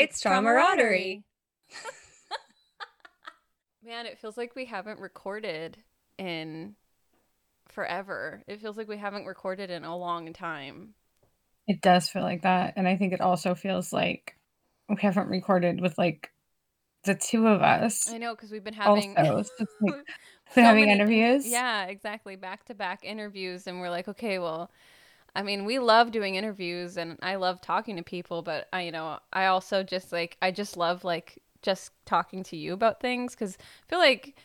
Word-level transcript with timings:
It's 0.00 0.22
camaraderie. 0.22 1.24
Man, 3.84 4.06
it 4.06 4.18
feels 4.18 4.36
like 4.36 4.54
we 4.54 4.66
haven't 4.66 5.00
recorded 5.00 5.78
in 6.18 6.74
forever. 7.68 8.42
It 8.46 8.60
feels 8.60 8.76
like 8.76 8.88
we 8.88 8.98
haven't 8.98 9.24
recorded 9.24 9.70
in 9.70 9.84
a 9.84 9.96
long 9.96 10.32
time. 10.32 10.90
It 11.66 11.80
does 11.80 12.08
feel 12.08 12.22
like 12.22 12.42
that. 12.42 12.74
And 12.76 12.86
I 12.86 12.96
think 12.96 13.12
it 13.12 13.20
also 13.20 13.54
feels 13.54 13.92
like 13.92 14.36
we 14.88 14.96
haven't 15.00 15.28
recorded 15.28 15.80
with 15.80 15.96
like 15.96 16.30
the 17.04 17.14
two 17.14 17.46
of 17.46 17.62
us. 17.62 18.10
I 18.12 18.18
know 18.18 18.34
because 18.34 18.50
we've 18.50 18.64
been 18.64 18.74
having 18.74 19.16
Also, 19.16 19.36
like 19.80 19.94
so 20.54 20.62
having 20.62 20.86
many- 20.86 20.92
interviews. 20.92 21.50
Yeah, 21.50 21.86
exactly. 21.86 22.36
Back 22.36 22.66
to 22.66 22.74
back 22.74 23.04
interviews. 23.04 23.66
And 23.66 23.80
we're 23.80 23.90
like, 23.90 24.08
okay, 24.08 24.38
well, 24.38 24.70
I 25.34 25.42
mean, 25.42 25.64
we 25.64 25.78
love 25.78 26.10
doing 26.10 26.34
interviews 26.34 26.96
and 26.96 27.18
I 27.22 27.36
love 27.36 27.60
talking 27.60 27.96
to 27.96 28.02
people, 28.02 28.42
but 28.42 28.68
I, 28.72 28.82
you 28.82 28.92
know, 28.92 29.18
I 29.32 29.46
also 29.46 29.82
just 29.82 30.12
like, 30.12 30.36
I 30.42 30.50
just 30.50 30.76
love 30.76 31.04
like 31.04 31.38
just 31.62 31.92
talking 32.06 32.42
to 32.44 32.56
you 32.56 32.72
about 32.72 33.00
things 33.00 33.34
because 33.34 33.56
I 33.60 33.90
feel 33.90 33.98
like, 33.98 34.36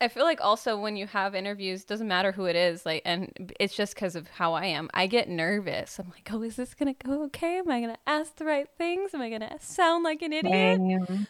I 0.00 0.08
feel 0.08 0.24
like 0.24 0.40
also 0.40 0.78
when 0.80 0.96
you 0.96 1.06
have 1.08 1.34
interviews, 1.34 1.84
doesn't 1.84 2.08
matter 2.08 2.32
who 2.32 2.46
it 2.46 2.56
is, 2.56 2.86
like, 2.86 3.02
and 3.04 3.52
it's 3.60 3.74
just 3.74 3.94
because 3.94 4.16
of 4.16 4.28
how 4.28 4.54
I 4.54 4.64
am. 4.64 4.88
I 4.94 5.06
get 5.06 5.28
nervous. 5.28 5.98
I'm 5.98 6.08
like, 6.08 6.30
oh, 6.32 6.42
is 6.42 6.56
this 6.56 6.72
gonna 6.74 6.94
go 6.94 7.24
okay? 7.24 7.58
Am 7.58 7.70
I 7.70 7.80
gonna 7.82 7.98
ask 8.06 8.36
the 8.36 8.46
right 8.46 8.66
things? 8.78 9.12
Am 9.12 9.20
I 9.20 9.28
gonna 9.28 9.56
sound 9.60 10.04
like 10.04 10.22
an 10.22 10.32
idiot? 10.32 10.80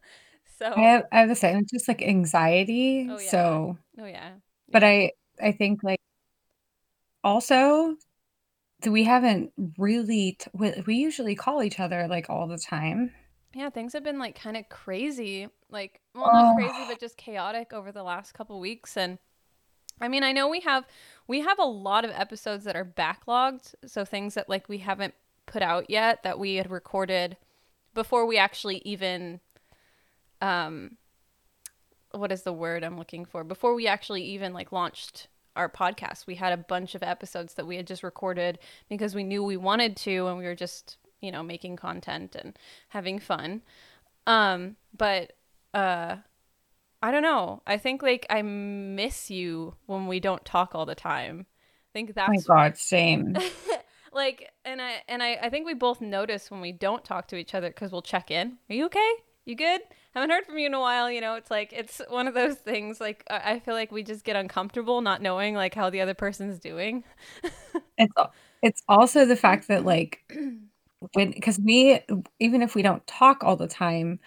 So, 0.58 0.72
I 0.72 0.80
have, 0.82 1.04
I 1.10 1.18
have 1.20 1.28
the 1.28 1.34
same. 1.34 1.58
It's 1.58 1.72
just 1.72 1.88
like 1.88 2.00
anxiety. 2.00 3.08
Oh, 3.10 3.18
yeah. 3.18 3.30
So, 3.30 3.78
oh 3.98 4.04
yeah, 4.06 4.30
but 4.70 4.84
I, 4.84 5.10
I 5.42 5.50
think 5.50 5.82
like 5.82 5.98
also 7.24 7.96
we 8.86 9.04
haven't 9.04 9.52
really, 9.78 10.36
t- 10.38 10.50
we, 10.52 10.72
we 10.86 10.94
usually 10.96 11.34
call 11.34 11.62
each 11.62 11.80
other 11.80 12.06
like 12.08 12.28
all 12.30 12.46
the 12.46 12.58
time. 12.58 13.12
Yeah, 13.54 13.70
things 13.70 13.92
have 13.92 14.02
been 14.02 14.18
like 14.18 14.38
kind 14.38 14.56
of 14.56 14.68
crazy. 14.68 15.48
Like, 15.70 16.00
well, 16.14 16.32
not 16.32 16.52
Oh. 16.52 16.54
crazy, 16.54 16.84
but 16.88 17.00
just 17.00 17.16
chaotic 17.16 17.72
over 17.72 17.92
the 17.92 18.02
last 18.02 18.32
couple 18.32 18.58
weeks. 18.60 18.96
And 18.96 19.18
I 20.00 20.08
mean, 20.08 20.24
I 20.24 20.32
know 20.32 20.48
we 20.48 20.60
have 20.60 20.84
we 21.28 21.40
have 21.40 21.58
a 21.58 21.64
lot 21.64 22.04
of 22.04 22.10
episodes 22.10 22.64
that 22.64 22.76
are 22.76 22.84
backlogged, 22.84 23.74
so 23.86 24.04
things 24.04 24.34
that 24.34 24.48
like 24.48 24.68
we 24.68 24.78
haven't 24.78 25.14
put 25.46 25.62
out 25.62 25.88
yet 25.88 26.22
that 26.24 26.38
we 26.38 26.56
had 26.56 26.70
recorded 26.70 27.36
before 27.92 28.26
we 28.26 28.36
actually 28.38 28.82
even 28.84 29.40
um 30.40 30.96
what 32.10 32.32
is 32.32 32.42
the 32.42 32.52
word 32.52 32.82
I'm 32.84 32.96
looking 32.98 33.24
for? 33.24 33.44
Before 33.44 33.74
we 33.74 33.86
actually 33.86 34.22
even 34.22 34.52
like 34.52 34.72
launched 34.72 35.28
our 35.56 35.68
podcast, 35.68 36.26
we 36.26 36.34
had 36.36 36.52
a 36.52 36.56
bunch 36.56 36.94
of 36.94 37.02
episodes 37.02 37.54
that 37.54 37.66
we 37.66 37.76
had 37.76 37.86
just 37.86 38.02
recorded 38.02 38.58
because 38.88 39.14
we 39.14 39.24
knew 39.24 39.42
we 39.42 39.56
wanted 39.56 39.96
to 39.98 40.26
and 40.26 40.38
we 40.38 40.44
were 40.44 40.54
just, 40.54 40.96
you 41.20 41.30
know, 41.32 41.42
making 41.42 41.76
content 41.76 42.34
and 42.36 42.58
having 42.88 43.18
fun. 43.18 43.62
Um, 44.26 44.76
but 44.96 45.32
uh 45.72 46.16
I 47.02 47.10
don't 47.10 47.22
know. 47.22 47.62
I 47.66 47.76
think 47.76 48.02
like 48.02 48.26
I 48.30 48.42
miss 48.42 49.30
you 49.30 49.74
when 49.86 50.06
we 50.06 50.20
don't 50.20 50.44
talk 50.44 50.74
all 50.74 50.86
the 50.86 50.94
time. 50.94 51.46
I 51.50 51.90
think 51.92 52.12
Oh 52.26 52.30
my 52.32 52.36
that's 52.36 52.46
God, 52.46 52.76
same. 52.76 53.36
like 54.12 54.50
and 54.64 54.80
I 54.80 55.02
and 55.08 55.22
I 55.22 55.34
I 55.42 55.50
think 55.50 55.66
we 55.66 55.74
both 55.74 56.00
notice 56.00 56.50
when 56.50 56.60
we 56.60 56.72
don't 56.72 57.04
talk 57.04 57.28
to 57.28 57.36
each 57.36 57.54
other 57.54 57.70
cuz 57.72 57.92
we'll 57.92 58.02
check 58.02 58.30
in. 58.30 58.58
Are 58.70 58.74
you 58.74 58.86
okay? 58.86 59.12
You 59.44 59.54
good? 59.56 59.82
Haven't 60.14 60.30
heard 60.30 60.46
from 60.46 60.58
you 60.58 60.66
in 60.66 60.74
a 60.74 60.80
while, 60.80 61.10
you 61.10 61.20
know. 61.20 61.34
It's 61.34 61.50
like 61.50 61.72
it's 61.72 62.00
one 62.08 62.28
of 62.28 62.34
those 62.34 62.54
things 62.54 63.00
like 63.00 63.24
I 63.28 63.58
feel 63.58 63.74
like 63.74 63.90
we 63.90 64.04
just 64.04 64.24
get 64.24 64.36
uncomfortable 64.36 65.00
not 65.00 65.20
knowing 65.20 65.54
like 65.54 65.74
how 65.74 65.90
the 65.90 66.00
other 66.00 66.14
person's 66.14 66.58
doing. 66.58 67.04
It's 67.96 68.12
it's 68.60 68.82
also 68.88 69.24
the 69.24 69.36
fact 69.36 69.68
that 69.68 69.84
like 69.84 70.20
when 71.12 71.30
because 71.30 71.60
we 71.60 72.00
even 72.40 72.60
if 72.60 72.74
we 72.74 72.82
don't 72.82 73.06
talk 73.06 73.44
all 73.44 73.56
the 73.56 73.68
time, 73.68 74.18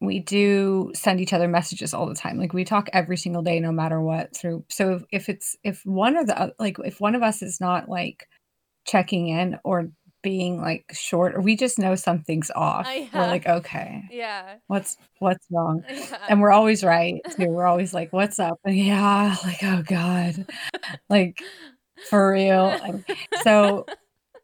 we 0.00 0.18
do 0.18 0.92
send 0.94 1.20
each 1.20 1.32
other 1.32 1.48
messages 1.48 1.94
all 1.94 2.06
the 2.06 2.14
time. 2.14 2.38
Like 2.38 2.52
we 2.52 2.64
talk 2.64 2.90
every 2.92 3.16
single 3.16 3.40
day, 3.40 3.60
no 3.60 3.72
matter 3.72 4.00
what. 4.00 4.36
Through 4.36 4.64
so 4.68 4.94
if, 4.94 5.04
if 5.10 5.28
it's 5.30 5.56
if 5.64 5.86
one 5.86 6.16
of 6.16 6.26
the 6.26 6.54
like 6.58 6.76
if 6.84 7.00
one 7.00 7.14
of 7.14 7.22
us 7.22 7.40
is 7.40 7.60
not 7.60 7.88
like 7.88 8.28
checking 8.86 9.28
in 9.28 9.58
or 9.64 9.90
being 10.22 10.60
like 10.60 10.84
short, 10.92 11.34
or 11.34 11.40
we 11.40 11.56
just 11.56 11.78
know 11.78 11.94
something's 11.94 12.50
off. 12.54 12.86
Yeah. 12.88 13.06
We're 13.12 13.26
like, 13.26 13.46
okay, 13.46 14.04
yeah. 14.10 14.54
what's 14.68 14.96
what's 15.18 15.46
wrong? 15.50 15.84
Yeah. 15.90 16.18
And 16.28 16.40
we're 16.40 16.52
always 16.52 16.82
right 16.84 17.20
too. 17.36 17.48
We're 17.48 17.66
always 17.66 17.92
like, 17.92 18.12
what's 18.12 18.38
up? 18.38 18.58
And 18.64 18.76
yeah, 18.76 19.36
like 19.44 19.62
oh 19.62 19.82
god, 19.82 20.46
like 21.10 21.42
for 22.08 22.32
real. 22.32 22.78
So 23.42 23.86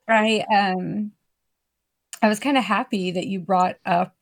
I 0.09 0.44
um 0.55 1.12
I 2.22 2.28
was 2.28 2.41
kind 2.41 2.56
of 2.59 2.65
happy 2.65 3.12
that 3.12 3.27
you 3.27 3.41
brought 3.41 3.77
up 3.87 4.15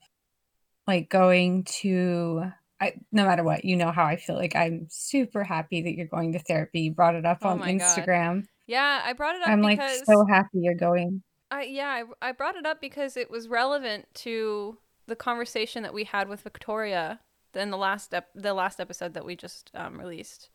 like 0.87 1.09
going 1.09 1.65
to 1.65 2.45
I 2.81 2.93
no 3.11 3.25
matter 3.25 3.43
what, 3.43 3.65
you 3.65 3.77
know 3.77 3.91
how 3.91 4.05
I 4.05 4.17
feel 4.17 4.37
like 4.37 4.55
I'm 4.55 4.87
super 4.91 5.43
happy 5.43 5.83
that 5.83 5.95
you're 5.95 6.07
going 6.07 6.33
to 6.35 6.39
therapy. 6.39 6.81
You 6.81 6.93
brought 6.93 7.15
it 7.15 7.25
up 7.25 7.39
Oh 7.43 7.49
on 7.51 7.59
my 7.59 7.73
God. 7.73 7.81
Instagram. 7.81 8.45
yeah, 8.67 9.01
I 9.05 9.15
brought 9.15 9.35
it 9.37 9.43
up 9.43 9.49
I'm 9.49 9.63
like 9.63 9.81
so 10.05 10.27
happy 10.27 10.59
you're 10.61 10.75
going. 10.75 11.23
I 11.51 11.63
yeah, 11.65 11.89
I, 12.23 12.29
I 12.29 12.33
brought 12.33 12.57
it 12.57 12.67
up 12.67 12.81
because 12.81 13.17
it 13.17 13.31
was 13.31 13.49
relevant 13.49 14.07
to 14.15 14.79
the 15.07 15.17
conversation 15.17 15.83
that 15.83 15.95
we 15.95 16.05
had 16.05 16.29
with 16.29 16.41
Victoria 16.41 17.21
in 17.55 17.71
the 17.71 17.77
last 17.77 18.13
ep- 18.13 18.31
the 18.35 18.55
last 18.55 18.81
episode 18.81 19.15
that 19.15 19.25
we 19.25 19.37
just 19.37 19.71
um, 19.75 19.99
released. 19.99 20.51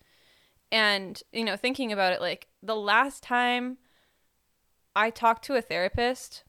And 0.71 1.21
you 1.31 1.43
know, 1.43 1.55
thinking 1.55 1.91
about 1.91 2.13
it, 2.13 2.21
like 2.21 2.47
the 2.61 2.75
last 2.75 3.23
time 3.23 3.77
I 4.95 5.09
talked 5.09 5.43
to 5.45 5.55
a 5.55 5.61
therapist 5.61 6.43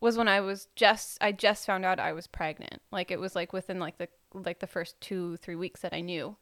was 0.00 0.16
when 0.16 0.28
I 0.28 0.40
was 0.40 0.68
just 0.76 1.18
I 1.20 1.32
just 1.32 1.66
found 1.66 1.84
out 1.84 2.00
I 2.00 2.12
was 2.12 2.26
pregnant. 2.26 2.82
Like 2.90 3.10
it 3.10 3.20
was 3.20 3.34
like 3.34 3.52
within 3.52 3.78
like 3.78 3.98
the 3.98 4.08
like 4.34 4.60
the 4.60 4.66
first 4.66 5.00
two 5.00 5.36
three 5.38 5.56
weeks 5.56 5.80
that 5.80 5.94
I 5.94 6.00
knew. 6.00 6.36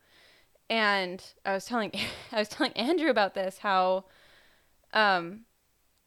And 0.69 1.23
I 1.45 1.55
was 1.55 1.67
telling 1.67 1.93
I 2.33 2.39
was 2.39 2.49
telling 2.49 2.73
Andrew 2.73 3.11
about 3.11 3.35
this 3.35 3.59
how 3.59 4.07
um 4.93 5.43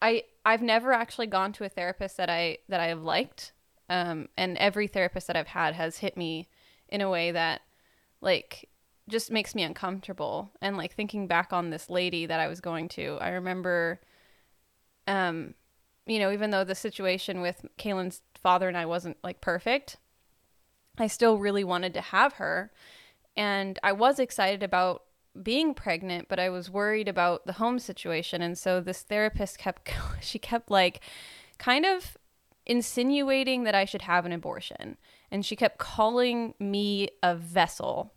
I 0.02 0.24
I've 0.46 0.62
never 0.62 0.92
actually 0.92 1.28
gone 1.28 1.54
to 1.54 1.64
a 1.64 1.70
therapist 1.70 2.18
that 2.18 2.30
I 2.30 2.60
that 2.70 2.80
I 2.80 2.88
have 2.88 3.02
liked. 3.02 3.54
Um, 3.90 4.30
and 4.38 4.58
every 4.58 4.88
therapist 4.88 5.28
that 5.28 5.36
I've 5.36 5.48
had 5.48 5.76
has 5.76 5.98
hit 5.98 6.18
me 6.18 6.48
in 6.90 7.02
a 7.02 7.10
way 7.10 7.32
that 7.32 7.62
like 8.22 8.70
just 9.10 9.32
makes 9.32 9.54
me 9.54 9.64
uncomfortable. 9.64 10.52
And 10.62 10.78
like 10.78 10.94
thinking 10.94 11.28
back 11.28 11.54
on 11.54 11.70
this 11.70 11.90
lady 11.90 12.26
that 12.26 12.40
I 12.40 12.48
was 12.48 12.62
going 12.62 12.88
to, 12.90 13.18
I 13.22 13.30
remember 13.30 14.02
um 15.08 15.54
you 16.06 16.20
know, 16.20 16.32
even 16.32 16.50
though 16.50 16.66
the 16.66 16.76
situation 16.76 17.40
with 17.42 17.66
Kaylin's 17.78 18.22
father 18.36 18.68
and 18.68 18.78
I 18.78 18.86
wasn't 18.86 19.18
like 19.24 19.40
perfect, 19.40 19.98
I 20.98 21.08
still 21.08 21.38
really 21.38 21.64
wanted 21.64 21.94
to 21.94 22.02
have 22.02 22.34
her. 22.34 22.72
And 23.38 23.80
I 23.82 23.94
was 23.94 24.20
excited 24.20 24.64
about 24.64 25.04
being 25.42 25.74
pregnant, 25.74 26.28
but 26.28 26.40
I 26.40 26.50
was 26.50 26.70
worried 26.70 27.08
about 27.08 27.46
the 27.46 27.54
home 27.54 27.80
situation. 27.80 28.42
And 28.42 28.58
so 28.58 28.80
this 28.80 29.02
therapist 29.02 29.58
kept, 29.58 29.92
she 30.22 30.40
kept 30.40 30.70
like 30.70 31.02
kind 31.58 31.86
of 31.86 32.18
insinuating 32.66 33.64
that 33.64 33.76
I 33.76 33.86
should 33.86 34.04
have 34.04 34.26
an 34.26 34.32
abortion. 34.32 34.98
And 35.32 35.46
she 35.46 35.56
kept 35.56 35.80
calling 35.80 36.54
me 36.60 37.10
a 37.22 37.36
vessel. 37.36 38.14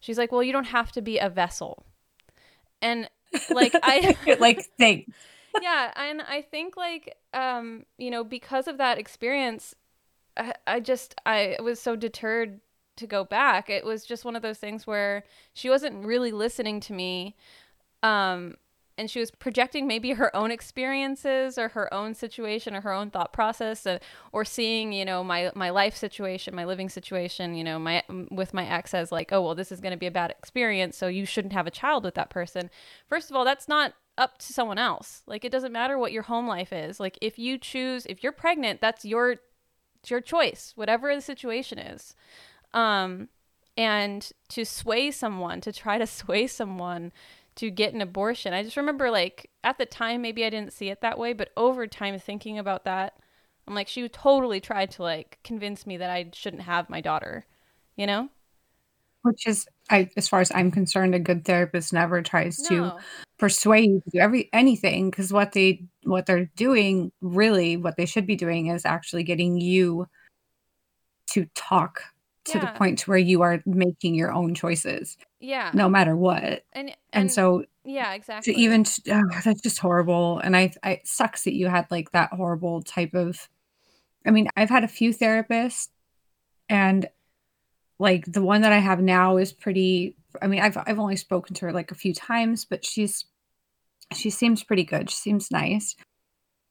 She's 0.00 0.18
like, 0.18 0.30
well, 0.30 0.42
you 0.42 0.52
don't 0.52 0.64
have 0.64 0.92
to 0.92 1.02
be 1.02 1.18
a 1.18 1.28
vessel. 1.28 1.84
And 2.80 3.10
like, 3.50 3.72
I, 3.74 4.16
like 4.40 4.64
think. 4.78 5.10
yeah 5.62 5.92
and 5.96 6.22
i 6.22 6.42
think 6.42 6.76
like 6.76 7.16
um 7.34 7.84
you 7.96 8.10
know 8.10 8.24
because 8.24 8.68
of 8.68 8.78
that 8.78 8.98
experience 8.98 9.74
I, 10.36 10.54
I 10.66 10.80
just 10.80 11.14
i 11.26 11.56
was 11.62 11.80
so 11.80 11.96
deterred 11.96 12.60
to 12.98 13.06
go 13.06 13.24
back 13.24 13.70
it 13.70 13.84
was 13.84 14.04
just 14.04 14.24
one 14.24 14.36
of 14.36 14.42
those 14.42 14.58
things 14.58 14.86
where 14.86 15.24
she 15.54 15.70
wasn't 15.70 16.04
really 16.04 16.32
listening 16.32 16.80
to 16.80 16.92
me 16.92 17.36
um 18.02 18.54
and 18.98 19.08
she 19.08 19.20
was 19.20 19.30
projecting 19.30 19.86
maybe 19.86 20.12
her 20.12 20.34
own 20.34 20.50
experiences 20.50 21.56
or 21.56 21.68
her 21.68 21.92
own 21.94 22.14
situation 22.14 22.74
or 22.74 22.80
her 22.80 22.92
own 22.92 23.10
thought 23.10 23.32
process 23.32 23.86
uh, 23.86 23.98
or 24.32 24.44
seeing 24.44 24.92
you 24.92 25.04
know 25.04 25.22
my 25.24 25.50
my 25.54 25.70
life 25.70 25.96
situation 25.96 26.54
my 26.54 26.64
living 26.64 26.88
situation 26.88 27.54
you 27.54 27.64
know 27.64 27.78
my 27.78 28.02
with 28.30 28.52
my 28.52 28.66
ex 28.66 28.92
as 28.92 29.12
like 29.12 29.32
oh 29.32 29.40
well 29.40 29.54
this 29.54 29.72
is 29.72 29.80
going 29.80 29.92
to 29.92 29.98
be 29.98 30.06
a 30.06 30.10
bad 30.10 30.30
experience 30.30 30.96
so 30.96 31.06
you 31.06 31.24
shouldn't 31.24 31.54
have 31.54 31.66
a 31.66 31.70
child 31.70 32.04
with 32.04 32.14
that 32.14 32.28
person. 32.28 32.68
First 33.06 33.30
of 33.30 33.36
all 33.36 33.44
that's 33.44 33.68
not 33.68 33.94
up 34.18 34.38
to 34.38 34.52
someone 34.52 34.78
else. 34.78 35.22
Like 35.26 35.44
it 35.44 35.52
doesn't 35.52 35.72
matter 35.72 35.96
what 35.96 36.10
your 36.10 36.24
home 36.24 36.48
life 36.48 36.72
is. 36.72 36.98
Like 36.98 37.16
if 37.22 37.38
you 37.38 37.56
choose 37.56 38.04
if 38.06 38.22
you're 38.22 38.32
pregnant 38.32 38.80
that's 38.80 39.04
your 39.04 39.36
your 40.06 40.20
choice 40.20 40.72
whatever 40.74 41.14
the 41.14 41.20
situation 41.20 41.78
is 41.78 42.14
um 42.74 43.28
and 43.76 44.32
to 44.48 44.64
sway 44.64 45.10
someone 45.10 45.60
to 45.60 45.72
try 45.72 45.98
to 45.98 46.06
sway 46.20 46.46
someone 46.46 47.12
to 47.54 47.70
get 47.70 47.92
an 47.92 48.00
abortion. 48.00 48.52
I 48.52 48.62
just 48.62 48.76
remember 48.76 49.10
like 49.10 49.50
at 49.64 49.78
the 49.78 49.86
time 49.86 50.22
maybe 50.22 50.44
i 50.44 50.50
didn't 50.50 50.72
see 50.72 50.88
it 50.88 51.00
that 51.00 51.18
way 51.18 51.32
but 51.32 51.50
over 51.56 51.86
time 51.86 52.18
thinking 52.18 52.58
about 52.58 52.84
that 52.84 53.16
i'm 53.66 53.74
like 53.74 53.88
she 53.88 54.08
totally 54.08 54.60
tried 54.60 54.90
to 54.92 55.02
like 55.02 55.38
convince 55.44 55.86
me 55.86 55.96
that 55.96 56.10
i 56.10 56.30
shouldn't 56.32 56.62
have 56.62 56.88
my 56.88 57.00
daughter 57.00 57.44
you 57.98 58.06
know? 58.06 58.30
Which 59.22 59.46
is 59.46 59.66
I, 59.90 60.08
as 60.16 60.28
far 60.28 60.40
as 60.40 60.50
I'm 60.54 60.70
concerned, 60.70 61.14
a 61.14 61.18
good 61.18 61.44
therapist 61.44 61.92
never 61.92 62.22
tries 62.22 62.56
to 62.68 62.92
persuade 63.38 63.90
you 63.90 64.00
to 64.00 64.10
do 64.10 64.18
every 64.20 64.48
anything 64.52 65.10
because 65.10 65.32
what 65.32 65.52
they 65.52 65.84
what 66.04 66.24
they're 66.24 66.50
doing 66.56 67.12
really 67.20 67.76
what 67.76 67.96
they 67.96 68.06
should 68.06 68.26
be 68.26 68.36
doing 68.36 68.68
is 68.68 68.84
actually 68.84 69.22
getting 69.22 69.60
you 69.60 70.06
to 71.26 71.46
talk 71.54 72.02
to 72.52 72.58
the 72.58 72.66
point 72.68 72.98
to 73.00 73.10
where 73.10 73.18
you 73.18 73.42
are 73.42 73.62
making 73.66 74.14
your 74.14 74.32
own 74.32 74.54
choices 74.54 75.16
Yeah. 75.40 75.70
no 75.74 75.88
matter 75.88 76.16
what. 76.16 76.64
And 76.72 76.88
and, 76.88 76.96
And 77.12 77.32
so 77.32 77.64
yeah, 77.84 78.12
exactly. 78.12 78.52
to 78.52 78.60
even 78.60 78.84
oh, 79.10 79.22
that's 79.44 79.62
just 79.62 79.78
horrible 79.78 80.38
and 80.40 80.56
I, 80.56 80.72
I 80.82 80.90
it 80.92 81.06
sucks 81.06 81.44
that 81.44 81.54
you 81.54 81.68
had 81.68 81.90
like 81.90 82.10
that 82.12 82.30
horrible 82.32 82.82
type 82.82 83.14
of 83.14 83.48
i 84.26 84.30
mean 84.30 84.48
i've 84.56 84.68
had 84.68 84.84
a 84.84 84.88
few 84.88 85.14
therapists 85.14 85.88
and 86.68 87.08
like 87.98 88.30
the 88.30 88.42
one 88.42 88.60
that 88.60 88.72
i 88.72 88.78
have 88.78 89.00
now 89.00 89.38
is 89.38 89.54
pretty 89.54 90.16
i 90.42 90.46
mean 90.46 90.60
i've 90.60 90.76
i've 90.86 90.98
only 90.98 91.16
spoken 91.16 91.54
to 91.54 91.64
her 91.64 91.72
like 91.72 91.90
a 91.90 91.94
few 91.94 92.12
times 92.12 92.66
but 92.66 92.84
she's 92.84 93.24
she 94.12 94.28
seems 94.28 94.62
pretty 94.62 94.84
good 94.84 95.08
she 95.08 95.16
seems 95.16 95.50
nice 95.50 95.96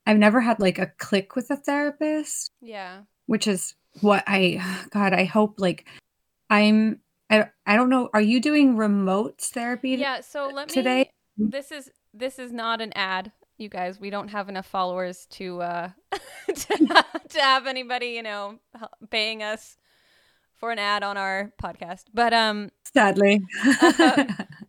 i've 0.06 0.18
never 0.18 0.40
had 0.40 0.60
like 0.60 0.78
a 0.78 0.92
click 0.98 1.34
with 1.34 1.50
a 1.50 1.56
therapist 1.56 2.52
yeah. 2.60 3.00
which 3.26 3.48
is 3.48 3.74
what 4.00 4.24
i 4.26 4.62
god 4.90 5.12
i 5.12 5.24
hope 5.24 5.54
like 5.58 5.86
i'm 6.50 7.00
i, 7.30 7.46
I 7.66 7.76
don't 7.76 7.90
know 7.90 8.10
are 8.12 8.20
you 8.20 8.40
doing 8.40 8.76
remote 8.76 9.40
therapy 9.40 9.90
Yeah, 9.90 10.20
so 10.20 10.50
let 10.52 10.68
me 10.68 10.74
today? 10.74 11.10
this 11.36 11.70
is 11.70 11.90
this 12.14 12.38
is 12.38 12.52
not 12.52 12.80
an 12.80 12.92
ad, 12.94 13.32
you 13.58 13.68
guys. 13.68 14.00
We 14.00 14.10
don't 14.10 14.28
have 14.28 14.48
enough 14.48 14.66
followers 14.66 15.26
to 15.32 15.62
uh 15.62 15.90
to, 16.46 17.04
to 17.28 17.40
have 17.40 17.66
anybody, 17.66 18.08
you 18.08 18.22
know, 18.22 18.58
paying 19.10 19.42
us 19.42 19.76
for 20.56 20.72
an 20.72 20.78
ad 20.78 21.02
on 21.04 21.16
our 21.16 21.52
podcast. 21.62 22.04
But 22.12 22.32
um 22.32 22.70
sadly 22.94 23.40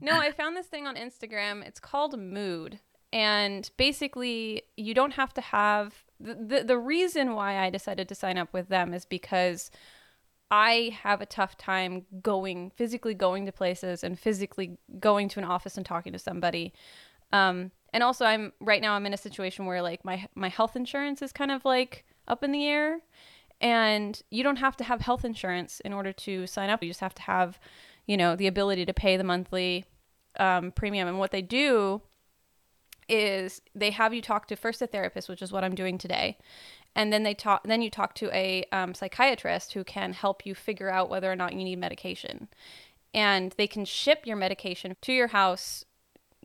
no, 0.01 0.19
I 0.19 0.31
found 0.31 0.55
this 0.55 0.67
thing 0.67 0.85
on 0.85 0.95
Instagram. 0.95 1.65
It's 1.65 1.79
called 1.79 2.19
Mood. 2.19 2.79
And 3.11 3.69
basically, 3.77 4.61
you 4.77 4.93
don't 4.93 5.13
have 5.13 5.33
to 5.33 5.41
have 5.41 6.03
the, 6.19 6.63
the, 6.66 6.77
reason 6.77 7.33
why 7.33 7.57
I 7.57 7.69
decided 7.69 8.10
to 8.10 8.16
sign 8.16 8.38
up 8.38 8.51
with 8.54 8.68
them 8.68 8.94
is 8.94 9.06
because 9.06 9.71
I 10.51 10.98
have 11.01 11.21
a 11.21 11.25
tough 11.25 11.57
time 11.57 12.06
going 12.21 12.71
physically 12.71 13.13
going 13.13 13.45
to 13.45 13.51
places 13.51 14.04
and 14.04 14.19
physically 14.19 14.77
going 15.00 15.30
to 15.30 15.39
an 15.39 15.45
office 15.45 15.77
and 15.77 15.86
talking 15.86 16.12
to 16.13 16.19
somebody. 16.19 16.74
Um, 17.31 17.71
and 17.94 18.04
also, 18.04 18.25
I'm 18.25 18.54
right 18.60 18.81
now 18.81 18.94
I'm 18.94 19.06
in 19.06 19.13
a 19.13 19.18
situation 19.18 19.66
where 19.66 19.81
like 19.81 20.04
my 20.04 20.27
my 20.36 20.50
health 20.50 20.75
insurance 20.75 21.21
is 21.21 21.31
kind 21.31 21.51
of 21.51 21.66
like 21.66 22.06
up 22.27 22.44
in 22.44 22.51
the 22.51 22.65
air, 22.65 23.00
and 23.62 24.22
you 24.30 24.44
don't 24.44 24.57
have 24.57 24.77
to 24.77 24.83
have 24.83 25.01
health 25.01 25.25
insurance 25.25 25.80
in 25.81 25.94
order 25.94 26.12
to 26.13 26.48
sign 26.48 26.69
up. 26.69 26.83
You 26.83 26.89
just 26.89 27.00
have 27.00 27.15
to 27.15 27.22
have, 27.24 27.60
you 28.06 28.18
know, 28.18 28.36
the 28.36 28.48
ability 28.48 28.86
to 28.86 28.94
pay 28.94 29.18
the 29.18 29.24
monthly 29.24 29.86
um, 30.39 30.72
premium. 30.72 31.07
And 31.07 31.19
what 31.19 31.31
they 31.31 31.42
do 31.42 32.01
is 33.09 33.61
they 33.75 33.91
have 33.91 34.13
you 34.13 34.21
talk 34.21 34.47
to 34.47 34.56
first 34.56 34.81
a 34.81 34.88
therapist, 34.88 35.27
which 35.27 35.41
is 35.41 35.51
what 35.51 35.63
I'm 35.63 35.75
doing 35.75 35.97
today, 35.97 36.38
and 36.95 37.11
then 37.11 37.23
they 37.23 37.33
talk. 37.33 37.63
Then 37.63 37.81
you 37.81 37.89
talk 37.89 38.15
to 38.15 38.33
a 38.35 38.65
um, 38.71 38.94
psychiatrist 38.94 39.73
who 39.73 39.83
can 39.83 40.13
help 40.13 40.45
you 40.45 40.56
figure 40.56 40.89
out 40.89 41.09
whether 41.09 41.31
or 41.31 41.35
not 41.35 41.53
you 41.53 41.63
need 41.63 41.79
medication, 41.79 42.47
and 43.13 43.53
they 43.57 43.67
can 43.67 43.85
ship 43.85 44.25
your 44.25 44.38
medication 44.38 44.95
to 45.01 45.13
your 45.13 45.27
house 45.27 45.85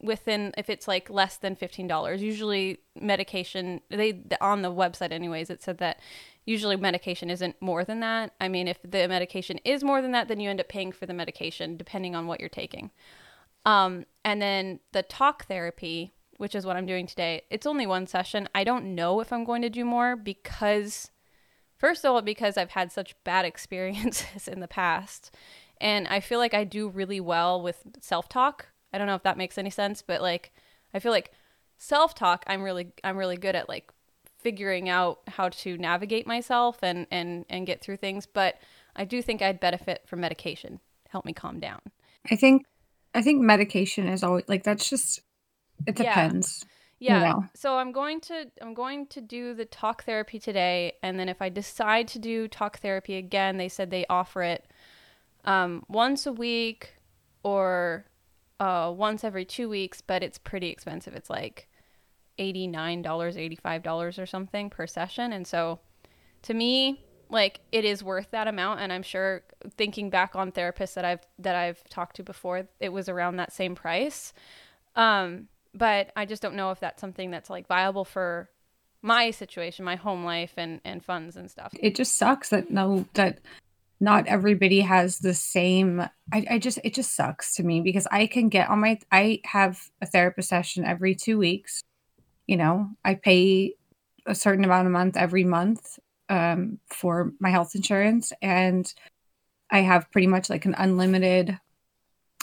within 0.03 0.53
if 0.59 0.69
it's 0.69 0.89
like 0.89 1.09
less 1.09 1.37
than 1.37 1.55
$15 1.55 2.19
usually 2.19 2.79
medication 3.01 3.81
they 3.91 4.21
on 4.41 4.63
the 4.63 4.71
website 4.71 5.13
anyways 5.13 5.51
it 5.51 5.63
said 5.63 5.79
that 5.79 6.01
usually 6.45 6.77
medication 6.77 7.31
isn't 7.31 7.57
more 7.63 7.85
than 7.85 8.01
that. 8.01 8.33
I 8.41 8.49
mean 8.49 8.69
if 8.69 8.79
the 8.83 9.09
medication 9.09 9.59
is 9.65 9.83
more 9.83 10.03
than 10.03 10.13
that 10.13 10.29
then 10.29 10.41
you 10.41 10.51
end 10.51 10.61
up 10.61 10.69
paying 10.69 10.93
for 10.93 11.07
the 11.07 11.15
medication 11.15 11.77
depending 11.77 12.15
on 12.15 12.27
what 12.27 12.41
you're 12.41 12.49
taking. 12.49 12.91
Um, 13.65 14.05
and 14.25 14.43
then 14.43 14.81
the 14.93 15.03
talk 15.03 15.47
therapy 15.47 16.13
which 16.39 16.55
is 16.55 16.67
what 16.67 16.77
i'm 16.77 16.87
doing 16.87 17.07
today 17.07 17.43
it's 17.51 17.67
only 17.67 17.87
one 17.87 18.07
session 18.07 18.49
i 18.55 18.65
don't 18.65 18.85
know 18.85 19.21
if 19.21 19.33
i'm 19.33 19.45
going 19.45 19.63
to 19.63 19.71
do 19.71 19.85
more 19.85 20.17
because 20.17 21.11
first 21.77 22.05
of 22.05 22.11
all 22.11 22.23
because 22.23 22.57
i've 22.57 22.71
had 22.71 22.91
such 22.91 23.15
bad 23.25 23.45
experiences 23.47 24.49
in 24.49 24.61
the 24.61 24.69
past 24.69 25.35
and 25.81 26.07
i 26.09 26.21
feel 26.21 26.39
like 26.39 26.55
i 26.55 26.65
do 26.65 26.89
really 26.89 27.21
well 27.21 27.61
with 27.61 27.83
self-talk 28.01 28.69
I 28.95 28.99
don't 28.99 29.09
know 29.09 29.17
if 29.17 29.25
that 29.25 29.37
makes 29.37 29.59
any 29.59 29.71
sense, 29.71 30.03
but 30.03 30.23
like 30.23 30.53
I 30.95 31.01
feel 31.01 31.11
like 31.11 31.33
self-talk 31.79 32.45
I'm 32.47 32.63
really 32.63 32.93
I'm 33.03 33.17
really 33.17 33.37
good 33.37 33.57
at 33.57 33.69
like 33.69 33.91
figuring 34.39 34.89
out 34.89 35.19
how 35.27 35.49
to 35.49 35.77
navigate 35.77 36.29
myself 36.29 36.79
and 36.81 37.09
and 37.11 37.45
and 37.51 37.67
get 37.67 37.83
through 37.83 37.97
things, 37.97 38.25
but 38.25 38.55
I 38.95 39.05
do 39.05 39.21
think 39.21 39.43
I'd 39.43 39.59
benefit 39.59 40.03
from 40.07 40.21
medication. 40.21 40.79
Help 41.09 41.25
me 41.25 41.33
calm 41.33 41.59
down. 41.59 41.81
I 42.31 42.37
think 42.37 42.67
I 43.15 43.23
think 43.23 43.43
medication 43.43 44.07
is 44.07 44.23
always 44.23 44.45
like 44.47 44.63
that's 44.63 44.89
just 44.89 45.21
it 45.87 45.99
Yeah. 45.99 46.15
depends. 46.15 46.65
Yeah. 46.99 47.19
know. 47.21 47.45
So 47.55 47.77
I'm 47.77 47.93
going 47.93 48.21
to 48.23 48.51
I'm 48.63 48.75
going 48.75 49.07
to 49.09 49.21
do 49.21 49.55
the 49.55 49.65
talk 49.65 50.05
therapy 50.05 50.39
today 50.39 50.95
and 51.03 51.19
then 51.19 51.29
if 51.29 51.43
I 51.43 51.49
decide 51.49 52.09
to 52.09 52.19
do 52.19 52.49
talk 52.49 52.79
therapy 52.79 53.17
again, 53.17 53.57
they 53.59 53.69
said 53.69 53.91
they 53.91 54.07
offer 54.09 54.43
it 54.43 54.67
um, 55.45 55.85
once 55.89 56.27
a 56.27 56.33
week 56.33 56.95
or 57.43 58.07
uh, 58.61 58.93
once 58.97 59.25
every 59.25 59.45
two 59.45 59.69
weeks, 59.69 60.01
but 60.01 60.23
it's 60.23 60.39
pretty 60.39 60.69
expensive. 60.71 61.15
It's 61.15 61.29
like 61.29 61.69
$89, 62.39 63.03
$85 63.03 64.19
or 64.19 64.27
something 64.27 64.71
per 64.71 64.87
session. 64.87 65.33
And 65.33 65.47
so 65.47 65.81
to 66.43 66.55
me, 66.55 67.05
like 67.29 67.61
it 67.73 67.85
is 67.85 68.03
worth 68.03 68.31
that 68.31 68.49
amount. 68.49 68.81
And 68.81 68.93
I'm 68.93 69.03
sure 69.03 69.43
thinking 69.77 70.09
back 70.11 70.35
on 70.35 70.53
therapists 70.53 70.95
that 70.95 71.05
I've, 71.05 71.27
that 71.39 71.55
I've 71.57 71.83
talked 71.91 72.17
to 72.17 72.23
before, 72.23 72.69
it 72.81 72.91
was 72.93 73.09
around 73.09 73.37
that 73.37 73.53
same 73.53 73.75
price. 73.75 74.33
Um, 74.97 75.49
but 75.75 76.13
I 76.17 76.25
just 76.25 76.43
don't 76.43 76.55
know 76.55 76.71
if 76.71 76.81
that's 76.81 77.01
something 77.01 77.31
that's 77.31 77.51
like 77.51 77.67
viable 77.67 78.05
for 78.05 78.49
my 79.03 79.31
situation, 79.33 79.85
my 79.85 79.97
home 79.97 80.25
life 80.25 80.55
and, 80.57 80.81
and 80.85 81.05
funds 81.05 81.37
and 81.37 81.51
stuff. 81.51 81.75
It 81.79 81.95
just 81.95 82.17
sucks 82.17 82.49
that 82.51 82.71
no 82.71 83.07
that 83.15 83.41
not 84.01 84.27
everybody 84.27 84.81
has 84.81 85.19
the 85.19 85.35
same 85.35 86.01
I, 86.33 86.47
I 86.51 86.59
just 86.59 86.79
it 86.85 86.95
just 86.95 87.15
sucks 87.15 87.55
to 87.57 87.63
me 87.63 87.81
because 87.81 88.07
I 88.11 88.27
can 88.27 88.49
get 88.49 88.69
on 88.71 88.81
my 88.81 88.99
I 89.13 89.41
have 89.45 89.91
a 90.01 90.07
therapist 90.07 90.49
session 90.49 90.85
every 90.85 91.15
two 91.15 91.39
weeks. 91.39 91.83
You 92.47 92.57
know, 92.57 92.91
I 93.05 93.15
pay 93.15 93.75
a 94.27 94.35
certain 94.35 94.65
amount 94.65 94.87
a 94.87 94.91
month 94.91 95.17
every 95.17 95.45
month 95.45 95.99
um, 96.29 96.79
for 96.89 97.33
my 97.39 97.51
health 97.51 97.75
insurance 97.75 98.33
and 98.41 98.93
I 99.71 99.81
have 99.81 100.11
pretty 100.11 100.27
much 100.27 100.49
like 100.49 100.65
an 100.65 100.75
unlimited 100.79 101.59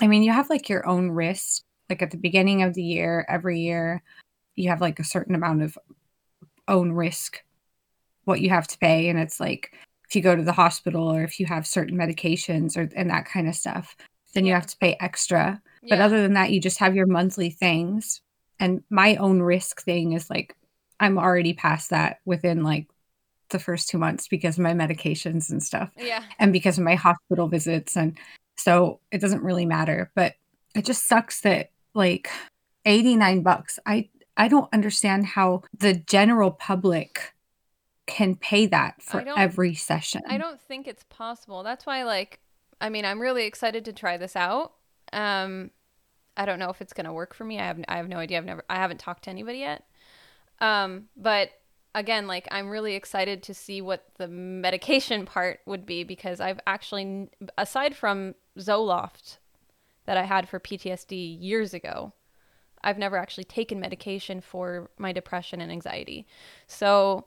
I 0.02 0.08
mean, 0.08 0.24
you 0.24 0.32
have 0.32 0.50
like 0.50 0.68
your 0.68 0.88
own 0.88 1.12
risk. 1.12 1.64
Like 1.92 2.02
at 2.02 2.12
the 2.12 2.18
beginning 2.18 2.64
of 2.64 2.74
the 2.74 2.82
year, 2.82 3.26
every 3.28 3.60
year, 3.60 4.02
you 4.56 4.70
have 4.70 4.80
like 4.80 4.98
a 5.00 5.04
certain 5.04 5.36
amount 5.36 5.62
of 5.62 5.78
own 6.70 6.94
risk 6.94 7.44
what 8.24 8.40
you 8.40 8.50
have 8.50 8.68
to 8.70 8.78
pay. 8.78 9.10
And 9.10 9.20
it's 9.20 9.42
like 9.42 9.74
if 10.08 10.16
you 10.16 10.22
go 10.22 10.34
to 10.34 10.44
the 10.44 10.54
hospital 10.54 11.12
or 11.12 11.22
if 11.24 11.38
you 11.38 11.46
have 11.48 11.68
certain 11.68 11.98
medications 11.98 12.78
or 12.78 12.90
and 12.96 13.10
that 13.10 13.26
kind 13.26 13.50
of 13.50 13.56
stuff 13.56 13.98
then 14.34 14.46
you 14.46 14.54
have 14.54 14.68
to 14.68 14.78
pay 14.78 14.96
extra. 15.02 15.62
But 15.90 16.00
other 16.00 16.22
than 16.22 16.34
that 16.34 16.52
you 16.52 16.62
just 16.62 16.78
have 16.78 16.96
your 16.96 17.08
monthly 17.08 17.50
things. 17.50 18.22
And 18.58 18.84
my 18.90 19.18
own 19.18 19.42
risk 19.42 19.82
thing 19.82 20.14
is 20.14 20.30
like 20.30 20.56
i'm 21.02 21.18
already 21.18 21.54
past 21.54 21.90
that 21.90 22.20
within 22.24 22.64
like 22.64 22.88
the 23.50 23.60
first 23.60 23.90
two 23.90 23.98
months 23.98 24.30
because 24.30 24.58
of 24.58 24.64
my 24.64 24.74
medications 24.74 25.50
and 25.50 25.62
stuff 25.62 25.90
yeah. 25.98 26.24
and 26.40 26.54
because 26.54 26.78
of 26.78 26.86
my 26.86 26.96
hospital 26.96 27.50
visits. 27.50 27.98
And 27.98 28.18
so 28.56 29.02
it 29.12 29.20
doesn't 29.20 29.44
really 29.44 29.66
matter. 29.66 30.10
But 30.16 30.36
it 30.74 30.86
just 30.86 31.08
sucks 31.08 31.42
that 31.42 31.72
like 31.94 32.30
89 32.86 33.44
bucks 33.44 33.80
i 33.86 34.10
i 34.38 34.48
don't 34.48 34.72
understand 34.74 35.26
how 35.26 35.64
the 35.78 35.94
general 35.94 36.52
public 36.52 37.34
can 38.08 38.36
pay 38.36 38.66
that 38.66 39.02
for 39.02 39.24
every 39.38 39.74
session 39.74 40.22
I 40.28 40.38
don't 40.38 40.60
think 40.60 40.88
it's 40.88 41.06
possible. 41.10 41.64
That's 41.64 41.86
why, 41.86 42.04
like, 42.04 42.40
I 42.82 42.90
mean, 42.90 43.06
I'm 43.06 43.22
really 43.22 43.46
excited 43.46 43.86
to 43.86 43.94
try 43.94 44.18
this 44.18 44.36
out. 44.36 44.74
Um, 45.14 45.72
I 46.36 46.46
don't 46.46 46.60
know 46.60 46.70
if 46.70 46.82
it's 46.82 46.94
gonna 46.94 47.14
work 47.14 47.34
for 47.34 47.46
me. 47.46 47.60
I 47.60 47.66
have 47.66 47.80
I 47.88 47.98
have 47.98 48.10
no 48.10 48.18
idea. 48.18 48.38
I've 48.38 48.46
never 48.46 48.64
I 48.70 48.76
haven't 48.76 49.00
talked 49.00 49.24
to 49.26 49.30
anybody 49.30 49.60
yet. 49.60 49.86
Um, 50.60 51.06
but 51.16 51.52
again, 51.96 52.28
like, 52.28 52.48
I'm 52.52 52.70
really 52.70 52.96
excited 52.96 53.44
to 53.44 53.54
see 53.54 53.82
what 53.82 54.06
the 54.18 54.28
medication 54.28 55.26
part 55.26 55.60
would 55.66 55.86
be 55.86 56.04
because 56.04 56.40
I've 56.40 56.60
actually, 56.68 57.30
aside 57.58 57.96
from 57.96 58.36
Zoloft 58.58 59.38
that 60.06 60.18
I 60.18 60.24
had 60.24 60.50
for 60.50 60.60
PTSD 60.60 61.38
years 61.40 61.74
ago, 61.74 62.14
I've 62.84 62.98
never 62.98 63.18
actually 63.18 63.44
taken 63.44 63.80
medication 63.80 64.42
for 64.42 64.90
my 64.98 65.12
depression 65.12 65.62
and 65.62 65.72
anxiety. 65.72 66.26
So 66.68 67.26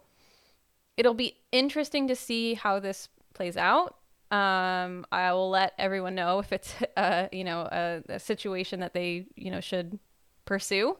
it'll 0.97 1.15
be 1.15 1.37
interesting 1.53 2.09
to 2.09 2.17
see 2.17 2.55
how 2.55 2.81
this 2.81 3.09
plays 3.35 3.57
out. 3.57 3.97
Um, 4.31 5.07
I 5.13 5.33
will 5.33 5.51
let 5.51 5.75
everyone 5.79 6.15
know 6.15 6.41
if 6.41 6.53
it's 6.53 6.75
uh, 6.97 7.29
you 7.31 7.45
know 7.45 7.69
a, 7.71 8.03
a 8.09 8.19
situation 8.19 8.81
that 8.81 8.95
they 8.95 9.27
you 9.37 9.51
know 9.51 9.61
should 9.61 9.99
pursue. 10.45 10.97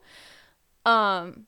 Um, 0.87 1.47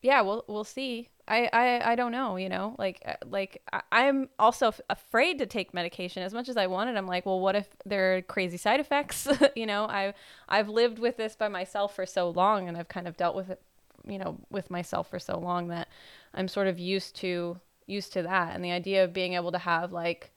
yeah, 0.00 0.20
we'll 0.22 0.44
we'll 0.48 0.64
see. 0.64 1.08
I, 1.28 1.48
I 1.52 1.92
I 1.92 1.94
don't 1.94 2.10
know, 2.10 2.36
you 2.36 2.48
know, 2.48 2.74
like 2.78 3.00
uh, 3.06 3.14
like 3.26 3.62
I, 3.72 4.04
am 4.06 4.28
also 4.38 4.68
f- 4.68 4.80
afraid 4.90 5.38
to 5.38 5.46
take 5.46 5.72
medication 5.72 6.22
as 6.22 6.34
much 6.34 6.48
as 6.48 6.56
I 6.56 6.66
wanted. 6.66 6.96
I'm 6.96 7.06
like, 7.06 7.24
well, 7.26 7.38
what 7.38 7.54
if 7.54 7.68
there 7.86 8.16
are 8.16 8.22
crazy 8.22 8.56
side 8.56 8.80
effects? 8.80 9.28
you 9.56 9.66
know, 9.66 9.84
I 9.84 10.14
I've 10.48 10.68
lived 10.68 10.98
with 10.98 11.16
this 11.16 11.36
by 11.36 11.48
myself 11.48 11.94
for 11.94 12.06
so 12.06 12.30
long, 12.30 12.68
and 12.68 12.76
I've 12.76 12.88
kind 12.88 13.06
of 13.06 13.16
dealt 13.16 13.36
with 13.36 13.50
it, 13.50 13.62
you 14.06 14.18
know, 14.18 14.38
with 14.50 14.68
myself 14.70 15.08
for 15.10 15.20
so 15.20 15.38
long 15.38 15.68
that 15.68 15.88
I'm 16.34 16.48
sort 16.48 16.66
of 16.66 16.78
used 16.80 17.14
to 17.16 17.60
used 17.86 18.12
to 18.14 18.22
that, 18.24 18.54
and 18.54 18.64
the 18.64 18.72
idea 18.72 19.04
of 19.04 19.12
being 19.12 19.34
able 19.34 19.52
to 19.52 19.58
have 19.58 19.92
like 19.92 20.32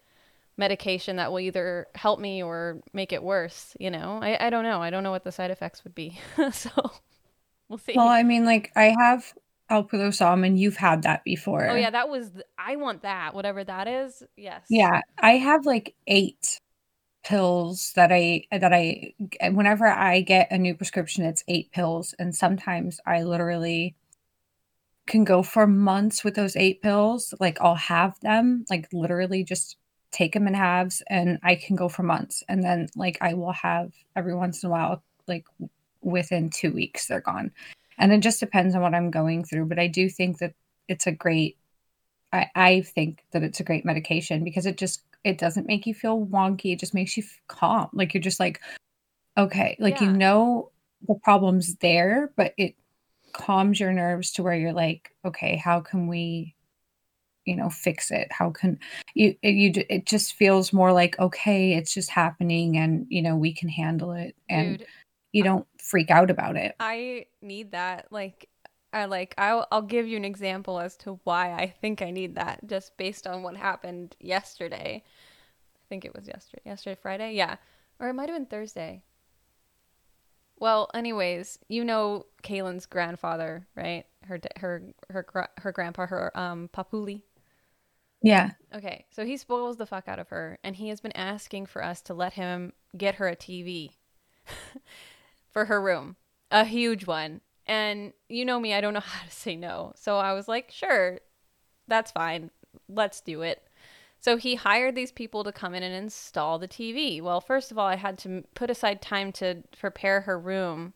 medication 0.57 1.17
that 1.17 1.31
will 1.31 1.39
either 1.39 1.87
help 1.95 2.19
me 2.19 2.43
or 2.43 2.77
make 2.93 3.11
it 3.11 3.23
worse. 3.23 3.75
You 3.79 3.89
know, 3.89 4.19
I 4.21 4.47
I 4.47 4.49
don't 4.51 4.63
know. 4.63 4.83
I 4.83 4.91
don't 4.91 5.03
know 5.03 5.11
what 5.11 5.23
the 5.23 5.31
side 5.31 5.49
effects 5.49 5.83
would 5.83 5.95
be, 5.95 6.19
so 6.51 6.69
we'll 7.69 7.79
see. 7.79 7.93
Well, 7.95 8.07
I 8.07 8.21
mean, 8.21 8.45
like 8.45 8.71
I 8.75 8.95
have 8.99 9.33
alprazolam, 9.69 10.45
and 10.45 10.59
you've 10.59 10.77
had 10.77 11.03
that 11.03 11.23
before. 11.23 11.67
Oh 11.69 11.75
yeah, 11.75 11.89
that 11.89 12.09
was. 12.09 12.31
I 12.57 12.75
want 12.75 13.01
that. 13.03 13.33
Whatever 13.33 13.63
that 13.63 13.87
is. 13.87 14.23
Yes. 14.37 14.65
Yeah, 14.69 15.01
I 15.17 15.33
have 15.33 15.65
like 15.65 15.95
eight 16.07 16.59
pills 17.23 17.91
that 17.95 18.11
I 18.11 18.43
that 18.51 18.73
I 18.73 19.13
whenever 19.49 19.87
I 19.87 20.21
get 20.21 20.51
a 20.51 20.57
new 20.57 20.75
prescription, 20.75 21.25
it's 21.25 21.43
eight 21.47 21.71
pills, 21.71 22.13
and 22.19 22.35
sometimes 22.35 22.99
I 23.05 23.23
literally 23.23 23.95
can 25.07 25.23
go 25.23 25.43
for 25.43 25.67
months 25.67 26.23
with 26.23 26.35
those 26.35 26.55
eight 26.55 26.81
pills. 26.81 27.33
Like 27.39 27.59
I'll 27.61 27.75
have 27.75 28.19
them, 28.21 28.65
like 28.69 28.87
literally 28.93 29.43
just 29.43 29.77
take 30.11 30.33
them 30.33 30.47
in 30.47 30.53
halves, 30.53 31.01
and 31.09 31.39
I 31.43 31.55
can 31.55 31.75
go 31.75 31.89
for 31.89 32.03
months, 32.03 32.43
and 32.47 32.63
then 32.63 32.87
like 32.95 33.17
I 33.21 33.33
will 33.33 33.53
have 33.53 33.91
every 34.15 34.35
once 34.35 34.63
in 34.63 34.67
a 34.67 34.71
while, 34.71 35.03
like 35.27 35.45
within 36.01 36.51
two 36.51 36.71
weeks, 36.71 37.07
they're 37.07 37.21
gone 37.21 37.51
and 37.97 38.11
it 38.11 38.19
just 38.19 38.39
depends 38.39 38.75
on 38.75 38.81
what 38.81 38.93
I'm 38.93 39.11
going 39.11 39.43
through. 39.43 39.65
But 39.65 39.79
I 39.79 39.87
do 39.87 40.09
think 40.09 40.39
that 40.39 40.53
it's 40.87 41.07
a 41.07 41.11
great. 41.11 41.57
I, 42.33 42.49
I 42.55 42.81
think 42.81 43.23
that 43.31 43.43
it's 43.43 43.59
a 43.59 43.63
great 43.63 43.85
medication 43.85 44.43
because 44.43 44.65
it 44.65 44.77
just 44.77 45.01
it 45.23 45.37
doesn't 45.37 45.67
make 45.67 45.85
you 45.85 45.93
feel 45.93 46.25
wonky. 46.25 46.73
It 46.73 46.79
just 46.79 46.93
makes 46.93 47.17
you 47.17 47.23
calm. 47.47 47.89
Like 47.93 48.13
you're 48.13 48.21
just 48.21 48.39
like, 48.39 48.61
okay, 49.37 49.75
like 49.79 49.99
yeah. 49.99 50.07
you 50.07 50.13
know 50.13 50.71
the 51.07 51.15
problem's 51.15 51.75
there, 51.75 52.31
but 52.35 52.53
it 52.57 52.75
calms 53.33 53.79
your 53.79 53.91
nerves 53.91 54.31
to 54.31 54.43
where 54.43 54.55
you're 54.55 54.73
like, 54.73 55.13
okay, 55.25 55.55
how 55.55 55.81
can 55.81 56.07
we, 56.07 56.55
you 57.45 57.55
know, 57.55 57.69
fix 57.69 58.11
it? 58.11 58.31
How 58.31 58.49
can 58.49 58.79
you? 59.13 59.35
It, 59.41 59.51
you 59.51 59.85
it 59.89 60.05
just 60.05 60.33
feels 60.33 60.73
more 60.73 60.93
like 60.93 61.17
okay, 61.19 61.73
it's 61.73 61.93
just 61.93 62.09
happening, 62.09 62.77
and 62.77 63.05
you 63.09 63.21
know 63.21 63.35
we 63.35 63.53
can 63.53 63.69
handle 63.69 64.13
it, 64.13 64.35
and 64.49 64.79
Dude, 64.79 64.87
you 65.35 65.43
don't 65.43 65.67
freak 65.77 66.09
out 66.09 66.31
about 66.31 66.55
it. 66.55 66.75
I 66.79 67.25
need 67.41 67.71
that. 67.71 68.07
Like, 68.09 68.47
I 68.93 69.03
like 69.03 69.35
I'll 69.37 69.67
I'll 69.69 69.81
give 69.81 70.07
you 70.07 70.15
an 70.15 70.23
example 70.23 70.79
as 70.79 70.95
to 70.97 71.19
why 71.25 71.51
I 71.51 71.67
think 71.81 72.01
I 72.01 72.09
need 72.09 72.35
that, 72.35 72.65
just 72.65 72.95
based 72.95 73.27
on 73.27 73.43
what 73.43 73.57
happened 73.57 74.15
yesterday. 74.21 75.03
I 75.03 75.83
think 75.89 76.05
it 76.05 76.15
was 76.15 76.25
yesterday. 76.25 76.61
Yesterday, 76.65 76.97
Friday, 77.01 77.33
yeah, 77.33 77.57
or 77.99 78.07
it 78.07 78.13
might 78.13 78.29
have 78.29 78.37
been 78.37 78.45
Thursday. 78.45 79.03
Well, 80.57 80.89
anyways, 80.93 81.59
you 81.67 81.83
know 81.83 82.27
Kaylin's 82.41 82.85
grandfather, 82.85 83.67
right? 83.75 84.05
Her 84.23 84.39
her 84.55 84.83
her 85.09 85.49
her 85.57 85.71
grandpa, 85.73 86.05
her 86.05 86.31
um 86.39 86.69
Papuli. 86.73 87.23
Yeah. 88.21 88.51
Okay, 88.73 89.05
so 89.11 89.25
he 89.25 89.35
spoils 89.35 89.75
the 89.75 89.85
fuck 89.85 90.07
out 90.07 90.19
of 90.19 90.29
her, 90.29 90.59
and 90.63 90.77
he 90.77 90.87
has 90.87 91.01
been 91.01 91.11
asking 91.11 91.65
for 91.65 91.83
us 91.83 92.01
to 92.03 92.13
let 92.13 92.33
him 92.33 92.71
get 92.97 93.15
her 93.15 93.27
a 93.27 93.35
TV. 93.35 93.89
for 95.55 95.65
her 95.65 95.81
room, 95.81 96.17
a 96.51 96.65
huge 96.65 97.07
one. 97.07 97.39
And 97.65 98.11
you 98.27 98.43
know 98.43 98.59
me, 98.59 98.73
I 98.73 98.81
don't 98.81 98.93
know 98.93 98.99
how 99.13 99.25
to 99.25 99.31
say 99.31 99.55
no. 99.55 99.93
So 99.95 100.17
I 100.17 100.33
was 100.33 100.49
like, 100.49 100.69
sure, 100.69 101.21
that's 101.87 102.11
fine. 102.11 102.51
Let's 102.89 103.21
do 103.21 103.41
it. 103.41 103.63
So 104.19 104.35
he 104.35 104.55
hired 104.55 104.95
these 104.95 105.13
people 105.13 105.45
to 105.45 105.53
come 105.53 105.73
in 105.73 105.81
and 105.81 105.95
install 105.95 106.59
the 106.59 106.67
TV. 106.67 107.21
Well, 107.21 107.39
first 107.39 107.71
of 107.71 107.77
all, 107.77 107.87
I 107.87 107.95
had 107.95 108.17
to 108.19 108.43
put 108.53 108.69
aside 108.69 109.01
time 109.01 109.31
to 109.33 109.63
prepare 109.79 110.21
her 110.21 110.37
room 110.37 110.93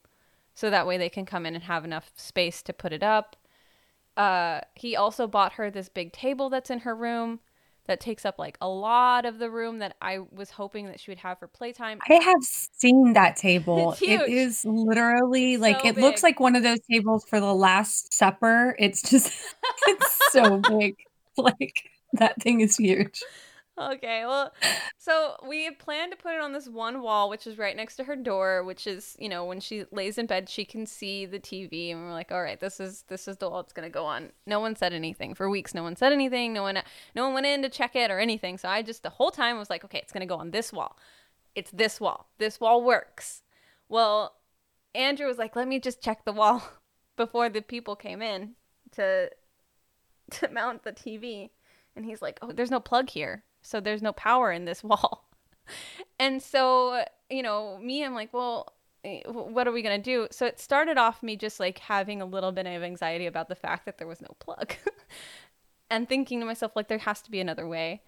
so 0.54 0.68
that 0.68 0.86
way 0.86 0.98
they 0.98 1.08
can 1.08 1.24
come 1.24 1.46
in 1.46 1.54
and 1.54 1.64
have 1.64 1.86
enough 1.86 2.10
space 2.14 2.60
to 2.64 2.74
put 2.74 2.92
it 2.92 3.02
up. 3.02 3.36
Uh, 4.14 4.60
he 4.74 4.94
also 4.94 5.26
bought 5.26 5.54
her 5.54 5.70
this 5.70 5.88
big 5.88 6.12
table 6.12 6.50
that's 6.50 6.68
in 6.68 6.80
her 6.80 6.94
room 6.94 7.40
that 7.90 7.98
takes 7.98 8.24
up 8.24 8.38
like 8.38 8.56
a 8.60 8.68
lot 8.68 9.26
of 9.26 9.40
the 9.40 9.50
room 9.50 9.80
that 9.80 9.96
I 10.00 10.20
was 10.30 10.50
hoping 10.50 10.86
that 10.86 11.00
she 11.00 11.10
would 11.10 11.18
have 11.18 11.40
for 11.40 11.48
playtime. 11.48 11.98
I 12.08 12.14
have 12.14 12.42
seen 12.42 13.14
that 13.14 13.34
table. 13.34 13.96
It 14.00 14.28
is 14.30 14.64
literally 14.64 15.56
like 15.56 15.80
so 15.80 15.88
it 15.88 15.94
big. 15.96 16.04
looks 16.04 16.22
like 16.22 16.38
one 16.38 16.54
of 16.54 16.62
those 16.62 16.78
tables 16.88 17.24
for 17.28 17.40
the 17.40 17.52
last 17.52 18.14
supper. 18.14 18.76
It's 18.78 19.02
just 19.02 19.32
it's 19.88 20.18
so 20.30 20.58
big. 20.78 20.94
Like 21.36 21.90
that 22.12 22.40
thing 22.40 22.60
is 22.60 22.76
huge. 22.76 23.20
Okay, 23.80 24.26
well, 24.26 24.52
so 24.98 25.36
we 25.48 25.64
had 25.64 25.78
planned 25.78 26.12
to 26.12 26.18
put 26.18 26.34
it 26.34 26.40
on 26.40 26.52
this 26.52 26.68
one 26.68 27.00
wall, 27.00 27.30
which 27.30 27.46
is 27.46 27.56
right 27.56 27.74
next 27.74 27.96
to 27.96 28.04
her 28.04 28.14
door, 28.14 28.62
which 28.62 28.86
is, 28.86 29.16
you 29.18 29.28
know, 29.28 29.46
when 29.46 29.58
she 29.58 29.84
lays 29.90 30.18
in 30.18 30.26
bed, 30.26 30.50
she 30.50 30.66
can 30.66 30.84
see 30.84 31.24
the 31.24 31.38
TV, 31.38 31.90
and 31.90 32.02
we're 32.04 32.12
like, 32.12 32.30
all 32.30 32.42
right, 32.42 32.60
this 32.60 32.78
is 32.78 33.04
this 33.08 33.26
is 33.26 33.38
the 33.38 33.48
wall 33.48 33.60
it's 33.60 33.72
gonna 33.72 33.88
go 33.88 34.04
on. 34.04 34.32
No 34.44 34.60
one 34.60 34.76
said 34.76 34.92
anything 34.92 35.34
for 35.34 35.48
weeks. 35.48 35.72
No 35.72 35.82
one 35.82 35.96
said 35.96 36.12
anything. 36.12 36.52
No 36.52 36.62
one, 36.62 36.78
no 37.14 37.24
one 37.24 37.32
went 37.32 37.46
in 37.46 37.62
to 37.62 37.70
check 37.70 37.96
it 37.96 38.10
or 38.10 38.18
anything. 38.18 38.58
So 38.58 38.68
I 38.68 38.82
just 38.82 39.02
the 39.02 39.10
whole 39.10 39.30
time 39.30 39.56
was 39.56 39.70
like, 39.70 39.82
okay, 39.84 39.98
it's 39.98 40.12
gonna 40.12 40.26
go 40.26 40.36
on 40.36 40.50
this 40.50 40.74
wall. 40.74 40.98
It's 41.54 41.70
this 41.70 42.00
wall. 42.00 42.28
This 42.36 42.60
wall 42.60 42.84
works. 42.84 43.42
Well, 43.88 44.34
Andrew 44.94 45.26
was 45.26 45.38
like, 45.38 45.56
let 45.56 45.66
me 45.66 45.80
just 45.80 46.02
check 46.02 46.26
the 46.26 46.32
wall 46.32 46.62
before 47.16 47.48
the 47.48 47.62
people 47.62 47.96
came 47.96 48.20
in 48.20 48.56
to 48.92 49.30
to 50.32 50.48
mount 50.50 50.82
the 50.82 50.92
TV, 50.92 51.48
and 51.96 52.04
he's 52.04 52.20
like, 52.20 52.38
oh, 52.42 52.52
there's 52.52 52.70
no 52.70 52.80
plug 52.80 53.08
here 53.08 53.44
so 53.62 53.80
there's 53.80 54.02
no 54.02 54.12
power 54.12 54.52
in 54.52 54.64
this 54.64 54.82
wall. 54.84 55.28
and 56.18 56.42
so, 56.42 57.04
you 57.28 57.42
know, 57.42 57.78
me, 57.78 58.04
I'm 58.04 58.14
like, 58.14 58.32
well, 58.32 58.72
eh, 59.04 59.22
what 59.26 59.66
are 59.66 59.72
we 59.72 59.82
going 59.82 60.00
to 60.00 60.02
do? 60.02 60.28
So 60.30 60.46
it 60.46 60.60
started 60.60 60.98
off 60.98 61.22
me 61.22 61.36
just 61.36 61.60
like 61.60 61.78
having 61.78 62.20
a 62.20 62.26
little 62.26 62.52
bit 62.52 62.66
of 62.66 62.82
anxiety 62.82 63.26
about 63.26 63.48
the 63.48 63.54
fact 63.54 63.86
that 63.86 63.98
there 63.98 64.08
was 64.08 64.20
no 64.20 64.34
plug 64.38 64.74
and 65.90 66.08
thinking 66.08 66.40
to 66.40 66.46
myself, 66.46 66.72
like, 66.74 66.88
there 66.88 66.98
has 66.98 67.22
to 67.22 67.30
be 67.30 67.40
another 67.40 67.66
way. 67.66 68.02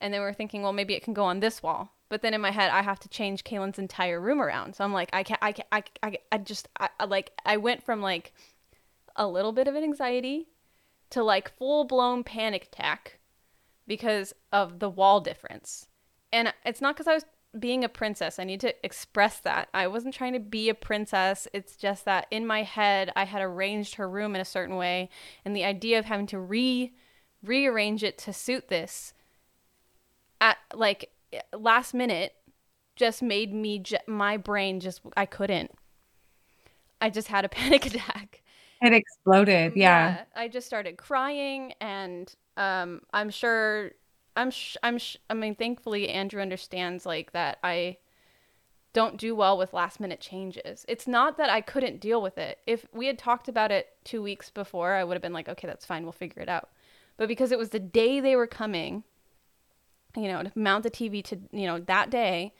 And 0.00 0.14
then 0.14 0.20
we 0.20 0.26
are 0.26 0.34
thinking, 0.34 0.62
well, 0.62 0.72
maybe 0.72 0.94
it 0.94 1.02
can 1.02 1.14
go 1.14 1.24
on 1.24 1.40
this 1.40 1.62
wall. 1.62 1.92
But 2.08 2.22
then 2.22 2.32
in 2.32 2.40
my 2.40 2.52
head, 2.52 2.70
I 2.70 2.82
have 2.82 3.00
to 3.00 3.08
change 3.08 3.44
Kaylin's 3.44 3.78
entire 3.78 4.20
room 4.20 4.40
around. 4.40 4.74
So 4.74 4.84
I'm 4.84 4.92
like, 4.92 5.10
I 5.12 5.22
can't, 5.22 5.42
I 5.42 5.52
can't, 5.52 5.68
I, 5.72 5.82
I, 6.02 6.18
I 6.32 6.38
just, 6.38 6.68
I, 6.78 6.88
I 7.00 7.04
like, 7.04 7.32
I 7.44 7.56
went 7.56 7.82
from 7.82 8.00
like 8.00 8.32
a 9.16 9.26
little 9.26 9.52
bit 9.52 9.68
of 9.68 9.74
an 9.74 9.82
anxiety 9.82 10.48
to 11.10 11.22
like 11.22 11.56
full 11.56 11.84
blown 11.84 12.24
panic 12.24 12.64
attack 12.64 13.17
because 13.88 14.32
of 14.52 14.78
the 14.78 14.88
wall 14.88 15.20
difference. 15.20 15.88
And 16.32 16.54
it's 16.64 16.80
not 16.80 16.94
because 16.94 17.08
I 17.08 17.14
was 17.14 17.24
being 17.58 17.82
a 17.82 17.88
princess. 17.88 18.38
I 18.38 18.44
need 18.44 18.60
to 18.60 18.74
express 18.84 19.40
that. 19.40 19.68
I 19.72 19.86
wasn't 19.86 20.14
trying 20.14 20.34
to 20.34 20.40
be 20.40 20.68
a 20.68 20.74
princess. 20.74 21.48
It's 21.52 21.74
just 21.74 22.04
that 22.04 22.26
in 22.30 22.46
my 22.46 22.62
head, 22.62 23.10
I 23.16 23.24
had 23.24 23.42
arranged 23.42 23.96
her 23.96 24.08
room 24.08 24.34
in 24.34 24.40
a 24.40 24.44
certain 24.44 24.76
way. 24.76 25.08
And 25.44 25.56
the 25.56 25.64
idea 25.64 25.98
of 25.98 26.04
having 26.04 26.26
to 26.28 26.38
re 26.38 26.92
rearrange 27.42 28.02
it 28.02 28.18
to 28.18 28.32
suit 28.32 28.66
this 28.66 29.14
at 30.40 30.58
like 30.74 31.12
last 31.56 31.94
minute 31.94 32.34
just 32.96 33.22
made 33.22 33.54
me 33.54 33.80
my 34.08 34.36
brain 34.36 34.80
just 34.80 35.00
I 35.16 35.24
couldn't. 35.24 35.70
I 37.00 37.10
just 37.10 37.28
had 37.28 37.44
a 37.44 37.48
panic 37.48 37.86
attack. 37.86 38.42
It 38.80 38.92
exploded. 38.92 39.74
Yeah. 39.76 40.18
yeah. 40.18 40.24
I 40.36 40.48
just 40.48 40.66
started 40.66 40.96
crying 40.96 41.72
and 41.80 42.32
um, 42.56 43.02
I'm 43.12 43.30
sure 43.30 43.92
I'm 44.36 44.50
sh- 44.50 44.76
I'm 44.82 44.98
sh- 44.98 45.16
I 45.28 45.34
mean 45.34 45.54
thankfully 45.56 46.08
Andrew 46.08 46.40
understands 46.40 47.04
like 47.06 47.32
that 47.32 47.58
I 47.62 47.98
don't 48.92 49.16
do 49.18 49.34
well 49.34 49.58
with 49.58 49.72
last 49.72 50.00
minute 50.00 50.20
changes. 50.20 50.84
It's 50.88 51.06
not 51.06 51.36
that 51.38 51.50
I 51.50 51.60
couldn't 51.60 52.00
deal 52.00 52.22
with 52.22 52.38
it. 52.38 52.58
If 52.66 52.86
we 52.92 53.06
had 53.06 53.18
talked 53.18 53.48
about 53.48 53.70
it 53.70 53.88
2 54.04 54.22
weeks 54.22 54.50
before, 54.50 54.94
I 54.94 55.04
would 55.04 55.14
have 55.14 55.22
been 55.22 55.32
like, 55.32 55.48
"Okay, 55.48 55.66
that's 55.68 55.86
fine. 55.86 56.02
We'll 56.04 56.12
figure 56.12 56.42
it 56.42 56.48
out." 56.48 56.70
But 57.16 57.28
because 57.28 57.52
it 57.52 57.58
was 57.58 57.70
the 57.70 57.80
day 57.80 58.20
they 58.20 58.36
were 58.36 58.46
coming, 58.46 59.04
you 60.16 60.28
know, 60.28 60.42
to 60.42 60.52
mount 60.54 60.82
the 60.84 60.90
TV 60.90 61.22
to, 61.22 61.38
you 61.52 61.66
know, 61.66 61.78
that 61.80 62.10
day, 62.10 62.54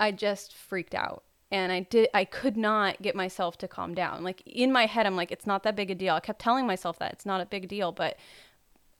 I 0.00 0.12
just 0.12 0.54
freaked 0.54 0.94
out. 0.94 1.24
And 1.54 1.70
I 1.70 1.80
did 1.80 2.08
I 2.12 2.24
could 2.24 2.56
not 2.56 3.00
get 3.00 3.14
myself 3.14 3.56
to 3.58 3.68
calm 3.68 3.94
down. 3.94 4.24
Like 4.24 4.42
in 4.44 4.72
my 4.72 4.86
head 4.86 5.06
I'm 5.06 5.14
like 5.14 5.30
it's 5.30 5.46
not 5.46 5.62
that 5.62 5.76
big 5.76 5.88
a 5.88 5.94
deal. 5.94 6.14
I 6.14 6.20
kept 6.20 6.40
telling 6.40 6.66
myself 6.66 6.98
that 6.98 7.12
it's 7.12 7.24
not 7.24 7.40
a 7.40 7.46
big 7.46 7.68
deal, 7.68 7.92
but 7.92 8.16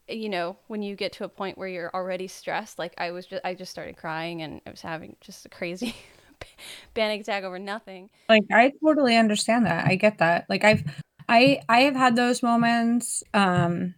you 0.09 0.29
know, 0.29 0.57
when 0.69 0.81
you 0.81 0.95
get 0.95 1.13
to 1.15 1.25
a 1.25 1.29
point 1.29 1.59
where 1.59 1.67
you're 1.67 1.91
already 1.93 2.29
stressed, 2.29 2.79
like 2.79 2.95
I 2.97 3.11
was 3.11 3.27
just, 3.27 3.45
I 3.45 3.55
just 3.55 3.73
started 3.73 3.97
crying 3.97 4.43
and 4.43 4.61
I 4.67 4.71
was 4.71 4.83
having 4.83 5.17
just 5.21 5.47
a 5.47 5.49
crazy 5.49 5.97
panic 6.95 7.23
attack 7.23 7.43
over 7.43 7.59
nothing. 7.59 8.09
Like 8.29 8.45
I 8.53 8.73
totally 8.85 9.17
understand 9.17 9.67
that. 9.67 9.89
I 9.89 9.97
get 9.97 10.19
that. 10.19 10.47
Like 10.49 10.63
I've, 10.63 10.85
I, 11.29 11.61
I 11.69 11.81
have 11.81 11.97
had 11.97 12.15
those 12.15 12.41
moments. 12.41 13.25
Um, 13.33 13.97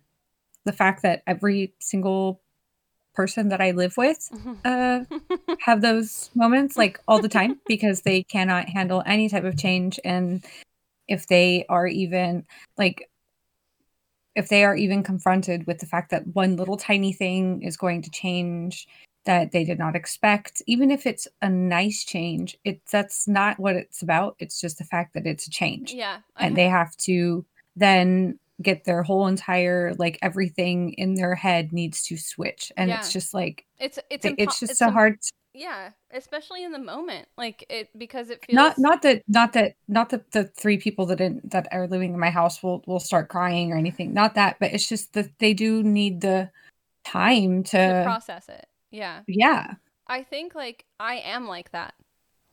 the 0.64 0.72
fact 0.72 1.02
that 1.02 1.22
every 1.26 1.74
single 1.78 2.40
person 3.16 3.48
that 3.48 3.60
I 3.60 3.70
live 3.72 3.96
with 3.96 4.30
uh, 4.64 5.00
have 5.60 5.80
those 5.80 6.30
moments 6.34 6.76
like 6.76 7.00
all 7.08 7.20
the 7.20 7.28
time 7.28 7.58
because 7.66 8.02
they 8.02 8.22
cannot 8.22 8.68
handle 8.68 9.02
any 9.06 9.28
type 9.28 9.44
of 9.44 9.58
change. 9.58 9.98
And 10.04 10.44
if 11.08 11.26
they 11.26 11.64
are 11.68 11.86
even 11.86 12.44
like 12.76 13.08
if 14.34 14.50
they 14.50 14.64
are 14.64 14.76
even 14.76 15.02
confronted 15.02 15.66
with 15.66 15.78
the 15.78 15.86
fact 15.86 16.10
that 16.10 16.26
one 16.34 16.56
little 16.56 16.76
tiny 16.76 17.12
thing 17.12 17.62
is 17.62 17.78
going 17.78 18.02
to 18.02 18.10
change 18.10 18.86
that 19.24 19.50
they 19.50 19.64
did 19.64 19.78
not 19.78 19.96
expect, 19.96 20.62
even 20.66 20.90
if 20.90 21.06
it's 21.06 21.26
a 21.40 21.48
nice 21.48 22.04
change, 22.04 22.56
it 22.64 22.80
that's 22.92 23.26
not 23.26 23.58
what 23.58 23.74
it's 23.74 24.02
about. 24.02 24.36
It's 24.38 24.60
just 24.60 24.78
the 24.78 24.84
fact 24.84 25.14
that 25.14 25.26
it's 25.26 25.46
a 25.46 25.50
change. 25.50 25.92
Yeah. 25.92 26.18
And 26.38 26.54
they 26.54 26.68
have 26.68 26.94
to 26.98 27.44
then 27.74 28.38
get 28.62 28.84
their 28.84 29.02
whole 29.02 29.26
entire 29.26 29.94
like 29.98 30.18
everything 30.22 30.92
in 30.94 31.14
their 31.14 31.34
head 31.34 31.72
needs 31.72 32.02
to 32.04 32.16
switch. 32.16 32.72
And 32.76 32.88
Yeah. 32.88 32.98
it's 32.98 33.12
just 33.12 33.34
like 33.34 33.64
it's 33.78 33.98
it's 34.10 34.24
impo- 34.24 34.34
it's 34.38 34.60
just 34.60 34.70
it's 34.72 34.78
so 34.78 34.86
im- 34.88 34.94
hard 34.94 35.18
Yeah, 35.52 35.90
especially 36.10 36.64
in 36.64 36.72
the 36.72 36.78
moment, 36.78 37.28
like 37.38 37.64
it 37.70 37.88
because 37.96 38.30
it 38.30 38.44
feels 38.44 38.54
not 38.54 38.78
not 38.78 39.02
that 39.02 39.22
not 39.28 39.52
that 39.54 39.76
not 39.88 40.10
that 40.10 40.30
the 40.32 40.44
three 40.44 40.76
people 40.78 41.06
that 41.06 41.20
in, 41.20 41.40
that 41.44 41.68
are 41.72 41.86
living 41.86 42.12
in 42.12 42.20
my 42.20 42.30
house 42.30 42.62
will 42.62 42.82
will 42.86 43.00
start 43.00 43.28
crying 43.28 43.72
or 43.72 43.76
anything 43.76 44.12
not 44.12 44.34
that 44.34 44.56
but 44.60 44.72
it's 44.72 44.88
just 44.88 45.12
that 45.14 45.30
they 45.38 45.54
do 45.54 45.82
need 45.82 46.20
the 46.20 46.50
time 47.04 47.62
to, 47.62 47.78
to 47.78 48.02
process 48.04 48.48
it. 48.48 48.66
Yeah. 48.90 49.20
yeah 49.26 49.74
I 50.06 50.22
think 50.22 50.54
like 50.54 50.84
I 51.00 51.16
am 51.16 51.46
like 51.48 51.72
that. 51.72 51.94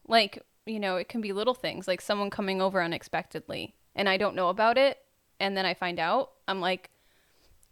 Like, 0.08 0.44
you 0.66 0.80
know, 0.80 0.98
it 0.98 1.08
can 1.08 1.22
be 1.22 1.34
little 1.34 1.54
things 1.54 1.88
like 1.88 2.02
someone 2.02 2.30
coming 2.30 2.62
over 2.62 2.82
unexpectedly 2.82 3.76
and 3.96 4.10
I 4.10 4.18
don't 4.18 4.36
know 4.36 4.50
about 4.50 4.78
it 4.78 4.98
and 5.44 5.58
then 5.58 5.66
I 5.66 5.74
find 5.74 6.00
out. 6.00 6.32
I'm 6.48 6.62
like 6.62 6.90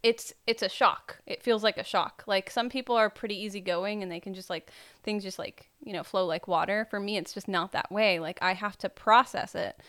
it's 0.04 0.34
it's 0.48 0.64
a 0.64 0.70
shock. 0.70 1.22
It 1.26 1.44
feels 1.44 1.64
like 1.64 1.78
a 1.78 1.84
shock. 1.84 2.24
Like 2.28 2.50
some 2.50 2.70
people 2.70 2.96
are 2.96 3.10
pretty 3.10 3.36
easygoing 3.36 4.04
and 4.04 4.12
they 4.12 4.20
can 4.20 4.34
just 4.34 4.50
like 4.50 4.72
things 5.04 5.24
just 5.24 5.40
like, 5.40 5.70
you 5.84 5.94
know, 5.94 6.04
flow 6.04 6.26
like 6.26 6.48
water. 6.48 6.86
For 6.90 7.00
me 7.00 7.18
it's 7.18 7.34
just 7.34 7.48
not 7.48 7.72
that 7.72 7.92
way. 7.92 8.20
Like 8.20 8.40
I 8.42 8.54
have 8.54 8.78
to 8.80 8.90
process 8.90 9.56
it. 9.56 9.80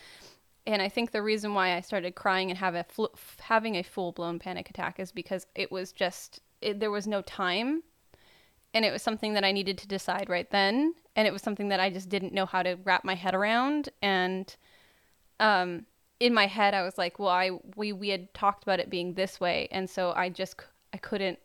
And 0.65 0.81
I 0.81 0.87
think 0.87 1.11
the 1.11 1.21
reason 1.21 1.53
why 1.53 1.75
I 1.75 1.81
started 1.81 2.15
crying 2.15 2.49
and 2.49 2.57
have 2.57 2.75
a 2.75 2.85
fl- 2.85 3.17
having 3.41 3.75
a 3.75 3.83
full-blown 3.83 4.39
panic 4.39 4.69
attack 4.69 4.99
is 4.99 5.11
because 5.11 5.45
it 5.55 5.71
was 5.71 5.91
just 5.91 6.39
it, 6.61 6.79
there 6.79 6.91
was 6.91 7.05
no 7.05 7.21
time 7.21 7.83
and 8.73 8.85
it 8.85 8.93
was 8.93 9.01
something 9.01 9.33
that 9.33 9.43
I 9.43 9.51
needed 9.51 9.77
to 9.79 9.87
decide 9.87 10.29
right 10.29 10.49
then, 10.49 10.95
and 11.15 11.27
it 11.27 11.31
was 11.31 11.43
something 11.43 11.69
that 11.69 11.79
I 11.79 11.91
just 11.91 12.09
didn't 12.09 12.33
know 12.33 12.47
how 12.47 12.63
to 12.63 12.75
wrap 12.83 13.03
my 13.03 13.13
head 13.13 13.35
around. 13.35 13.89
And 14.01 14.55
um, 15.39 15.85
in 16.19 16.33
my 16.33 16.47
head, 16.47 16.73
I 16.73 16.83
was 16.83 16.97
like, 16.97 17.19
"Well, 17.19 17.29
I 17.29 17.51
we 17.75 17.91
we 17.91 18.09
had 18.09 18.33
talked 18.33 18.63
about 18.63 18.79
it 18.79 18.89
being 18.89 19.13
this 19.13 19.39
way," 19.39 19.67
and 19.71 19.89
so 19.89 20.13
I 20.15 20.29
just 20.29 20.55
I 20.93 20.97
couldn't 20.97 21.39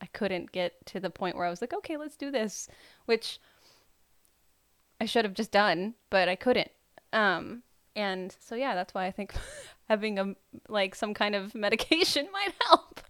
I 0.00 0.06
couldn't 0.06 0.52
get 0.52 0.84
to 0.86 1.00
the 1.00 1.10
point 1.10 1.36
where 1.36 1.46
I 1.46 1.50
was 1.50 1.60
like, 1.60 1.72
"Okay, 1.72 1.96
let's 1.96 2.16
do 2.16 2.30
this," 2.30 2.68
which 3.06 3.40
I 5.00 5.04
should 5.04 5.24
have 5.24 5.34
just 5.34 5.50
done, 5.50 5.94
but 6.10 6.28
I 6.28 6.36
couldn't. 6.36 6.70
Um, 7.12 7.62
and 7.96 8.34
so 8.40 8.54
yeah, 8.54 8.74
that's 8.74 8.94
why 8.94 9.06
I 9.06 9.10
think 9.10 9.34
having 9.88 10.18
a 10.18 10.34
like 10.68 10.94
some 10.94 11.14
kind 11.14 11.34
of 11.34 11.54
medication 11.54 12.28
might 12.32 12.54
help. 12.66 13.00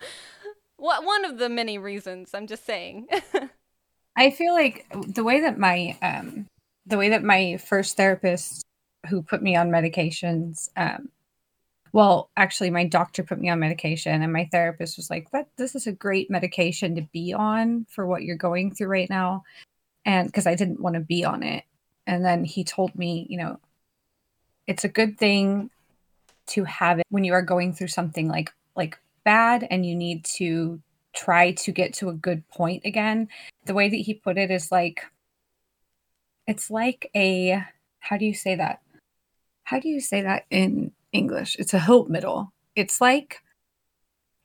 What 0.76 1.04
one 1.04 1.24
of 1.24 1.38
the 1.38 1.48
many 1.48 1.78
reasons? 1.78 2.30
I'm 2.34 2.46
just 2.46 2.64
saying. 2.66 3.08
i 4.16 4.30
feel 4.30 4.52
like 4.52 4.84
the 5.06 5.24
way 5.24 5.40
that 5.40 5.58
my 5.58 5.96
um 6.02 6.46
the 6.84 6.98
way 6.98 7.08
that 7.08 7.22
my 7.22 7.56
first 7.56 7.96
therapist 7.96 8.62
who 9.08 9.22
put 9.22 9.42
me 9.42 9.56
on 9.56 9.70
medications 9.70 10.68
um 10.76 11.08
well 11.92 12.30
actually 12.36 12.70
my 12.70 12.86
doctor 12.86 13.22
put 13.22 13.40
me 13.40 13.48
on 13.48 13.58
medication 13.58 14.22
and 14.22 14.32
my 14.32 14.48
therapist 14.50 14.96
was 14.96 15.10
like 15.10 15.30
that 15.30 15.48
this 15.56 15.74
is 15.74 15.86
a 15.86 15.92
great 15.92 16.30
medication 16.30 16.94
to 16.94 17.02
be 17.12 17.32
on 17.32 17.86
for 17.90 18.06
what 18.06 18.22
you're 18.22 18.36
going 18.36 18.74
through 18.74 18.88
right 18.88 19.10
now 19.10 19.42
and 20.04 20.28
because 20.28 20.46
i 20.46 20.54
didn't 20.54 20.80
want 20.80 20.94
to 20.94 21.00
be 21.00 21.24
on 21.24 21.42
it. 21.42 21.64
And 22.06 22.24
then 22.24 22.44
he 22.44 22.64
told 22.64 22.94
me 22.96 23.26
you 23.28 23.38
know 23.38 23.60
it's 24.66 24.84
a 24.84 24.88
good 24.88 25.18
thing 25.18 25.70
to 26.46 26.64
have 26.64 26.98
it 26.98 27.06
when 27.10 27.24
you 27.24 27.32
are 27.32 27.42
going 27.42 27.72
through 27.72 27.88
something 27.88 28.28
like 28.28 28.52
like 28.76 28.98
bad 29.24 29.66
and 29.70 29.86
you 29.86 29.94
need 29.94 30.24
to 30.24 30.80
try 31.14 31.52
to 31.52 31.72
get 31.72 31.94
to 31.94 32.08
a 32.08 32.14
good 32.14 32.46
point 32.48 32.84
again. 32.84 33.28
The 33.66 33.74
way 33.74 33.88
that 33.88 33.96
he 33.96 34.14
put 34.14 34.38
it 34.38 34.50
is 34.50 34.72
like 34.72 35.04
it's 36.46 36.70
like 36.70 37.10
a 37.14 37.62
how 38.00 38.16
do 38.16 38.24
you 38.24 38.34
say 38.34 38.56
that 38.56 38.80
how 39.72 39.80
do 39.80 39.88
you 39.88 40.00
say 40.00 40.20
that 40.20 40.44
in 40.50 40.92
english 41.12 41.56
it's 41.58 41.72
a 41.72 41.78
help 41.78 42.08
middle 42.10 42.52
it's 42.76 43.00
like 43.00 43.40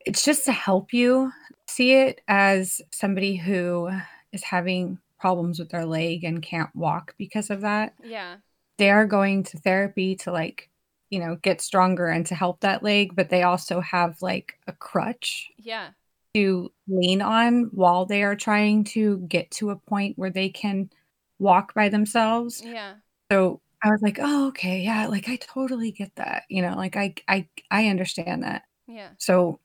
it's 0.06 0.24
just 0.24 0.46
to 0.46 0.54
help 0.54 0.94
you 0.94 1.32
see 1.68 1.92
it 1.94 2.22
as 2.30 2.82
somebody 2.94 3.36
who 3.36 3.90
is 4.32 4.42
having 4.44 4.98
problems 5.20 5.60
with 5.60 5.70
their 5.70 5.86
leg 5.86 6.24
and 6.24 6.42
can't 6.42 6.74
walk 6.74 7.14
because 7.18 7.50
of 7.50 7.60
that 7.62 7.94
yeah. 8.04 8.38
they 8.78 8.90
are 8.90 9.06
going 9.06 9.44
to 9.44 9.58
therapy 9.58 10.16
to 10.16 10.32
like 10.32 10.70
you 11.10 11.20
know 11.20 11.36
get 11.42 11.60
stronger 11.60 12.08
and 12.08 12.26
to 12.26 12.36
help 12.36 12.62
that 12.62 12.82
leg 12.82 13.14
but 13.14 13.30
they 13.30 13.44
also 13.44 13.82
have 13.82 14.22
like 14.22 14.58
a 14.68 14.72
crutch 14.72 15.50
Yeah. 15.58 15.90
to 16.36 16.72
lean 16.88 17.22
on 17.22 17.64
while 17.74 18.06
they 18.06 18.24
are 18.24 18.36
trying 18.36 18.86
to 18.96 19.18
get 19.28 19.52
to 19.52 19.72
a 19.72 19.76
point 19.76 20.18
where 20.18 20.30
they 20.30 20.48
can 20.48 20.90
walk 21.38 21.74
by 21.74 21.90
themselves 21.90 22.62
Yeah. 22.64 22.94
so 23.30 23.60
i 23.84 23.90
was 23.90 24.02
like 24.02 24.18
oh 24.22 24.48
okay 24.48 24.82
yeah 24.82 25.08
like 25.08 25.30
i 25.30 25.36
totally 25.38 25.92
get 25.92 26.14
that 26.16 26.44
you 26.50 26.62
know 26.62 26.76
like 26.76 26.96
i 26.96 27.14
i 27.28 27.48
i 27.72 27.88
understand 27.88 28.44
that 28.44 28.64
Yeah. 28.88 29.10
so 29.18 29.60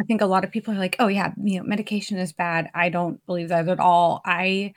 i 0.00 0.04
think 0.04 0.20
a 0.20 0.26
lot 0.26 0.44
of 0.44 0.50
people 0.50 0.74
are 0.74 0.78
like 0.78 0.96
oh 0.98 1.08
yeah 1.08 1.32
you 1.42 1.58
know 1.58 1.66
medication 1.66 2.18
is 2.18 2.32
bad 2.32 2.70
i 2.74 2.88
don't 2.88 3.24
believe 3.26 3.48
that 3.48 3.68
at 3.68 3.80
all 3.80 4.20
i 4.24 4.72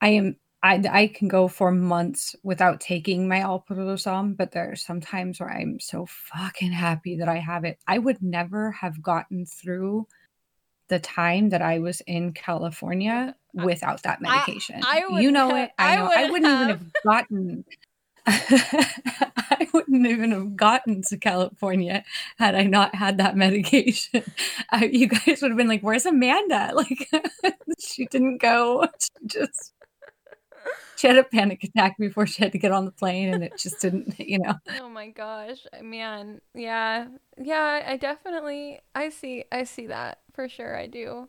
i 0.00 0.08
am 0.08 0.36
I, 0.60 0.82
I 0.90 1.06
can 1.06 1.28
go 1.28 1.46
for 1.46 1.70
months 1.70 2.34
without 2.42 2.80
taking 2.80 3.28
my 3.28 3.38
alprazolam, 3.38 4.36
but 4.36 4.50
there 4.50 4.72
are 4.72 4.74
some 4.74 5.00
times 5.00 5.38
where 5.38 5.50
I'm 5.50 5.78
so 5.78 6.04
fucking 6.06 6.72
happy 6.72 7.16
that 7.18 7.28
I 7.28 7.36
have 7.36 7.64
it. 7.64 7.78
I 7.86 7.98
would 7.98 8.20
never 8.20 8.72
have 8.72 9.00
gotten 9.00 9.46
through 9.46 10.08
the 10.88 10.98
time 10.98 11.50
that 11.50 11.62
I 11.62 11.78
was 11.78 12.00
in 12.02 12.32
California 12.32 13.34
without 13.54 14.02
that 14.04 14.20
medication. 14.20 14.80
I 14.84 14.98
you 15.00 15.10
would 15.10 15.34
know 15.34 15.50
ha- 15.50 15.56
it. 15.64 15.70
I 15.78 15.92
I 15.92 15.96
know. 15.96 16.04
would 16.04 16.16
I 16.16 16.30
wouldn't 16.30 16.46
even 16.52 16.68
have- 16.68 16.80
have 16.80 16.92
gotten. 17.04 17.64
I 18.26 19.68
wouldn't 19.72 20.06
even 20.06 20.32
have 20.32 20.54
gotten 20.56 21.00
to 21.08 21.16
California 21.16 22.04
had 22.38 22.54
I 22.54 22.64
not 22.64 22.94
had 22.94 23.16
that 23.18 23.36
medication. 23.36 24.22
I, 24.70 24.84
you 24.84 25.06
guys 25.08 25.40
would 25.40 25.50
have 25.50 25.56
been 25.56 25.68
like, 25.68 25.80
"Where's 25.82 26.04
Amanda?" 26.06 26.72
Like, 26.74 27.08
she 27.78 28.06
didn't 28.06 28.38
go. 28.38 28.86
She 29.00 29.26
just 29.26 29.72
she 30.96 31.06
had 31.06 31.18
a 31.18 31.24
panic 31.24 31.62
attack 31.64 31.96
before 31.98 32.26
she 32.26 32.42
had 32.42 32.52
to 32.52 32.58
get 32.58 32.72
on 32.72 32.84
the 32.84 32.90
plane, 32.90 33.32
and 33.32 33.44
it 33.44 33.56
just 33.56 33.80
didn't. 33.80 34.14
You 34.28 34.40
know. 34.40 34.54
Oh 34.80 34.88
my 34.88 35.08
gosh, 35.08 35.66
man. 35.80 36.40
Yeah. 36.54 37.06
Yeah, 37.38 37.82
I 37.86 37.96
definitely 37.96 38.80
I 38.94 39.08
see 39.08 39.44
I 39.50 39.64
see 39.64 39.86
that 39.86 40.18
for 40.34 40.48
sure 40.48 40.76
I 40.76 40.86
do. 40.86 41.28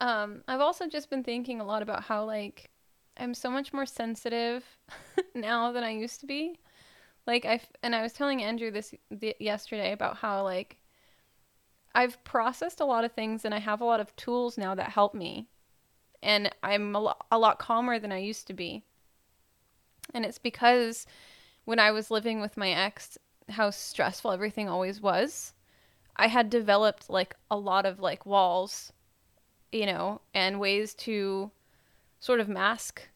Um 0.00 0.42
I've 0.48 0.60
also 0.60 0.88
just 0.88 1.10
been 1.10 1.22
thinking 1.22 1.60
a 1.60 1.64
lot 1.64 1.82
about 1.82 2.02
how 2.04 2.24
like 2.24 2.70
I'm 3.16 3.34
so 3.34 3.50
much 3.50 3.72
more 3.72 3.86
sensitive 3.86 4.64
now 5.34 5.70
than 5.72 5.84
I 5.84 5.90
used 5.90 6.20
to 6.20 6.26
be. 6.26 6.58
Like 7.26 7.44
I 7.44 7.60
and 7.82 7.94
I 7.94 8.02
was 8.02 8.12
telling 8.12 8.42
Andrew 8.42 8.70
this 8.70 8.94
yesterday 9.38 9.92
about 9.92 10.16
how 10.16 10.42
like 10.42 10.78
I've 11.94 12.22
processed 12.24 12.80
a 12.80 12.84
lot 12.84 13.04
of 13.04 13.12
things 13.12 13.44
and 13.44 13.54
I 13.54 13.60
have 13.60 13.80
a 13.80 13.84
lot 13.84 14.00
of 14.00 14.14
tools 14.16 14.58
now 14.58 14.74
that 14.74 14.90
help 14.90 15.14
me. 15.14 15.48
And 16.24 16.50
I'm 16.62 16.96
a 16.96 17.00
lot, 17.00 17.26
a 17.30 17.38
lot 17.38 17.58
calmer 17.58 17.98
than 18.00 18.10
I 18.10 18.18
used 18.18 18.46
to 18.48 18.54
be. 18.54 18.82
And 20.12 20.24
it's 20.24 20.38
because 20.38 21.06
when 21.64 21.78
I 21.78 21.90
was 21.90 22.10
living 22.10 22.40
with 22.40 22.56
my 22.56 22.70
ex, 22.70 23.18
how 23.50 23.70
stressful 23.70 24.32
everything 24.32 24.68
always 24.68 25.00
was, 25.00 25.52
I 26.16 26.28
had 26.28 26.50
developed 26.50 27.10
like 27.10 27.36
a 27.50 27.56
lot 27.56 27.86
of 27.86 28.00
like 28.00 28.24
walls, 28.24 28.92
you 29.70 29.86
know, 29.86 30.20
and 30.32 30.60
ways 30.60 30.94
to 30.94 31.50
sort 32.20 32.40
of 32.40 32.48
mask 32.48 33.08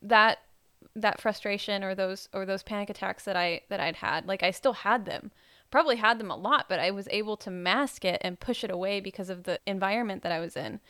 that 0.00 0.38
that 0.96 1.20
frustration 1.20 1.84
or 1.84 1.94
those 1.94 2.28
or 2.32 2.46
those 2.46 2.62
panic 2.62 2.90
attacks 2.90 3.24
that 3.24 3.36
I 3.36 3.62
that 3.68 3.80
I'd 3.80 3.96
had. 3.96 4.26
Like 4.26 4.42
I 4.42 4.50
still 4.50 4.72
had 4.72 5.04
them. 5.04 5.30
Probably 5.70 5.96
had 5.96 6.18
them 6.18 6.30
a 6.30 6.36
lot, 6.36 6.68
but 6.68 6.80
I 6.80 6.90
was 6.90 7.06
able 7.12 7.36
to 7.38 7.50
mask 7.50 8.04
it 8.04 8.20
and 8.22 8.40
push 8.40 8.64
it 8.64 8.72
away 8.72 9.00
because 9.00 9.30
of 9.30 9.44
the 9.44 9.60
environment 9.66 10.22
that 10.22 10.32
I 10.32 10.40
was 10.40 10.56
in. 10.56 10.80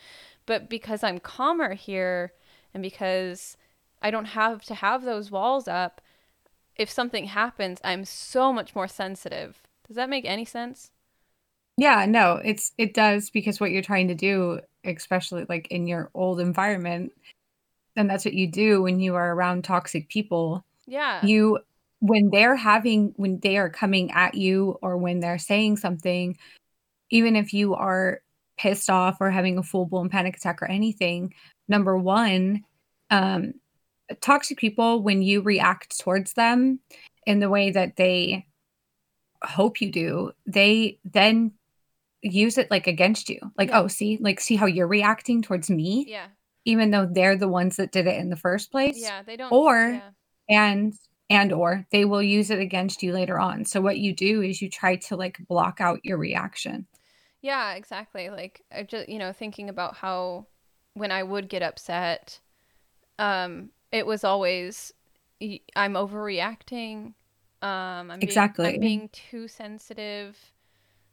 But 0.46 0.68
because 0.68 1.02
I'm 1.02 1.18
calmer 1.18 1.74
here 1.74 2.32
and 2.74 2.82
because 2.82 3.56
I 4.02 4.10
don't 4.10 4.26
have 4.26 4.64
to 4.64 4.74
have 4.74 5.02
those 5.02 5.30
walls 5.30 5.68
up, 5.68 6.00
if 6.76 6.90
something 6.90 7.26
happens, 7.26 7.78
I'm 7.84 8.04
so 8.04 8.52
much 8.52 8.74
more 8.74 8.88
sensitive. 8.88 9.62
Does 9.86 9.96
that 9.96 10.08
make 10.08 10.24
any 10.24 10.44
sense? 10.44 10.90
Yeah, 11.76 12.06
no, 12.06 12.40
it's 12.44 12.72
it 12.78 12.94
does 12.94 13.30
because 13.30 13.60
what 13.60 13.70
you're 13.70 13.82
trying 13.82 14.08
to 14.08 14.14
do, 14.14 14.60
especially 14.84 15.46
like 15.48 15.68
in 15.68 15.86
your 15.86 16.10
old 16.14 16.40
environment, 16.40 17.12
and 17.96 18.08
that's 18.08 18.24
what 18.24 18.34
you 18.34 18.46
do 18.50 18.82
when 18.82 19.00
you 19.00 19.14
are 19.14 19.34
around 19.34 19.64
toxic 19.64 20.08
people. 20.08 20.64
Yeah. 20.86 21.24
You 21.24 21.58
when 22.00 22.30
they're 22.30 22.56
having 22.56 23.12
when 23.16 23.40
they 23.40 23.56
are 23.58 23.70
coming 23.70 24.10
at 24.12 24.34
you 24.34 24.78
or 24.82 24.96
when 24.96 25.20
they're 25.20 25.38
saying 25.38 25.76
something, 25.78 26.36
even 27.10 27.36
if 27.36 27.52
you 27.52 27.74
are 27.74 28.20
pissed 28.60 28.90
off 28.90 29.16
or 29.20 29.30
having 29.30 29.56
a 29.56 29.62
full 29.62 29.86
blown 29.86 30.10
panic 30.10 30.36
attack 30.36 30.60
or 30.60 30.66
anything, 30.66 31.32
number 31.66 31.96
one, 31.96 32.62
um, 33.08 33.54
toxic 34.20 34.58
people 34.58 35.02
when 35.02 35.22
you 35.22 35.40
react 35.40 35.98
towards 35.98 36.34
them 36.34 36.78
in 37.26 37.40
the 37.40 37.48
way 37.48 37.70
that 37.70 37.96
they 37.96 38.46
hope 39.42 39.80
you 39.80 39.90
do, 39.90 40.32
they 40.46 40.98
then 41.04 41.52
use 42.20 42.58
it 42.58 42.70
like 42.70 42.86
against 42.86 43.30
you. 43.30 43.40
Like, 43.56 43.70
Yeah. 43.70 43.80
oh, 43.80 43.88
see, 43.88 44.18
like 44.20 44.40
see 44.40 44.56
how 44.56 44.66
you're 44.66 44.86
reacting 44.86 45.40
towards 45.40 45.70
me, 45.70 46.04
Yeah. 46.06 46.26
even 46.66 46.90
though 46.90 47.06
they're 47.10 47.36
the 47.36 47.48
ones 47.48 47.76
that 47.76 47.92
did 47.92 48.06
it 48.06 48.18
in 48.18 48.28
the 48.28 48.36
first 48.36 48.70
place. 48.70 49.00
Yeah. 49.00 49.22
They 49.22 49.36
don't. 49.38 49.52
Or 49.52 49.74
yeah. 49.74 50.10
and 50.50 50.92
and 51.30 51.52
or 51.52 51.86
they 51.92 52.04
will 52.04 52.22
use 52.22 52.50
it 52.50 52.58
against 52.58 53.02
you 53.02 53.12
later 53.14 53.38
on. 53.38 53.64
So 53.64 53.80
what 53.80 53.98
you 53.98 54.12
do 54.14 54.42
is 54.42 54.60
you 54.60 54.68
try 54.68 54.96
to 54.96 55.16
like 55.16 55.38
block 55.48 55.80
out 55.80 56.04
your 56.04 56.18
reaction. 56.18 56.86
Yeah, 57.42 57.74
exactly. 57.74 58.30
Like 58.30 58.62
I 58.74 58.82
just 58.82 59.08
you 59.08 59.18
know 59.18 59.32
thinking 59.32 59.68
about 59.68 59.96
how 59.96 60.46
when 60.94 61.10
I 61.10 61.22
would 61.22 61.48
get 61.48 61.62
upset, 61.62 62.40
um, 63.18 63.70
it 63.92 64.06
was 64.06 64.24
always 64.24 64.92
I'm 65.76 65.94
overreacting. 65.94 67.14
Um, 67.62 68.10
I'm 68.10 68.20
being, 68.20 68.22
Exactly. 68.22 68.74
I'm 68.74 68.80
being 68.80 69.08
too 69.10 69.48
sensitive. 69.48 70.52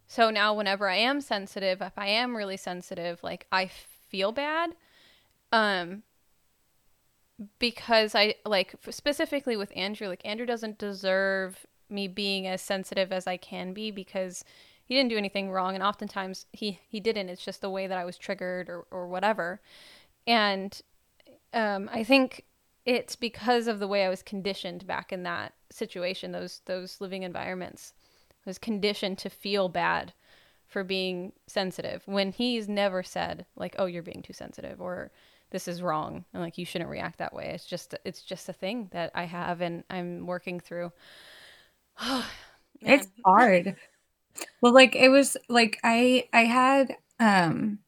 So 0.07 0.29
now 0.29 0.53
whenever 0.53 0.89
I 0.89 0.95
am 0.97 1.21
sensitive, 1.21 1.81
if 1.81 1.97
I 1.97 2.07
am 2.07 2.35
really 2.35 2.57
sensitive, 2.57 3.21
like 3.23 3.47
I 3.51 3.67
feel 4.09 4.31
bad. 4.31 4.75
Um, 5.51 6.03
because 7.59 8.15
I 8.15 8.35
like 8.45 8.75
specifically 8.89 9.55
with 9.55 9.71
Andrew, 9.75 10.07
like 10.07 10.25
Andrew 10.25 10.45
doesn't 10.45 10.77
deserve 10.77 11.65
me 11.89 12.07
being 12.07 12.47
as 12.47 12.61
sensitive 12.61 13.11
as 13.11 13.27
I 13.27 13.37
can 13.37 13.73
be 13.73 13.91
because 13.91 14.43
he 14.87 14.95
didn't 14.95 15.11
do 15.11 15.17
anything 15.17 15.51
wrong 15.51 15.75
and 15.75 15.83
oftentimes 15.83 16.47
he 16.53 16.79
he 16.89 16.99
didn't 17.01 17.29
it's 17.29 17.45
just 17.45 17.61
the 17.61 17.71
way 17.71 17.87
that 17.87 17.99
I 17.99 18.05
was 18.05 18.17
triggered 18.17 18.69
or 18.69 18.87
or 18.91 19.07
whatever. 19.09 19.61
And 20.27 20.79
um 21.53 21.89
I 21.93 22.03
think 22.03 22.45
it's 22.85 23.15
because 23.15 23.67
of 23.67 23.79
the 23.79 23.87
way 23.87 24.05
I 24.05 24.09
was 24.09 24.23
conditioned 24.23 24.87
back 24.87 25.11
in 25.13 25.23
that 25.23 25.53
situation, 25.71 26.31
those 26.31 26.61
those 26.65 27.01
living 27.01 27.23
environments. 27.23 27.93
I 28.45 28.49
was 28.49 28.57
conditioned 28.59 29.17
to 29.19 29.29
feel 29.29 29.69
bad 29.69 30.13
for 30.67 30.83
being 30.83 31.33
sensitive 31.47 32.03
when 32.07 32.31
he's 32.31 32.69
never 32.69 33.03
said 33.03 33.45
like, 33.55 33.75
"Oh, 33.79 33.85
you're 33.87 34.03
being 34.03 34.23
too 34.23 34.33
sensitive," 34.33 34.81
or 34.81 35.11
"This 35.51 35.67
is 35.67 35.81
wrong," 35.83 36.25
and 36.33 36.43
like 36.43 36.57
you 36.57 36.65
shouldn't 36.65 36.89
react 36.91 37.19
that 37.19 37.33
way. 37.33 37.51
It's 37.55 37.65
just 37.65 37.95
it's 38.05 38.23
just 38.23 38.49
a 38.49 38.53
thing 38.53 38.89
that 38.93 39.11
I 39.15 39.25
have 39.25 39.61
and 39.61 39.83
I'm 39.89 40.27
working 40.27 40.59
through. 40.61 40.91
It's 42.85 43.07
hard. 43.25 43.75
Well, 44.61 44.73
like 44.73 44.95
it 44.95 45.09
was 45.09 45.37
like 45.49 45.79
I 45.83 46.27
I 46.33 46.45
had 46.45 46.95
um 47.19 47.79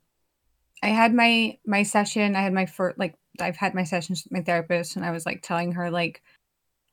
I 0.84 0.88
had 0.88 1.14
my 1.14 1.58
my 1.66 1.84
session, 1.84 2.36
I 2.36 2.42
had 2.42 2.54
my 2.54 2.66
first 2.66 2.98
like 2.98 3.16
I've 3.40 3.58
had 3.58 3.74
my 3.74 3.84
sessions 3.84 4.24
with 4.24 4.32
my 4.32 4.42
therapist 4.42 4.96
and 4.96 5.06
I 5.06 5.12
was 5.12 5.26
like 5.26 5.42
telling 5.42 5.74
her 5.74 5.92
like 5.92 6.22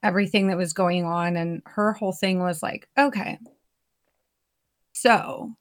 everything 0.02 0.48
that 0.48 0.56
was 0.56 0.72
going 0.72 1.04
on 1.04 1.36
and 1.36 1.62
her 1.66 1.92
whole 1.92 2.12
thing 2.12 2.40
was 2.40 2.62
like, 2.62 2.88
okay. 2.98 3.38
So, 4.92 5.52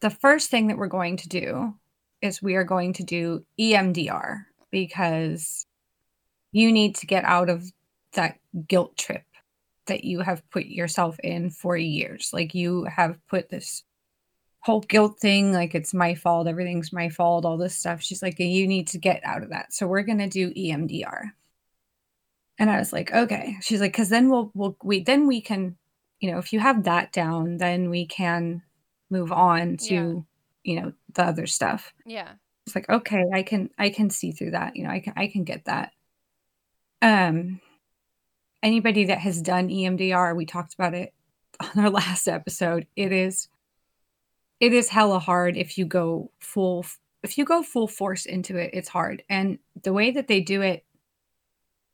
the 0.00 0.10
first 0.10 0.50
thing 0.50 0.68
that 0.68 0.78
we're 0.78 0.88
going 0.88 1.16
to 1.18 1.28
do 1.28 1.74
is 2.22 2.42
we 2.42 2.54
are 2.56 2.64
going 2.64 2.92
to 2.94 3.04
do 3.04 3.44
EMDR 3.58 4.44
because 4.70 5.66
you 6.52 6.72
need 6.72 6.96
to 6.96 7.06
get 7.06 7.24
out 7.24 7.48
of 7.48 7.70
that 8.12 8.38
guilt 8.66 8.96
trip 8.96 9.22
that 9.90 10.04
you 10.04 10.20
have 10.20 10.48
put 10.50 10.64
yourself 10.66 11.18
in 11.20 11.50
for 11.50 11.76
years. 11.76 12.30
Like 12.32 12.54
you 12.54 12.84
have 12.84 13.18
put 13.28 13.48
this 13.50 13.84
whole 14.60 14.80
guilt 14.80 15.18
thing, 15.20 15.52
like 15.52 15.74
it's 15.74 15.94
my 15.94 16.14
fault, 16.14 16.46
everything's 16.46 16.92
my 16.92 17.08
fault, 17.08 17.44
all 17.44 17.56
this 17.56 17.74
stuff. 17.76 18.02
She's 18.02 18.22
like, 18.22 18.38
you 18.38 18.66
need 18.66 18.88
to 18.88 18.98
get 18.98 19.24
out 19.24 19.42
of 19.42 19.50
that. 19.50 19.72
So 19.72 19.86
we're 19.86 20.02
gonna 20.02 20.28
do 20.28 20.52
EMDR. 20.54 21.32
And 22.58 22.70
I 22.70 22.78
was 22.78 22.92
like, 22.92 23.12
okay. 23.12 23.56
She's 23.62 23.80
like, 23.80 23.92
because 23.92 24.10
then 24.10 24.28
we'll 24.28 24.50
we'll 24.54 24.76
we 24.82 25.02
then 25.02 25.26
we 25.26 25.40
can, 25.40 25.76
you 26.20 26.30
know, 26.30 26.38
if 26.38 26.52
you 26.52 26.60
have 26.60 26.84
that 26.84 27.12
down, 27.12 27.56
then 27.56 27.88
we 27.90 28.06
can 28.06 28.62
move 29.08 29.32
on 29.32 29.76
to, 29.78 29.94
Yeah. 29.94 30.20
you 30.62 30.80
know, 30.80 30.92
the 31.14 31.24
other 31.24 31.46
stuff. 31.46 31.94
Yeah. 32.04 32.32
It's 32.66 32.74
like, 32.74 32.88
okay, 32.90 33.24
I 33.32 33.42
can 33.42 33.70
I 33.78 33.88
can 33.90 34.10
see 34.10 34.32
through 34.32 34.50
that. 34.52 34.76
You 34.76 34.84
know, 34.84 34.90
I 34.90 35.00
can 35.00 35.14
I 35.16 35.26
can 35.28 35.44
get 35.44 35.64
that. 35.64 35.92
Um 37.00 37.60
anybody 38.62 39.06
that 39.06 39.18
has 39.18 39.40
done 39.40 39.68
EMDR, 39.68 40.36
we 40.36 40.46
talked 40.46 40.74
about 40.74 40.94
it 40.94 41.12
on 41.60 41.84
our 41.84 41.90
last 42.00 42.28
episode. 42.28 42.86
It 42.96 43.12
is 43.12 43.48
it 44.60 44.74
is 44.74 44.90
hella 44.90 45.18
hard 45.18 45.56
if 45.56 45.78
you 45.78 45.86
go 45.86 46.30
full 46.38 46.84
if 47.22 47.36
you 47.36 47.44
go 47.44 47.62
full 47.62 47.86
force 47.86 48.24
into 48.24 48.56
it, 48.56 48.70
it's 48.72 48.88
hard. 48.88 49.22
And 49.28 49.58
the 49.82 49.92
way 49.92 50.10
that 50.10 50.28
they 50.28 50.40
do 50.40 50.62
it 50.62 50.84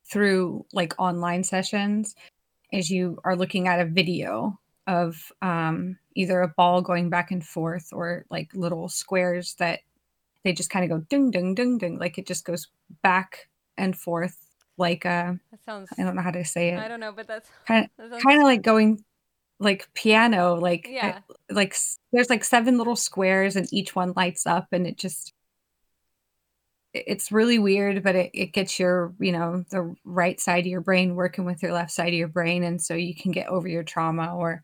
through 0.08 0.64
like 0.72 0.94
online 0.98 1.42
sessions 1.42 2.14
is 2.72 2.90
you 2.90 3.18
are 3.24 3.36
looking 3.36 3.66
at 3.66 3.80
a 3.80 3.84
video 3.84 4.58
of 4.86 5.32
um 5.42 5.98
either 6.14 6.42
a 6.42 6.48
ball 6.48 6.80
going 6.80 7.10
back 7.10 7.30
and 7.32 7.44
forth 7.44 7.88
or 7.92 8.24
like 8.30 8.48
little 8.54 8.88
squares 8.88 9.54
that 9.54 9.80
they 10.44 10.52
just 10.52 10.70
kind 10.70 10.84
of 10.84 10.90
go 10.90 11.04
ding 11.08 11.30
ding 11.32 11.54
ding 11.54 11.76
ding 11.76 11.98
like 11.98 12.18
it 12.18 12.26
just 12.26 12.44
goes 12.44 12.68
back 13.02 13.48
and 13.76 13.96
forth 13.96 14.45
like 14.78 15.06
uh 15.06 15.34
That 15.50 15.64
sounds 15.64 15.90
I 15.98 16.02
don't 16.02 16.16
know 16.16 16.22
how 16.22 16.30
to 16.30 16.44
say 16.44 16.70
it. 16.70 16.78
I 16.78 16.88
don't 16.88 17.00
know, 17.00 17.12
but 17.12 17.26
that's 17.26 17.48
Kind 17.66 17.88
that 17.98 18.04
of 18.04 18.10
sounds 18.12 18.24
kind 18.24 18.40
of 18.40 18.44
like 18.44 18.62
going 18.62 19.04
like 19.58 19.88
piano 19.94 20.54
like 20.56 20.86
Yeah. 20.90 21.20
like 21.50 21.74
there's 22.12 22.28
like 22.28 22.44
seven 22.44 22.76
little 22.76 22.96
squares 22.96 23.56
and 23.56 23.66
each 23.72 23.94
one 23.96 24.12
lights 24.14 24.46
up 24.46 24.68
and 24.72 24.86
it 24.86 24.98
just 24.98 25.32
it's 26.92 27.32
really 27.32 27.58
weird 27.58 28.02
but 28.02 28.14
it, 28.14 28.30
it 28.34 28.52
gets 28.52 28.78
your 28.78 29.14
you 29.18 29.32
know 29.32 29.64
the 29.70 29.94
right 30.04 30.40
side 30.40 30.60
of 30.60 30.66
your 30.66 30.80
brain 30.80 31.14
working 31.14 31.44
with 31.44 31.62
your 31.62 31.72
left 31.72 31.90
side 31.90 32.08
of 32.08 32.14
your 32.14 32.28
brain 32.28 32.64
and 32.64 32.80
so 32.80 32.94
you 32.94 33.14
can 33.14 33.32
get 33.32 33.48
over 33.48 33.68
your 33.68 33.82
trauma 33.82 34.34
or 34.36 34.62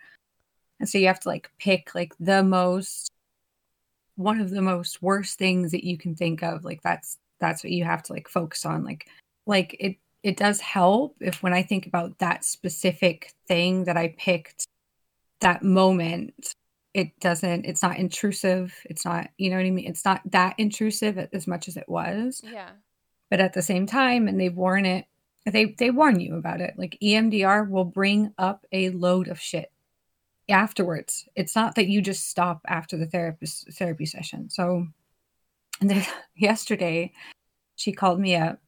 and 0.81 0.89
so 0.89 0.99
you 0.99 1.07
have 1.07 1.21
to 1.21 1.29
like 1.29 1.51
pick 1.59 1.95
like 1.95 2.13
the 2.21 2.43
most 2.43 3.11
one 4.17 4.41
of 4.41 4.51
the 4.51 4.63
most 4.63 5.03
worst 5.03 5.39
things 5.39 5.71
that 5.71 5.85
you 5.85 5.97
can 5.97 6.15
think 6.15 6.43
of 6.43 6.65
like 6.65 6.83
that's 6.83 7.19
that's 7.41 7.65
what 7.65 7.73
you 7.73 7.85
have 7.85 8.03
to 8.03 8.13
like 8.13 8.29
focus 8.29 8.67
on 8.67 8.85
like 8.85 9.09
like 9.47 9.77
it 9.81 9.97
it 10.23 10.37
does 10.37 10.61
help 10.61 11.17
if 11.21 11.43
when 11.43 11.53
i 11.53 11.63
think 11.63 11.87
about 11.87 12.19
that 12.19 12.45
specific 12.45 13.33
thing 13.47 13.85
that 13.85 13.97
i 13.97 14.15
picked 14.19 14.67
that 15.41 15.63
moment 15.63 16.55
it 16.95 17.19
doesn't 17.21 17.65
it's 17.65 17.83
not 17.83 17.99
intrusive 17.99 18.75
it's 18.85 19.05
not 19.05 19.29
you 19.39 19.51
know 19.51 19.57
what 19.57 19.67
i 19.67 19.71
mean? 19.71 19.87
It's 19.87 20.05
not 20.05 20.21
that 20.31 20.55
intrusive 20.59 21.19
as 21.33 21.47
much 21.47 21.69
as 21.69 21.77
it 21.77 21.89
was. 21.89 22.43
Yeah. 22.45 22.71
but 23.31 23.41
at 23.41 23.55
the 23.55 23.63
same 23.63 23.87
time 23.87 24.29
and 24.29 24.41
they 24.41 24.51
warn 24.51 24.85
it 24.85 25.07
they 25.47 25.75
they 25.79 25.91
warn 25.91 26.21
you 26.21 26.37
about 26.37 26.61
it. 26.61 26.75
Like 26.77 26.99
emdr 27.03 27.69
will 27.69 27.85
bring 27.85 28.33
up 28.39 28.65
a 28.73 28.91
load 28.91 29.29
of 29.29 29.41
shit 29.41 29.73
afterwards. 30.49 31.27
It's 31.35 31.57
not 31.57 31.75
that 31.75 31.89
you 31.89 32.03
just 32.03 32.29
stop 32.29 32.61
after 32.67 32.97
the 32.97 33.07
therapist 33.07 33.73
therapy 33.73 34.07
session. 34.07 34.51
So 34.51 34.87
and 35.81 35.91
then 35.91 36.07
yesterday 36.37 37.13
she 37.75 37.93
called 37.93 38.21
me 38.21 38.37
up 38.37 38.61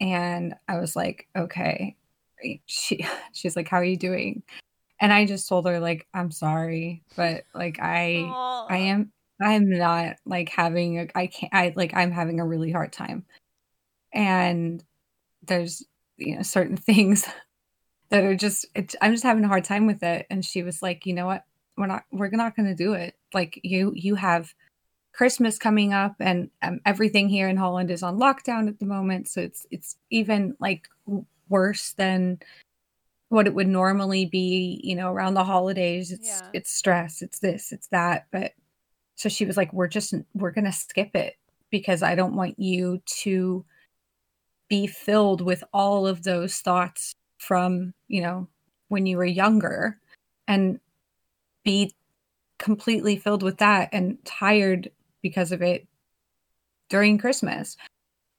and 0.00 0.54
i 0.68 0.78
was 0.78 0.96
like 0.96 1.28
okay 1.36 1.96
she 2.66 3.06
she's 3.32 3.56
like 3.56 3.68
how 3.68 3.78
are 3.78 3.84
you 3.84 3.96
doing 3.96 4.42
and 5.00 5.12
i 5.12 5.24
just 5.24 5.48
told 5.48 5.66
her 5.66 5.80
like 5.80 6.06
i'm 6.14 6.30
sorry 6.30 7.02
but 7.16 7.44
like 7.54 7.78
i 7.80 8.16
Aw. 8.16 8.66
I 8.68 8.78
am 8.78 9.12
I'm 9.42 9.68
not 9.68 10.16
like 10.24 10.48
having 10.48 10.98
a 10.98 11.06
I 11.14 11.26
can't 11.26 11.52
I 11.54 11.72
like 11.76 11.94
I'm 11.94 12.10
having 12.10 12.40
a 12.40 12.46
really 12.46 12.70
hard 12.70 12.92
time. 12.92 13.24
And 14.12 14.82
there's 15.42 15.84
you 16.16 16.36
know 16.36 16.42
certain 16.42 16.76
things 16.78 17.26
that 18.10 18.24
are 18.24 18.36
just 18.36 18.66
it's, 18.74 18.96
I'm 19.00 19.12
just 19.12 19.24
having 19.24 19.44
a 19.44 19.48
hard 19.48 19.64
time 19.64 19.86
with 19.86 20.02
it 20.02 20.26
and 20.30 20.44
she 20.44 20.62
was 20.62 20.82
like, 20.82 21.06
"You 21.06 21.14
know 21.14 21.26
what? 21.26 21.44
We're 21.76 21.86
not 21.86 22.04
we're 22.12 22.30
not 22.30 22.56
going 22.56 22.68
to 22.68 22.74
do 22.74 22.94
it. 22.94 23.16
Like 23.32 23.60
you 23.62 23.92
you 23.94 24.14
have 24.14 24.54
Christmas 25.14 25.58
coming 25.58 25.92
up 25.92 26.16
and 26.18 26.50
um, 26.62 26.80
everything 26.84 27.28
here 27.28 27.48
in 27.48 27.56
Holland 27.56 27.90
is 27.90 28.02
on 28.02 28.18
lockdown 28.18 28.68
at 28.68 28.80
the 28.80 28.86
moment, 28.86 29.28
so 29.28 29.40
it's 29.40 29.64
it's 29.70 29.96
even 30.10 30.56
like 30.58 30.88
worse 31.48 31.92
than 31.92 32.40
what 33.28 33.46
it 33.46 33.54
would 33.54 33.68
normally 33.68 34.26
be, 34.26 34.80
you 34.82 34.96
know, 34.96 35.10
around 35.12 35.34
the 35.34 35.44
holidays. 35.44 36.10
It's 36.10 36.42
Yeah. 36.42 36.50
it's 36.52 36.70
stress, 36.72 37.22
it's 37.22 37.38
this, 37.38 37.70
it's 37.72 37.86
that, 37.88 38.26
but 38.32 38.52
so 39.14 39.28
she 39.28 39.44
was 39.44 39.56
like, 39.56 39.72
"We're 39.72 39.88
just 39.88 40.14
we're 40.34 40.50
going 40.50 40.64
to 40.64 40.72
skip 40.72 41.14
it 41.14 41.36
because 41.70 42.02
I 42.02 42.16
don't 42.16 42.34
want 42.34 42.58
you 42.58 43.00
to 43.22 43.64
be 44.68 44.86
filled 44.88 45.40
with 45.40 45.62
all 45.72 46.06
of 46.08 46.24
those 46.24 46.60
thoughts 46.60 47.14
from, 47.38 47.94
you 48.08 48.20
know, 48.22 48.48
when 48.88 49.06
you 49.06 49.16
were 49.16 49.24
younger 49.24 50.00
and 50.48 50.80
be 51.64 51.94
completely 52.58 53.16
filled 53.16 53.42
with 53.42 53.58
that 53.58 53.88
and 53.92 54.18
tired 54.24 54.90
because 55.24 55.50
of 55.50 55.60
it 55.60 55.88
during 56.88 57.18
Christmas." 57.18 57.76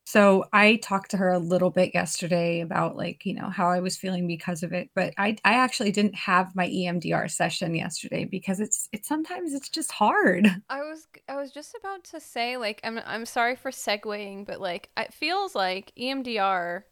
So 0.07 0.45
I 0.53 0.75
talked 0.77 1.11
to 1.11 1.17
her 1.17 1.31
a 1.31 1.39
little 1.39 1.71
bit 1.71 1.95
yesterday 1.95 2.61
about 2.61 2.95
like, 2.95 3.25
you 3.25 3.33
know, 3.33 3.49
how 3.49 3.69
I 3.69 3.79
was 3.79 3.97
feeling 3.97 4.27
because 4.27 4.61
of 4.61 4.71
it, 4.71 4.91
but 4.93 5.15
I 5.17 5.35
I 5.43 5.55
actually 5.55 5.91
didn't 5.91 6.13
have 6.15 6.55
my 6.55 6.67
EMDR 6.67 7.29
session 7.29 7.73
yesterday 7.73 8.23
because 8.23 8.59
it's 8.59 8.87
it's 8.91 9.07
sometimes 9.07 9.53
it's 9.53 9.69
just 9.69 9.91
hard. 9.91 10.47
I 10.69 10.81
was 10.81 11.07
I 11.27 11.37
was 11.37 11.51
just 11.51 11.75
about 11.79 12.03
to 12.05 12.19
say 12.19 12.57
like 12.57 12.81
I'm 12.83 12.99
I'm 13.05 13.25
sorry 13.25 13.55
for 13.55 13.71
segueing, 13.71 14.45
but 14.45 14.61
like 14.61 14.89
it 14.95 15.11
feels 15.11 15.55
like 15.55 15.91
EMDR 15.99 16.83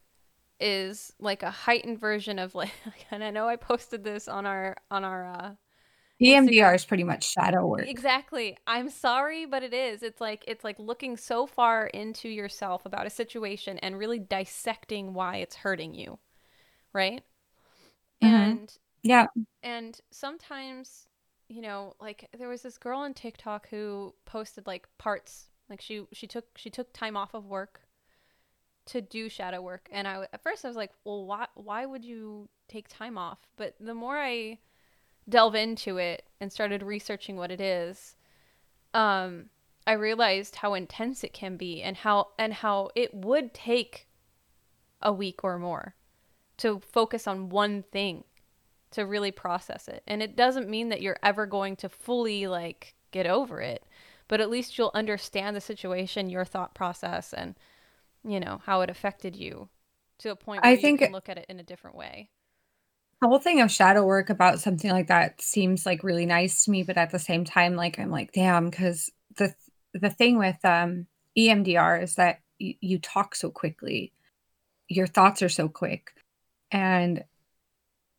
is 0.60 1.14
like 1.20 1.44
a 1.44 1.52
heightened 1.52 2.00
version 2.00 2.40
of 2.40 2.56
like 2.56 2.72
and 3.12 3.24
I 3.24 3.30
know 3.30 3.48
I 3.48 3.58
posted 3.58 4.04
this 4.04 4.28
on 4.28 4.48
our 4.48 4.76
on 4.90 5.04
our 5.04 5.28
uh 5.28 5.52
EMDR 6.22 6.76
is 6.76 6.86
pretty 6.86 7.04
much 7.04 7.32
shadow 7.32 7.66
work. 7.66 7.88
Exactly. 7.88 8.58
I'm 8.68 8.90
sorry, 8.90 9.46
but 9.46 9.64
it 9.64 9.74
is. 9.74 10.04
It's 10.04 10.22
like 10.22 10.44
it's 10.48 10.64
like 10.64 10.78
looking 10.80 11.18
so 11.18 11.48
far 11.48 11.88
into 11.88 12.30
yourself 12.30 12.86
about 12.86 13.08
a 13.08 13.10
situation 13.10 13.78
and 13.80 13.98
really 13.98 14.20
dissecting 14.20 15.14
why 15.14 15.38
it's 15.38 15.56
hurting 15.56 15.96
you. 15.96 16.20
Right? 16.94 17.24
Mm-hmm. 18.24 18.36
And 18.36 18.78
yeah. 19.02 19.28
And 19.64 20.00
sometimes, 20.12 21.08
you 21.50 21.62
know, 21.62 21.96
like 22.00 22.30
there 22.38 22.48
was 22.48 22.62
this 22.62 22.78
girl 22.78 23.00
on 23.00 23.14
TikTok 23.14 23.68
who 23.70 24.14
posted 24.26 24.68
like 24.68 24.88
parts 24.98 25.50
like 25.70 25.82
she 25.82 26.06
she 26.14 26.28
took 26.28 26.46
she 26.56 26.70
took 26.70 26.94
time 26.94 27.18
off 27.18 27.34
of 27.34 27.46
work 27.46 27.82
to 28.86 29.02
do 29.02 29.30
shadow 29.30 29.62
work 29.62 29.88
and 29.92 30.08
I 30.08 30.28
at 30.32 30.44
first 30.44 30.64
I 30.64 30.68
was 30.68 30.78
like, 30.78 30.92
"Well, 31.04 31.26
why 31.26 31.48
why 31.56 31.86
would 31.86 32.06
you 32.06 32.50
take 32.68 32.88
time 32.88 33.18
off?" 33.18 33.40
But 33.58 33.76
the 33.80 33.94
more 33.94 34.18
I 34.18 34.60
delve 35.28 35.56
into 35.56 35.98
it 35.98 36.26
and 36.40 36.52
started 36.52 36.84
researching 36.84 37.36
what 37.36 37.52
it 37.52 37.62
is, 37.62 38.16
um, 38.94 39.50
I 39.86 39.94
realized 39.94 40.58
how 40.58 40.74
intense 40.74 41.24
it 41.24 41.34
can 41.34 41.58
be 41.58 41.82
and 41.82 41.98
how 41.98 42.30
and 42.38 42.54
how 42.54 42.90
it 42.96 43.14
would 43.14 43.54
take 43.54 44.08
a 45.02 45.12
week 45.12 45.44
or 45.44 45.60
more 45.60 45.96
to 46.58 46.80
focus 46.80 47.28
on 47.28 47.50
one 47.50 47.84
thing 47.84 48.24
to 48.92 49.06
really 49.06 49.32
process 49.32 49.88
it. 49.88 50.04
And 50.08 50.22
it 50.22 50.36
doesn't 50.36 50.70
mean 50.70 50.90
that 50.90 51.02
you're 51.02 51.20
ever 51.24 51.46
going 51.46 51.76
to 51.78 51.90
fully 51.90 52.48
like 52.48 52.96
get 53.12 53.28
over 53.28 53.60
it, 53.60 53.84
but 54.28 54.40
at 54.40 54.50
least 54.50 54.78
you'll 54.78 54.92
understand 54.94 55.56
the 55.56 55.62
situation, 55.62 56.30
your 56.30 56.46
thought 56.46 56.74
process 56.76 57.34
and 57.34 57.56
you 58.26 58.40
know, 58.40 58.62
how 58.66 58.82
it 58.82 58.90
affected 58.90 59.36
you 59.36 59.68
to 60.20 60.32
a 60.32 60.36
point 60.36 60.64
where 60.64 60.72
I 60.72 60.78
think 60.78 61.02
you 61.02 61.08
can 61.08 61.14
look 61.14 61.28
at 61.28 61.38
it 61.38 61.46
in 61.50 61.60
a 61.60 61.64
different 61.64 61.98
way 61.98 62.30
the 63.24 63.30
whole 63.30 63.40
thing 63.40 63.62
of 63.62 63.72
shadow 63.72 64.06
work 64.06 64.30
about 64.30 64.60
something 64.60 64.92
like 64.92 65.08
that 65.08 65.42
seems 65.42 65.86
like 65.86 66.04
really 66.04 66.26
nice 66.26 66.66
to 66.66 66.72
me 66.72 66.84
but 66.84 66.98
at 66.98 67.10
the 67.12 67.20
same 67.20 67.46
time 67.46 67.76
like 67.76 67.98
i'm 67.98 68.12
like 68.12 68.32
damn 68.34 68.70
because 68.70 69.10
the 69.38 69.54
the 69.94 70.10
thing 70.10 70.38
with 70.38 70.58
um 70.66 71.08
emdr 71.38 72.04
is 72.04 72.16
that 72.16 72.40
y- 72.60 72.78
you 72.82 73.00
talk 73.00 73.36
so 73.36 73.50
quickly. 73.50 74.14
Your 74.88 75.08
thoughts 75.08 75.42
are 75.42 75.50
so 75.50 75.68
quick. 75.70 76.12
And 76.72 77.24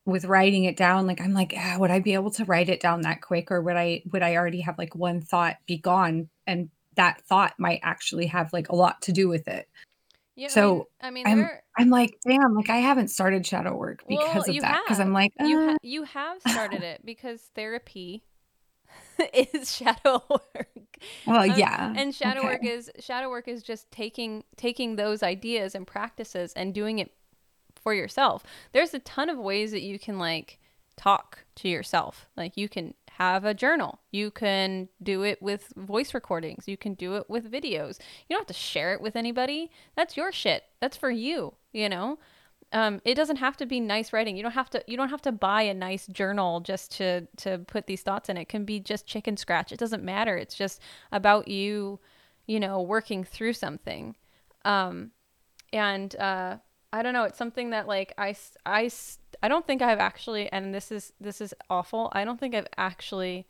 with 0.07 0.27
writing 0.27 0.65
it 0.65 0.77
down 0.77 1.07
like 1.07 1.19
i'm 1.23 1.33
like 1.33 1.55
ah, 1.57 1.77
would 1.79 1.91
i 1.91 1.99
be 1.99 2.13
able 2.13 2.31
to 2.31 2.45
write 2.45 2.69
it 2.69 2.79
down 2.79 3.01
that 3.01 3.23
quick 3.23 3.51
or 3.51 3.63
would 3.63 3.75
i 3.77 4.03
would 4.13 4.23
i 4.23 4.37
already 4.37 4.61
have 4.61 4.77
like 4.77 4.95
one 4.95 5.21
thought 5.21 5.57
be 5.67 5.79
gone? 5.79 6.29
And 6.47 6.69
that 6.97 7.23
thought 7.23 7.55
might 7.59 7.81
actually 7.83 8.27
have 8.27 8.53
like 8.53 8.69
a 8.69 8.77
lot 8.77 9.03
to 9.03 9.13
do 9.13 9.29
with 9.29 9.49
it 9.49 9.69
yeah, 10.37 10.49
so 10.49 10.89
I 11.01 11.11
mean, 11.11 11.27
I 11.27 11.35
mean 11.35 11.45
I'm, 11.45 11.51
I'm 11.79 11.91
like, 11.91 12.19
damn, 12.27 12.55
like 12.55 12.71
I 12.71 12.79
haven't 12.79 13.09
started 13.09 13.47
shadow 13.47 13.77
work 13.77 14.03
because 14.09 14.47
well, 14.47 14.57
of 14.57 14.63
that. 14.63 14.83
Because 14.85 15.01
I'm 15.01 15.13
like, 15.13 15.33
uh. 15.41 15.45
you 15.45 15.71
ha- 15.71 15.77
you 15.83 16.03
have 16.05 16.41
started 16.41 16.83
it 16.83 17.03
because 17.05 17.41
therapy 17.55 18.25
is 19.33 19.75
shadow 19.75 20.23
work. 20.31 20.99
Well, 21.27 21.51
um, 21.51 21.59
yeah, 21.59 21.93
and 21.97 22.15
shadow 22.15 22.41
okay. 22.41 22.49
work 22.49 22.65
is 22.65 22.91
shadow 22.99 23.31
work 23.31 23.47
is 23.47 23.63
just 23.63 23.91
taking 23.91 24.45
taking 24.57 24.97
those 24.97 25.23
ideas 25.23 25.75
and 25.75 25.87
practices 25.87 26.53
and 26.55 26.75
doing 26.75 26.99
it 26.99 27.13
for 27.81 27.95
yourself. 27.95 28.43
There's 28.73 28.95
a 28.95 28.99
ton 29.01 29.29
of 29.29 29.39
ways 29.39 29.71
that 29.71 29.83
you 29.83 29.99
can 29.99 30.19
like 30.19 30.59
talk 30.97 31.45
to 31.57 31.69
yourself. 31.69 32.27
Like 32.37 32.57
you 32.57 32.69
can 32.69 32.95
have 33.13 33.45
a 33.45 33.55
journal. 33.55 34.01
You 34.11 34.31
can 34.31 34.89
do 35.03 35.23
it 35.23 35.41
with 35.41 35.73
voice 35.77 36.15
recordings. 36.15 36.67
You 36.67 36.77
can 36.77 36.95
do 36.95 37.15
it 37.15 37.31
with 37.31 37.51
videos. 37.51 37.99
You 38.29 38.35
don't 38.35 38.41
have 38.41 38.47
to 38.49 38.53
share 38.55 38.93
it 38.93 39.01
with 39.01 39.17
anybody. 39.17 39.71
That's 39.97 40.17
your 40.17 40.33
shit. 40.33 40.65
That's 40.81 40.97
for 40.97 41.11
you, 41.11 41.55
you 41.73 41.89
know? 41.89 42.19
Um, 42.73 43.01
it 43.05 43.15
doesn't 43.15 43.37
have 43.37 43.57
to 43.59 43.67
be 43.67 43.79
nice 43.79 44.13
writing. 44.13 44.37
You 44.37 44.43
don't 44.43 44.53
have 44.53 44.71
to 44.71 44.83
you 44.89 44.97
don't 44.97 45.11
have 45.11 45.23
to 45.23 45.33
buy 45.33 45.63
a 45.63 45.75
nice 45.75 46.09
journal 46.09 46.61
just 46.61 46.91
to 46.97 47.27
to 47.37 47.59
put 47.59 47.87
these 47.87 48.03
thoughts 48.03 48.29
in. 48.29 48.37
It 48.37 48.49
can 48.49 48.65
be 48.65 48.81
just 48.81 49.07
chicken 49.07 49.37
scratch. 49.37 49.71
It 49.71 49.79
doesn't 49.79 50.03
matter. 50.03 50.37
It's 50.37 50.57
just 50.57 50.81
about 51.13 51.47
you, 51.47 52.01
you 52.47 52.59
know, 52.59 52.83
working 52.83 53.23
through 53.23 53.53
something. 53.53 54.17
Um, 54.65 55.13
and 55.73 56.17
uh, 56.17 56.57
I 56.93 57.03
don't 57.03 57.13
know. 57.13 57.25
It's 57.25 57.39
something 57.39 57.71
that 57.71 57.87
like 57.87 58.13
I 58.19 58.35
I 58.67 58.89
I 59.45 59.49
don't 59.49 59.67
think 59.67 59.83
I've 59.83 59.99
actually, 59.99 60.51
and 60.51 60.75
this 60.75 60.91
is 60.91 61.13
this 61.21 61.43
is 61.43 61.53
awful. 61.69 62.09
I 62.13 62.25
don't 62.25 62.41
think 62.41 62.55
I've 62.55 62.67
actually 62.79 63.47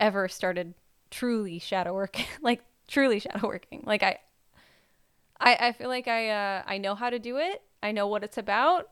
ever 0.00 0.26
started 0.26 0.72
truly 1.10 1.58
shadow 1.58 1.92
working, 1.92 2.24
like 2.40 2.62
truly 2.88 3.20
shadow 3.20 3.46
working. 3.46 3.82
Like 3.84 4.02
I, 4.02 4.16
I, 5.38 5.56
I 5.60 5.72
feel 5.72 5.88
like 5.88 6.08
I 6.08 6.30
uh, 6.30 6.62
I 6.66 6.78
know 6.78 6.94
how 6.94 7.10
to 7.10 7.18
do 7.18 7.36
it. 7.36 7.60
I 7.82 7.92
know 7.92 8.06
what 8.06 8.24
it's 8.24 8.38
about, 8.38 8.88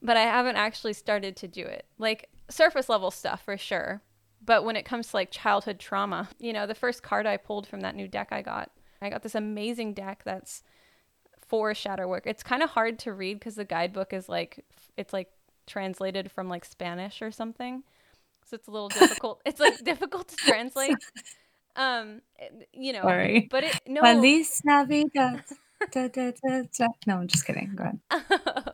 but 0.00 0.16
I 0.16 0.22
haven't 0.22 0.56
actually 0.56 0.94
started 0.94 1.36
to 1.36 1.46
do 1.46 1.66
it. 1.66 1.84
Like 1.98 2.30
surface 2.48 2.88
level 2.88 3.10
stuff 3.10 3.42
for 3.44 3.58
sure. 3.58 4.00
But 4.42 4.64
when 4.64 4.76
it 4.76 4.86
comes 4.86 5.08
to 5.08 5.16
like 5.16 5.30
childhood 5.30 5.78
trauma, 5.78 6.26
you 6.38 6.54
know, 6.54 6.66
the 6.66 6.74
first 6.74 7.02
card 7.02 7.26
I 7.26 7.36
pulled 7.36 7.66
from 7.66 7.80
that 7.80 7.94
new 7.94 8.08
deck 8.08 8.28
I 8.30 8.40
got, 8.40 8.70
I 9.02 9.10
got 9.10 9.22
this 9.22 9.34
amazing 9.34 9.92
deck 9.92 10.22
that's 10.24 10.62
for 11.48 11.74
shadow 11.74 12.06
work. 12.06 12.24
It's 12.26 12.42
kind 12.42 12.62
of 12.62 12.70
hard 12.70 12.98
to 13.00 13.12
read 13.12 13.38
because 13.38 13.56
the 13.56 13.64
guidebook 13.64 14.12
is 14.12 14.28
like 14.28 14.64
it's 14.96 15.12
like 15.12 15.30
translated 15.66 16.30
from 16.30 16.48
like 16.48 16.64
Spanish 16.64 17.22
or 17.22 17.30
something. 17.30 17.82
So 18.46 18.56
it's 18.56 18.68
a 18.68 18.70
little 18.70 18.88
difficult. 19.00 19.40
it's 19.44 19.60
like 19.60 19.82
difficult 19.84 20.28
to 20.28 20.36
translate. 20.36 20.96
Um, 21.76 22.22
you 22.72 22.92
know, 22.92 23.02
Sorry. 23.02 23.48
but 23.50 23.64
it 23.64 23.80
no. 23.86 24.02
Feliz 24.02 24.60
Navidad. 24.64 25.44
da, 25.92 26.08
da, 26.08 26.32
da. 26.42 26.86
No, 27.06 27.18
I'm 27.18 27.28
just 27.28 27.46
kidding. 27.46 27.72
Go 27.76 27.84
ahead. 27.84 28.00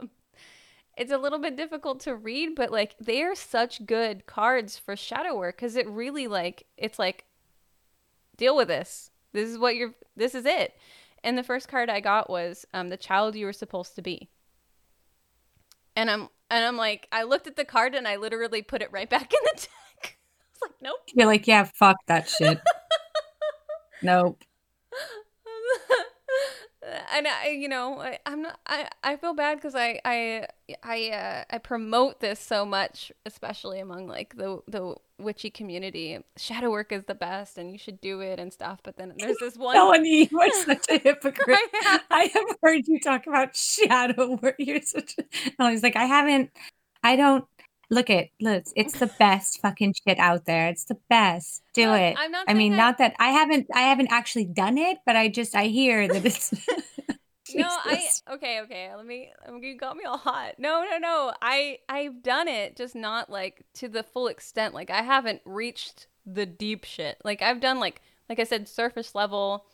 Um, 0.00 0.10
it's 0.96 1.12
a 1.12 1.18
little 1.18 1.38
bit 1.38 1.56
difficult 1.56 2.00
to 2.00 2.16
read, 2.16 2.54
but 2.54 2.70
like 2.70 2.96
they 2.98 3.22
are 3.22 3.34
such 3.34 3.84
good 3.86 4.26
cards 4.26 4.78
for 4.78 4.96
shadow 4.96 5.36
work 5.36 5.56
because 5.56 5.76
it 5.76 5.88
really 5.88 6.26
like 6.26 6.66
it's 6.76 6.98
like 6.98 7.24
deal 8.36 8.56
with 8.56 8.68
this. 8.68 9.10
This 9.32 9.48
is 9.50 9.58
what 9.58 9.76
you're. 9.76 9.94
This 10.16 10.34
is 10.34 10.46
it. 10.46 10.74
And 11.24 11.38
the 11.38 11.42
first 11.42 11.68
card 11.68 11.88
I 11.88 12.00
got 12.00 12.28
was 12.28 12.66
um, 12.74 12.90
the 12.90 12.98
child 12.98 13.34
you 13.34 13.46
were 13.46 13.52
supposed 13.54 13.96
to 13.96 14.02
be. 14.02 14.28
And 15.96 16.10
I'm 16.10 16.28
and 16.50 16.64
I'm 16.64 16.76
like, 16.76 17.08
I 17.10 17.22
looked 17.22 17.46
at 17.46 17.56
the 17.56 17.64
card 17.64 17.94
and 17.94 18.06
I 18.06 18.16
literally 18.16 18.60
put 18.60 18.82
it 18.82 18.92
right 18.92 19.08
back 19.10 19.32
in 19.32 19.38
the 19.42 19.60
deck. 19.60 19.68
I 20.02 20.48
was 20.52 20.62
like, 20.62 20.72
nope. 20.82 20.96
You're 21.14 21.26
like, 21.26 21.46
yeah, 21.46 21.64
fuck 21.64 21.96
that 22.06 22.28
shit. 22.28 22.60
nope. 24.02 24.44
And 27.14 27.26
I, 27.26 27.48
you 27.48 27.68
know, 27.68 28.00
I, 28.00 28.18
am 28.26 28.42
not. 28.42 28.58
I, 28.66 28.88
I 29.02 29.16
feel 29.16 29.34
bad 29.34 29.56
because 29.56 29.74
I, 29.74 30.00
I, 30.04 30.46
I, 30.82 31.10
uh, 31.10 31.44
I 31.50 31.58
promote 31.58 32.20
this 32.20 32.40
so 32.40 32.64
much, 32.64 33.12
especially 33.24 33.80
among 33.80 34.06
like 34.06 34.36
the 34.36 34.60
the 34.68 34.94
witchy 35.18 35.50
community. 35.50 36.18
Shadow 36.36 36.70
work 36.70 36.92
is 36.92 37.04
the 37.04 37.14
best, 37.14 37.58
and 37.58 37.72
you 37.72 37.78
should 37.78 38.00
do 38.00 38.20
it 38.20 38.38
and 38.38 38.52
stuff. 38.52 38.80
But 38.82 38.96
then 38.96 39.14
there's 39.18 39.38
this 39.38 39.56
one. 39.56 39.74
No 39.74 39.90
Melanie, 39.90 40.28
you 40.30 40.40
are 40.40 40.50
such 40.64 40.86
a 40.90 40.98
hypocrite. 40.98 41.58
I 42.10 42.30
have 42.32 42.56
heard 42.62 42.86
you 42.86 43.00
talk 43.00 43.26
about 43.26 43.56
shadow 43.56 44.38
work. 44.42 44.56
You're 44.58 44.82
such. 44.82 45.14
A... 45.18 45.24
Melanie's 45.58 45.82
like, 45.82 45.96
I 45.96 46.04
haven't. 46.04 46.50
I 47.02 47.16
don't. 47.16 47.44
Look 47.90 48.10
at 48.10 48.28
look, 48.40 48.64
it's 48.76 48.98
the 48.98 49.10
best 49.18 49.60
fucking 49.60 49.94
shit 50.06 50.18
out 50.18 50.46
there. 50.46 50.68
It's 50.68 50.84
the 50.84 50.98
best. 51.08 51.62
Do 51.74 51.86
no, 51.86 51.94
it. 51.94 52.16
I'm 52.18 52.30
not 52.30 52.46
I 52.48 52.54
mean, 52.54 52.72
that... 52.72 52.78
not 52.78 52.98
that 52.98 53.14
I 53.18 53.28
haven't 53.28 53.66
I 53.74 53.82
haven't 53.82 54.10
actually 54.10 54.46
done 54.46 54.78
it, 54.78 54.98
but 55.04 55.16
I 55.16 55.28
just 55.28 55.54
I 55.54 55.66
hear 55.66 56.08
that 56.08 56.24
it's 56.24 56.52
No, 57.54 57.68
I 57.68 58.08
okay, 58.32 58.60
okay. 58.62 58.90
Let 58.96 59.04
me 59.04 59.30
you 59.60 59.76
got 59.76 59.96
me 59.96 60.04
all 60.04 60.16
hot. 60.16 60.54
No, 60.58 60.84
no, 60.90 60.98
no. 60.98 61.32
I 61.42 61.78
I've 61.88 62.22
done 62.22 62.48
it, 62.48 62.76
just 62.76 62.94
not 62.94 63.28
like 63.28 63.64
to 63.74 63.88
the 63.88 64.02
full 64.02 64.28
extent. 64.28 64.74
Like 64.74 64.90
I 64.90 65.02
haven't 65.02 65.42
reached 65.44 66.06
the 66.24 66.46
deep 66.46 66.84
shit. 66.84 67.18
Like 67.22 67.42
I've 67.42 67.60
done 67.60 67.80
like 67.80 68.00
like 68.28 68.40
I 68.40 68.44
said 68.44 68.68
surface 68.68 69.14
level 69.14 69.66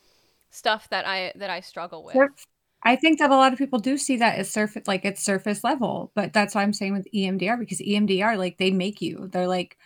stuff 0.49 0.89
that 0.89 1.07
I 1.07 1.31
that 1.37 1.49
I 1.49 1.61
struggle 1.61 2.03
with. 2.03 2.15
Surf- 2.15 2.45
I 2.83 2.95
think 2.95 3.19
that 3.19 3.29
a 3.29 3.35
lot 3.35 3.53
of 3.53 3.59
people 3.59 3.79
do 3.79 3.97
see 3.97 4.17
that 4.17 4.39
as 4.39 4.51
surface, 4.51 4.87
like 4.87 5.05
it's 5.05 5.23
surface 5.23 5.63
level, 5.63 6.11
but 6.15 6.33
that's 6.33 6.55
why 6.55 6.63
I'm 6.63 6.73
saying 6.73 6.93
with 6.93 7.07
EMDR 7.13 7.59
because 7.59 7.79
EMDR, 7.79 8.37
like 8.37 8.57
they 8.57 8.71
make 8.71 9.01
you. 9.01 9.29
They're 9.31 9.47
like, 9.47 9.77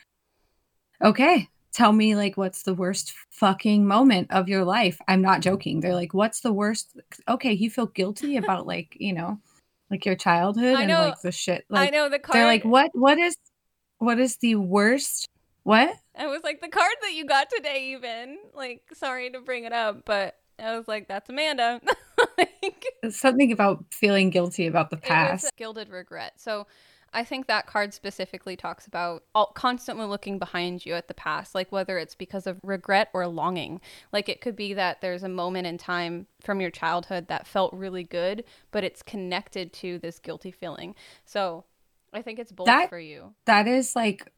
okay, 1.04 1.50
tell 1.74 1.92
me 1.92 2.16
like 2.16 2.38
what's 2.38 2.64
the 2.64 2.74
worst 2.74 3.14
fucking 3.32 3.86
moment 3.86 4.32
of 4.32 4.48
your 4.48 4.64
life. 4.64 4.98
I'm 5.10 5.22
not 5.22 5.42
joking. 5.42 5.82
They're 5.82 5.94
like, 5.96 6.14
what's 6.14 6.40
the 6.40 6.54
worst? 6.54 6.98
Okay, 7.28 7.52
you 7.52 7.70
feel 7.70 7.88
guilty 7.88 8.38
about 8.38 8.66
like 8.66 8.96
you 8.98 9.14
know, 9.14 9.40
like 9.92 10.06
your 10.06 10.16
childhood 10.16 10.80
and 10.80 10.90
like 10.90 11.20
the 11.22 11.32
shit. 11.32 11.66
Like, 11.70 11.90
I 11.90 11.92
know 11.92 12.10
the 12.10 12.20
card. 12.20 12.36
They're 12.36 12.46
like, 12.46 12.64
what? 12.64 12.92
What 12.94 13.18
is? 13.18 13.36
What 13.98 14.20
is 14.20 14.38
the 14.38 14.56
worst? 14.56 15.28
What? 15.64 15.94
I 16.18 16.28
was 16.28 16.44
like 16.44 16.62
the 16.62 16.70
card 16.70 16.96
that 17.02 17.14
you 17.14 17.26
got 17.26 17.50
today. 17.50 17.92
Even 17.92 18.38
like, 18.54 18.84
sorry 18.94 19.30
to 19.32 19.42
bring 19.42 19.66
it 19.66 19.74
up, 19.74 20.06
but 20.06 20.36
I 20.58 20.78
was 20.78 20.88
like, 20.88 21.10
that's 21.10 21.30
Amanda. 21.30 21.82
Something 23.10 23.52
about 23.52 23.86
feeling 23.92 24.30
guilty 24.30 24.68
about 24.68 24.90
the 24.90 24.98
past. 24.98 25.52
gilded 25.58 25.90
regret. 25.90 26.34
So 26.38 26.68
I 27.16 27.24
think 27.24 27.48
that 27.48 27.66
card 27.66 27.94
specifically 27.94 28.58
talks 28.58 28.88
about 28.88 29.24
all, 29.34 29.54
constantly 29.56 30.06
looking 30.06 30.38
behind 30.38 30.86
you 30.86 30.94
at 30.96 31.08
the 31.08 31.14
past, 31.14 31.56
like 31.56 31.72
whether 31.72 31.98
it's 31.98 32.14
because 32.14 32.46
of 32.46 32.60
regret 32.62 33.10
or 33.14 33.26
longing. 33.26 33.80
Like 34.12 34.28
it 34.28 34.42
could 34.42 34.56
be 34.56 34.74
that 34.74 35.00
there's 35.00 35.24
a 35.24 35.30
moment 35.30 35.66
in 35.66 35.78
time 35.78 36.28
from 36.42 36.60
your 36.60 36.72
childhood 36.72 37.28
that 37.30 37.48
felt 37.48 37.72
really 37.72 38.04
good, 38.04 38.44
but 38.72 38.84
it's 38.84 39.02
connected 39.02 39.72
to 39.74 39.98
this 40.00 40.20
guilty 40.20 40.52
feeling. 40.52 40.94
So 41.24 41.64
I 42.12 42.22
think 42.22 42.38
it's 42.38 42.52
both 42.52 42.68
that, 42.68 42.90
for 42.90 43.00
you. 43.00 43.34
That 43.46 43.68
is 43.68 43.96
like 43.96 44.30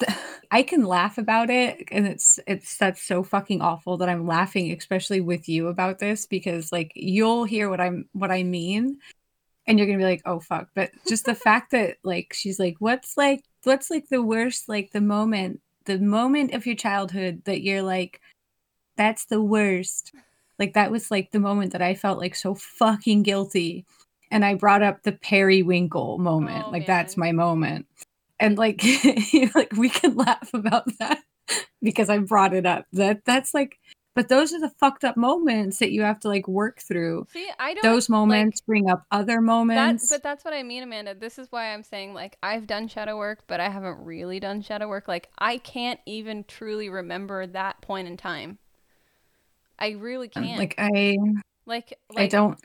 I 0.50 0.62
can 0.62 0.84
laugh 0.84 1.16
about 1.18 1.48
it 1.48 1.88
and 1.90 2.06
it's 2.06 2.38
it's 2.46 2.76
that's 2.76 3.02
so 3.02 3.22
fucking 3.22 3.62
awful 3.62 3.96
that 3.98 4.08
I'm 4.08 4.26
laughing 4.26 4.70
especially 4.72 5.20
with 5.20 5.48
you 5.48 5.68
about 5.68 5.98
this 5.98 6.26
because 6.26 6.70
like 6.70 6.92
you'll 6.94 7.44
hear 7.44 7.70
what 7.70 7.80
I'm 7.80 8.06
what 8.12 8.30
I 8.30 8.42
mean 8.42 8.98
and 9.66 9.78
you're 9.78 9.86
going 9.86 9.98
to 9.98 10.04
be 10.04 10.10
like, 10.10 10.22
"Oh 10.24 10.40
fuck." 10.40 10.68
But 10.74 10.90
just 11.06 11.24
the 11.24 11.34
fact 11.34 11.70
that 11.70 11.98
like 12.02 12.32
she's 12.34 12.58
like, 12.58 12.76
"What's 12.78 13.16
like 13.16 13.44
what's 13.64 13.90
like 13.90 14.08
the 14.08 14.22
worst 14.22 14.68
like 14.68 14.90
the 14.92 15.00
moment 15.00 15.60
the 15.84 15.98
moment 15.98 16.52
of 16.54 16.66
your 16.66 16.74
childhood 16.74 17.42
that 17.44 17.62
you're 17.62 17.82
like 17.82 18.20
that's 18.96 19.26
the 19.26 19.42
worst." 19.42 20.12
Like 20.58 20.74
that 20.74 20.90
was 20.90 21.10
like 21.10 21.30
the 21.30 21.40
moment 21.40 21.72
that 21.72 21.82
I 21.82 21.94
felt 21.94 22.18
like 22.18 22.34
so 22.34 22.54
fucking 22.54 23.22
guilty. 23.22 23.84
And 24.30 24.44
I 24.44 24.54
brought 24.54 24.82
up 24.82 25.02
the 25.02 25.12
periwinkle 25.12 26.18
moment. 26.18 26.64
Oh, 26.66 26.70
like 26.70 26.88
man. 26.88 26.98
that's 26.98 27.16
my 27.16 27.32
moment 27.32 27.86
and 28.42 28.58
like 28.58 28.82
like 29.54 29.72
we 29.76 29.88
can 29.88 30.16
laugh 30.16 30.50
about 30.52 30.84
that 30.98 31.22
because 31.82 32.10
I 32.10 32.18
brought 32.18 32.52
it 32.52 32.66
up. 32.66 32.86
That 32.92 33.24
that's 33.24 33.54
like 33.54 33.78
but 34.14 34.28
those 34.28 34.52
are 34.52 34.60
the 34.60 34.72
fucked 34.78 35.04
up 35.04 35.16
moments 35.16 35.78
that 35.78 35.90
you 35.90 36.02
have 36.02 36.20
to 36.20 36.28
like 36.28 36.46
work 36.46 36.80
through. 36.80 37.26
See, 37.30 37.48
I 37.58 37.72
don't 37.72 37.82
Those 37.82 38.10
like, 38.10 38.14
moments 38.14 38.60
bring 38.60 38.90
up 38.90 39.04
other 39.10 39.36
that, 39.36 39.42
moments. 39.42 40.08
but 40.10 40.22
that's 40.22 40.44
what 40.44 40.52
I 40.52 40.62
mean, 40.62 40.82
Amanda. 40.82 41.14
This 41.14 41.38
is 41.38 41.46
why 41.50 41.72
I'm 41.72 41.82
saying 41.82 42.12
like 42.12 42.36
I've 42.42 42.66
done 42.66 42.88
shadow 42.88 43.16
work, 43.16 43.44
but 43.46 43.60
I 43.60 43.70
haven't 43.70 44.04
really 44.04 44.38
done 44.38 44.60
shadow 44.60 44.88
work. 44.88 45.08
Like 45.08 45.30
I 45.38 45.58
can't 45.58 46.00
even 46.04 46.44
truly 46.44 46.90
remember 46.90 47.46
that 47.46 47.80
point 47.80 48.08
in 48.08 48.16
time. 48.16 48.58
I 49.78 49.90
really 49.90 50.30
um, 50.36 50.42
can't. 50.44 50.58
like 50.58 50.74
I 50.76 51.16
like, 51.64 51.98
like 52.10 52.24
I 52.24 52.26
don't 52.26 52.58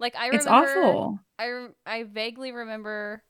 like 0.00 0.16
I 0.16 0.28
remember, 0.28 0.36
it's 0.36 0.46
awful. 0.46 1.20
I 1.38 1.68
I 1.86 2.04
vaguely 2.04 2.50
remember 2.50 3.22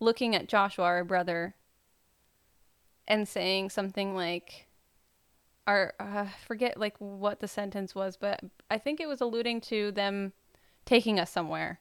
looking 0.00 0.34
at 0.34 0.48
Joshua, 0.48 0.84
our 0.84 1.04
brother, 1.04 1.54
and 3.06 3.28
saying 3.28 3.70
something 3.70 4.14
like, 4.14 4.66
"Our 5.66 5.94
uh, 5.98 6.26
forget 6.46 6.78
like 6.78 6.96
what 6.98 7.40
the 7.40 7.48
sentence 7.48 7.94
was, 7.94 8.16
but 8.16 8.40
I 8.70 8.78
think 8.78 9.00
it 9.00 9.08
was 9.08 9.20
alluding 9.20 9.60
to 9.62 9.92
them 9.92 10.32
taking 10.84 11.18
us 11.18 11.30
somewhere, 11.30 11.80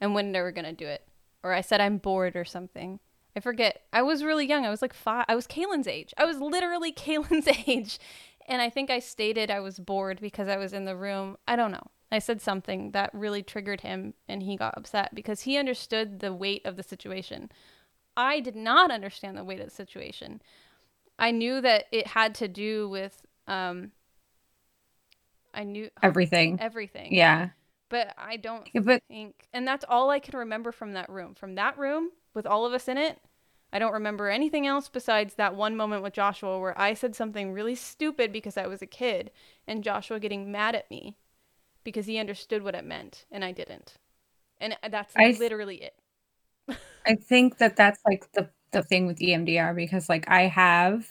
and 0.00 0.14
when 0.14 0.32
they 0.32 0.40
were 0.40 0.52
gonna 0.52 0.72
do 0.72 0.86
it, 0.86 1.06
or 1.42 1.52
I 1.52 1.60
said 1.60 1.80
I'm 1.80 1.98
bored 1.98 2.36
or 2.36 2.44
something. 2.44 3.00
I 3.36 3.40
forget. 3.40 3.82
I 3.92 4.02
was 4.02 4.24
really 4.24 4.46
young. 4.46 4.66
I 4.66 4.70
was 4.70 4.82
like 4.82 4.92
five. 4.94 5.24
I 5.28 5.36
was 5.36 5.46
Kaylin's 5.46 5.86
age. 5.86 6.12
I 6.18 6.24
was 6.24 6.40
literally 6.40 6.92
Kaylin's 6.94 7.48
age, 7.68 7.98
and 8.46 8.60
I 8.60 8.70
think 8.70 8.90
I 8.90 8.98
stated 8.98 9.50
I 9.50 9.60
was 9.60 9.78
bored 9.78 10.20
because 10.20 10.48
I 10.48 10.56
was 10.56 10.72
in 10.72 10.84
the 10.84 10.96
room. 10.96 11.36
I 11.46 11.56
don't 11.56 11.70
know. 11.70 11.86
I 12.12 12.18
said 12.18 12.40
something 12.40 12.90
that 12.92 13.10
really 13.14 13.42
triggered 13.42 13.82
him 13.82 14.14
and 14.28 14.42
he 14.42 14.56
got 14.56 14.76
upset 14.76 15.14
because 15.14 15.42
he 15.42 15.56
understood 15.56 16.20
the 16.20 16.32
weight 16.34 16.64
of 16.64 16.76
the 16.76 16.82
situation. 16.82 17.50
I 18.16 18.40
did 18.40 18.56
not 18.56 18.90
understand 18.90 19.36
the 19.36 19.44
weight 19.44 19.60
of 19.60 19.66
the 19.68 19.74
situation. 19.74 20.42
I 21.18 21.30
knew 21.30 21.60
that 21.60 21.84
it 21.92 22.08
had 22.08 22.34
to 22.36 22.48
do 22.48 22.88
with 22.88 23.26
um 23.46 23.92
I 25.54 25.64
knew 25.64 25.90
Everything. 26.02 26.58
everything. 26.60 27.14
Yeah. 27.14 27.50
But 27.88 28.14
I 28.16 28.36
don't 28.36 28.68
Yeah, 28.72 28.80
But 28.82 29.02
think 29.08 29.46
and 29.52 29.66
that's 29.66 29.84
all 29.88 30.10
I 30.10 30.18
can 30.20 30.38
remember 30.38 30.72
from 30.72 30.92
that 30.92 31.08
room. 31.08 31.34
From 31.34 31.54
that 31.56 31.78
room 31.78 32.10
with 32.34 32.46
all 32.46 32.66
of 32.66 32.72
us 32.72 32.88
in 32.88 32.98
it, 32.98 33.18
I 33.72 33.78
don't 33.78 33.92
remember 33.92 34.28
anything 34.28 34.66
else 34.66 34.88
besides 34.88 35.34
that 35.34 35.54
one 35.54 35.76
moment 35.76 36.02
with 36.02 36.12
Joshua 36.12 36.58
where 36.58 36.78
I 36.80 36.94
said 36.94 37.14
something 37.14 37.52
really 37.52 37.74
stupid 37.76 38.32
because 38.32 38.56
I 38.56 38.66
was 38.66 38.82
a 38.82 38.86
kid 38.86 39.30
and 39.66 39.84
Joshua 39.84 40.18
getting 40.20 40.50
mad 40.50 40.74
at 40.74 40.90
me 40.90 41.16
because 41.84 42.06
he 42.06 42.18
understood 42.18 42.62
what 42.62 42.74
it 42.74 42.84
meant 42.84 43.24
and 43.30 43.44
I 43.44 43.52
didn't. 43.52 43.94
And 44.60 44.76
uh, 44.82 44.88
that's 44.88 45.14
I 45.16 45.36
literally 45.38 45.82
it. 45.82 45.94
I 47.06 47.14
think 47.14 47.58
that 47.58 47.76
that's 47.76 48.00
like 48.06 48.30
the 48.32 48.50
the 48.72 48.82
thing 48.82 49.06
with 49.06 49.18
EMDR 49.18 49.74
because 49.74 50.08
like 50.08 50.28
I 50.28 50.42
have 50.42 51.06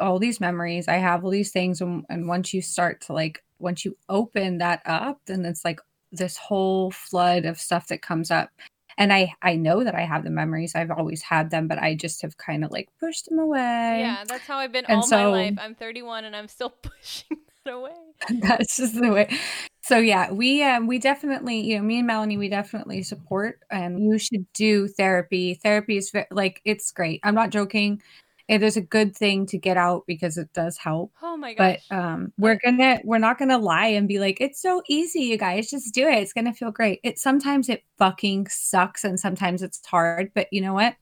all 0.00 0.18
these 0.18 0.40
memories, 0.40 0.88
I 0.88 0.96
have 0.96 1.24
all 1.24 1.30
these 1.30 1.52
things, 1.52 1.80
and, 1.80 2.04
and 2.08 2.28
once 2.28 2.52
you 2.52 2.62
start 2.62 3.02
to 3.02 3.12
like 3.12 3.42
once 3.58 3.84
you 3.84 3.96
open 4.08 4.58
that 4.58 4.82
up, 4.84 5.20
then 5.26 5.44
it's 5.44 5.64
like 5.64 5.80
this 6.12 6.36
whole 6.36 6.90
flood 6.90 7.44
of 7.44 7.58
stuff 7.58 7.88
that 7.88 8.02
comes 8.02 8.30
up. 8.30 8.50
And 8.98 9.12
I 9.12 9.34
I 9.42 9.56
know 9.56 9.84
that 9.84 9.94
I 9.94 10.02
have 10.02 10.24
the 10.24 10.30
memories. 10.30 10.74
I've 10.74 10.90
always 10.90 11.22
had 11.22 11.50
them, 11.50 11.68
but 11.68 11.78
I 11.78 11.94
just 11.94 12.22
have 12.22 12.36
kind 12.38 12.64
of 12.64 12.70
like 12.70 12.88
pushed 12.98 13.28
them 13.28 13.38
away. 13.38 13.98
Yeah, 14.00 14.24
that's 14.26 14.46
how 14.46 14.58
I've 14.58 14.72
been 14.72 14.86
And 14.86 15.00
all 15.00 15.08
my 15.08 15.26
life. 15.26 15.58
I'm 15.58 15.74
31 15.74 16.24
and 16.24 16.34
I'm 16.34 16.48
still 16.48 16.70
pushing 16.82 17.38
that 17.66 17.74
away. 17.74 17.90
that's 18.40 18.76
just 18.76 18.94
the 18.94 19.12
way. 19.12 19.38
So 19.82 19.98
yeah 19.98 20.32
we 20.32 20.62
um 20.62 20.86
we 20.86 20.98
definitely 20.98 21.60
you 21.60 21.76
know 21.76 21.82
me 21.84 21.98
and 21.98 22.06
melanie 22.06 22.38
we 22.38 22.48
definitely 22.48 23.02
support 23.02 23.60
and 23.70 24.02
you 24.02 24.18
should 24.18 24.46
do 24.52 24.88
therapy. 24.88 25.54
Therapy 25.54 25.96
is 25.96 26.12
like 26.30 26.60
it's 26.64 26.90
great. 26.90 27.20
I'm 27.22 27.34
not 27.34 27.50
joking. 27.50 28.02
It 28.48 28.62
is 28.62 28.76
a 28.76 28.80
good 28.80 29.16
thing 29.16 29.44
to 29.46 29.58
get 29.58 29.76
out 29.76 30.04
because 30.06 30.38
it 30.38 30.52
does 30.52 30.78
help. 30.78 31.12
Oh 31.22 31.36
my 31.36 31.54
god. 31.54 31.78
but 31.90 31.96
um 31.96 32.32
we're 32.38 32.58
gonna 32.64 33.00
we're 33.04 33.18
not 33.18 33.38
gonna 33.38 33.58
lie 33.58 33.88
and 33.88 34.08
be 34.08 34.18
like 34.18 34.40
it's 34.40 34.60
so 34.60 34.82
easy 34.88 35.20
you 35.20 35.38
guys. 35.38 35.70
Just 35.70 35.94
do 35.94 36.08
it. 36.08 36.18
It's 36.18 36.32
gonna 36.32 36.54
feel 36.54 36.70
great. 36.70 37.00
It 37.04 37.18
sometimes 37.18 37.68
it 37.68 37.84
fucking 37.98 38.48
sucks 38.48 39.04
and 39.04 39.20
sometimes 39.20 39.62
it's 39.62 39.84
hard 39.86 40.30
but 40.34 40.48
you 40.52 40.60
know 40.60 40.74
what 40.74 40.96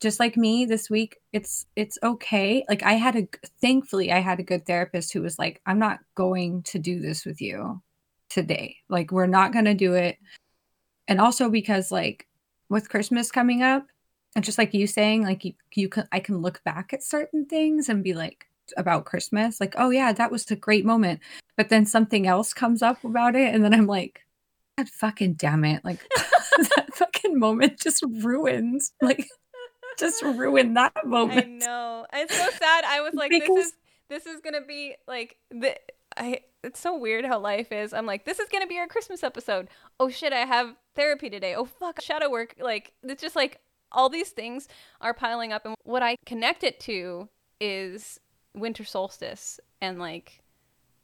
just 0.00 0.20
like 0.20 0.36
me 0.36 0.66
this 0.66 0.90
week 0.90 1.18
it's 1.32 1.66
it's 1.76 1.98
okay. 2.02 2.64
Like 2.68 2.82
i 2.82 2.94
had 2.94 3.16
a 3.16 3.28
thankfully 3.60 4.12
i 4.12 4.20
had 4.20 4.38
a 4.40 4.44
good 4.44 4.66
therapist 4.66 5.12
who 5.12 5.22
was 5.22 5.38
like 5.38 5.60
i'm 5.66 5.78
not 5.78 6.00
going 6.14 6.62
to 6.64 6.78
do 6.78 7.00
this 7.00 7.24
with 7.24 7.40
you 7.40 7.80
today. 8.28 8.76
Like 8.88 9.12
we're 9.12 9.26
not 9.26 9.52
going 9.52 9.64
to 9.66 9.74
do 9.74 9.94
it. 9.94 10.18
And 11.08 11.20
also 11.20 11.48
because 11.48 11.90
like 11.90 12.26
with 12.68 12.88
christmas 12.88 13.30
coming 13.30 13.62
up 13.62 13.86
and 14.34 14.44
just 14.44 14.58
like 14.58 14.74
you 14.74 14.86
saying 14.86 15.22
like 15.22 15.44
you, 15.44 15.54
you 15.74 15.88
can 15.88 16.06
i 16.12 16.18
can 16.18 16.38
look 16.38 16.62
back 16.64 16.92
at 16.92 17.02
certain 17.02 17.46
things 17.46 17.88
and 17.88 18.02
be 18.02 18.12
like 18.12 18.46
about 18.76 19.04
christmas 19.04 19.60
like 19.60 19.74
oh 19.78 19.90
yeah 19.90 20.12
that 20.12 20.30
was 20.32 20.50
a 20.50 20.56
great 20.56 20.84
moment. 20.84 21.20
But 21.56 21.70
then 21.70 21.86
something 21.86 22.26
else 22.26 22.52
comes 22.52 22.82
up 22.82 23.02
about 23.04 23.36
it 23.36 23.54
and 23.54 23.64
then 23.64 23.72
i'm 23.72 23.86
like 23.86 24.26
god 24.76 24.88
fucking 24.88 25.34
damn 25.34 25.64
it. 25.64 25.84
Like 25.84 26.00
that 26.16 26.88
fucking 26.92 27.38
moment 27.38 27.80
just 27.80 28.04
ruins 28.20 28.92
like 29.00 29.28
just 29.98 30.22
ruined 30.22 30.76
that 30.76 31.06
moment. 31.06 31.46
I 31.46 31.66
know. 31.66 32.06
It's 32.12 32.36
so 32.36 32.50
sad. 32.50 32.84
I 32.84 33.00
was 33.00 33.14
like, 33.14 33.30
this 33.30 33.48
is 33.48 33.72
this 34.08 34.26
is 34.26 34.40
gonna 34.40 34.64
be 34.66 34.94
like 35.06 35.36
the 35.50 35.76
I. 36.16 36.40
It's 36.62 36.80
so 36.80 36.96
weird 36.98 37.24
how 37.24 37.38
life 37.38 37.70
is. 37.70 37.92
I'm 37.92 38.06
like, 38.06 38.24
this 38.24 38.40
is 38.40 38.48
gonna 38.50 38.66
be 38.66 38.78
our 38.78 38.88
Christmas 38.88 39.22
episode. 39.22 39.68
Oh 40.00 40.08
shit, 40.08 40.32
I 40.32 40.40
have 40.40 40.74
therapy 40.94 41.30
today. 41.30 41.54
Oh 41.54 41.64
fuck, 41.64 42.00
shadow 42.00 42.30
work. 42.30 42.54
Like 42.58 42.92
it's 43.02 43.22
just 43.22 43.36
like 43.36 43.60
all 43.92 44.08
these 44.08 44.30
things 44.30 44.68
are 45.00 45.14
piling 45.14 45.52
up, 45.52 45.64
and 45.64 45.74
what 45.84 46.02
I 46.02 46.16
connect 46.26 46.64
it 46.64 46.80
to 46.80 47.28
is 47.60 48.18
winter 48.54 48.84
solstice 48.84 49.60
and 49.80 49.98
like, 49.98 50.42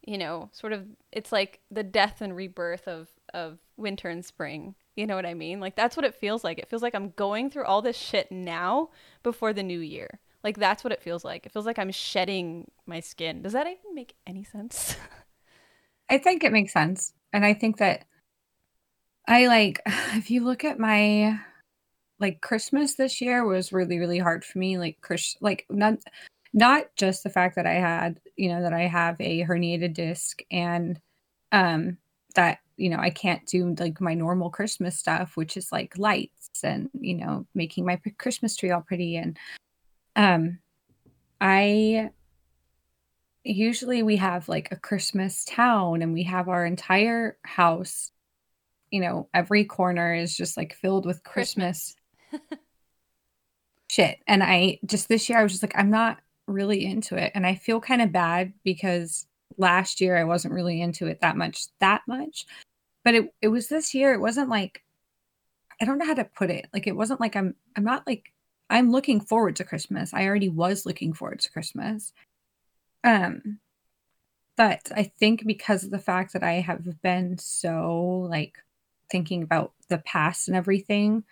you 0.04 0.18
know, 0.18 0.50
sort 0.52 0.72
of. 0.72 0.86
It's 1.12 1.32
like 1.32 1.60
the 1.70 1.84
death 1.84 2.20
and 2.20 2.34
rebirth 2.34 2.88
of 2.88 3.08
of 3.32 3.58
winter 3.76 4.08
and 4.08 4.24
spring. 4.24 4.74
You 4.96 5.06
know 5.06 5.16
what 5.16 5.26
I 5.26 5.34
mean? 5.34 5.60
Like 5.60 5.76
that's 5.76 5.96
what 5.96 6.04
it 6.04 6.14
feels 6.14 6.44
like. 6.44 6.58
It 6.58 6.68
feels 6.68 6.82
like 6.82 6.94
I'm 6.94 7.10
going 7.10 7.50
through 7.50 7.64
all 7.64 7.82
this 7.82 7.96
shit 7.96 8.30
now 8.30 8.90
before 9.22 9.52
the 9.52 9.62
new 9.62 9.80
year. 9.80 10.20
Like 10.44 10.58
that's 10.58 10.84
what 10.84 10.92
it 10.92 11.02
feels 11.02 11.24
like. 11.24 11.46
It 11.46 11.52
feels 11.52 11.66
like 11.66 11.78
I'm 11.78 11.90
shedding 11.90 12.70
my 12.86 13.00
skin. 13.00 13.42
Does 13.42 13.52
that 13.52 13.66
even 13.66 13.94
make 13.94 14.14
any 14.26 14.44
sense? 14.44 14.96
I 16.10 16.18
think 16.18 16.44
it 16.44 16.52
makes 16.52 16.72
sense. 16.72 17.14
And 17.32 17.44
I 17.44 17.54
think 17.54 17.78
that 17.78 18.04
I 19.26 19.46
like 19.46 19.80
if 19.86 20.30
you 20.30 20.44
look 20.44 20.64
at 20.64 20.78
my 20.78 21.38
like 22.20 22.40
Christmas 22.40 22.94
this 22.94 23.20
year 23.20 23.44
was 23.44 23.72
really 23.72 23.98
really 23.98 24.18
hard 24.18 24.44
for 24.44 24.58
me 24.58 24.78
like 24.78 24.98
Chris 25.00 25.36
like 25.40 25.66
not 25.70 25.98
not 26.52 26.84
just 26.96 27.22
the 27.22 27.30
fact 27.30 27.56
that 27.56 27.66
I 27.66 27.74
had, 27.74 28.20
you 28.36 28.50
know, 28.50 28.62
that 28.62 28.74
I 28.74 28.82
have 28.82 29.16
a 29.20 29.42
herniated 29.44 29.94
disc 29.94 30.42
and 30.50 31.00
um 31.50 31.96
that 32.32 32.58
you 32.76 32.88
know, 32.88 32.98
I 32.98 33.10
can't 33.10 33.46
do 33.46 33.74
like 33.78 34.00
my 34.00 34.14
normal 34.14 34.50
Christmas 34.50 34.98
stuff 34.98 35.36
which 35.36 35.56
is 35.56 35.70
like 35.70 35.96
lights 35.98 36.64
and, 36.64 36.90
you 36.98 37.14
know, 37.14 37.46
making 37.54 37.84
my 37.84 38.00
Christmas 38.18 38.56
tree 38.56 38.70
all 38.70 38.80
pretty 38.80 39.16
and 39.16 39.38
um 40.16 40.58
I 41.40 42.10
usually 43.44 44.02
we 44.02 44.16
have 44.16 44.48
like 44.48 44.70
a 44.70 44.76
Christmas 44.76 45.44
town 45.44 46.02
and 46.02 46.12
we 46.12 46.22
have 46.24 46.48
our 46.48 46.64
entire 46.64 47.36
house, 47.42 48.12
you 48.90 49.00
know, 49.00 49.28
every 49.34 49.64
corner 49.64 50.14
is 50.14 50.36
just 50.36 50.56
like 50.56 50.74
filled 50.74 51.06
with 51.06 51.24
Christmas, 51.24 51.96
shit. 53.90 54.18
And 54.26 54.42
I 54.42 54.78
just 54.86 55.08
this 55.08 55.28
year 55.28 55.38
I 55.38 55.42
was 55.42 55.52
just 55.52 55.62
like, 55.62 55.76
I'm 55.76 55.90
not 55.90 56.18
really 56.46 56.84
into 56.84 57.16
it. 57.16 57.32
And 57.34 57.46
I 57.46 57.54
feel 57.54 57.80
kind 57.80 58.02
of 58.02 58.12
bad 58.12 58.52
because 58.64 59.26
last 59.62 60.00
year 60.00 60.16
I 60.16 60.24
wasn't 60.24 60.54
really 60.54 60.82
into 60.82 61.06
it 61.06 61.22
that 61.22 61.36
much, 61.36 61.68
that 61.78 62.02
much. 62.06 62.44
But 63.04 63.14
it, 63.14 63.34
it 63.40 63.48
was 63.48 63.68
this 63.68 63.94
year, 63.94 64.12
it 64.12 64.20
wasn't 64.20 64.50
like 64.50 64.82
I 65.80 65.84
don't 65.84 65.98
know 65.98 66.06
how 66.06 66.14
to 66.14 66.24
put 66.24 66.50
it. 66.50 66.66
Like 66.72 66.86
it 66.86 66.96
wasn't 66.96 67.20
like 67.20 67.34
I'm 67.34 67.54
I'm 67.76 67.84
not 67.84 68.06
like 68.06 68.32
I'm 68.68 68.92
looking 68.92 69.20
forward 69.20 69.56
to 69.56 69.64
Christmas. 69.64 70.12
I 70.12 70.26
already 70.26 70.48
was 70.50 70.86
looking 70.86 71.14
forward 71.14 71.40
to 71.40 71.50
Christmas. 71.50 72.12
Um 73.02 73.58
but 74.56 74.92
I 74.94 75.04
think 75.18 75.46
because 75.46 75.84
of 75.84 75.90
the 75.90 75.98
fact 75.98 76.34
that 76.34 76.42
I 76.42 76.54
have 76.54 77.00
been 77.02 77.38
so 77.38 78.26
like 78.30 78.58
thinking 79.10 79.42
about 79.42 79.72
the 79.88 79.98
past 79.98 80.48
and 80.48 80.56
everything, 80.56 81.24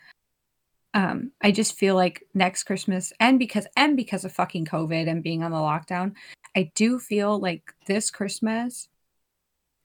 um, 0.95 1.31
I 1.41 1.51
just 1.53 1.79
feel 1.79 1.95
like 1.95 2.25
next 2.35 2.65
Christmas 2.65 3.13
and 3.21 3.39
because 3.39 3.67
and 3.77 3.97
because 3.97 4.25
of 4.25 4.33
fucking 4.33 4.65
COVID 4.65 5.09
and 5.09 5.23
being 5.23 5.43
on 5.43 5.53
the 5.53 5.59
lockdown, 5.59 6.15
I 6.57 6.73
do 6.75 6.99
feel 6.99 7.39
like 7.39 7.73
this 7.87 8.11
Christmas 8.11 8.89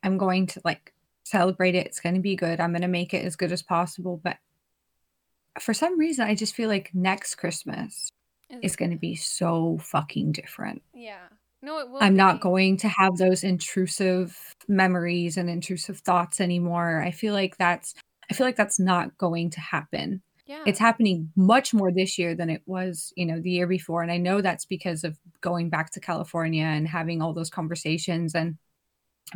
I'm 0.04 0.18
going 0.20 0.46
to 0.48 0.62
like 0.64 0.94
celebrate 1.24 1.74
it. 1.74 1.88
It's 1.88 2.00
going 2.00 2.16
to 2.16 2.22
be 2.22 2.36
good. 2.36 2.60
I'm 2.60 2.72
going 2.72 2.84
to 2.84 2.88
make 2.88 3.14
it 3.14 3.26
as 3.26 3.36
good 3.36 3.52
as 3.52 3.64
possible, 3.64 4.22
but 4.24 4.38
for 5.60 5.74
some 5.74 5.98
reason 5.98 6.28
I 6.28 6.36
just 6.36 6.56
feel 6.56 6.70
like 6.70 6.92
next 6.94 7.36
Christmas 7.36 8.12
Is 8.50 8.60
is 8.62 8.76
going 8.76 8.92
to 8.92 8.98
be 8.98 9.16
so 9.16 9.80
fucking 9.82 10.34
different. 10.34 10.84
Yeah. 10.94 11.28
No, 11.62 11.80
it 11.80 11.90
will. 11.90 12.04
I'm 12.04 12.16
not 12.16 12.42
going 12.42 12.78
to 12.78 12.88
have 12.88 13.18
those 13.18 13.44
intrusive 13.44 14.38
memories 14.68 15.38
and 15.38 15.50
intrusive 15.50 16.00
thoughts 16.00 16.40
anymore. 16.40 17.02
I 17.02 17.10
feel 17.10 17.34
like 17.34 17.58
that's 17.58 17.96
I 18.30 18.34
feel 18.34 18.46
like 18.46 18.56
that's 18.56 18.80
not 18.80 19.18
going 19.18 19.50
to 19.52 19.60
happen. 19.60 20.22
Yeah. 20.46 20.64
It's 20.68 20.80
happening 20.80 21.32
much 21.36 21.74
more 21.74 21.92
this 21.92 22.18
year 22.18 22.36
than 22.36 22.50
it 22.50 22.62
was, 22.66 23.12
you 23.16 23.26
know, 23.26 23.40
the 23.40 23.52
year 23.52 23.68
before 23.68 24.02
and 24.02 24.12
I 24.12 24.18
know 24.18 24.42
that's 24.42 24.66
because 24.66 25.04
of 25.04 25.18
going 25.42 25.70
back 25.70 25.92
to 25.92 26.00
California 26.00 26.66
and 26.66 26.88
having 26.88 27.22
all 27.22 27.34
those 27.34 27.50
conversations 27.50 28.36
and 28.36 28.58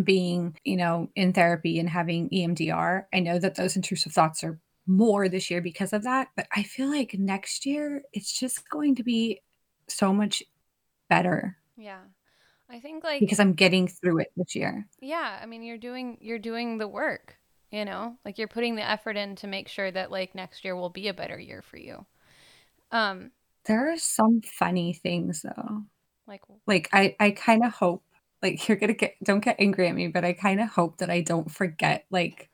being, 0.04 0.56
you 0.64 0.78
know, 0.78 1.10
in 1.16 1.34
therapy 1.34 1.80
and 1.80 1.90
having 1.90 2.30
EMDR. 2.30 3.06
I 3.14 3.20
know 3.20 3.40
that 3.40 3.56
those 3.56 3.76
intrusive 3.76 4.12
thoughts 4.12 4.44
are 4.44 4.60
more 4.86 5.28
this 5.28 5.50
year 5.50 5.62
because 5.62 5.94
of 5.94 6.04
that, 6.04 6.30
but 6.36 6.48
I 6.56 6.64
feel 6.64 6.90
like 6.90 7.16
next 7.18 7.66
year 7.66 8.04
it's 8.14 8.40
just 8.40 8.70
going 8.70 8.96
to 8.96 9.04
be 9.04 9.42
so 9.88 10.14
much 10.14 10.44
better 11.10 11.58
yeah. 11.80 12.00
I 12.70 12.80
think 12.80 13.04
like 13.04 13.20
because 13.20 13.40
I'm 13.40 13.54
getting 13.54 13.88
through 13.88 14.20
it 14.20 14.32
this 14.36 14.54
year. 14.54 14.86
yeah, 15.02 15.40
I 15.42 15.48
mean 15.48 15.64
you're 15.64 15.78
doing 15.78 16.18
you're 16.22 16.38
doing 16.38 16.78
the 16.78 16.88
work, 16.88 17.39
you 17.72 17.86
know? 17.86 18.18
Like 18.26 18.38
you're 18.38 18.48
putting 18.48 18.76
the 18.76 18.88
effort 18.90 19.18
in 19.18 19.36
to 19.38 19.48
make 19.48 19.68
sure 19.68 19.92
that 19.92 20.12
like 20.12 20.36
next 20.36 20.64
year 20.64 20.76
will 20.76 20.90
be 20.90 21.08
a 21.08 21.14
better 21.14 21.40
year 21.40 21.62
for 21.62 21.78
you. 21.78 22.06
Um 22.92 23.32
There 23.66 23.92
are 23.92 23.98
some 23.98 24.42
funny 24.42 24.94
things 24.94 25.44
though. 25.44 25.86
like 26.28 26.42
Like 26.68 26.90
I 26.94 27.16
I 27.20 27.32
kind 27.32 27.64
of 27.66 27.74
hope 27.74 28.04
like 28.42 28.68
you're 28.68 28.78
going 28.78 28.90
to 28.90 28.94
get 28.94 29.16
don't 29.24 29.44
get 29.44 29.58
angry 29.60 29.88
at 29.88 29.96
me, 29.96 30.08
but 30.08 30.26
I 30.26 30.34
kind 30.34 30.60
of 30.62 30.70
hope 30.70 30.98
that 30.98 31.10
I 31.10 31.22
don't 31.22 31.52
forget 31.52 32.06
like 32.10 32.50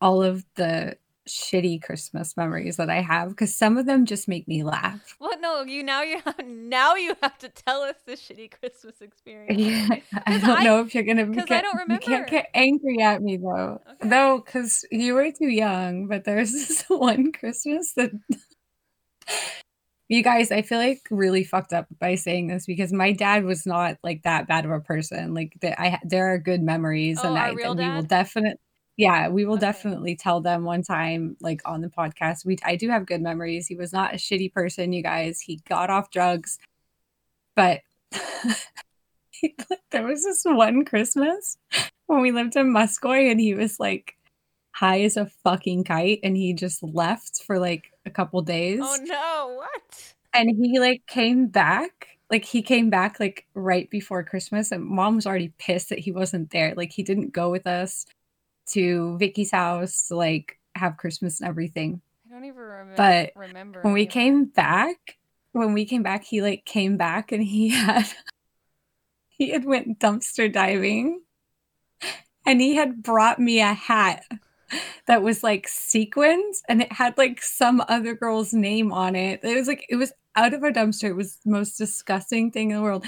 all 0.00 0.22
of 0.22 0.44
the 0.54 0.96
shitty 1.30 1.82
Christmas 1.82 2.36
memories 2.36 2.76
that 2.76 2.90
I 2.90 3.00
have 3.00 3.34
cuz 3.36 3.56
some 3.56 3.78
of 3.78 3.86
them 3.86 4.06
just 4.06 4.28
make 4.28 4.46
me 4.48 4.62
laugh. 4.64 5.16
Well, 5.20 5.38
no, 5.40 5.62
you 5.62 5.82
now 5.82 6.02
you 6.02 6.20
have 6.24 6.44
now 6.46 6.94
you 6.94 7.14
have 7.22 7.38
to 7.38 7.48
tell 7.48 7.82
us 7.82 7.96
the 8.06 8.12
shitty 8.12 8.50
Christmas 8.58 9.00
experience. 9.00 9.58
Yeah, 9.58 9.88
I 10.26 10.38
don't 10.38 10.60
I- 10.60 10.64
know 10.64 10.80
if 10.80 10.94
you're 10.94 11.04
gonna 11.04 11.26
'cause 11.26 11.50
I 11.50 11.60
don't 11.62 11.76
remember. 11.78 11.94
You 11.94 11.98
can't 12.00 12.26
get 12.28 12.50
angry 12.54 13.00
at 13.00 13.22
me 13.22 13.36
though, 13.36 13.80
Okay. 13.90 14.08
no, 14.08 14.42
because 14.44 14.84
you 14.90 15.14
were 15.14 15.30
too 15.32 15.48
young. 15.48 16.06
But 16.06 16.24
there's 16.24 16.52
this 16.68 16.82
one 16.88 17.32
Christmas 17.32 17.92
that 17.94 18.10
you 20.08 20.22
guys, 20.22 20.50
I 20.50 20.62
feel 20.62 20.78
like 20.78 21.02
really 21.10 21.44
fucked 21.44 21.72
up 21.72 21.86
by 22.00 22.16
saying 22.16 22.48
this 22.48 22.66
because 22.66 22.92
my 22.92 23.12
dad 23.12 23.44
was 23.44 23.64
not 23.66 23.96
like 24.02 24.22
that 24.24 24.48
bad 24.48 24.64
of 24.64 24.72
a 24.72 24.80
person. 24.80 25.34
Like 25.34 25.52
the, 25.60 25.80
I, 25.80 25.98
there 26.04 26.32
are 26.32 26.38
good 26.38 26.62
memories, 26.62 27.20
Oh, 27.22 27.28
and 27.28 27.38
I 27.38 27.48
and 27.48 27.56
we 27.56 27.88
will 27.88 28.02
definitely, 28.02 28.58
yeah, 29.00 29.28
we 29.28 29.44
will 29.44 29.54
Okay. 29.54 29.60
definitely 29.60 30.16
tell 30.16 30.40
them 30.40 30.64
one 30.64 30.82
time, 30.82 31.36
like 31.40 31.62
on 31.64 31.80
the 31.80 31.88
podcast. 31.88 32.44
We, 32.44 32.58
I 32.64 32.76
do 32.76 32.88
have 32.90 33.06
good 33.06 33.22
memories. 33.22 33.66
He 33.66 33.76
was 33.76 33.92
not 33.92 34.12
a 34.14 34.16
shitty 34.18 34.52
person, 34.52 34.92
you 34.92 35.02
guys. 35.02 35.40
He 35.40 35.60
got 35.68 35.90
off 35.90 36.10
drugs, 36.10 36.58
but 37.56 37.80
there 39.90 40.04
was 40.06 40.24
this 40.24 40.42
one 40.44 40.84
Christmas 40.84 41.56
when 42.06 42.20
we 42.20 42.32
lived 42.32 42.56
in 42.56 42.72
Muscoy, 42.72 43.30
and 43.30 43.40
he 43.40 43.54
was 43.54 43.80
like 43.80 44.16
high 44.72 45.02
as 45.02 45.16
a 45.16 45.26
fucking 45.44 45.84
kite, 45.84 46.20
and 46.22 46.36
he 46.36 46.52
just 46.52 46.82
left 46.82 47.42
for 47.44 47.58
like 47.58 47.92
a 48.06 48.10
couple 48.10 48.40
oh, 48.40 48.44
days 48.44 48.80
Oh 48.82 48.98
no, 49.02 49.54
what? 49.56 50.14
and 50.34 50.50
he 50.50 50.78
like 50.78 51.06
came 51.06 51.46
back 51.48 52.08
like 52.30 52.44
he 52.44 52.62
came 52.62 52.90
back 52.90 53.18
like 53.20 53.46
right 53.54 53.90
before 53.90 54.22
christmas 54.22 54.70
and 54.72 54.84
mom 54.84 55.16
was 55.16 55.26
already 55.26 55.52
pissed 55.58 55.88
that 55.88 55.98
he 55.98 56.12
wasn't 56.12 56.50
there 56.50 56.74
like 56.76 56.92
he 56.92 57.02
didn't 57.02 57.32
go 57.32 57.50
with 57.50 57.66
us 57.66 58.06
to 58.72 59.16
vicky's 59.18 59.50
house 59.50 60.08
to 60.08 60.16
like 60.16 60.58
have 60.74 60.96
christmas 60.96 61.40
and 61.40 61.48
everything 61.48 62.00
I 62.28 62.34
don't 62.34 62.44
even 62.44 62.58
remember 62.58 62.94
But 62.96 63.32
remember. 63.34 63.82
when 63.82 63.92
we 63.92 64.06
came 64.06 64.44
back 64.44 65.18
when 65.52 65.72
we 65.72 65.84
came 65.84 66.02
back 66.02 66.24
he 66.24 66.42
like 66.42 66.64
came 66.64 66.96
back 66.96 67.32
and 67.32 67.42
he 67.42 67.68
had 67.70 68.06
he 69.28 69.50
had 69.50 69.64
went 69.64 69.98
dumpster 69.98 70.52
diving 70.52 71.22
and 72.46 72.60
he 72.60 72.74
had 72.74 73.02
brought 73.02 73.38
me 73.38 73.60
a 73.60 73.72
hat 73.72 74.24
that 75.06 75.22
was 75.22 75.42
like 75.42 75.66
sequins 75.68 76.62
and 76.68 76.82
it 76.82 76.92
had 76.92 77.16
like 77.18 77.42
some 77.42 77.82
other 77.88 78.14
girl's 78.14 78.52
name 78.52 78.92
on 78.92 79.16
it. 79.16 79.40
It 79.42 79.56
was 79.56 79.66
like 79.66 79.84
it 79.88 79.96
was 79.96 80.12
out 80.36 80.54
of 80.54 80.62
a 80.62 80.70
dumpster. 80.70 81.08
It 81.08 81.16
was 81.16 81.36
the 81.44 81.50
most 81.50 81.76
disgusting 81.76 82.50
thing 82.50 82.70
in 82.70 82.76
the 82.76 82.82
world. 82.82 83.04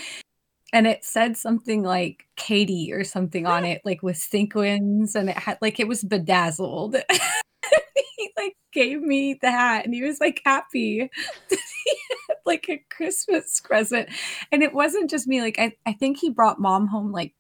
And 0.73 0.87
it 0.87 1.05
said 1.05 1.37
something 1.37 1.83
like 1.83 2.27
Katie 2.37 2.93
or 2.93 3.05
something 3.05 3.47
on 3.47 3.65
it, 3.65 3.83
like 3.85 4.03
with 4.03 4.17
sequins, 4.17 5.15
and 5.15 5.29
it 5.29 5.37
had 5.37 5.59
like 5.61 5.79
it 5.79 5.89
was 5.89 6.03
bedazzled. 6.03 6.97
he 8.17 8.31
like 8.37 8.57
gave 8.73 9.03
me 9.03 9.39
the 9.41 9.51
hat 9.51 9.85
and 9.85 9.95
he 9.95 10.03
was 10.03 10.21
like 10.21 10.41
happy. 10.45 11.11
he 11.51 11.97
had, 12.29 12.37
like 12.47 12.67
a 12.69 12.83
Christmas 12.91 13.61
present. 13.61 14.09
And 14.51 14.63
it 14.63 14.73
wasn't 14.73 15.11
just 15.11 15.27
me, 15.27 15.43
like 15.43 15.59
I, 15.59 15.77
I 15.85 15.93
think 15.93 16.19
he 16.19 16.31
brought 16.31 16.61
mom 16.61 16.87
home 16.87 17.13
like 17.13 17.35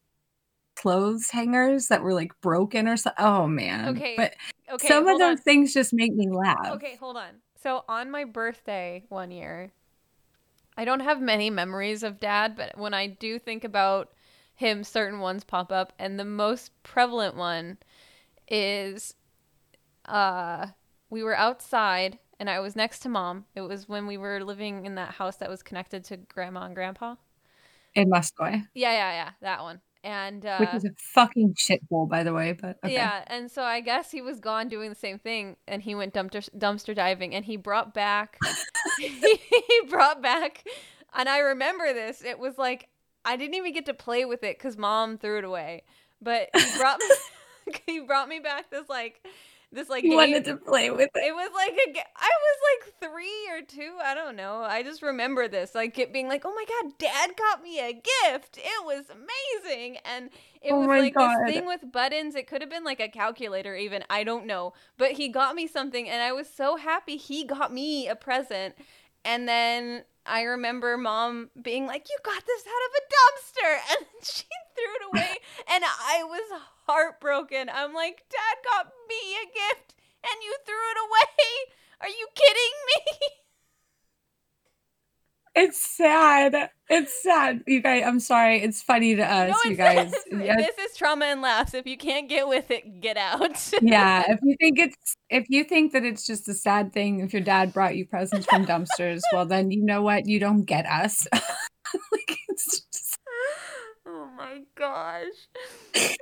clothes 0.76 1.30
hangers 1.30 1.88
that 1.88 2.02
were 2.02 2.14
like 2.14 2.32
broken 2.40 2.88
or 2.88 2.96
something. 2.96 3.24
Oh 3.24 3.46
man. 3.46 3.96
Okay, 3.96 4.14
But 4.16 4.34
Okay, 4.72 4.88
some 4.88 5.06
of 5.06 5.18
those 5.18 5.38
on. 5.38 5.42
things 5.42 5.74
just 5.74 5.92
make 5.92 6.14
me 6.14 6.30
laugh. 6.30 6.72
Okay, 6.72 6.96
hold 6.96 7.16
on. 7.16 7.42
So 7.62 7.84
on 7.88 8.10
my 8.10 8.24
birthday 8.24 9.04
one 9.08 9.30
year, 9.30 9.70
I 10.76 10.84
don't 10.84 11.00
have 11.00 11.20
many 11.20 11.50
memories 11.50 12.02
of 12.02 12.20
dad, 12.20 12.56
but 12.56 12.76
when 12.78 12.94
I 12.94 13.06
do 13.06 13.38
think 13.38 13.64
about 13.64 14.12
him, 14.54 14.84
certain 14.84 15.20
ones 15.20 15.44
pop 15.44 15.72
up, 15.72 15.92
and 15.98 16.18
the 16.18 16.24
most 16.24 16.70
prevalent 16.82 17.36
one 17.36 17.78
is 18.48 19.14
uh 20.06 20.66
we 21.10 21.22
were 21.22 21.36
outside 21.36 22.18
and 22.40 22.50
I 22.50 22.58
was 22.60 22.74
next 22.74 23.00
to 23.00 23.08
mom. 23.08 23.44
It 23.54 23.60
was 23.60 23.88
when 23.88 24.06
we 24.06 24.16
were 24.16 24.42
living 24.42 24.84
in 24.84 24.96
that 24.96 25.12
house 25.14 25.36
that 25.36 25.48
was 25.48 25.62
connected 25.62 26.04
to 26.06 26.16
grandma 26.16 26.64
and 26.64 26.74
grandpa. 26.74 27.14
In 27.94 28.10
Muscoy, 28.10 28.66
Yeah, 28.74 28.92
yeah, 28.92 29.12
yeah, 29.12 29.30
that 29.42 29.62
one. 29.62 29.80
And 30.04 30.44
uh 30.44 30.58
which 30.58 30.74
is 30.74 30.84
a 30.84 30.90
fucking 31.14 31.54
shithole, 31.54 32.08
by 32.08 32.24
the 32.24 32.32
way. 32.32 32.52
But 32.52 32.78
okay. 32.84 32.94
Yeah, 32.94 33.22
and 33.28 33.50
so 33.50 33.62
I 33.62 33.80
guess 33.80 34.10
he 34.10 34.20
was 34.20 34.40
gone 34.40 34.68
doing 34.68 34.90
the 34.90 34.96
same 34.96 35.18
thing, 35.18 35.56
and 35.68 35.80
he 35.82 35.94
went 35.94 36.12
dumpster 36.12 36.48
dumpster 36.58 36.94
diving, 36.94 37.34
and 37.34 37.44
he 37.44 37.56
brought 37.56 37.94
back, 37.94 38.38
he 38.98 39.80
brought 39.88 40.20
back, 40.20 40.66
and 41.14 41.28
I 41.28 41.38
remember 41.38 41.92
this. 41.92 42.24
It 42.24 42.38
was 42.38 42.58
like 42.58 42.88
I 43.24 43.36
didn't 43.36 43.54
even 43.54 43.72
get 43.72 43.86
to 43.86 43.94
play 43.94 44.24
with 44.24 44.42
it 44.42 44.58
because 44.58 44.76
mom 44.76 45.18
threw 45.18 45.38
it 45.38 45.44
away, 45.44 45.84
but 46.20 46.48
he 46.54 46.78
brought 46.78 46.98
me, 46.98 47.06
he 47.86 48.00
brought 48.00 48.28
me 48.28 48.40
back 48.40 48.70
this 48.70 48.88
like, 48.88 49.24
this 49.72 49.88
like 49.88 50.02
game- 50.04 50.14
wanted 50.14 50.44
to 50.46 50.56
play 50.56 50.90
with 50.90 51.10
it. 51.14 51.24
it 51.24 51.34
was 51.34 51.50
like 51.54 51.72
a, 51.72 51.98
I 52.16 52.30
was 52.30 52.58
like 52.70 53.10
three 53.10 53.48
or 53.50 53.62
two. 53.62 53.96
I 54.04 54.14
don't 54.14 54.36
know. 54.36 54.62
I 54.62 54.82
just 54.82 55.02
remember 55.02 55.48
this, 55.48 55.74
like 55.74 55.98
it 55.98 56.12
being 56.12 56.28
like, 56.28 56.42
"Oh 56.44 56.54
my 56.54 56.64
god, 56.64 56.92
Dad 56.98 57.30
got 57.36 57.62
me 57.62 57.80
a 57.80 57.92
gift! 57.92 58.58
It 58.58 58.84
was 58.84 59.04
amazing!" 59.10 59.98
And 60.04 60.30
it 60.62 60.72
Oh 60.72 60.80
was 60.80 60.88
like 60.88 61.14
God. 61.14 61.38
this 61.46 61.54
thing 61.54 61.66
with 61.66 61.90
buttons. 61.92 62.34
It 62.34 62.46
could 62.46 62.60
have 62.60 62.70
been 62.70 62.84
like 62.84 63.00
a 63.00 63.08
calculator, 63.08 63.74
even. 63.74 64.04
I 64.10 64.24
don't 64.24 64.46
know. 64.46 64.74
But 64.98 65.12
he 65.12 65.28
got 65.28 65.54
me 65.54 65.66
something, 65.66 66.08
and 66.08 66.22
I 66.22 66.32
was 66.32 66.48
so 66.48 66.76
happy 66.76 67.16
he 67.16 67.44
got 67.44 67.72
me 67.72 68.08
a 68.08 68.14
present. 68.16 68.74
And 69.24 69.48
then 69.48 70.04
I 70.26 70.42
remember 70.42 70.96
Mom 70.98 71.50
being 71.60 71.86
like, 71.86 72.08
"You 72.10 72.16
got 72.24 72.44
this 72.46 72.64
out 72.66 72.82
of 72.88 72.92
a 72.98 73.02
dumpster," 73.14 73.78
and 73.96 74.06
she 74.24 74.44
threw 74.74 74.94
it 74.96 75.02
away, 75.12 75.36
and 75.72 75.84
I 75.84 76.24
was 76.24 76.60
heartbroken. 76.92 77.70
I'm 77.72 77.94
like, 77.94 78.24
"Dad 78.30 78.56
got 78.64 78.92
me 79.08 79.36
a 79.42 79.46
gift." 79.46 79.92
and 80.24 80.42
you 80.42 80.54
threw 80.64 80.74
it 80.74 80.98
away. 81.08 81.72
Are 82.00 82.08
you 82.08 82.26
kidding 82.34 82.74
me? 82.88 83.28
It's 85.54 85.96
sad. 85.96 86.70
It's 86.88 87.22
sad. 87.22 87.62
You 87.66 87.82
guys, 87.82 88.04
I'm 88.06 88.20
sorry. 88.20 88.62
It's 88.62 88.80
funny 88.80 89.16
to 89.16 89.22
us, 89.22 89.50
no, 89.50 89.70
you 89.70 89.76
guys. 89.76 90.10
Yeah, 90.30 90.56
This 90.56 90.78
is 90.78 90.96
trauma 90.96 91.26
and 91.26 91.42
laughs. 91.42 91.74
If 91.74 91.86
you 91.86 91.98
can't 91.98 92.26
get 92.26 92.48
with 92.48 92.70
it, 92.70 93.02
get 93.02 93.18
out. 93.18 93.70
yeah. 93.82 94.24
If 94.28 94.40
you 94.42 94.56
think 94.58 94.78
it's 94.78 95.14
if 95.28 95.44
you 95.50 95.64
think 95.64 95.92
that 95.92 96.04
it's 96.04 96.26
just 96.26 96.48
a 96.48 96.54
sad 96.54 96.94
thing 96.94 97.20
if 97.20 97.34
your 97.34 97.42
dad 97.42 97.74
brought 97.74 97.96
you 97.96 98.06
presents 98.06 98.46
from 98.46 98.64
dumpsters, 98.64 99.20
well 99.34 99.44
then 99.44 99.70
you 99.70 99.84
know 99.84 100.00
what? 100.00 100.26
You 100.26 100.40
don't 100.40 100.64
get 100.64 100.86
us. 100.86 101.26
like 101.32 102.38
it's 102.48 102.80
just 102.90 103.18
oh 104.06 104.30
my 104.34 104.62
gosh. 104.74 105.26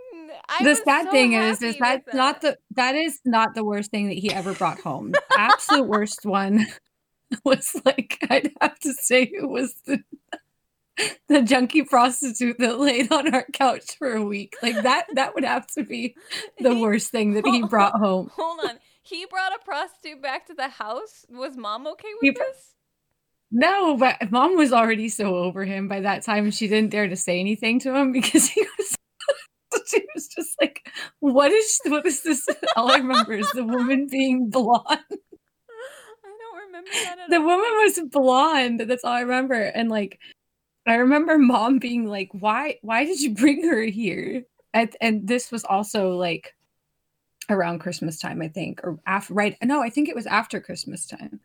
I 0.48 0.64
the 0.64 0.74
sad 0.76 1.06
so 1.06 1.10
thing 1.10 1.32
is 1.34 1.62
is 1.62 1.76
that's 1.78 2.14
not 2.14 2.40
the 2.40 2.58
that 2.76 2.94
is 2.94 3.20
not 3.24 3.54
the 3.54 3.64
worst 3.64 3.90
thing 3.90 4.08
that 4.08 4.18
he 4.18 4.32
ever 4.32 4.52
brought 4.54 4.80
home. 4.80 5.12
The 5.12 5.22
absolute 5.38 5.86
worst 5.88 6.24
one 6.26 6.66
was 7.44 7.74
like 7.84 8.18
I'd 8.30 8.50
have 8.60 8.78
to 8.80 8.92
say 8.94 9.22
it 9.24 9.48
was 9.48 9.74
the 9.86 10.02
the 11.28 11.40
junkie 11.42 11.82
prostitute 11.82 12.58
that 12.58 12.78
laid 12.78 13.10
on 13.10 13.32
our 13.34 13.46
couch 13.52 13.96
for 13.96 14.12
a 14.12 14.22
week. 14.24 14.56
Like 14.62 14.82
that 14.82 15.06
that 15.14 15.34
would 15.34 15.44
have 15.44 15.66
to 15.68 15.82
be 15.84 16.14
the 16.58 16.74
He- 16.74 16.80
worst 16.82 17.10
thing 17.10 17.34
that 17.34 17.46
he 17.46 17.62
brought 17.62 17.94
home. 17.94 18.30
Hold 18.36 18.60
on. 18.68 18.78
he 19.02 19.24
brought 19.26 19.52
a 19.54 19.64
prostitute 19.64 20.20
back 20.22 20.46
to 20.48 20.54
the 20.54 20.68
house. 20.68 21.24
Was 21.30 21.56
mom 21.56 21.86
okay 21.86 22.08
with 22.20 22.34
He- 22.36 22.38
this? 22.38 22.74
No, 23.52 23.96
but 23.96 24.30
mom 24.30 24.56
was 24.56 24.72
already 24.72 25.08
so 25.08 25.34
over 25.34 25.64
him 25.64 25.88
by 25.88 26.00
that 26.02 26.22
time, 26.22 26.52
she 26.52 26.68
didn't 26.68 26.90
dare 26.90 27.08
to 27.08 27.16
say 27.16 27.40
anything 27.40 27.80
to 27.80 27.92
him 27.96 28.12
because 28.12 28.46
he 28.48 28.64
was. 28.78 28.96
She 29.86 30.04
was 30.14 30.28
just 30.28 30.60
like, 30.60 30.88
"What 31.20 31.50
is 31.50 31.80
what 31.86 32.06
is 32.06 32.22
this?" 32.22 32.48
All 32.76 32.90
I 32.90 32.96
remember 32.96 33.32
is 33.32 33.50
the 33.52 33.64
woman 33.64 34.06
being 34.10 34.50
blonde. 34.50 34.84
I 34.88 34.96
don't 36.38 36.66
remember 36.66 36.90
that 36.92 37.18
at 37.24 37.30
The 37.30 37.36
all. 37.36 37.44
woman 37.44 37.70
was 37.78 38.00
blonde. 38.10 38.80
That's 38.80 39.04
all 39.04 39.12
I 39.12 39.20
remember. 39.20 39.54
And 39.54 39.88
like, 39.90 40.18
I 40.86 40.94
remember 40.96 41.38
mom 41.38 41.78
being 41.78 42.06
like, 42.06 42.28
"Why? 42.32 42.78
Why 42.82 43.04
did 43.04 43.20
you 43.20 43.34
bring 43.34 43.66
her 43.68 43.82
here?" 43.82 44.44
And, 44.74 44.96
and 45.00 45.26
this 45.26 45.50
was 45.50 45.64
also 45.64 46.12
like 46.16 46.54
around 47.48 47.80
Christmas 47.80 48.18
time, 48.18 48.40
I 48.42 48.48
think, 48.48 48.80
or 48.84 48.98
after. 49.06 49.34
Right? 49.34 49.56
No, 49.62 49.82
I 49.82 49.90
think 49.90 50.08
it 50.08 50.14
was 50.14 50.26
after 50.26 50.60
Christmas 50.60 51.06
time. 51.06 51.40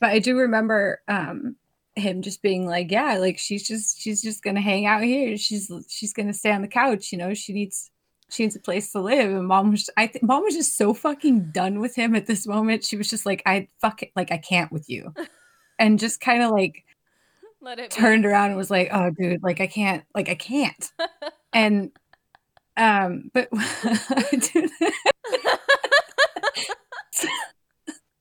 But 0.00 0.10
I 0.10 0.18
do 0.18 0.36
remember 0.38 1.00
um 1.08 1.56
him 1.98 2.22
just 2.22 2.42
being 2.42 2.66
like, 2.66 2.90
"Yeah, 2.90 3.18
like 3.18 3.38
she's 3.38 3.66
just 3.66 4.00
she's 4.00 4.22
just 4.22 4.42
gonna 4.42 4.60
hang 4.60 4.86
out 4.86 5.02
here. 5.02 5.36
She's 5.36 5.70
she's 5.88 6.12
gonna 6.12 6.32
stay 6.34 6.52
on 6.52 6.62
the 6.62 6.68
couch. 6.68 7.12
You 7.12 7.18
know, 7.18 7.34
she 7.34 7.52
needs." 7.52 7.90
She 8.30 8.42
needs 8.42 8.56
a 8.56 8.60
place 8.60 8.92
to 8.92 9.00
live, 9.00 9.32
and 9.32 9.48
mom 9.48 9.70
was. 9.70 9.88
I 9.96 10.06
think 10.06 10.22
mom 10.22 10.42
was 10.42 10.54
just 10.54 10.76
so 10.76 10.92
fucking 10.92 11.50
done 11.50 11.80
with 11.80 11.94
him 11.94 12.14
at 12.14 12.26
this 12.26 12.46
moment. 12.46 12.84
She 12.84 12.98
was 12.98 13.08
just 13.08 13.24
like, 13.24 13.42
"I 13.46 13.68
fuck 13.80 14.02
it, 14.02 14.10
like 14.14 14.30
I 14.30 14.36
can't 14.36 14.70
with 14.70 14.90
you," 14.90 15.14
and 15.78 15.98
just 15.98 16.20
kind 16.20 16.42
of 16.42 16.50
like 16.50 16.84
Let 17.62 17.78
it 17.78 17.88
be. 17.94 17.96
turned 17.96 18.26
around 18.26 18.48
and 18.50 18.58
was 18.58 18.70
like, 18.70 18.90
"Oh, 18.92 19.08
dude, 19.18 19.42
like 19.42 19.62
I 19.62 19.66
can't, 19.66 20.04
like 20.14 20.28
I 20.28 20.34
can't." 20.34 20.92
And 21.54 21.90
um, 22.76 23.30
but 23.32 23.48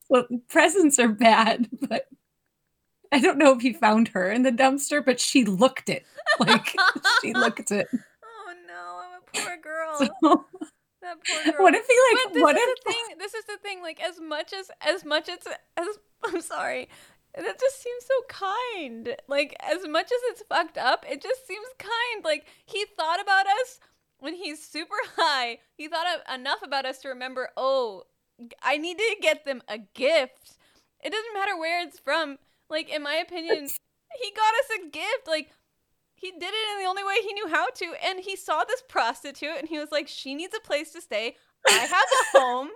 well, 0.09 0.25
presents 0.47 0.99
are 0.99 1.09
bad, 1.09 1.69
but 1.89 2.05
I 3.11 3.19
don't 3.19 3.37
know 3.37 3.53
if 3.55 3.61
he 3.61 3.73
found 3.73 4.09
her 4.09 4.31
in 4.31 4.43
the 4.43 4.51
dumpster, 4.51 5.03
but 5.03 5.19
she 5.19 5.45
looked 5.45 5.89
it. 5.89 6.05
Like 6.39 6.75
she 7.21 7.33
looked 7.33 7.71
it. 7.71 7.87
oh 7.93 8.53
no, 8.67 9.01
I'm 9.03 9.21
a 9.21 9.41
poor 9.41 9.57
girl. 9.61 9.97
So, 9.97 10.45
that 11.01 11.17
poor 11.25 11.43
girl. 11.53 11.63
what 11.63 11.73
if 11.75 11.85
he 11.87 11.95
but 12.11 12.25
like? 12.25 12.33
this 12.33 12.43
What 12.43 12.55
is 12.57 12.63
if? 12.63 12.83
the 12.83 12.91
thing. 12.91 13.17
This 13.19 13.33
is 13.33 13.45
the 13.45 13.57
thing. 13.61 13.81
Like 13.81 14.01
as 14.03 14.19
much 14.19 14.53
as 14.53 14.71
as 14.81 15.05
much 15.05 15.29
as 15.29 15.39
as 15.77 15.87
I'm 16.25 16.41
sorry, 16.41 16.89
that 17.35 17.59
just 17.59 17.81
seems 17.81 18.05
so 18.05 18.13
kind. 18.27 19.15
Like 19.27 19.55
as 19.61 19.87
much 19.87 20.05
as 20.07 20.19
it's 20.31 20.43
fucked 20.49 20.77
up, 20.77 21.05
it 21.09 21.21
just 21.21 21.47
seems 21.47 21.67
kind. 21.79 22.23
Like 22.25 22.45
he 22.65 22.85
thought 22.97 23.21
about 23.21 23.45
us 23.47 23.79
when 24.19 24.33
he's 24.33 24.63
super 24.67 24.95
high. 25.15 25.59
He 25.75 25.87
thought 25.87 26.07
of 26.15 26.33
enough 26.39 26.59
about 26.63 26.85
us 26.85 26.99
to 26.99 27.09
remember. 27.09 27.49
Oh, 27.55 28.03
I 28.61 28.77
need 28.77 28.97
to 28.97 29.15
get 29.21 29.45
them 29.45 29.61
a 29.67 29.77
gift. 29.77 30.57
It 31.03 31.11
doesn't 31.11 31.33
matter 31.33 31.57
where 31.57 31.81
it's 31.85 31.99
from. 31.99 32.37
Like 32.69 32.89
in 32.89 33.03
my 33.03 33.15
opinion, 33.15 33.67
he 34.21 34.31
got 34.31 34.53
us 34.53 34.79
a 34.79 34.89
gift. 34.89 35.27
Like 35.27 35.51
he 36.15 36.31
did 36.31 36.41
it 36.43 36.71
in 36.77 36.83
the 36.83 36.89
only 36.89 37.03
way 37.03 37.15
he 37.23 37.33
knew 37.33 37.47
how 37.47 37.69
to. 37.69 37.93
And 38.05 38.19
he 38.19 38.35
saw 38.35 38.63
this 38.63 38.81
prostitute 38.87 39.57
and 39.59 39.67
he 39.69 39.77
was 39.79 39.91
like, 39.91 40.07
she 40.07 40.33
needs 40.35 40.55
a 40.55 40.65
place 40.65 40.91
to 40.93 41.01
stay. 41.01 41.35
I 41.67 41.71
have 41.71 41.91
a 41.91 42.37
home. 42.39 42.69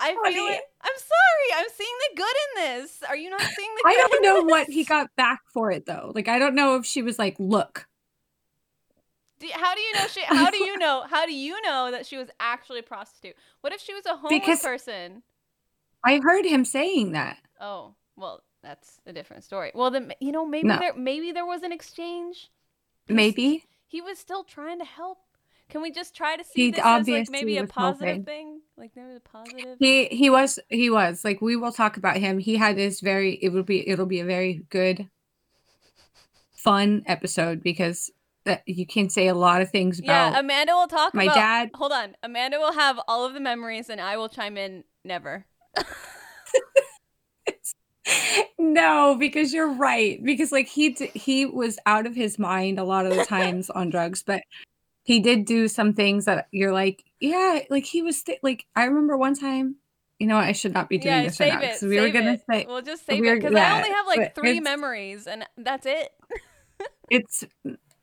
I 0.00 0.08
feel 0.14 0.46
it. 0.46 0.60
I'm 0.82 0.90
sorry. 0.96 1.60
I'm 1.62 1.66
seeing 1.76 1.94
the 2.10 2.16
good 2.16 2.26
in 2.26 2.80
this. 2.80 3.02
Are 3.08 3.16
you 3.16 3.30
not 3.30 3.40
seeing 3.42 3.70
the 3.76 3.82
I 3.86 3.94
don't 4.10 4.22
know 4.22 4.42
what 4.42 4.68
he 4.68 4.84
got 4.84 5.14
back 5.16 5.40
for 5.52 5.70
it 5.70 5.86
though. 5.86 6.10
Like 6.14 6.26
I 6.28 6.38
don't 6.40 6.54
know 6.56 6.76
if 6.76 6.84
she 6.86 7.02
was 7.02 7.18
like, 7.20 7.36
"Look, 7.38 7.86
Do, 9.38 9.48
how 9.52 9.74
do 9.74 9.80
you 9.80 9.92
know 9.94 10.06
she 10.08 10.22
how 10.26 10.50
do 10.50 10.56
you 10.56 10.76
know 10.78 11.04
how 11.08 11.24
do 11.26 11.32
you 11.32 11.60
know 11.62 11.90
that 11.92 12.06
she 12.06 12.16
was 12.16 12.28
actually 12.40 12.80
a 12.80 12.82
prostitute? 12.82 13.36
What 13.60 13.72
if 13.72 13.80
she 13.80 13.94
was 13.94 14.04
a 14.06 14.16
homeless 14.16 14.40
Because- 14.40 14.62
person? 14.62 15.22
I 16.04 16.18
heard 16.18 16.46
him 16.46 16.64
saying 16.64 17.12
that." 17.12 17.38
Oh, 17.60 17.94
well, 18.16 18.42
that's 18.62 19.00
a 19.06 19.12
different 19.12 19.44
story. 19.44 19.72
Well, 19.74 19.90
then 19.90 20.12
you 20.20 20.32
know 20.32 20.46
maybe 20.46 20.68
No. 20.68 20.78
there 20.78 20.94
maybe 20.94 21.32
there 21.32 21.46
was 21.46 21.62
an 21.62 21.72
exchange. 21.72 22.50
Maybe 23.08 23.64
he 23.86 24.00
was 24.00 24.18
still 24.18 24.44
trying 24.44 24.78
to 24.78 24.84
help. 24.84 25.18
Can 25.68 25.80
we 25.82 25.90
just 25.90 26.14
try 26.14 26.36
to 26.36 26.44
see 26.44 26.66
He 26.66 26.70
this 26.72 26.80
as 26.84 27.08
like 27.08 27.30
maybe 27.30 27.56
a 27.56 27.66
positive 27.66 28.08
hoping. 28.08 28.24
thing? 28.24 28.60
Like 28.76 28.90
maybe 28.94 29.16
a 29.16 29.20
positive. 29.20 29.76
he 29.78 30.06
he 30.06 30.28
was 30.30 30.58
he 30.68 30.90
was 30.90 31.24
like 31.24 31.40
we 31.40 31.56
will 31.56 31.72
talk 31.72 31.96
about 31.96 32.18
him. 32.18 32.38
He 32.38 32.56
had 32.56 32.76
this 32.76 33.00
very 33.00 33.34
it 33.34 33.50
will 33.50 33.62
be 33.62 33.88
it'll 33.88 34.06
be 34.06 34.20
a 34.20 34.24
very 34.24 34.64
good 34.68 35.08
fun 36.54 37.02
episode 37.06 37.62
because 37.62 38.10
that 38.44 38.62
you 38.66 38.86
can 38.86 39.08
say 39.08 39.28
a 39.28 39.34
lot 39.34 39.62
of 39.62 39.70
things 39.70 40.00
yeah, 40.02 40.38
Amanda 40.38 40.72
will 40.74 40.88
talk 40.88 41.14
my 41.14 41.24
about. 41.24 41.34
dad. 41.36 41.70
Hold 41.74 41.92
on, 41.92 42.16
Amanda 42.22 42.58
will 42.58 42.72
have 42.72 43.00
all 43.08 43.24
of 43.24 43.34
the 43.34 43.40
memories, 43.40 43.88
and 43.88 44.00
I 44.00 44.16
will 44.16 44.28
chime 44.28 44.56
in. 44.56 44.84
Never. 45.04 45.46
no, 48.58 49.16
because 49.18 49.52
you're 49.52 49.72
right. 49.72 50.22
Because 50.22 50.52
like 50.52 50.68
he 50.68 50.90
d- 50.90 51.10
he 51.14 51.46
was 51.46 51.78
out 51.86 52.06
of 52.06 52.14
his 52.14 52.38
mind 52.38 52.78
a 52.78 52.84
lot 52.84 53.06
of 53.06 53.14
the 53.14 53.24
times 53.24 53.70
on 53.70 53.90
drugs, 53.90 54.22
but 54.22 54.42
he 55.04 55.20
did 55.20 55.44
do 55.44 55.68
some 55.68 55.92
things 55.94 56.24
that 56.26 56.48
you're 56.52 56.72
like, 56.72 57.04
yeah, 57.20 57.60
like 57.70 57.84
he 57.84 58.02
was 58.02 58.22
th- 58.22 58.38
like 58.42 58.66
I 58.76 58.84
remember 58.84 59.16
one 59.16 59.34
time. 59.34 59.76
You 60.18 60.28
know, 60.28 60.36
I 60.36 60.52
should 60.52 60.72
not 60.72 60.88
be 60.88 60.98
doing 60.98 61.14
Yeah, 61.16 61.22
this 61.24 61.40
right 61.40 61.50
save 61.52 61.60
now. 61.60 61.66
it. 61.66 61.78
So 61.80 61.88
we 61.88 62.00
were 62.00 62.10
gonna 62.10 62.32
it. 62.34 62.42
say 62.48 62.64
We'll 62.68 62.82
just 62.82 63.04
save 63.06 63.20
we're- 63.20 63.32
it 63.36 63.40
because 63.40 63.56
I 63.56 63.76
only 63.76 63.90
have 63.90 64.06
like 64.06 64.34
three 64.36 64.60
memories, 64.60 65.26
and 65.26 65.44
that's 65.56 65.84
it. 65.86 66.10
it's 67.10 67.44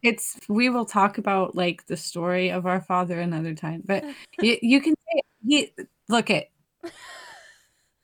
it's 0.03 0.37
we 0.49 0.69
will 0.69 0.85
talk 0.85 1.17
about 1.17 1.55
like 1.55 1.85
the 1.87 1.97
story 1.97 2.49
of 2.51 2.65
our 2.65 2.79
father 2.79 3.19
another 3.19 3.53
time 3.53 3.81
but 3.85 4.05
you, 4.41 4.57
you 4.61 4.79
can 4.81 4.93
say 4.95 5.21
he 5.45 5.73
look 6.07 6.29
at 6.29 6.45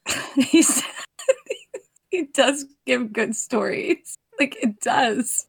he's 0.36 0.82
he 2.16 2.24
does 2.34 2.66
give 2.86 3.14
good 3.14 3.36
stories 3.36 4.18
like 4.40 4.56
it 4.62 4.80
does 4.80 5.48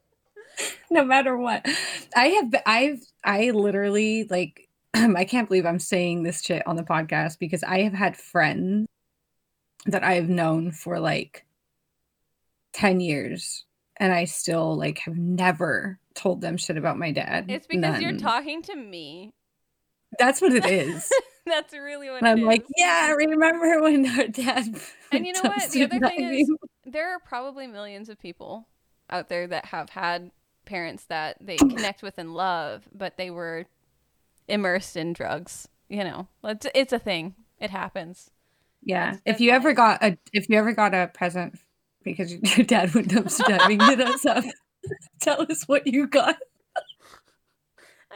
no 0.90 1.04
matter 1.04 1.36
what 1.36 1.66
i 2.14 2.26
have 2.28 2.54
i've 2.66 3.00
i 3.24 3.50
literally 3.50 4.24
like 4.24 4.68
i 4.94 5.24
can't 5.24 5.48
believe 5.48 5.66
i'm 5.66 5.78
saying 5.78 6.22
this 6.22 6.42
shit 6.42 6.66
on 6.66 6.76
the 6.76 6.82
podcast 6.82 7.38
because 7.38 7.62
i 7.62 7.82
have 7.82 7.92
had 7.92 8.16
friends 8.16 8.86
that 9.86 10.02
i've 10.04 10.28
known 10.28 10.72
for 10.72 10.98
like 10.98 11.44
10 12.72 13.00
years 13.00 13.64
and 13.98 14.12
I 14.12 14.24
still 14.24 14.76
like 14.76 14.98
have 14.98 15.16
never 15.16 15.98
told 16.14 16.40
them 16.40 16.56
shit 16.56 16.76
about 16.76 16.98
my 16.98 17.12
dad. 17.12 17.46
It's 17.48 17.66
because 17.66 18.00
you're 18.00 18.18
talking 18.18 18.62
to 18.62 18.76
me. 18.76 19.32
That's 20.18 20.40
what 20.40 20.52
it 20.52 20.66
is. 20.66 21.10
That's 21.46 21.72
really 21.72 22.10
what 22.10 22.24
I'm 22.24 22.42
like, 22.42 22.62
is. 22.62 22.68
yeah, 22.76 23.12
remember 23.12 23.80
when 23.80 24.04
our 24.18 24.26
dad 24.26 24.80
And 25.12 25.26
you 25.26 25.32
know 25.32 25.40
what? 25.44 25.70
The 25.70 25.84
other 25.84 26.00
thing 26.08 26.40
is, 26.40 26.50
there 26.84 27.14
are 27.14 27.20
probably 27.20 27.66
millions 27.66 28.08
of 28.08 28.18
people 28.20 28.66
out 29.08 29.28
there 29.28 29.46
that 29.46 29.66
have 29.66 29.90
had 29.90 30.32
parents 30.64 31.04
that 31.04 31.36
they 31.40 31.56
connect 31.56 32.02
with 32.02 32.18
and 32.18 32.34
love, 32.34 32.88
but 32.92 33.16
they 33.16 33.30
were 33.30 33.66
immersed 34.48 34.96
in 34.96 35.12
drugs. 35.12 35.68
You 35.88 36.02
know, 36.04 36.28
it's 36.42 36.66
it's 36.74 36.92
a 36.92 36.98
thing. 36.98 37.34
It 37.60 37.70
happens. 37.70 38.30
yeah. 38.82 39.12
that's- 39.12 39.20
If 39.36 39.40
you 39.40 39.52
ever 39.52 39.72
got 39.72 40.02
a 40.02 40.18
if 40.32 40.48
you 40.48 40.58
ever 40.58 40.72
got 40.72 40.94
a 40.94 41.06
present 41.06 41.58
because 42.02 42.32
your 42.56 42.66
dad 42.66 42.92
went 42.94 43.08
dumpster 43.08 43.46
diving, 43.46 43.80
hit 43.80 44.00
us 44.00 44.26
up. 44.26 44.44
Tell 45.20 45.42
us 45.50 45.64
what 45.68 45.86
you 45.86 46.06
got. 46.08 46.36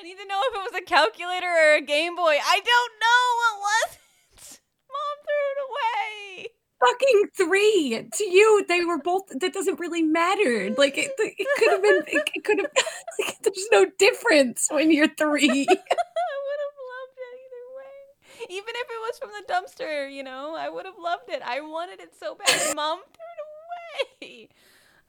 I 0.00 0.02
need 0.02 0.16
to 0.16 0.26
know 0.26 0.40
if 0.48 0.54
it 0.54 0.72
was 0.72 0.80
a 0.80 0.84
calculator 0.84 1.46
or 1.46 1.74
a 1.74 1.82
Game 1.82 2.16
Boy. 2.16 2.38
I 2.42 2.60
don't 2.64 2.92
know. 3.04 3.22
What 3.36 3.60
was 3.60 3.98
it? 4.32 4.60
Mom 4.88 5.16
threw 5.26 5.44
it 5.52 5.60
away. 5.68 6.46
Fucking 6.80 7.28
three 7.36 8.08
to 8.10 8.24
you. 8.24 8.64
They 8.66 8.82
were 8.86 8.96
both. 8.96 9.24
That 9.28 9.52
doesn't 9.52 9.78
really 9.78 10.02
matter. 10.02 10.70
Like 10.70 10.96
it, 10.96 11.10
it 11.18 11.46
could 11.58 11.70
have 11.72 11.82
been. 11.82 12.02
It, 12.06 12.30
it 12.34 12.44
could 12.44 12.58
have. 12.60 12.70
Like, 13.20 13.36
there's 13.42 13.68
no 13.70 13.84
difference 13.98 14.68
when 14.70 14.90
you're 14.90 15.06
three. 15.06 15.50
I 15.50 15.52
would 15.52 15.68
have 15.68 16.78
loved 16.88 17.18
it 17.18 17.36
either 17.44 17.64
way. 17.76 18.56
Even 18.56 18.74
if 18.74 18.86
it 18.88 19.00
was 19.02 19.18
from 19.18 19.30
the 19.36 19.52
dumpster, 19.52 20.10
you 20.10 20.22
know, 20.22 20.56
I 20.56 20.70
would 20.70 20.86
have 20.86 20.94
loved 20.98 21.28
it. 21.28 21.42
I 21.44 21.60
wanted 21.60 22.00
it 22.00 22.14
so 22.18 22.34
bad. 22.34 22.74
Mom 22.74 23.00
threw 23.12 24.30
it 24.30 24.38
away. 24.38 24.48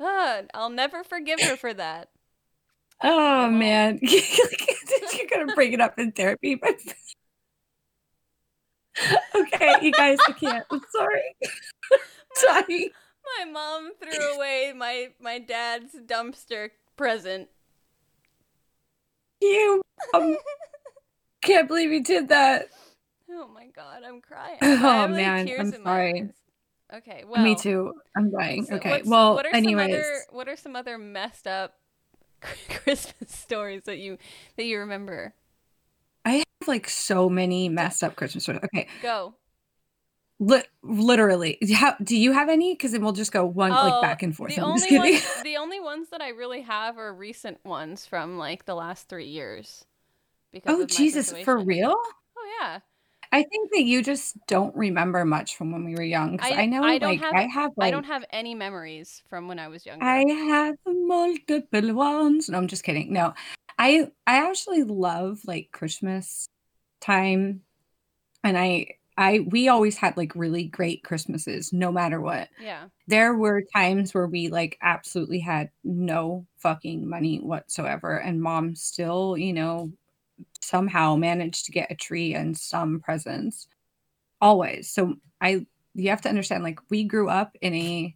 Ah, 0.03 0.41
I'll 0.55 0.71
never 0.71 1.03
forgive 1.03 1.39
her 1.41 1.55
for 1.55 1.75
that. 1.75 2.09
Oh 3.03 3.49
man, 3.49 3.99
you're 4.01 5.27
gonna 5.31 5.53
bring 5.55 5.73
it 5.73 5.81
up 5.81 5.97
in 5.97 6.11
therapy. 6.11 6.55
But... 6.55 6.75
okay, 9.35 9.75
you 9.81 9.91
guys, 9.91 10.17
I 10.27 10.31
can't. 10.33 10.65
I'm 10.69 10.81
sorry. 10.91 11.35
sorry. 12.33 12.91
My 13.39 13.51
mom 13.51 13.91
threw 13.99 14.35
away 14.35 14.73
my 14.75 15.09
my 15.19 15.39
dad's 15.39 15.95
dumpster 16.05 16.69
present. 16.95 17.49
You 19.41 19.81
um, 20.13 20.37
can't 21.41 21.67
believe 21.67 21.91
you 21.91 22.03
did 22.03 22.29
that. 22.29 22.69
Oh 23.31 23.47
my 23.47 23.67
god, 23.67 24.03
I'm 24.05 24.21
crying. 24.21 24.57
Oh, 24.61 24.75
like, 24.75 25.09
man, 25.11 25.45
tears 25.47 25.73
I'm 25.73 25.83
sorry. 25.83 26.29
Okay, 26.93 27.23
well, 27.25 27.41
Me 27.41 27.55
too. 27.55 27.93
I'm 28.17 28.29
dying. 28.31 28.65
so 28.65 28.75
okay. 28.75 29.01
Well, 29.05 29.35
what 29.35 29.45
are 29.45 29.55
anyways, 29.55 29.87
some 29.87 29.93
other 29.93 30.25
what 30.31 30.47
are 30.49 30.55
some 30.57 30.75
other 30.75 30.97
messed 30.97 31.47
up 31.47 31.80
Christmas 32.69 33.31
stories 33.31 33.83
that 33.85 33.97
you 33.97 34.17
that 34.57 34.63
you 34.65 34.79
remember? 34.79 35.33
I 36.25 36.33
have 36.33 36.45
like 36.67 36.89
so 36.89 37.29
many 37.29 37.69
messed 37.69 38.03
up 38.03 38.15
Christmas 38.15 38.43
stories. 38.43 38.61
Okay, 38.65 38.87
Go. 39.01 39.35
Li- 40.39 40.63
literally. 40.81 41.59
How, 41.73 41.95
do 42.01 42.17
you 42.17 42.31
have 42.31 42.49
any? 42.49 42.73
Because 42.73 42.93
then 42.93 43.03
we'll 43.03 43.11
just 43.11 43.31
go 43.31 43.45
one 43.45 43.71
like 43.71 43.93
Oh, 43.93 44.01
back 44.01 44.23
and 44.23 44.35
forth. 44.35 44.55
the 44.55 44.61
I'm 44.61 44.73
just 44.75 44.91
only 44.91 45.03
kidding. 45.03 45.13
ones, 45.13 45.43
the 45.43 45.57
only 45.57 45.79
ones 45.79 46.09
that 46.09 46.21
I 46.21 46.29
really 46.29 46.61
have 46.61 46.97
are 46.97 47.13
recent 47.13 47.63
ones 47.63 48.07
from 48.07 48.37
like 48.39 48.65
the 48.65 48.73
last 48.73 49.07
three 49.07 49.27
years. 49.27 49.85
Because 50.51 50.79
oh 50.79 50.85
Jesus, 50.85 51.31
for 51.43 51.57
real? 51.57 51.95
Oh 51.95 52.57
yeah. 52.59 52.79
I 53.31 53.43
think 53.43 53.71
that 53.71 53.83
you 53.83 54.03
just 54.03 54.35
don't 54.47 54.75
remember 54.75 55.23
much 55.25 55.55
from 55.55 55.71
when 55.71 55.85
we 55.85 55.95
were 55.95 56.03
young. 56.03 56.37
'cause 56.37 56.51
I- 56.51 56.63
I, 56.63 56.65
know, 56.65 56.83
I 56.83 56.97
don't 56.97 57.11
like 57.11 57.19
have- 57.21 57.33
I 57.35 57.47
have, 57.47 57.71
like 57.77 57.87
I 57.87 57.91
don't 57.91 58.03
have 58.05 58.25
any 58.31 58.55
memories 58.55 59.23
from 59.29 59.47
when 59.47 59.57
I 59.59 59.67
was 59.69 59.85
younger. 59.85 60.03
I 60.05 60.23
have 60.29 60.75
multiple 60.85 61.93
ones. 61.93 62.49
No, 62.49 62.57
I'm 62.57 62.67
just 62.67 62.83
kidding. 62.83 63.13
No, 63.13 63.33
I 63.79 64.11
I 64.27 64.49
actually 64.49 64.83
love 64.83 65.39
like 65.45 65.69
Christmas 65.71 66.47
time, 66.99 67.61
and 68.43 68.57
I 68.57 68.87
I 69.17 69.39
we 69.41 69.67
always 69.67 69.97
had 69.97 70.17
like 70.17 70.35
really 70.35 70.65
great 70.65 71.03
Christmases, 71.03 71.71
no 71.73 71.91
matter 71.91 72.19
what. 72.19 72.49
yeah. 72.59 72.87
There 73.07 73.35
were 73.35 73.63
times 73.75 74.13
where 74.13 74.27
we 74.27 74.47
like 74.49 74.77
absolutely 74.81 75.39
had 75.39 75.69
no 75.83 76.47
fucking 76.57 77.07
money 77.07 77.39
whatsoever, 77.39 78.17
and 78.17 78.41
mom 78.41 78.75
still, 78.75 79.37
you 79.37 79.53
know, 79.53 79.91
somehow 80.61 81.15
managed 81.15 81.65
to 81.65 81.71
get 81.71 81.91
a 81.91 81.95
tree 81.95 82.33
and 82.33 82.57
some 82.57 82.99
presents. 82.99 83.67
Always. 84.39 84.89
So 84.89 85.15
I 85.39 85.65
you 85.93 86.09
have 86.09 86.21
to 86.21 86.29
understand 86.29 86.63
like 86.63 86.79
we 86.89 87.03
grew 87.03 87.29
up 87.29 87.55
in 87.61 87.75
a 87.75 88.15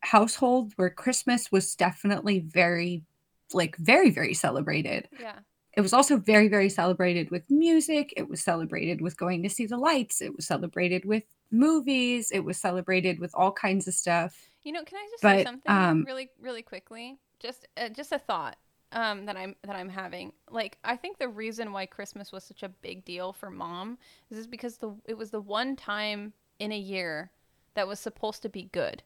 household 0.00 0.72
where 0.76 0.90
Christmas 0.90 1.52
was 1.52 1.74
definitely 1.74 2.40
very 2.40 3.04
like 3.52 3.76
very 3.76 4.10
very 4.10 4.34
celebrated. 4.34 5.08
Yeah. 5.20 5.38
It 5.74 5.80
was 5.80 5.92
also 5.92 6.18
very 6.18 6.48
very 6.48 6.68
celebrated 6.68 7.30
with 7.30 7.50
music, 7.50 8.12
it 8.16 8.28
was 8.28 8.42
celebrated 8.42 9.00
with 9.00 9.16
going 9.16 9.42
to 9.42 9.50
see 9.50 9.66
the 9.66 9.78
lights, 9.78 10.20
it 10.20 10.34
was 10.34 10.46
celebrated 10.46 11.04
with 11.04 11.24
movies, 11.50 12.30
it 12.30 12.40
was 12.40 12.58
celebrated 12.58 13.20
with 13.20 13.30
all 13.34 13.52
kinds 13.52 13.86
of 13.86 13.94
stuff. 13.94 14.48
You 14.64 14.72
know, 14.72 14.84
can 14.84 14.98
I 14.98 15.08
just 15.10 15.22
say 15.22 15.44
something 15.44 15.72
um, 15.72 16.04
really, 16.06 16.30
really 16.40 16.62
quickly? 16.62 17.18
Just, 17.40 17.66
uh, 17.76 17.88
just 17.88 18.12
a 18.12 18.18
thought 18.18 18.56
um, 18.92 19.26
that 19.26 19.36
I'm 19.36 19.56
that 19.62 19.76
I'm 19.76 19.88
having. 19.88 20.32
Like, 20.50 20.78
I 20.84 20.96
think 20.96 21.18
the 21.18 21.28
reason 21.28 21.72
why 21.72 21.86
Christmas 21.86 22.32
was 22.32 22.44
such 22.44 22.62
a 22.62 22.68
big 22.68 23.04
deal 23.04 23.32
for 23.32 23.50
mom 23.50 23.98
is 24.30 24.38
just 24.38 24.50
because 24.50 24.78
the 24.78 24.94
it 25.06 25.16
was 25.16 25.30
the 25.30 25.40
one 25.40 25.76
time 25.76 26.32
in 26.58 26.72
a 26.72 26.78
year 26.78 27.30
that 27.74 27.88
was 27.88 27.98
supposed 27.98 28.42
to 28.42 28.48
be 28.48 28.68
good, 28.72 29.02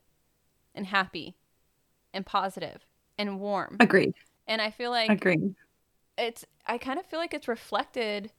and 0.75 0.87
happy, 0.87 1.37
and 2.13 2.27
positive, 2.27 2.87
and 3.17 3.41
warm. 3.41 3.77
Agreed. 3.81 4.15
And 4.47 4.61
I 4.61 4.71
feel 4.71 4.91
like 4.91 5.11
Agreed. 5.11 5.55
it's 6.19 6.45
I 6.67 6.79
kind 6.79 6.99
of 6.99 7.07
feel 7.07 7.19
like 7.19 7.35
it's 7.35 7.49
reflected 7.49 8.33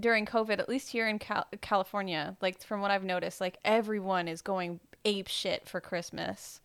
during 0.00 0.24
COVID, 0.24 0.58
at 0.58 0.68
least 0.68 0.88
here 0.88 1.06
in 1.08 1.18
Cal- 1.18 1.48
California. 1.60 2.36
Like 2.40 2.62
from 2.62 2.80
what 2.80 2.90
I've 2.90 3.04
noticed, 3.04 3.40
like 3.40 3.58
everyone 3.64 4.28
is 4.28 4.42
going 4.42 4.80
ape 5.04 5.28
shit 5.28 5.68
for 5.68 5.80
Christmas 5.80 6.60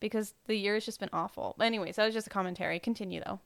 because 0.00 0.34
the 0.46 0.56
year 0.56 0.74
has 0.74 0.84
just 0.84 1.00
been 1.00 1.10
awful. 1.12 1.54
Anyways, 1.60 1.96
that 1.96 2.06
was 2.06 2.14
just 2.14 2.26
a 2.26 2.30
commentary. 2.30 2.78
Continue 2.80 3.22
though. 3.24 3.40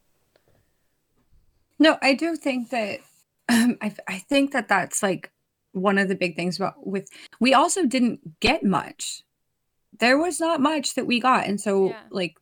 No, 1.79 1.99
I 2.03 2.15
do 2.15 2.37
think 2.37 2.71
that 2.71 3.01
um, 3.49 3.77
I 3.81 3.95
I 4.09 4.19
think 4.19 4.53
that 4.53 4.69
that's 4.69 5.03
like 5.03 5.31
one 5.73 5.99
of 5.99 6.09
the 6.09 6.15
big 6.15 6.37
things 6.37 6.57
about 6.57 6.87
with 6.87 7.09
we 7.41 7.55
also 7.55 7.87
didn't 7.87 8.41
get 8.41 8.65
much. 8.65 9.23
There 9.99 10.19
was 10.19 10.41
not 10.41 10.61
much 10.61 10.95
that 10.95 11.07
we 11.07 11.21
got, 11.21 11.47
and 11.47 11.61
so 11.61 11.91
Yeah. 11.91 12.03
like 12.11 12.37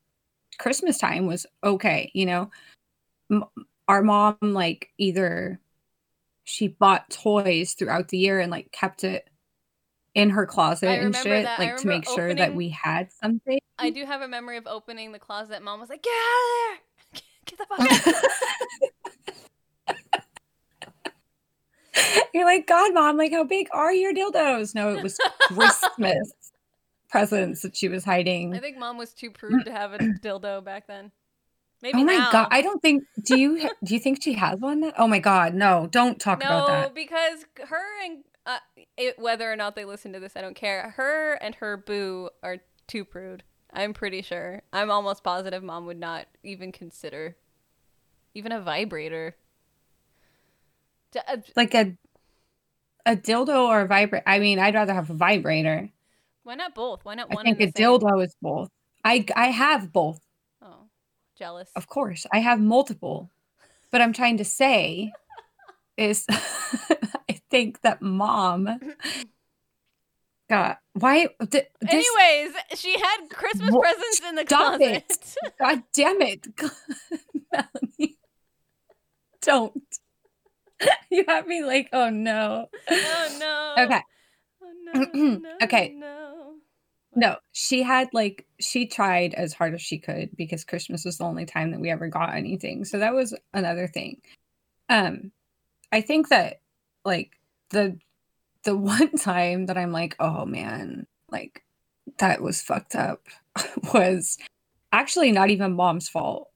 Christmas 0.58 0.98
time 0.98 1.26
was 1.26 1.46
okay, 1.62 2.10
you 2.14 2.26
know. 2.26 2.50
M- 3.30 3.44
our 3.88 4.02
mom 4.02 4.36
like 4.40 4.90
either 4.98 5.60
she 6.44 6.68
bought 6.68 7.10
toys 7.10 7.74
throughout 7.74 8.08
the 8.08 8.18
year 8.18 8.40
and 8.40 8.50
like 8.50 8.70
kept 8.72 9.04
it 9.04 9.28
in 10.14 10.30
her 10.30 10.46
closet 10.46 10.88
and 11.00 11.14
shit, 11.16 11.44
that. 11.44 11.58
Like 11.58 11.76
to 11.78 11.88
make 11.88 12.08
sure 12.08 12.34
that 12.34 12.54
we 12.54 12.68
had 12.68 13.10
something. 13.12 13.58
I 13.78 13.90
do 13.90 14.06
have 14.06 14.20
a 14.20 14.28
memory 14.28 14.56
of 14.56 14.66
opening 14.66 15.10
the 15.12 15.18
closet. 15.18 15.62
Mom 15.62 15.80
was 15.80 15.88
like, 15.88 16.02
"Get 16.02 16.12
out 16.12 16.38
of 16.40 16.78
there! 17.12 17.22
Get 17.46 17.58
the 17.58 17.66
fuck 17.66 18.14
out!" 18.14 18.90
You're 22.34 22.44
like, 22.44 22.66
God, 22.66 22.94
mom, 22.94 23.16
like, 23.16 23.32
how 23.32 23.44
big 23.44 23.68
are 23.72 23.92
your 23.92 24.14
dildos? 24.14 24.74
No, 24.74 24.94
it 24.94 25.02
was 25.02 25.18
Christmas 25.42 26.32
presents 27.08 27.62
that 27.62 27.76
she 27.76 27.88
was 27.88 28.04
hiding. 28.04 28.54
I 28.54 28.58
think 28.58 28.78
mom 28.78 28.98
was 28.98 29.12
too 29.12 29.30
prude 29.30 29.64
to 29.64 29.72
have 29.72 29.92
a 29.92 29.98
dildo 30.22 30.64
back 30.64 30.86
then. 30.86 31.12
Maybe 31.82 31.98
oh 31.98 32.04
my 32.04 32.16
now. 32.16 32.32
god, 32.32 32.48
I 32.50 32.62
don't 32.62 32.80
think. 32.80 33.04
Do 33.22 33.38
you 33.38 33.68
do 33.84 33.94
you 33.94 34.00
think 34.00 34.22
she 34.22 34.32
has 34.34 34.58
one? 34.58 34.92
Oh 34.96 35.06
my 35.06 35.18
god, 35.18 35.54
no! 35.54 35.86
Don't 35.90 36.18
talk 36.18 36.42
about 36.42 36.66
that. 36.66 36.88
No, 36.88 36.94
because 36.94 37.44
her 37.68 38.04
and 38.04 38.24
uh, 38.46 38.58
it, 38.96 39.18
whether 39.18 39.52
or 39.52 39.56
not 39.56 39.76
they 39.76 39.84
listen 39.84 40.14
to 40.14 40.20
this, 40.20 40.32
I 40.34 40.40
don't 40.40 40.56
care. 40.56 40.94
Her 40.96 41.34
and 41.34 41.54
her 41.56 41.76
boo 41.76 42.30
are 42.42 42.58
too 42.86 43.04
prude. 43.04 43.42
I'm 43.70 43.92
pretty 43.92 44.22
sure. 44.22 44.62
I'm 44.72 44.90
almost 44.90 45.24
positive 45.24 45.62
mom 45.62 45.84
would 45.86 45.98
not 45.98 46.26
even 46.42 46.72
consider 46.72 47.36
even 48.34 48.52
a 48.52 48.60
vibrator. 48.60 49.36
D- 51.14 51.20
uh, 51.26 51.36
Like 51.56 51.74
a 51.74 51.96
a 53.06 53.16
dildo 53.16 53.68
or 53.68 53.82
a 53.82 53.86
vibrator. 53.86 54.22
I 54.26 54.38
mean, 54.38 54.58
I'd 54.58 54.74
rather 54.74 54.92
have 54.94 55.10
a 55.10 55.14
vibrator. 55.14 55.90
Why 56.42 56.54
not 56.56 56.74
both? 56.74 57.04
Why 57.04 57.14
not 57.14 57.30
I 57.30 57.34
one? 57.34 57.46
I 57.46 57.54
think 57.54 57.60
a 57.74 57.78
same? 57.78 57.84
dildo 57.86 58.24
is 58.24 58.34
both. 58.42 58.68
I 59.04 59.24
I 59.36 59.46
have 59.48 59.92
both, 59.92 60.20
Oh, 60.60 60.88
jealous. 61.38 61.70
of 61.76 61.86
course. 61.86 62.26
I 62.32 62.38
have 62.40 62.60
multiple, 62.60 63.30
but 63.90 64.00
I'm 64.02 64.12
trying 64.12 64.38
to 64.38 64.44
say 64.44 65.12
is 65.96 66.26
I 66.30 67.40
think 67.50 67.80
that 67.82 68.02
mom. 68.02 68.68
God, 70.50 70.76
why? 70.92 71.28
Th- 71.50 71.68
this, 71.80 72.06
Anyways, 72.18 72.54
she 72.74 72.98
had 72.98 73.28
Christmas 73.30 73.70
presents 73.74 74.20
in 74.28 74.34
the 74.34 74.42
stop 74.46 74.78
closet. 74.78 75.04
it. 75.08 75.34
God 75.60 75.82
damn 75.94 76.20
it, 76.20 76.46
Melanie! 77.52 78.18
Don't. 79.40 79.82
You 81.10 81.24
have 81.28 81.46
me 81.46 81.62
like, 81.62 81.88
oh 81.92 82.10
no. 82.10 82.68
oh 82.90 83.36
no. 83.38 83.84
Okay. 83.84 84.00
Oh, 84.62 84.72
no, 84.84 85.38
no, 85.38 85.50
Okay. 85.62 85.94
No. 85.96 86.54
No, 87.14 87.36
she 87.52 87.82
had 87.82 88.08
like 88.12 88.44
she 88.58 88.86
tried 88.86 89.34
as 89.34 89.52
hard 89.52 89.74
as 89.74 89.82
she 89.82 89.98
could 89.98 90.36
because 90.36 90.64
Christmas 90.64 91.04
was 91.04 91.18
the 91.18 91.24
only 91.24 91.46
time 91.46 91.70
that 91.70 91.80
we 91.80 91.90
ever 91.90 92.08
got 92.08 92.34
anything. 92.34 92.84
So 92.84 92.98
that 92.98 93.14
was 93.14 93.34
another 93.52 93.86
thing. 93.86 94.20
Um 94.88 95.30
I 95.92 96.00
think 96.00 96.28
that 96.30 96.60
like 97.04 97.38
the 97.70 97.98
the 98.64 98.76
one 98.76 99.12
time 99.12 99.66
that 99.66 99.78
I'm 99.78 99.92
like, 99.92 100.16
oh 100.18 100.44
man, 100.44 101.06
like 101.30 101.62
that 102.18 102.42
was 102.42 102.62
fucked 102.62 102.96
up 102.96 103.26
was 103.94 104.36
actually 104.92 105.30
not 105.30 105.50
even 105.50 105.74
mom's 105.74 106.08
fault. 106.08 106.50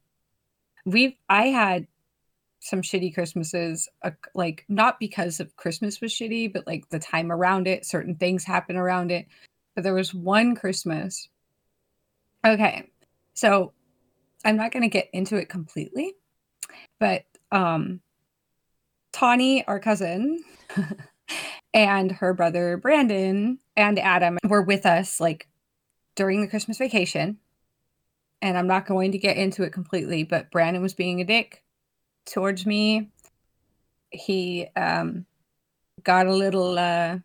We've 0.85 1.15
I 1.29 1.47
had 1.47 1.87
some 2.69 2.83
shitty 2.83 3.15
Christmases, 3.15 3.89
uh, 4.03 4.11
like 4.35 4.65
not 4.69 5.01
because 5.01 5.41
of 5.41 5.57
Christmas 5.57 6.01
was 6.01 6.13
shitty, 6.13 6.53
but 6.53 6.67
like 6.67 6.89
the 6.91 6.99
time 6.99 7.33
around 7.33 7.67
it, 7.67 7.87
certain 7.87 8.15
things 8.15 8.45
happen 8.45 8.77
around 8.77 9.11
it. 9.11 9.27
But 9.75 9.85
there 9.85 9.95
was 9.95 10.13
one 10.13 10.55
Christmas. 10.55 11.29
Okay. 12.45 12.91
So 13.35 13.73
I'm 14.45 14.57
not 14.57 14.73
going 14.73 14.83
to 14.83 14.89
get 14.89 15.09
into 15.13 15.37
it 15.37 15.49
completely, 15.49 16.15
but 17.01 17.25
um 17.51 18.01
Tawny, 19.13 19.67
our 19.67 19.81
cousin, 19.81 20.45
and 21.75 22.13
her 22.13 22.35
brother 22.35 22.77
Brandon 22.77 23.59
and 23.77 23.99
Adam 23.99 24.39
were 24.45 24.63
with 24.63 24.85
us 24.85 25.19
like 25.19 25.49
during 26.15 26.41
the 26.41 26.49
Christmas 26.49 26.79
vacation. 26.79 27.39
And 28.43 28.57
I'm 28.57 28.69
not 28.69 28.87
going 28.87 29.13
to 29.13 29.19
get 29.19 29.37
into 29.37 29.65
it 29.65 29.73
completely, 29.73 30.23
but 30.23 30.51
Brandon 30.51 30.83
was 30.83 30.95
being 30.95 31.21
a 31.21 31.25
dick 31.25 31.65
towards 32.31 32.65
me. 32.67 33.09
He 34.11 34.67
um 34.77 35.27
got 36.03 36.27
a 36.27 36.33
little 36.35 36.79
uh 36.79 37.19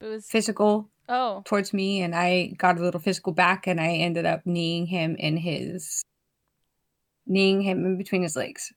was 0.00 0.26
physical 0.26 0.88
oh 1.08 1.42
towards 1.44 1.72
me 1.72 2.02
and 2.02 2.14
I 2.14 2.54
got 2.58 2.78
a 2.78 2.82
little 2.82 3.00
physical 3.00 3.32
back 3.32 3.66
and 3.66 3.80
I 3.80 3.94
ended 3.94 4.26
up 4.26 4.44
kneeing 4.46 4.86
him 4.86 5.16
in 5.16 5.36
his 5.36 6.02
kneeing 7.26 7.60
him 7.62 7.84
in 7.84 7.96
between 7.98 8.22
his 8.22 8.36
legs. 8.36 8.72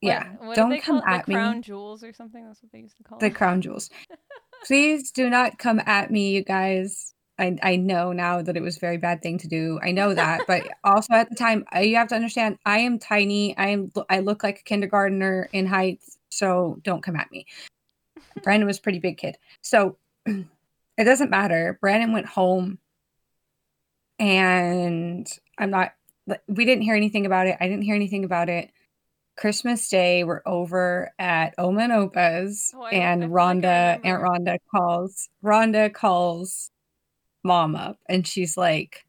what- 0.00 0.08
Yeah. 0.10 0.32
What, 0.38 0.56
don't 0.56 0.70
they 0.70 0.78
come 0.78 1.00
call 1.00 1.12
it? 1.14 1.16
at 1.16 1.26
the 1.26 1.30
me. 1.30 1.34
crown 1.34 1.62
jewels 1.62 2.04
or 2.04 2.12
something. 2.12 2.44
That's 2.46 2.62
what 2.62 2.72
they 2.72 2.80
used 2.80 2.96
to 2.98 3.02
call 3.04 3.18
the 3.18 3.30
crown 3.30 3.60
jewels. 3.62 3.90
Please 4.66 5.10
do 5.12 5.30
not 5.30 5.58
come 5.58 5.80
at 5.86 6.10
me, 6.10 6.30
you 6.30 6.42
guys. 6.44 7.14
I, 7.38 7.56
I 7.62 7.76
know 7.76 8.12
now 8.12 8.40
that 8.40 8.56
it 8.56 8.62
was 8.62 8.76
a 8.76 8.80
very 8.80 8.96
bad 8.96 9.22
thing 9.22 9.38
to 9.38 9.48
do. 9.48 9.78
I 9.82 9.90
know 9.92 10.14
that, 10.14 10.42
but 10.46 10.66
also 10.84 11.12
at 11.14 11.28
the 11.28 11.36
time, 11.36 11.64
I, 11.70 11.82
you 11.82 11.96
have 11.96 12.08
to 12.08 12.14
understand. 12.14 12.58
I 12.64 12.78
am 12.78 12.98
tiny. 12.98 13.56
I 13.56 13.68
am. 13.68 13.92
I 14.08 14.20
look 14.20 14.42
like 14.42 14.60
a 14.60 14.64
kindergartner 14.64 15.48
in 15.52 15.66
height, 15.66 16.00
so 16.30 16.78
don't 16.82 17.02
come 17.02 17.16
at 17.16 17.30
me. 17.30 17.46
Brandon 18.42 18.66
was 18.66 18.78
a 18.78 18.82
pretty 18.82 18.98
big 19.00 19.18
kid, 19.18 19.36
so 19.60 19.98
it 20.26 21.04
doesn't 21.04 21.30
matter. 21.30 21.78
Brandon 21.80 22.12
went 22.12 22.26
home, 22.26 22.78
and 24.18 25.30
I'm 25.58 25.70
not. 25.70 25.92
We 26.48 26.64
didn't 26.64 26.82
hear 26.82 26.96
anything 26.96 27.26
about 27.26 27.46
it. 27.46 27.56
I 27.60 27.68
didn't 27.68 27.82
hear 27.84 27.94
anything 27.94 28.24
about 28.24 28.48
it. 28.48 28.70
Christmas 29.36 29.88
Day, 29.90 30.24
we're 30.24 30.40
over 30.46 31.12
at 31.18 31.54
Oma 31.58 31.82
and 31.82 31.92
Opa's, 31.92 32.72
Oh, 32.74 32.82
I- 32.82 32.92
and 32.92 33.24
I 33.24 33.26
Rhonda, 33.28 34.00
Aunt. 34.02 34.22
Rhonda 34.22 34.58
calls 34.74 35.28
Rhonda 35.44 35.92
calls 35.92 36.70
mom 37.46 37.76
up, 37.76 37.98
and 38.08 38.26
she's 38.26 38.56
like, 38.56 39.04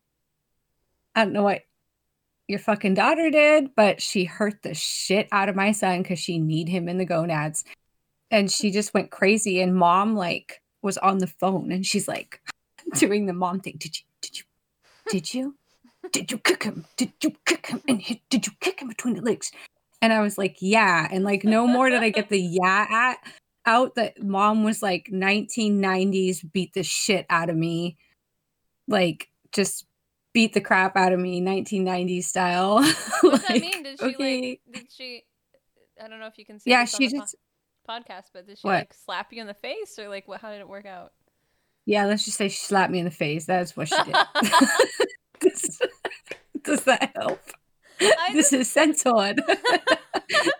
"I 1.15 1.23
don't 1.23 1.33
know 1.33 1.43
what 1.43 1.63
your 2.47 2.59
fucking 2.59 2.93
daughter 2.93 3.29
did, 3.29 3.75
but 3.75 4.01
she 4.01 4.25
hurt 4.25 4.61
the 4.63 4.73
shit 4.73 5.27
out 5.31 5.49
of 5.49 5.55
my 5.55 5.71
son 5.71 6.01
because 6.01 6.19
she 6.19 6.39
kneed 6.39 6.69
him 6.69 6.87
in 6.89 6.97
the 6.97 7.05
gonads." 7.05 7.65
And 8.31 8.51
she 8.51 8.71
just 8.71 8.93
went 8.93 9.11
crazy, 9.11 9.61
and 9.61 9.75
mom 9.75 10.15
like 10.15 10.61
was 10.81 10.97
on 10.97 11.19
the 11.19 11.27
phone, 11.27 11.71
and 11.71 11.85
she's 11.85 12.07
like 12.07 12.41
doing 12.95 13.25
the 13.25 13.33
mom 13.33 13.59
thing. 13.59 13.75
Did 13.77 13.97
you? 13.99 14.05
Did 14.21 14.39
you? 14.39 14.45
Did 15.09 15.33
you? 15.33 15.55
Did 16.11 16.31
you 16.31 16.37
kick 16.37 16.63
him? 16.63 16.85
Did 16.95 17.13
you 17.21 17.33
kick 17.45 17.67
him? 17.67 17.81
And 17.87 18.01
hit, 18.01 18.21
did 18.29 18.45
you 18.47 18.53
kick 18.61 18.79
him 18.81 18.87
between 18.87 19.15
the 19.15 19.21
legs? 19.21 19.51
And 20.01 20.13
I 20.13 20.21
was 20.21 20.37
like, 20.37 20.57
yeah. 20.59 21.07
And 21.11 21.23
like, 21.23 21.43
no 21.43 21.67
more 21.67 21.89
did 21.89 22.03
I 22.03 22.09
get 22.09 22.29
the 22.29 22.39
yeah 22.39 22.85
at 22.89 23.17
out 23.65 23.95
that 23.95 24.23
mom 24.23 24.63
was 24.63 24.81
like 24.81 25.09
1990s 25.11 26.51
beat 26.53 26.73
the 26.73 26.83
shit 26.83 27.25
out 27.29 27.49
of 27.49 27.57
me. 27.57 27.97
Like, 28.87 29.29
just 29.51 29.85
beat 30.33 30.53
the 30.53 30.61
crap 30.61 30.95
out 30.95 31.13
of 31.13 31.19
me, 31.19 31.41
1990s 31.41 32.23
style. 32.23 32.77
What 33.21 33.41
does 33.41 33.47
that 33.47 33.61
mean? 33.61 33.83
Did 33.83 33.99
she 33.99 34.05
okay. 34.05 34.49
like? 34.49 34.61
Did 34.71 34.91
she? 34.91 35.23
I 36.01 36.07
don't 36.07 36.19
know 36.19 36.27
if 36.27 36.37
you 36.37 36.45
can 36.45 36.59
see. 36.59 36.69
Yeah, 36.69 36.85
she 36.85 37.07
the 37.07 37.15
po- 37.15 37.19
just, 37.21 37.35
podcast, 37.89 38.23
but 38.33 38.47
did 38.47 38.59
she 38.59 38.67
What? 38.67 38.73
like 38.73 38.93
slap 38.93 39.33
you 39.33 39.41
in 39.41 39.47
the 39.47 39.53
face 39.53 39.97
or 39.97 40.09
like 40.09 40.27
what? 40.27 40.41
How 40.41 40.51
did 40.51 40.59
it 40.59 40.69
work 40.69 40.85
out? 40.85 41.11
yeah, 41.87 42.05
let's 42.05 42.25
just 42.25 42.37
say 42.37 42.49
she 42.49 42.57
slapped 42.57 42.91
me 42.91 42.99
in 42.99 43.05
the 43.05 43.11
face. 43.11 43.45
That's 43.45 43.75
what 43.75 43.87
she 43.87 43.95
did. 44.03 44.13
does, 45.39 45.81
does 46.61 46.83
that 46.83 47.11
help? 47.15 47.39
I 48.01 48.33
this 48.33 48.51
is 48.51 48.69
censored. 48.69 49.41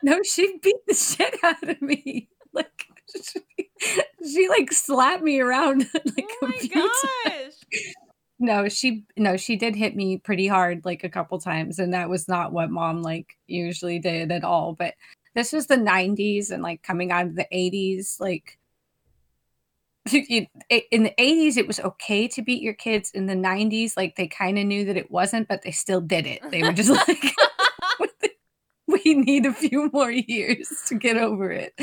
no, 0.01 0.23
she 0.23 0.57
beat 0.63 0.88
the 0.88 0.93
shit 0.93 1.36
out 1.43 1.67
of 1.67 1.82
me. 1.82 2.30
Like 2.53 2.86
she, 3.13 3.69
she 4.25 4.47
like 4.47 4.71
slapped 4.71 5.21
me 5.21 5.41
around 5.41 5.86
like 5.93 6.30
oh 6.41 6.47
my 6.47 6.57
few 6.57 6.69
gosh! 6.69 7.84
No, 8.39 8.69
she 8.69 9.03
no, 9.15 9.35
she 9.35 9.55
did 9.55 9.75
hit 9.75 9.95
me 9.95 10.17
pretty 10.17 10.47
hard 10.47 10.85
like 10.85 11.03
a 11.03 11.09
couple 11.09 11.39
times, 11.39 11.79
and 11.79 11.93
that 11.93 12.09
was 12.09 12.27
not 12.27 12.53
what 12.53 12.69
mom 12.69 13.01
like 13.01 13.35
usually 13.47 13.99
did 13.99 14.31
at 14.31 14.43
all. 14.43 14.73
But 14.73 14.93
this 15.33 15.51
was 15.51 15.67
the 15.67 15.77
90s 15.77 16.51
and 16.51 16.61
like 16.61 16.83
coming 16.83 17.11
out 17.11 17.25
of 17.25 17.35
the 17.35 17.47
80s, 17.51 18.19
like 18.19 18.57
in 20.13 21.03
the 21.03 21.13
80s 21.17 21.57
it 21.57 21.67
was 21.67 21.79
okay 21.79 22.27
to 22.27 22.41
beat 22.41 22.61
your 22.61 22.73
kids 22.73 23.11
in 23.11 23.25
the 23.25 23.33
90s 23.33 23.97
like 23.97 24.15
they 24.15 24.27
kind 24.27 24.57
of 24.57 24.65
knew 24.65 24.85
that 24.85 24.97
it 24.97 25.11
wasn't 25.11 25.47
but 25.47 25.63
they 25.63 25.71
still 25.71 25.99
did 25.99 26.25
it 26.25 26.39
they 26.49 26.63
were 26.63 26.71
just 26.71 26.89
like 27.07 27.35
we 28.88 29.15
need 29.15 29.45
a 29.45 29.53
few 29.53 29.89
more 29.91 30.11
years 30.11 30.69
to 30.88 30.95
get 30.95 31.17
over 31.17 31.51
it 31.51 31.73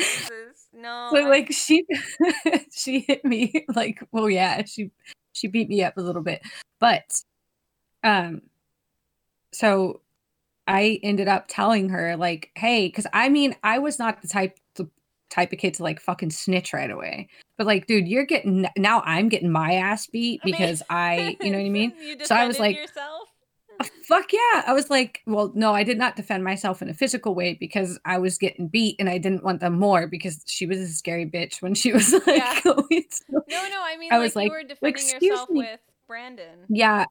no. 0.72 1.11
so 1.12 1.28
like 1.28 1.52
she 1.52 1.84
she 2.72 3.00
hit 3.00 3.24
me 3.24 3.66
like 3.74 4.02
well 4.11 4.30
yeah 4.30 4.64
she 4.64 4.90
she 5.35 5.47
beat 5.49 5.68
me 5.68 5.82
up 5.85 5.99
a 5.99 6.01
little 6.01 6.22
bit. 6.22 6.43
But 6.80 7.22
um 8.03 8.41
so 9.53 10.01
i 10.66 10.99
ended 11.03 11.28
up 11.28 11.45
telling 11.49 11.89
her 11.91 12.16
like 12.16 12.51
hey 12.57 12.87
because 12.89 13.07
i 13.12 13.28
mean 13.28 13.55
i 13.62 13.78
was 13.78 13.99
not 13.99 14.20
the 14.22 14.28
type 14.28 14.59
the 14.74 14.89
type 15.30 15.53
of 15.53 15.59
kid 15.59 15.74
to 15.74 15.82
like 15.82 16.01
fucking 16.01 16.30
snitch 16.30 16.72
right 16.72 16.91
away. 16.91 17.28
But 17.57 17.66
like 17.66 17.87
dude 17.87 18.09
you're 18.09 18.24
getting 18.26 18.66
now 18.76 19.01
i'm 19.05 19.28
getting 19.28 19.51
my 19.51 19.74
ass 19.74 20.07
beat 20.07 20.41
I 20.43 20.47
mean- 20.47 20.55
because 20.55 20.82
i 20.91 21.37
you 21.41 21.51
know 21.51 21.59
what 21.59 21.66
i 21.66 21.68
mean? 21.80 21.93
you 22.01 22.16
So 22.24 22.35
I 22.35 22.47
was 22.47 22.59
like- 22.59 22.76
yourself. 22.76 23.13
Uh, 23.80 23.84
fuck 24.06 24.32
yeah 24.32 24.62
i 24.66 24.72
was 24.72 24.90
like 24.90 25.22
well 25.26 25.50
no 25.54 25.74
i 25.74 25.82
did 25.82 25.98
not 25.98 26.16
defend 26.16 26.44
myself 26.44 26.80
in 26.82 26.88
a 26.88 26.94
physical 26.94 27.34
way 27.34 27.54
because 27.54 27.98
i 28.04 28.18
was 28.18 28.38
getting 28.38 28.68
beat 28.68 28.96
and 28.98 29.08
i 29.08 29.18
didn't 29.18 29.42
want 29.42 29.60
them 29.60 29.78
more 29.78 30.06
because 30.06 30.42
she 30.46 30.66
was 30.66 30.78
a 30.78 30.86
scary 30.88 31.26
bitch 31.28 31.60
when 31.62 31.74
she 31.74 31.92
was 31.98 32.12
like 32.12 32.26
Yeah. 32.26 32.60
No, 32.64 32.74
no. 33.48 33.82
I 33.82 33.96
mean, 33.98 34.12
I 34.12 34.16
like 34.18 34.22
was 34.24 34.34
you 34.36 34.40
like, 34.42 34.50
were 34.50 34.62
defending 34.62 34.90
"Excuse 34.90 35.22
yourself 35.22 35.50
me." 35.50 35.58
with 35.60 35.80
Brandon. 36.06 36.66
yeah 36.68 37.06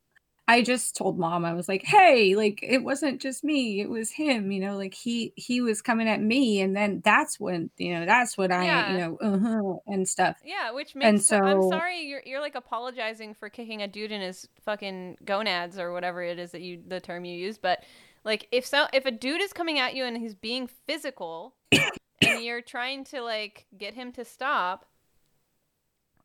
i 0.47 0.61
just 0.61 0.95
told 0.95 1.17
mom 1.17 1.45
i 1.45 1.53
was 1.53 1.67
like 1.69 1.83
hey 1.83 2.35
like 2.35 2.59
it 2.61 2.83
wasn't 2.83 3.21
just 3.21 3.43
me 3.43 3.79
it 3.81 3.89
was 3.89 4.11
him 4.11 4.51
you 4.51 4.59
know 4.59 4.75
like 4.75 4.93
he 4.93 5.31
he 5.37 5.61
was 5.61 5.81
coming 5.81 6.07
at 6.09 6.21
me 6.21 6.59
and 6.61 6.75
then 6.75 7.01
that's 7.05 7.39
when 7.39 7.69
you 7.77 7.93
know 7.97 8.05
that's 8.05 8.37
what 8.37 8.51
i 8.51 8.65
Yeah. 8.65 8.91
you 8.91 8.97
know 8.97 9.17
uh-huh, 9.21 9.79
and 9.87 10.07
stuff 10.07 10.35
Yeah, 10.43 10.71
which 10.71 10.93
And 10.95 11.15
makes 11.15 11.31
I'm 11.31 11.61
so- 11.61 11.69
sorry 11.69 12.01
you're 12.01 12.21
you're 12.25 12.41
like 12.41 12.55
apologizing 12.55 13.33
for 13.35 13.49
kicking 13.49 13.81
a 13.81 13.87
dude 13.87 14.11
in 14.11 14.21
his 14.21 14.47
fucking 14.65 15.17
gonads 15.23 15.79
or 15.79 15.93
whatever 15.93 16.21
it 16.21 16.37
is 16.39 16.51
that 16.51 16.61
you 16.61 16.81
the 16.85 16.99
term 16.99 17.23
you 17.25 17.35
use, 17.37 17.57
but 17.57 17.83
like 18.25 18.47
if 18.51 18.65
so 18.65 18.87
if 18.93 19.05
a 19.05 19.11
dude 19.11 19.41
is 19.41 19.53
coming 19.53 19.79
at 19.79 19.95
you 19.95 20.03
and 20.05 20.17
he's 20.17 20.35
being 20.35 20.67
physical 20.87 21.55
and 21.71 22.43
you're 22.43 22.61
trying 22.61 23.03
to 23.05 23.21
like 23.21 23.65
get 23.77 23.93
him 23.93 24.11
to 24.13 24.23
stop, 24.25 24.85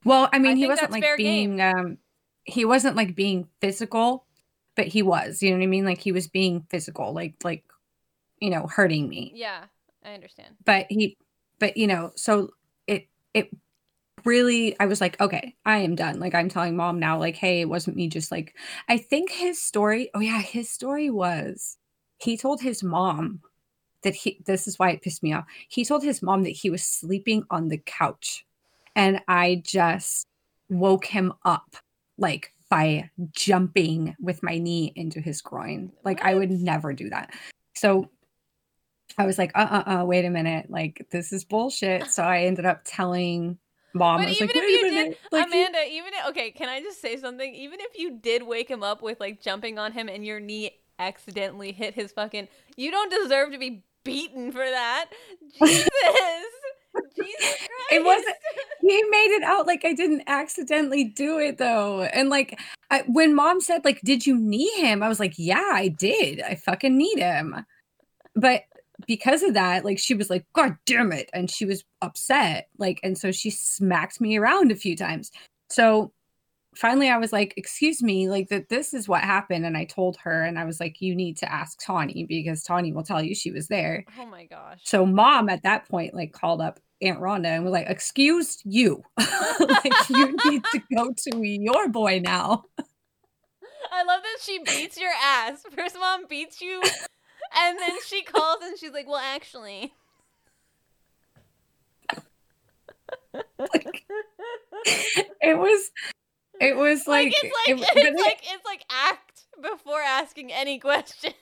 well 0.05 0.29
i 0.33 0.39
mean 0.39 0.57
he 0.57 0.67
wasn't 0.67 0.91
like 0.91 1.05
being 1.17 1.61
um 1.61 1.99
he 2.49 2.65
wasn't 2.65 2.97
like 2.97 3.15
being 3.15 3.47
physical 3.61 4.25
but 4.75 4.87
he 4.87 5.03
was 5.03 5.43
you 5.43 5.51
know 5.51 5.57
what 5.57 5.65
i 5.65 5.67
mean? 5.67 5.85
Like 5.85 5.99
he 5.99 6.13
was 6.13 6.29
being 6.29 6.65
physical 6.71 7.13
like 7.13 7.35
like 7.45 7.65
you 8.41 8.49
know 8.51 8.67
hurting 8.67 9.09
me. 9.09 9.33
Yeah, 9.35 9.65
I 10.05 10.15
understand. 10.15 10.55
but 10.65 10.87
he 10.89 11.17
but 11.59 11.77
you 11.77 11.87
know 11.89 12.13
so 12.15 12.51
it 12.87 13.09
it 13.35 13.51
really 14.25 14.79
i 14.81 14.87
was 14.87 15.01
like 15.01 15.21
okay 15.21 15.55
i 15.65 15.79
am 15.79 15.95
done. 15.95 16.21
Like 16.21 16.35
i'm 16.35 16.49
telling 16.49 16.77
mom 16.77 16.99
now 16.99 17.19
like 17.19 17.37
hey 17.37 17.61
it 17.61 17.69
wasn't 17.69 17.97
me 17.97 18.09
just 18.09 18.31
like 18.31 18.55
i 18.89 18.97
think 18.99 19.31
his 19.31 19.61
story 19.61 20.11
oh 20.15 20.21
yeah 20.21 20.41
his 20.41 20.71
story 20.71 21.11
was 21.11 21.77
he 22.19 22.37
told 22.37 22.61
his 22.61 22.83
mom 22.83 23.41
that 24.03 24.15
he 24.15 24.41
this 24.47 24.69
is 24.69 24.79
why 24.79 24.91
it 24.91 25.03
pissed 25.03 25.25
me 25.25 25.33
off. 25.33 25.45
He 25.69 25.85
told 25.85 26.05
his 26.05 26.23
mom 26.23 26.45
that 26.45 26.51
he 26.51 26.71
was 26.71 26.85
sleeping 26.85 27.43
on 27.51 27.69
the 27.69 27.79
couch 27.79 28.47
and 28.95 29.21
i 29.27 29.61
just 29.65 30.27
woke 30.69 31.07
him 31.07 31.33
up 31.45 31.77
like 32.19 32.53
by 32.69 33.09
jumping 33.31 34.15
with 34.21 34.43
my 34.43 34.59
knee 34.59 34.93
into 34.95 35.21
his 35.21 35.41
groin 35.41 35.91
like 36.05 36.23
i 36.23 36.35
would 36.35 36.51
never 36.51 36.93
do 36.93 37.09
that 37.09 37.33
so 37.75 38.11
I 39.17 39.27
was 39.27 39.37
like, 39.37 39.51
uh 39.55 39.83
uh 39.85 40.01
uh, 40.01 40.05
wait 40.05 40.25
a 40.25 40.31
minute. 40.31 40.71
Like, 40.71 41.07
this 41.11 41.33
is 41.33 41.45
bullshit. 41.45 42.09
So 42.11 42.23
I 42.23 42.45
ended 42.45 42.67
up 42.67 42.83
telling 42.85 43.59
mom, 43.95 44.21
But 44.21 44.27
I 44.27 44.29
was 44.29 44.37
even 44.37 44.47
like, 44.47 44.57
if 44.57 44.63
wait 44.63 44.71
you 44.71 44.91
did. 44.91 45.17
Like, 45.33 45.49
he- 45.49 45.59
Amanda, 45.59 45.79
even 45.91 46.13
if, 46.15 46.27
okay, 46.29 46.51
can 46.53 46.69
I 46.69 46.81
just 46.81 47.01
say 47.01 47.17
something? 47.17 47.55
Even 47.55 47.81
if 47.81 47.99
you 47.99 48.19
did 48.19 48.45
wake 48.45 48.71
him 48.71 48.83
up 48.83 49.03
with 49.03 49.19
like 49.19 49.41
jumping 49.41 49.79
on 49.79 49.93
him 49.93 50.09
and 50.09 50.25
your 50.25 50.41
knee 50.41 50.71
accidentally 50.99 51.73
hit 51.73 51.95
his 51.95 52.13
fucking, 52.13 52.49
you 52.77 52.91
don't 52.91 53.11
deserve 53.11 53.53
to 53.53 53.59
be 53.59 53.83
beaten 54.05 54.53
for 54.53 54.59
that. 54.59 55.07
Jesus! 55.59 55.89
It 57.91 58.05
wasn't- 58.05 58.37
he 58.81 59.03
made 59.05 59.31
it 59.37 59.43
out 59.43 59.67
like 59.67 59.85
I 59.85 59.95
didn't 59.95 60.25
accidentally 60.27 61.05
do 61.05 61.39
it 61.39 61.57
though. 61.59 62.03
And 62.03 62.29
like, 62.29 62.59
I, 62.91 63.03
when 63.07 63.35
mom 63.35 63.61
said, 63.61 63.85
like, 63.85 64.01
did 64.03 64.27
you 64.27 64.37
knee 64.37 64.71
him? 64.77 65.03
I 65.03 65.09
was 65.09 65.19
like, 65.21 65.35
yeah, 65.39 65.71
I 65.73 65.89
did. 65.89 66.43
I 66.43 66.55
fucking 66.57 66.97
kneed 66.97 67.19
him. 67.19 67.65
But 68.35 68.63
because 69.07 69.43
of 69.43 69.55
that, 69.55 69.85
like, 69.85 69.99
she 69.99 70.15
was 70.15 70.29
like, 70.29 70.45
God 70.55 70.77
damn 70.85 71.13
it. 71.13 71.31
And 71.33 71.51
she 71.51 71.65
was 71.65 71.85
upset. 72.03 72.69
Like, 72.79 73.01
and 73.03 73.17
so 73.17 73.31
she 73.33 73.51
smacked 73.51 74.21
me 74.21 74.37
around 74.37 74.71
a 74.71 74.77
few 74.77 74.97
times. 74.97 75.31
So 75.71 76.13
finally, 76.75 77.09
I 77.09 77.19
was 77.19 77.33
like, 77.33 77.55
excuse 77.57 78.03
me, 78.03 78.29
like, 78.29 78.49
that 78.49 78.69
this 78.69 78.95
is 78.95 79.09
what 79.09 79.23
happened. 79.23 79.67
And 79.67 79.77
I 79.77 79.85
told 79.85 80.17
her, 80.19 80.43
and 80.43 80.59
I 80.59 80.65
was 80.65 80.81
like, 80.81 81.01
you 81.01 81.15
need 81.15 81.37
to 81.39 81.53
ask 81.53 81.79
Tawny 81.83 82.25
because 82.29 82.63
Tawny 82.63 82.93
will 82.93 83.03
tell 83.03 83.23
you 83.23 83.35
she 83.35 83.51
was 83.51 83.69
there. 83.69 84.05
Oh 84.19 84.27
my 84.27 84.45
gosh. 84.47 84.81
So 84.85 85.05
mom 85.07 85.49
at 85.49 85.63
that 85.63 85.89
point 85.89 86.15
like 86.15 86.33
called 86.33 86.61
up 86.61 86.81
Aunt 87.01 87.21
Rhonda 87.21 87.47
and 87.47 87.65
was 87.65 87.73
like, 87.73 87.89
"Excuse 87.89 88.59
you, 88.65 89.03
like 89.19 90.09
you 90.09 90.37
need 90.47 90.63
to 90.73 90.83
go 90.95 91.13
to 91.17 91.47
your 91.47 91.89
boy 91.89 92.21
now." 92.25 92.65
I 93.91 94.03
love 94.05 94.23
that 94.23 94.39
she 94.43 94.59
beats 94.59 94.99
your 95.01 95.13
ass. 95.23 95.63
First 95.75 95.97
mom 95.99 96.27
beats 96.29 96.61
you, 96.61 96.81
and 97.57 97.79
then 97.79 97.97
she 98.07 98.23
calls 98.23 98.59
and 98.63 98.79
she's 98.79 98.93
like, 98.93 99.07
"Well, 99.09 99.17
actually." 99.23 99.93
Like, 103.59 104.05
it 105.41 105.59
was, 105.59 105.91
it 106.61 106.77
was 106.77 107.07
like, 107.07 107.27
Like, 107.27 107.35
it's 107.43 107.43
like 107.43 107.79
it- 107.79 107.97
it's 107.97 108.21
it- 108.21 108.25
like 108.25 108.41
it's 108.45 108.65
like 108.65 108.85
act 108.91 109.43
before 109.61 110.01
asking 110.01 110.53
any 110.53 110.79
questions. 110.79 111.35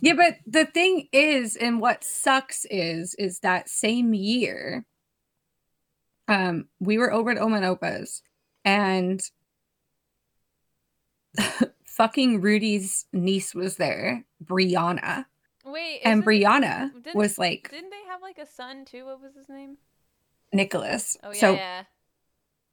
Yeah. 0.00 0.14
But 0.14 0.38
the 0.46 0.66
thing 0.66 1.08
is, 1.12 1.56
and 1.56 1.80
what 1.80 2.04
sucks 2.04 2.66
is, 2.70 3.14
is 3.18 3.40
that 3.40 3.68
same 3.68 4.14
year, 4.14 4.84
um, 6.28 6.66
we 6.80 6.98
were 6.98 7.12
over 7.12 7.30
at 7.30 7.38
Oma 7.38 7.76
and 8.64 9.22
fucking 11.86 12.40
Rudy's 12.40 13.06
niece 13.12 13.54
was 13.54 13.76
there, 13.76 14.24
Brianna. 14.44 15.26
Wait, 15.64 16.00
and 16.04 16.24
Brianna 16.24 16.92
was 17.14 17.38
like 17.38 17.70
Didn't 17.70 17.90
they 17.90 18.04
have 18.08 18.22
like 18.22 18.38
a 18.38 18.46
son 18.46 18.84
too? 18.84 19.06
What 19.06 19.20
was 19.20 19.34
his 19.34 19.48
name? 19.48 19.78
Nicholas. 20.52 21.16
Oh 21.22 21.32
yeah, 21.32 21.38
so 21.38 21.52
yeah. 21.54 21.82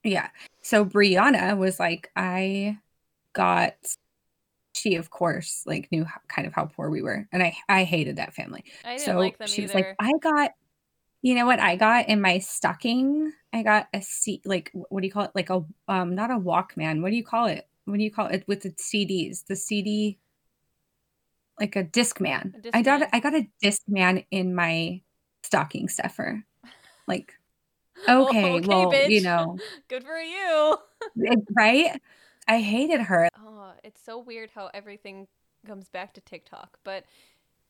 yeah. 0.03 0.27
So 0.61 0.85
Brianna 0.85 1.57
was 1.57 1.79
like, 1.79 2.11
I 2.15 2.77
got 3.33 3.75
she 4.83 4.95
of 4.95 5.09
course 5.09 5.63
like 5.65 5.89
knew 5.91 6.03
how, 6.03 6.19
kind 6.27 6.45
of 6.45 6.53
how 6.53 6.65
poor 6.65 6.89
we 6.89 7.01
were 7.01 7.25
and 7.31 7.41
i 7.41 7.55
i 7.69 7.83
hated 7.83 8.17
that 8.17 8.33
family. 8.33 8.63
I 8.83 8.97
didn't 8.97 9.05
so 9.05 9.17
like 9.17 9.37
them 9.37 9.47
she 9.47 9.61
was 9.61 9.73
like 9.73 9.95
i 9.99 10.11
got 10.21 10.51
you 11.25 11.35
know 11.35 11.45
what? 11.45 11.61
I 11.61 11.77
got 11.77 12.09
in 12.09 12.19
my 12.19 12.39
stocking 12.39 13.31
i 13.53 13.63
got 13.63 13.87
a 13.93 14.01
seat 14.01 14.41
like 14.45 14.71
what 14.73 14.99
do 15.01 15.07
you 15.07 15.13
call 15.13 15.23
it? 15.23 15.31
Like 15.33 15.49
a 15.49 15.63
um 15.87 16.15
not 16.15 16.31
a 16.31 16.35
walkman 16.37 17.01
what 17.01 17.11
do 17.11 17.15
you 17.15 17.23
call 17.23 17.45
it? 17.47 17.67
What 17.85 17.97
do 17.97 18.03
you 18.03 18.11
call 18.11 18.27
it 18.27 18.43
with 18.45 18.61
the 18.61 18.71
cds 18.71 19.45
the 19.45 19.55
cd 19.55 20.19
like 21.59 21.75
a 21.77 21.83
discman. 21.83 22.53
A 22.65 22.77
i 22.77 22.81
got 22.81 23.01
Discman. 23.01 23.09
i 23.13 23.19
got 23.21 23.35
a 23.35 23.47
Discman 23.63 24.25
in 24.31 24.53
my 24.53 25.01
stocking 25.43 25.87
stuffer. 25.87 26.43
Like 27.07 27.31
okay, 28.09 28.57
Okay, 28.57 28.67
well 28.67 29.09
you 29.09 29.21
know. 29.21 29.57
Good 29.87 30.03
for 30.03 30.19
you. 30.19 30.77
right 31.55 32.01
i 32.47 32.59
hated 32.59 33.01
her 33.01 33.27
Oh, 33.37 33.71
it's 33.83 34.01
so 34.03 34.17
weird 34.17 34.49
how 34.53 34.69
everything 34.73 35.27
comes 35.65 35.87
back 35.89 36.13
to 36.13 36.21
TikTok. 36.21 36.77
But 36.83 37.05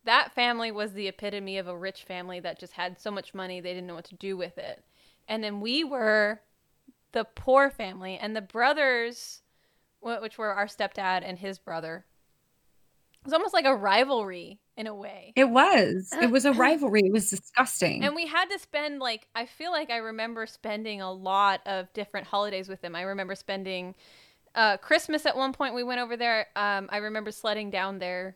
that 0.05 0.33
family 0.33 0.71
was 0.71 0.93
the 0.93 1.07
epitome 1.07 1.57
of 1.57 1.67
a 1.67 1.77
rich 1.77 2.03
family 2.03 2.39
that 2.41 2.59
just 2.59 2.73
had 2.73 2.99
so 2.99 3.11
much 3.11 3.33
money 3.33 3.61
they 3.61 3.73
didn't 3.73 3.87
know 3.87 3.95
what 3.95 4.05
to 4.05 4.15
do 4.15 4.35
with 4.35 4.57
it. 4.57 4.83
And 5.27 5.43
then 5.43 5.61
we 5.61 5.83
were 5.83 6.41
the 7.13 7.23
poor 7.23 7.69
family, 7.69 8.17
and 8.17 8.35
the 8.35 8.41
brothers, 8.41 9.41
which 10.01 10.37
were 10.37 10.51
our 10.53 10.65
stepdad 10.65 11.21
and 11.23 11.37
his 11.39 11.59
brother, 11.59 12.05
it 13.21 13.25
was 13.25 13.33
almost 13.33 13.53
like 13.53 13.65
a 13.65 13.75
rivalry 13.75 14.59
in 14.75 14.87
a 14.87 14.95
way. 14.95 15.31
it 15.35 15.49
was 15.49 16.09
it 16.21 16.31
was 16.31 16.45
a 16.45 16.51
rivalry 16.65 17.03
it 17.05 17.11
was 17.13 17.29
disgusting 17.29 18.03
And 18.03 18.15
we 18.15 18.25
had 18.25 18.45
to 18.49 18.59
spend 18.59 18.99
like 18.99 19.27
I 19.35 19.45
feel 19.45 19.71
like 19.71 19.89
I 19.89 19.97
remember 19.97 20.45
spending 20.47 20.99
a 21.01 21.11
lot 21.11 21.61
of 21.65 21.91
different 21.93 22.27
holidays 22.27 22.67
with 22.67 22.81
them. 22.81 22.95
I 22.95 23.03
remember 23.03 23.35
spending 23.35 23.95
uh, 24.55 24.77
Christmas 24.77 25.25
at 25.25 25.35
one 25.35 25.53
point. 25.53 25.73
We 25.75 25.83
went 25.83 25.99
over 26.01 26.15
there. 26.17 26.47
Um, 26.55 26.89
I 26.91 26.97
remember 26.97 27.31
sledding 27.31 27.69
down 27.69 27.99
their 27.99 28.35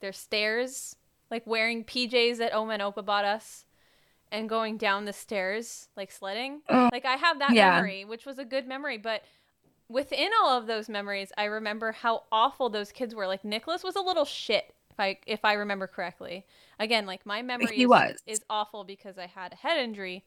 their 0.00 0.12
stairs, 0.12 0.96
like 1.30 1.46
wearing 1.46 1.84
PJs 1.84 2.38
that 2.38 2.52
Oma 2.54 2.74
and 2.74 2.82
Opa 2.82 3.04
bought 3.04 3.24
us, 3.24 3.64
and 4.30 4.48
going 4.48 4.76
down 4.76 5.04
the 5.04 5.12
stairs 5.12 5.88
like 5.96 6.10
sledding. 6.12 6.62
Like 6.92 7.04
I 7.04 7.16
have 7.16 7.38
that 7.40 7.52
Yeah. 7.54 7.72
memory, 7.72 8.04
which 8.04 8.24
was 8.26 8.38
a 8.38 8.44
good 8.44 8.66
memory, 8.66 8.98
but. 8.98 9.22
Within 9.90 10.28
all 10.42 10.50
of 10.50 10.66
those 10.66 10.90
memories, 10.90 11.32
I 11.38 11.44
remember 11.44 11.92
how 11.92 12.24
awful 12.30 12.68
those 12.68 12.92
kids 12.92 13.14
were. 13.14 13.26
Like 13.26 13.42
Nicholas 13.42 13.82
was 13.82 13.96
a 13.96 14.02
little 14.02 14.26
shit, 14.26 14.74
if 14.90 15.00
I 15.00 15.16
if 15.26 15.46
I 15.46 15.54
remember 15.54 15.86
correctly. 15.86 16.44
Again, 16.78 17.06
like 17.06 17.24
my 17.24 17.40
memory 17.40 17.80
is, 17.80 18.22
is 18.26 18.40
awful 18.50 18.84
because 18.84 19.16
I 19.16 19.24
had 19.24 19.54
a 19.54 19.56
head 19.56 19.78
injury. 19.78 20.26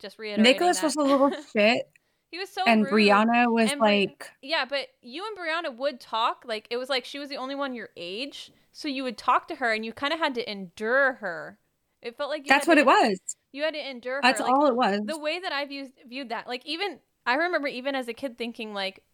Just 0.00 0.18
reiterating 0.18 0.42
Nicholas 0.54 0.78
that. 0.78 0.86
was 0.86 0.96
a 0.96 1.02
little 1.02 1.30
shit, 1.56 1.88
he 2.34 2.40
was 2.40 2.50
so 2.50 2.62
and 2.66 2.82
rude. 2.84 2.92
Brianna 2.92 3.48
was 3.48 3.70
And 3.70 3.78
Bri- 3.78 4.06
like, 4.08 4.32
Yeah, 4.42 4.64
but 4.68 4.88
you 5.02 5.24
and 5.24 5.38
Brianna 5.38 5.76
would 5.76 6.00
talk. 6.00 6.44
Like 6.44 6.66
it 6.68 6.76
was 6.76 6.88
like 6.88 7.04
she 7.04 7.20
was 7.20 7.28
the 7.28 7.36
only 7.36 7.54
one 7.54 7.74
your 7.76 7.90
age, 7.96 8.50
so 8.72 8.88
you 8.88 9.04
would 9.04 9.16
talk 9.16 9.46
to 9.48 9.54
her, 9.54 9.72
and 9.72 9.84
you 9.84 9.92
kind 9.92 10.12
of 10.12 10.18
had 10.18 10.34
to 10.34 10.50
endure 10.50 11.12
her. 11.14 11.58
It 12.02 12.16
felt 12.16 12.30
like 12.30 12.42
you 12.42 12.48
that's 12.48 12.66
what 12.66 12.74
to, 12.74 12.80
it 12.80 12.86
was. 12.86 13.20
You 13.52 13.62
had 13.62 13.74
to 13.74 13.88
endure 13.88 14.16
her. 14.16 14.20
That's 14.22 14.40
like, 14.40 14.52
all 14.52 14.66
it 14.66 14.74
was. 14.74 15.00
the 15.06 15.16
way 15.16 15.38
that 15.38 15.52
I 15.52 15.64
viewed 15.64 15.92
viewed 16.08 16.30
that, 16.30 16.48
like 16.48 16.66
even 16.66 16.98
I 17.24 17.34
remember 17.34 17.68
even 17.68 17.94
as 17.94 18.08
a 18.08 18.12
kid 18.12 18.36
thinking 18.36 18.74
like 18.74 19.04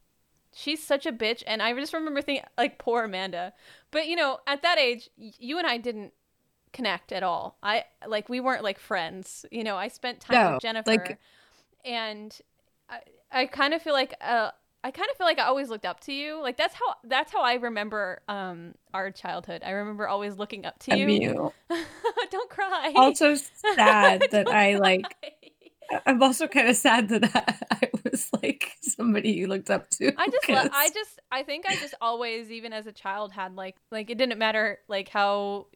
she's 0.55 0.83
such 0.83 1.05
a 1.05 1.13
bitch, 1.13 1.43
and 1.47 1.63
I 1.63 1.75
just 1.75 1.93
remember 1.93 2.23
thinking 2.23 2.47
like 2.57 2.79
poor 2.79 3.05
Amanda. 3.05 3.53
But 3.91 4.07
you 4.07 4.17
know, 4.17 4.39
at 4.47 4.63
that 4.63 4.79
age, 4.79 5.11
you 5.19 5.59
and 5.59 5.67
I 5.67 5.77
didn't 5.77 6.15
connect 6.73 7.13
at 7.13 7.23
all. 7.23 7.59
I 7.63 7.85
like 8.07 8.31
we 8.31 8.41
weren't 8.41 8.65
like 8.65 8.79
friends. 8.79 9.45
You 9.51 9.63
know, 9.63 9.77
I 9.77 9.89
spent 9.89 10.21
time 10.21 10.43
No, 10.43 10.53
with 10.55 10.63
Jennifer, 10.63 10.91
like- 10.91 11.19
and 11.85 12.41
I 12.91 13.01
I 13.33 13.47
kind 13.47 13.75
of 13.75 13.83
feel 13.83 13.95
like 13.95 14.15
uh. 14.21 14.51
I 14.83 14.91
kind 14.91 15.11
of 15.11 15.19
feel 15.19 15.27
like 15.27 15.39
I 15.39 15.43
always 15.43 15.69
looked 15.69 15.85
up 15.85 16.01
to 16.05 16.13
you. 16.15 16.41
Like 16.41 16.57
that's 16.57 16.73
how 16.73 16.95
that's 17.05 17.31
how 17.31 17.43
I 17.43 17.57
remember 17.57 18.23
um 18.29 18.75
our 18.95 19.11
childhood. 19.11 19.61
I 19.63 19.73
remember 19.73 20.09
always 20.09 20.39
looking 20.39 20.65
up 20.65 20.79
to 20.85 20.97
you. 20.97 21.07
you. 21.07 21.53
Don't 22.31 22.49
cry. 22.49 22.95
Also 22.97 23.35
sad 23.35 24.23
that 24.31 24.49
I 24.49 24.79
like. 24.79 25.03
cry. 25.03 26.01
I'm 26.07 26.23
also 26.23 26.47
kind 26.47 26.69
of 26.69 26.77
sad 26.77 27.09
that 27.11 27.25
I, 27.71 27.91
was 28.05 28.31
like 28.43 28.73
somebody 28.81 29.33
you 29.33 29.49
looked 29.49 29.71
up 29.71 29.91
to. 29.91 30.13
I 30.17 30.29
just, 30.29 30.49
lo- 30.49 30.69
I 30.73 30.89
just, 30.91 31.21
I 31.31 31.43
think 31.43 31.67
I 31.67 31.75
just 31.75 31.95
always, 32.01 32.51
even 32.51 32.73
as 32.73 32.87
a 32.87 32.93
child, 32.93 33.33
had 33.33 33.57
like, 33.57 33.77
like 33.91 34.09
it 34.11 34.17
didn't 34.17 34.39
matter 34.39 34.79
like 34.89 35.09
how, 35.09 35.67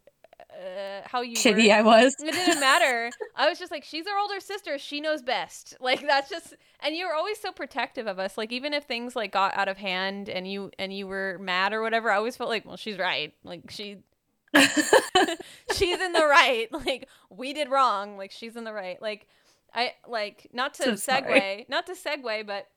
uh, 0.54 1.02
how 1.06 1.20
you 1.22 1.36
shitty 1.36 1.68
were. 1.68 1.74
I 1.74 1.82
was. 1.82 2.14
It 2.20 2.32
didn't 2.32 2.60
matter. 2.60 3.10
I 3.36 3.48
was 3.48 3.58
just 3.58 3.70
like, 3.72 3.84
she's 3.84 4.06
our 4.06 4.18
older 4.18 4.40
sister. 4.40 4.78
She 4.78 5.00
knows 5.00 5.22
best. 5.22 5.76
Like 5.80 6.00
that's 6.00 6.30
just, 6.30 6.54
and 6.80 6.94
you 6.94 7.06
were 7.06 7.14
always 7.14 7.38
so 7.40 7.52
protective 7.52 8.06
of 8.06 8.18
us. 8.18 8.38
Like 8.38 8.52
even 8.52 8.72
if 8.72 8.84
things 8.84 9.14
like 9.16 9.32
got 9.32 9.56
out 9.56 9.68
of 9.68 9.76
hand 9.78 10.28
and 10.28 10.50
you 10.50 10.70
and 10.78 10.92
you 10.92 11.06
were 11.06 11.38
mad 11.40 11.72
or 11.72 11.82
whatever, 11.82 12.10
I 12.10 12.16
always 12.16 12.36
felt 12.36 12.48
like, 12.50 12.64
well, 12.64 12.76
she's 12.76 12.98
right. 12.98 13.34
Like 13.44 13.70
she, 13.70 13.98
she's 14.54 16.00
in 16.00 16.12
the 16.12 16.26
right. 16.26 16.68
Like 16.72 17.08
we 17.30 17.52
did 17.52 17.68
wrong. 17.70 18.16
Like 18.16 18.30
she's 18.30 18.56
in 18.56 18.64
the 18.64 18.72
right. 18.72 19.00
Like 19.02 19.26
I 19.74 19.92
like 20.08 20.48
not 20.52 20.74
to 20.74 20.82
So 20.84 20.92
segue, 20.92 21.26
sorry. 21.26 21.66
not 21.68 21.86
to 21.86 21.92
segue, 21.94 22.46
but 22.46 22.68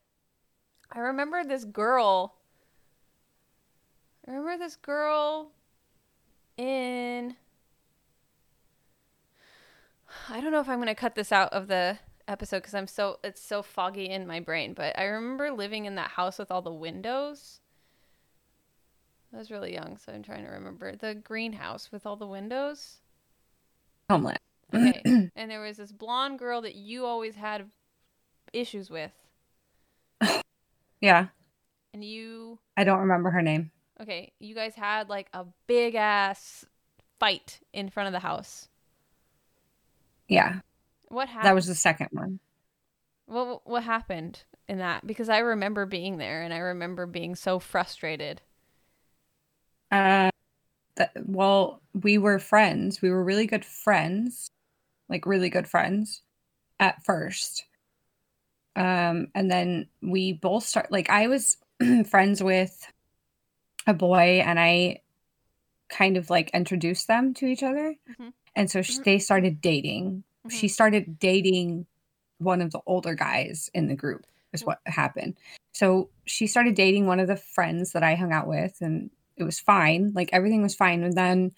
I 0.91 0.99
remember 0.99 1.43
this 1.43 1.63
girl. 1.65 2.36
I 4.28 4.32
remember 4.32 4.57
this 4.57 4.75
girl 4.75 5.51
in. 6.57 7.36
I 10.30 10.41
don't 10.41 10.51
know 10.51 10.59
if 10.59 10.70
I'm 10.70 10.78
going 10.78 10.88
to 10.88 10.95
cut 10.95 11.15
this 11.15 11.32
out 11.32 11.53
of 11.53 11.68
the 11.68 11.97
episode 12.28 12.57
because 12.57 12.74
I'm 12.74 12.88
so 12.88 13.20
it's 13.24 13.41
so 13.41 13.61
foggy 13.61 14.09
in 14.09 14.28
my 14.28 14.39
brain. 14.39 14.74
But 14.74 14.97
I 14.97 15.05
remember 15.05 15.51
living 15.51 15.86
in 15.86 15.95
that 15.95 16.11
house 16.11 16.38
with 16.38 16.51
all 16.51 16.61
the 16.61 16.72
windows. 16.74 17.59
I 19.34 19.38
was 19.38 19.51
really 19.51 19.74
young, 19.74 19.97
so 19.97 20.11
I'm 20.13 20.24
trying 20.24 20.45
to 20.45 20.51
remember 20.51 20.95
the 20.95 21.13
greenhouse 21.13 21.91
with 21.91 22.05
all 22.05 22.15
the 22.15 22.28
windows. 22.28 22.97
Homeland. 24.09 24.39
Okay, 24.74 25.01
and 25.36 25.51
there 25.51 25.61
was 25.61 25.78
this 25.78 25.91
blonde 25.91 26.39
girl 26.39 26.61
that 26.61 26.76
you 26.76 27.05
always 27.05 27.36
had 27.36 27.65
issues 28.53 28.89
with, 28.89 29.11
Yeah, 31.01 31.28
and 31.93 32.03
you 32.03 32.59
I 32.76 32.84
don't 32.84 32.99
remember 32.99 33.30
her 33.32 33.41
name. 33.41 33.72
okay, 34.01 34.32
you 34.39 34.55
guys 34.55 34.76
had 34.76 35.07
like 35.09 35.28
a 35.34 35.45
big 35.68 35.95
ass 35.95 36.65
fight 37.20 37.59
in 37.74 37.89
front 37.89 38.07
of 38.07 38.13
the 38.13 38.20
house. 38.28 38.68
Yeah, 40.28 40.59
What 41.09 41.30
happened? 41.30 41.45
that 41.45 41.55
was 41.55 41.67
the 41.67 41.75
second 41.75 42.09
one. 42.11 42.39
what 43.28 43.65
what 43.67 43.84
happened 43.84 44.43
in 44.67 44.80
that? 44.80 45.05
Because 45.07 45.30
I 45.30 45.39
remember 45.39 45.86
being 45.86 46.17
there, 46.17 46.41
and 46.43 46.53
I 46.53 46.57
remember 46.57 47.05
being 47.05 47.36
so 47.36 47.59
frustrated. 47.59 48.41
Uh, 49.91 50.30
that, 50.95 51.11
well, 51.25 51.82
we 51.93 52.17
were 52.17 52.39
friends. 52.39 53.01
We 53.01 53.09
were 53.09 53.23
really 53.23 53.47
good 53.47 53.63
friends, 53.65 54.49
like 55.09 55.25
really 55.25 55.49
good 55.49 55.67
friends 55.67 56.21
at 56.80 57.03
first. 57.05 57.65
Um, 58.75 59.28
and 59.34 59.49
then 59.49 59.88
we 60.01 60.34
both 60.34 60.63
start 60.63 60.91
like 60.91 61.09
I 61.09 61.28
was 61.28 61.57
friends 62.09 62.43
with 62.43 62.91
a 63.88 63.93
boy, 63.93 64.41
and 64.45 64.59
I 64.59 65.01
kind 65.89 66.17
of 66.17 66.30
like 66.30 66.49
introduced 66.53 67.07
them 67.07 67.34
to 67.36 67.45
each 67.45 67.63
other, 67.63 67.95
Mhm. 68.19 68.34
And 68.57 68.69
so 68.69 68.81
sh- 68.81 68.95
mm-hmm. 68.95 69.03
they 69.03 69.19
started 69.19 69.61
dating. 69.61 70.23
Mm-hmm. 70.45 70.57
She 70.57 70.67
started 70.67 71.19
dating 71.19 71.85
one 72.39 72.61
of 72.61 72.71
the 72.71 72.81
older 72.85 73.15
guys 73.15 73.69
in 73.73 73.87
the 73.87 73.95
group. 73.95 74.25
Is 74.53 74.61
mm-hmm. 74.61 74.67
what 74.67 74.79
happened. 74.85 75.35
So 75.73 76.09
she 76.25 76.47
started 76.47 76.75
dating 76.75 77.05
one 77.05 77.19
of 77.19 77.27
the 77.27 77.35
friends 77.35 77.91
that 77.91 78.03
I 78.03 78.15
hung 78.15 78.31
out 78.31 78.47
with, 78.47 78.77
and 78.81 79.09
it 79.35 79.43
was 79.43 79.59
fine. 79.59 80.11
Like 80.15 80.29
everything 80.33 80.61
was 80.61 80.73
fine. 80.73 81.03
And 81.03 81.13
then 81.13 81.51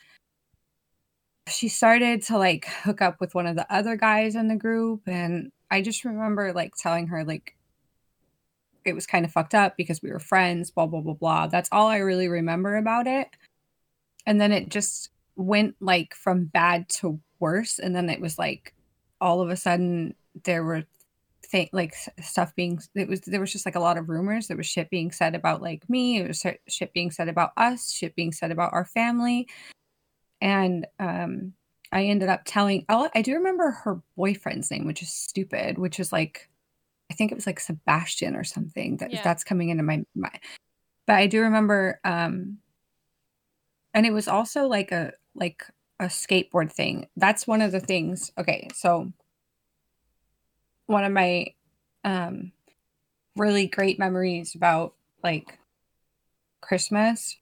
she 1.48 1.68
started 1.68 2.22
to 2.24 2.38
like 2.38 2.66
hook 2.66 3.02
up 3.02 3.20
with 3.20 3.34
one 3.34 3.48
of 3.48 3.56
the 3.56 3.72
other 3.74 3.96
guys 3.96 4.36
in 4.36 4.48
the 4.48 4.56
group. 4.56 5.02
And 5.08 5.52
I 5.72 5.82
just 5.82 6.04
remember 6.04 6.52
like 6.52 6.76
telling 6.76 7.08
her, 7.08 7.24
like, 7.24 7.56
it 8.86 8.94
was 8.94 9.06
kind 9.06 9.24
of 9.24 9.32
fucked 9.32 9.56
up 9.56 9.78
because 9.78 10.02
we 10.02 10.12
were 10.12 10.20
friends, 10.20 10.72
blah, 10.72 10.88
blah, 10.88 11.02
blah, 11.02 11.14
blah. 11.14 11.48
That's 11.48 11.70
all 11.72 11.88
I 11.88 11.98
really 11.98 12.28
remember 12.28 12.76
about 12.76 13.08
it. 13.08 13.30
And 14.26 14.42
then 14.42 14.52
it 14.52 14.70
just 14.70 15.10
went 15.40 15.76
like 15.80 16.14
from 16.14 16.46
bad 16.46 16.90
to 16.90 17.20
worse. 17.40 17.80
And 17.80 17.96
then 17.96 18.10
it 18.10 18.22
was 18.22 18.38
like 18.38 18.74
all 19.22 19.42
of 19.42 19.50
a 19.50 19.56
sudden 19.56 20.16
there 20.44 20.64
were 20.64 20.84
thing 21.46 21.70
like 21.72 21.96
stuff 22.22 22.54
being 22.56 22.80
it 22.96 23.08
was 23.08 23.22
there 23.22 23.40
was 23.40 23.52
just 23.52 23.66
like 23.66 23.76
a 23.76 23.80
lot 23.80 23.98
of 23.98 24.10
rumors 24.10 24.48
there 24.48 24.58
was 24.58 24.68
shit 24.68 24.90
being 24.90 25.10
said 25.10 25.34
about 25.34 25.62
like 25.62 25.90
me 25.90 26.18
it 26.20 26.28
was 26.28 26.46
shit 26.68 26.94
being 26.94 27.10
said 27.10 27.28
about 27.30 27.52
us 27.58 27.92
shit 27.92 28.14
being 28.16 28.32
said 28.32 28.52
about 28.52 28.72
our 28.74 28.86
family 28.86 29.48
and 30.42 30.86
um 31.00 31.54
i 31.92 32.04
ended 32.04 32.30
up 32.30 32.42
telling 32.46 32.86
oh 32.90 33.10
i 33.16 33.22
do 33.22 33.34
remember 33.34 33.72
her 33.72 34.00
boyfriend's 34.16 34.70
name 34.70 34.86
which 34.86 35.02
is 35.02 35.12
stupid 35.12 35.78
which 35.80 36.00
is 36.00 36.12
like 36.12 36.50
i 37.10 37.14
think 37.16 37.32
it 37.32 37.36
was 37.36 37.48
like 37.48 37.60
sebastian 37.60 38.36
or 38.36 38.44
something 38.44 38.98
that 38.98 39.12
Yeah. 39.12 39.24
that's 39.24 39.44
coming 39.44 39.70
into 39.70 39.82
my 39.84 40.04
mind 40.14 40.40
but 41.08 41.16
i 41.16 41.26
do 41.26 41.42
remember 41.42 42.00
um 42.04 42.58
and 43.94 44.06
it 44.06 44.14
was 44.14 44.28
also 44.28 44.68
like 44.68 44.92
a 44.92 45.14
like 45.40 45.64
a 46.00 46.06
skateboard 46.06 46.72
thing 46.72 47.08
that's 47.18 47.48
one 47.48 47.62
of 47.62 47.72
the 47.72 47.80
things 47.80 48.32
okay 48.38 48.68
so 48.74 49.12
one 50.86 51.04
of 51.04 51.12
my 51.12 51.48
um 52.04 52.52
really 53.36 53.68
great 53.68 53.98
memories 53.98 54.56
about 54.56 54.94
like 55.24 55.58
Christmas 56.62 57.38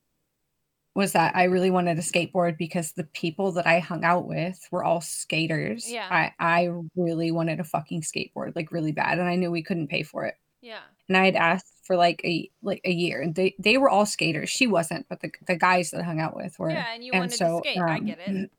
was 0.95 1.11
that 1.11 1.35
I 1.35 1.43
really 1.43 1.69
wanted 1.69 1.99
a 1.99 2.01
skateboard 2.01 2.57
because 2.57 2.93
the 2.93 3.03
people 3.03 3.51
that 3.51 3.67
I 3.67 3.79
hung 3.79 4.03
out 4.03 4.27
with 4.27 4.67
were 4.71 4.83
all 4.83 4.99
skaters. 4.99 5.91
Yeah. 5.91 6.07
I, 6.09 6.31
I 6.39 6.71
really 6.95 7.29
wanted 7.29 7.59
a 7.59 7.63
fucking 7.63 8.01
skateboard, 8.01 8.55
like 8.55 8.71
really 8.71 8.91
bad. 8.91 9.19
And 9.19 9.27
I 9.27 9.35
knew 9.35 9.51
we 9.51 9.61
couldn't 9.61 9.89
pay 9.89 10.01
for 10.01 10.25
it. 10.25 10.35
Yeah. 10.61 10.79
And 11.07 11.15
I 11.15 11.25
had 11.25 11.35
asked 11.35 11.76
for 11.87 11.95
like 11.95 12.21
a 12.25 12.51
like 12.61 12.81
a 12.83 12.91
year. 12.91 13.21
And 13.21 13.33
they, 13.33 13.55
they 13.57 13.77
were 13.77 13.89
all 13.89 14.05
skaters. 14.05 14.49
She 14.49 14.67
wasn't, 14.67 15.07
but 15.09 15.21
the, 15.21 15.31
the 15.47 15.55
guys 15.55 15.91
that 15.91 16.01
I 16.01 16.03
hung 16.03 16.19
out 16.19 16.35
with 16.35 16.59
were. 16.59 16.69
Yeah, 16.69 16.85
and 16.93 17.03
you 17.03 17.13
wanted 17.13 17.31
to 17.37 17.61
skate. 17.63 17.79
I 17.79 17.99
get 17.99 18.19
it. 18.27 18.51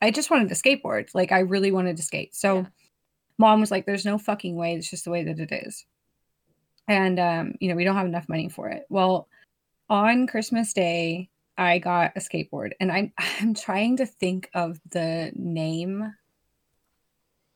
I 0.00 0.10
just 0.10 0.30
wanted 0.30 0.50
to 0.50 0.54
skateboard. 0.54 1.08
Like 1.14 1.32
I 1.32 1.40
really 1.40 1.72
wanted 1.72 1.96
to 1.96 2.02
skate. 2.02 2.34
So 2.34 2.58
Yeah. 2.58 2.66
mom 3.38 3.60
was 3.60 3.70
like, 3.70 3.86
There's 3.86 4.04
no 4.04 4.18
fucking 4.18 4.54
way. 4.54 4.74
It's 4.74 4.90
just 4.90 5.04
the 5.04 5.10
way 5.10 5.24
that 5.24 5.40
it 5.40 5.50
is. 5.50 5.86
And 6.86 7.18
um, 7.18 7.54
you 7.58 7.68
know, 7.68 7.74
we 7.74 7.84
don't 7.84 7.96
have 7.96 8.06
enough 8.06 8.28
money 8.28 8.48
for 8.48 8.68
it. 8.68 8.84
Well, 8.90 9.28
on 9.88 10.26
Christmas 10.26 10.72
Day, 10.72 11.30
I 11.56 11.78
got 11.78 12.12
a 12.16 12.20
skateboard 12.20 12.72
and 12.80 12.92
I'm 12.92 13.12
I'm 13.40 13.54
trying 13.54 13.96
to 13.96 14.06
think 14.06 14.50
of 14.54 14.78
the 14.90 15.32
name, 15.34 16.14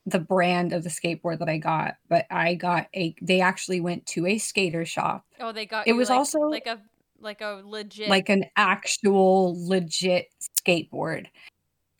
the 0.07 0.21
brand 0.21 0.73
of 0.73 0.85
the 0.85 0.89
skateboard 0.89 1.41
that 1.41 1.49
I 1.49 1.59
got, 1.59 1.97
but 2.09 2.27
I 2.31 2.55
got 2.55 2.87
a 2.95 3.15
they 3.21 3.41
actually 3.41 3.81
went 3.81 4.07
to 4.07 4.27
a 4.27 4.39
skater 4.39 4.85
shop, 4.85 5.27
Oh, 5.41 5.53
they 5.53 5.67
got 5.67 5.87
It 5.87 5.91
you, 5.91 5.97
was 5.97 6.09
like, 6.11 6.19
also- 6.19 6.41
like 6.41 6.67
a 6.67 6.81
like 7.21 7.41
a 7.41 7.63
legit 7.65 8.09
like 8.09 8.29
an 8.29 8.45
actual 8.57 9.55
legit 9.69 10.29
skateboard. 10.65 11.27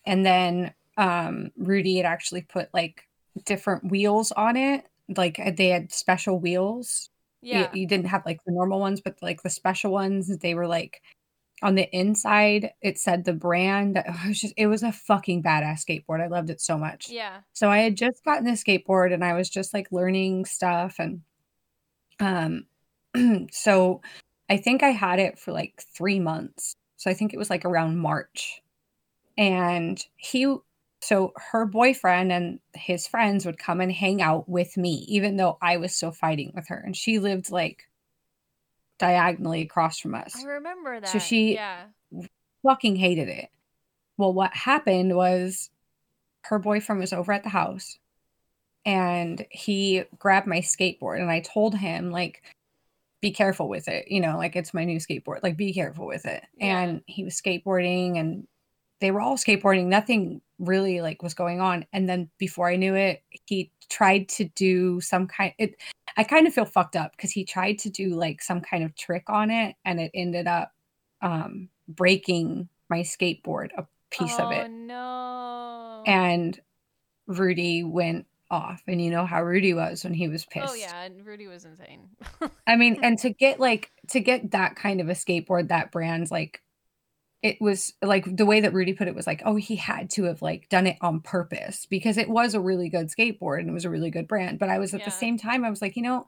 And 0.05 0.25
then 0.25 0.73
um 0.97 1.51
Rudy 1.57 1.97
had 1.97 2.07
actually 2.07 2.43
put 2.43 2.69
like 2.73 3.03
different 3.45 3.91
wheels 3.91 4.31
on 4.33 4.57
it. 4.57 4.87
Like 5.17 5.41
they 5.57 5.69
had 5.69 5.93
special 5.93 6.39
wheels 6.39 7.11
you- 7.43 7.59
yeah. 7.61 7.71
You, 7.73 7.87
didn't 7.87 8.07
have 8.07 8.25
like 8.27 8.41
the 8.45 8.53
normal 8.53 8.81
ones, 8.81 9.01
but 9.01 9.17
like 9.23 9.43
the 9.43 9.51
special 9.51 9.93
ones, 9.93 10.37
they 10.39 10.55
were 10.55 10.67
like 10.67 11.01
on 11.63 11.75
the 11.75 11.89
inside, 11.97 12.73
it 12.83 12.99
said 12.99 13.25
the 13.25 13.33
brand. 13.33 13.97
It 13.97 14.05
was 14.27 14.41
just, 14.41 14.55
it 14.57 14.67
was 14.67 14.83
a 14.83 14.93
fucking 14.93 15.43
badass 15.43 15.85
skateboard. 15.87 16.21
I 16.21 16.27
loved 16.27 16.51
it 16.51 16.61
so 16.61 16.77
much. 16.77 17.09
Yeah. 17.09 17.39
So 17.55 17.71
I 17.71 17.79
had 17.79 17.97
just 17.97 18.25
gotten 18.25 18.47
a 18.49 18.53
skateboard 18.53 19.15
and 19.15 19.25
I 19.25 19.33
was 19.33 19.49
just 19.49 19.73
like 19.73 19.91
learning 19.91 20.45
stuff. 20.45 20.97
And 20.99 21.23
um, 22.21 22.67
so 23.51 24.03
I 24.51 24.59
think 24.59 24.83
I 24.83 24.91
had 24.91 25.19
it 25.19 25.39
for 25.39 25.53
like 25.53 25.83
three 25.95 26.21
months. 26.21 26.77
So 26.97 27.11
I 27.11 27.15
think 27.15 27.33
it 27.33 27.39
was 27.39 27.51
like 27.51 27.65
around 27.65 27.99
March. 27.99 28.63
And 29.39 30.03
he, 30.17 30.55
so 31.01 31.33
her 31.53 31.65
boyfriend 31.67 32.33
and 32.33 32.61
his 32.75 33.07
friends 33.07 33.47
would 33.47 33.59
come 33.59 33.81
and 33.81 33.93
hang 33.93 34.21
out 34.21 34.49
with 34.49 34.77
me, 34.77 35.05
even 35.09 35.37
though 35.37 35.57
I 35.63 35.79
was 35.79 35.95
still 35.95 36.13
fighting 36.13 36.53
with 36.55 36.69
her. 36.69 36.77
And 36.77 36.97
she 36.97 37.19
lived 37.19 37.51
like 37.51 37.89
diagonally 38.99 39.63
across 39.63 39.99
from 39.99 40.15
us. 40.15 40.35
I 40.37 40.45
remember 40.45 41.01
that. 41.01 41.09
So 41.09 41.19
she- 41.19 41.55
Yeah. 41.55 41.87
Fucking 42.63 42.97
hated 42.97 43.29
it. 43.29 43.51
Well, 44.17 44.33
what 44.33 44.53
happened 44.55 45.15
was 45.15 45.71
her 46.45 46.59
boyfriend 46.59 47.01
was 47.01 47.13
over 47.13 47.33
at 47.33 47.43
the 47.45 47.49
house 47.49 47.99
and 48.85 49.45
he 49.51 50.05
grabbed 50.19 50.47
my 50.47 50.59
skateboard 50.61 51.21
and 51.21 51.31
I 51.31 51.41
told 51.41 51.77
him 51.77 52.11
like 52.11 52.43
be 53.21 53.31
careful 53.31 53.69
with 53.69 53.89
it, 53.89 54.09
you 54.09 54.21
know, 54.21 54.37
like 54.37 54.57
it's 54.57 54.75
my 54.75 54.85
new 54.85 54.99
skateboard, 54.99 55.43
like 55.43 55.57
be 55.57 55.73
careful 55.73 56.07
with 56.07 56.25
it. 56.27 56.45
Yeah. 56.57 56.81
And 56.81 57.03
he 57.07 57.25
was 57.25 57.41
skateboarding 57.41 58.19
and 58.19 58.47
they 59.01 59.11
were 59.11 59.21
all 59.21 59.37
skateboarding, 59.37 59.87
nothing 59.87 60.41
really 60.59 61.01
like 61.01 61.23
was 61.23 61.35
going 61.35 61.61
on. 61.61 61.87
And 61.93 62.09
then 62.09 62.31
before 62.39 62.69
I 62.69 62.77
knew 62.77 62.95
it, 62.95 63.23
he 63.47 63.71
tried 63.89 64.29
to 64.29 64.45
do 64.45 65.01
some 65.01 65.29
kind 65.29 65.53
it 65.59 65.77
I 66.17 66.25
kind 66.25 66.47
of 66.47 66.55
feel 66.55 66.65
fucked 66.65 66.97
up 66.97 67.13
because 67.13 67.31
he 67.31 67.45
tried 67.45 67.79
to 67.81 67.91
do 67.91 68.15
like 68.17 68.43
some 68.43 68.61
kind 68.61 68.83
of 68.83 68.97
trick 68.97 69.25
on 69.29 69.51
it 69.51 69.77
and 69.85 70.01
it 70.01 70.11
ended 70.13 70.49
up 70.49 70.73
um 71.23 71.69
breaking 71.87 72.69
my 72.91 73.01
skateboard 73.01 73.69
a 73.79 73.87
piece 74.11 74.35
oh, 74.39 74.47
of 74.47 74.53
it 74.53 74.69
no. 74.71 76.03
and 76.05 76.61
Rudy 77.27 77.85
went 77.85 78.27
off. 78.51 78.83
And 78.87 79.03
you 79.03 79.11
know 79.11 79.27
how 79.27 79.43
Rudy 79.43 79.75
was 79.75 80.05
when 80.05 80.15
he 80.15 80.29
was 80.29 80.45
pissed. 80.45 80.69
Oh 80.71 80.75
yeah, 80.75 81.03
and 81.03 81.25
Rudy 81.25 81.47
was 81.47 81.65
insane. 81.65 82.09
I 82.67 82.77
mean, 82.77 82.99
and 83.03 83.19
to 83.21 83.31
get 83.31 83.61
like 83.61 83.91
to 84.09 84.21
get 84.21 84.53
that 84.53 84.77
kind 84.77 85.01
of 85.01 85.09
a 85.09 85.13
skateboard, 85.13 85.69
that 85.69 85.93
brand's 85.93 86.31
like 86.31 86.63
it 87.43 87.61
was 87.61 87.93
like 88.03 88.37
the 88.37 88.47
way 88.47 88.61
that 88.61 88.73
Rudy 88.73 88.93
put 88.93 89.09
it 89.09 89.15
was 89.15 89.27
like, 89.27 89.43
oh, 89.45 89.57
he 89.57 89.77
had 89.77 90.11
to 90.11 90.25
have 90.25 90.43
like 90.43 90.69
done 90.69 90.87
it 90.87 90.97
on 91.01 91.21
purpose 91.21 91.87
because 91.87 92.17
it 92.17 92.29
was 92.29 92.55
a 92.55 92.61
really 92.61 92.89
good 92.89 93.09
skateboard 93.09 93.61
and 93.61 93.69
it 93.69 93.73
was 93.73 93.85
a 93.85 93.91
really 93.91 94.11
good 94.11 94.27
brand. 94.27 94.59
But 94.59 94.69
I 94.71 94.79
was 94.79 94.95
at 94.95 95.01
Yeah. 95.01 95.07
the 95.07 95.13
same 95.13 95.39
time, 95.39 95.65
I 95.65 95.71
was 95.71 95.83
like, 95.83 95.97
you 95.97 96.03
know, 96.03 96.27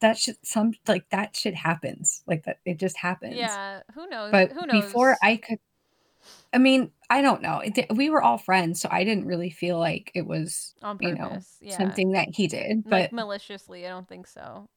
that 0.00 0.18
shit 0.18 0.36
some 0.42 0.72
like 0.88 1.08
that 1.10 1.36
shit 1.36 1.54
happens. 1.54 2.22
Like 2.26 2.44
that 2.44 2.58
it 2.64 2.78
just 2.78 2.96
happens 2.96 3.36
yeah. 3.36 3.80
Who 3.94 4.06
knows? 4.08 4.32
but 4.32 4.50
Who 4.52 4.66
knows? 4.66 4.84
before 4.84 5.16
I 5.22 5.36
could, 5.36 5.58
I 6.52 6.58
mean, 6.58 6.90
I 7.10 7.22
don't 7.22 7.42
know. 7.42 7.60
It- 7.60 7.86
we 7.94 8.10
were 8.10 8.22
all 8.22 8.38
friends, 8.38 8.80
so 8.80 8.88
I 8.90 9.04
didn't 9.04 9.26
really 9.26 9.50
feel 9.50 9.78
like 9.78 10.10
it 10.14 10.26
was 10.26 10.74
on 10.82 10.98
you 11.00 11.14
know 11.14 11.38
yeah. 11.60 11.76
something 11.76 12.12
that 12.12 12.28
he 12.34 12.48
did. 12.48 12.84
But 12.84 12.90
like 12.90 13.12
maliciously, 13.12 13.86
I 13.86 13.90
don't 13.90 14.08
think 14.08 14.26
so. 14.26 14.68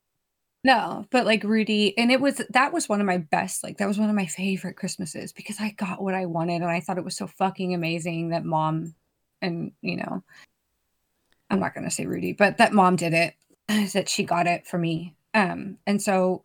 No, 0.67 1.05
but 1.11 1.25
like 1.25 1.45
Rudy, 1.45 1.97
and 1.97 2.11
it 2.11 2.19
was 2.19 2.41
that 2.49 2.73
was 2.73 2.89
one 2.89 2.99
of 2.99 3.07
my 3.07 3.19
best. 3.19 3.63
Like 3.63 3.77
that 3.77 3.87
was 3.87 3.97
one 3.97 4.09
of 4.09 4.15
my 4.17 4.25
favorite 4.25 4.75
Christmases 4.75 5.31
because 5.31 5.55
I 5.61 5.71
got 5.71 6.03
what 6.03 6.13
I 6.13 6.25
wanted, 6.25 6.55
and 6.55 6.65
I 6.65 6.81
thought 6.81 6.97
it 6.97 7.05
was 7.05 7.15
so 7.15 7.25
fucking 7.25 7.73
amazing 7.73 8.29
that 8.29 8.43
mom, 8.43 8.93
and 9.41 9.71
you 9.81 9.95
know, 9.95 10.23
I'm 11.49 11.61
not 11.61 11.73
gonna 11.73 11.89
say 11.89 12.05
Rudy, 12.05 12.33
but 12.33 12.57
that 12.57 12.73
mom 12.73 12.97
did 12.97 13.13
it. 13.13 13.35
That 13.93 14.09
she 14.09 14.23
got 14.23 14.45
it 14.45 14.67
for 14.67 14.77
me. 14.77 15.15
Um, 15.33 15.77
and 15.87 16.01
so 16.01 16.43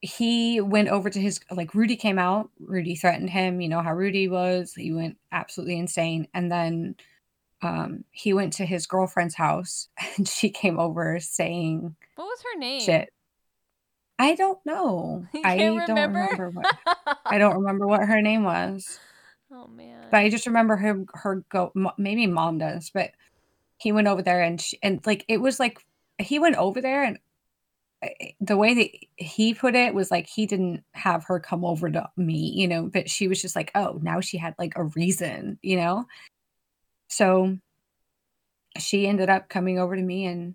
he 0.00 0.60
went 0.60 0.88
over 0.88 1.08
to 1.08 1.20
his 1.20 1.38
like 1.52 1.74
Rudy 1.76 1.94
came 1.96 2.18
out, 2.18 2.50
Rudy 2.58 2.96
threatened 2.96 3.30
him, 3.30 3.60
you 3.60 3.68
know 3.68 3.82
how 3.82 3.94
Rudy 3.94 4.26
was, 4.26 4.74
he 4.74 4.92
went 4.92 5.18
absolutely 5.30 5.78
insane. 5.78 6.26
And 6.34 6.50
then 6.50 6.96
um 7.62 8.04
he 8.10 8.32
went 8.32 8.54
to 8.54 8.66
his 8.66 8.88
girlfriend's 8.88 9.36
house 9.36 9.88
and 10.16 10.26
she 10.26 10.50
came 10.50 10.80
over 10.80 11.20
saying 11.20 11.94
What 12.16 12.26
was 12.26 12.42
her 12.42 12.58
name? 12.58 12.80
shit. 12.80 13.08
I 14.18 14.34
don't 14.34 14.58
know. 14.64 15.26
I 15.34 15.56
can't 15.56 15.86
don't 15.86 15.96
remember? 15.96 16.20
remember 16.20 16.50
what 16.50 16.66
I 17.26 17.38
don't 17.38 17.56
remember 17.56 17.86
what 17.86 18.06
her 18.06 18.22
name 18.22 18.44
was. 18.44 18.98
oh 19.52 19.66
man. 19.66 20.08
But 20.10 20.18
I 20.18 20.28
just 20.28 20.46
remember 20.46 20.76
her 20.76 21.04
her 21.14 21.44
go 21.48 21.72
maybe 21.98 22.26
mom 22.26 22.58
does, 22.58 22.90
but 22.92 23.10
he 23.78 23.90
went 23.90 24.06
over 24.06 24.22
there 24.22 24.42
and 24.42 24.60
she, 24.60 24.78
and 24.82 25.04
like 25.06 25.24
it 25.28 25.38
was 25.38 25.58
like 25.58 25.78
he 26.18 26.38
went 26.38 26.56
over 26.56 26.80
there 26.80 27.02
and 27.02 27.18
eh, 28.02 28.10
eh, 28.20 28.30
the 28.40 28.56
way 28.56 28.74
that 28.74 28.90
he 29.16 29.54
put 29.54 29.74
it 29.74 29.94
was 29.94 30.10
like 30.10 30.28
he 30.28 30.46
didn't 30.46 30.84
have 30.92 31.24
her 31.24 31.40
come 31.40 31.64
over 31.64 31.90
to 31.90 32.08
me, 32.16 32.52
you 32.54 32.68
know, 32.68 32.88
but 32.92 33.10
she 33.10 33.26
was 33.26 33.42
just 33.42 33.56
like, 33.56 33.72
oh, 33.74 33.98
now 34.02 34.20
she 34.20 34.36
had 34.36 34.54
like 34.58 34.74
a 34.76 34.84
reason, 34.84 35.58
you 35.62 35.76
know. 35.76 36.04
So 37.08 37.58
she 38.78 39.06
ended 39.06 39.28
up 39.28 39.48
coming 39.48 39.78
over 39.78 39.96
to 39.96 40.02
me 40.02 40.26
and 40.26 40.54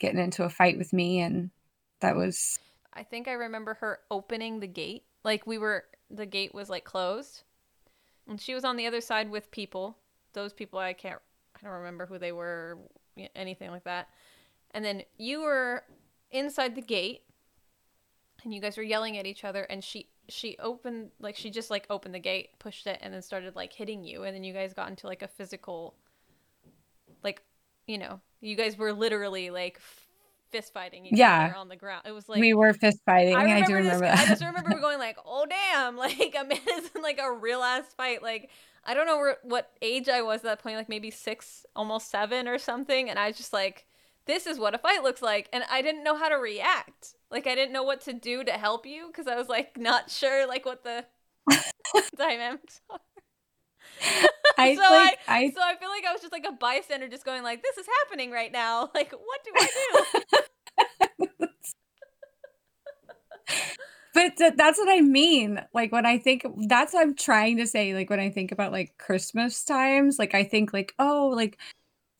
getting 0.00 0.18
into 0.18 0.42
a 0.42 0.50
fight 0.50 0.76
with 0.76 0.92
me 0.92 1.20
and 1.20 1.50
that 2.00 2.16
was 2.16 2.58
I 2.92 3.04
think 3.04 3.28
I 3.28 3.32
remember 3.32 3.74
her 3.74 4.00
opening 4.10 4.60
the 4.60 4.66
gate. 4.66 5.04
Like 5.24 5.46
we 5.46 5.58
were 5.58 5.84
the 6.10 6.26
gate 6.26 6.54
was 6.54 6.68
like 6.68 6.84
closed. 6.84 7.44
And 8.28 8.40
she 8.40 8.54
was 8.54 8.64
on 8.64 8.76
the 8.76 8.86
other 8.86 9.00
side 9.00 9.30
with 9.30 9.50
people. 9.50 9.96
Those 10.32 10.52
people 10.52 10.78
I 10.78 10.92
can't 10.92 11.20
I 11.56 11.64
don't 11.64 11.78
remember 11.78 12.06
who 12.06 12.18
they 12.18 12.32
were 12.32 12.78
anything 13.34 13.70
like 13.70 13.84
that. 13.84 14.08
And 14.72 14.84
then 14.84 15.02
you 15.18 15.42
were 15.42 15.84
inside 16.30 16.74
the 16.74 16.82
gate 16.82 17.22
and 18.44 18.54
you 18.54 18.60
guys 18.60 18.76
were 18.76 18.82
yelling 18.82 19.18
at 19.18 19.26
each 19.26 19.44
other 19.44 19.62
and 19.64 19.84
she 19.84 20.08
she 20.28 20.56
opened 20.58 21.10
like 21.20 21.36
she 21.36 21.50
just 21.50 21.70
like 21.70 21.86
opened 21.90 22.14
the 22.14 22.20
gate, 22.20 22.50
pushed 22.58 22.86
it 22.86 22.98
and 23.02 23.12
then 23.12 23.22
started 23.22 23.56
like 23.56 23.72
hitting 23.72 24.04
you 24.04 24.24
and 24.24 24.34
then 24.34 24.44
you 24.44 24.54
guys 24.54 24.74
got 24.74 24.88
into 24.88 25.06
like 25.06 25.22
a 25.22 25.28
physical 25.28 25.94
like 27.22 27.42
you 27.86 27.98
know, 27.98 28.20
you 28.40 28.56
guys 28.56 28.76
were 28.76 28.92
literally 28.92 29.50
like 29.50 29.80
fist 30.50 30.72
fighting 30.72 31.06
each 31.06 31.16
Yeah. 31.16 31.46
other 31.46 31.56
on 31.56 31.68
the 31.68 31.76
ground. 31.76 32.02
It 32.06 32.12
was 32.12 32.28
like 32.28 32.40
we 32.40 32.54
were 32.54 32.72
fist 32.72 33.00
fighting. 33.06 33.34
I 33.34 33.60
I, 33.60 33.62
do 33.62 33.74
remember 33.74 34.06
this, 34.06 34.18
that. 34.18 34.18
I 34.18 34.26
just 34.26 34.42
remember 34.44 34.74
going 34.80 34.98
like, 34.98 35.18
"Oh 35.24 35.46
damn!" 35.46 35.96
Like 35.98 36.34
a 36.38 36.44
man 36.44 36.58
is 36.78 36.90
in 36.94 37.02
like 37.02 37.18
a 37.22 37.32
real 37.32 37.62
ass 37.62 37.92
fight. 37.96 38.22
Like 38.22 38.50
I 38.84 38.94
don't 38.94 39.06
know 39.06 39.18
where, 39.18 39.36
what 39.42 39.70
age 39.82 40.08
I 40.08 40.22
was 40.22 40.38
at 40.40 40.44
that 40.44 40.62
point, 40.62 40.76
like 40.76 40.88
maybe 40.88 41.10
six, 41.10 41.66
almost 41.76 42.10
seven 42.10 42.48
or 42.48 42.58
something. 42.58 43.10
And 43.10 43.18
I 43.18 43.28
was 43.28 43.36
just 43.36 43.52
like, 43.52 43.86
"This 44.26 44.46
is 44.46 44.58
what 44.58 44.74
a 44.74 44.78
fight 44.78 45.02
looks 45.02 45.22
like," 45.22 45.48
and 45.52 45.64
I 45.70 45.82
didn't 45.82 46.02
know 46.04 46.16
how 46.16 46.28
to 46.28 46.36
react. 46.36 47.14
Like 47.30 47.46
I 47.46 47.54
didn't 47.54 47.72
know 47.72 47.82
what 47.84 48.00
to 48.02 48.12
do 48.12 48.42
to 48.44 48.52
help 48.52 48.86
you 48.86 49.06
because 49.08 49.26
I 49.28 49.36
was 49.36 49.48
like 49.48 49.78
not 49.78 50.10
sure 50.10 50.46
like 50.46 50.64
what 50.66 50.82
the 50.84 51.04
dynamics 52.16 52.80
are. 52.90 53.00
I 54.58 54.74
so 54.74 54.82
like 54.82 55.18
I 55.28 55.50
So 55.54 55.60
I 55.62 55.76
feel 55.76 55.88
like 55.88 56.04
I 56.06 56.12
was 56.12 56.20
just 56.20 56.32
like 56.32 56.46
a 56.46 56.52
bystander, 56.52 57.08
just 57.08 57.24
going 57.24 57.42
like, 57.42 57.62
"This 57.62 57.78
is 57.78 57.86
happening 58.00 58.30
right 58.30 58.52
now. 58.52 58.90
Like, 58.94 59.12
what 59.12 59.44
do 59.44 59.52
I 59.56 60.04
do?" 61.38 61.46
but 64.14 64.36
th- 64.36 64.54
that's 64.56 64.78
what 64.78 64.88
I 64.88 65.00
mean. 65.00 65.60
Like 65.72 65.92
when 65.92 66.06
I 66.06 66.18
think 66.18 66.44
that's 66.66 66.92
what 66.92 67.02
I'm 67.02 67.14
trying 67.14 67.56
to 67.58 67.66
say. 67.66 67.94
Like 67.94 68.10
when 68.10 68.20
I 68.20 68.30
think 68.30 68.52
about 68.52 68.72
like 68.72 68.96
Christmas 68.98 69.64
times, 69.64 70.18
like 70.18 70.34
I 70.34 70.44
think 70.44 70.72
like, 70.72 70.92
oh, 70.98 71.32
like 71.34 71.58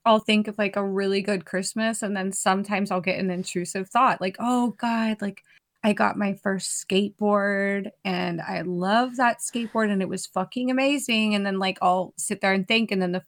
I'll 0.04 0.20
think 0.20 0.48
of 0.48 0.56
like 0.58 0.76
a 0.76 0.86
really 0.86 1.20
good 1.20 1.44
Christmas 1.44 2.02
and 2.02 2.16
then 2.16 2.32
sometimes 2.32 2.90
I'll 2.90 3.00
get 3.00 3.18
an 3.18 3.30
intrusive 3.30 3.90
thought 3.90 4.20
like, 4.20 4.36
oh 4.40 4.70
God, 4.78 5.18
like 5.20 5.44
I 5.82 5.92
got 5.94 6.18
my 6.18 6.34
first 6.34 6.86
skateboard 6.86 7.90
and 8.04 8.40
I 8.40 8.62
love 8.62 9.16
that 9.16 9.38
skateboard 9.40 9.90
and 9.90 10.02
it 10.02 10.08
was 10.08 10.26
fucking 10.26 10.70
amazing. 10.70 11.34
And 11.34 11.44
then 11.46 11.58
like 11.58 11.78
I'll 11.82 12.12
sit 12.18 12.40
there 12.40 12.52
and 12.52 12.66
think 12.68 12.90
and 12.90 13.00
then 13.00 13.12
the 13.12 13.22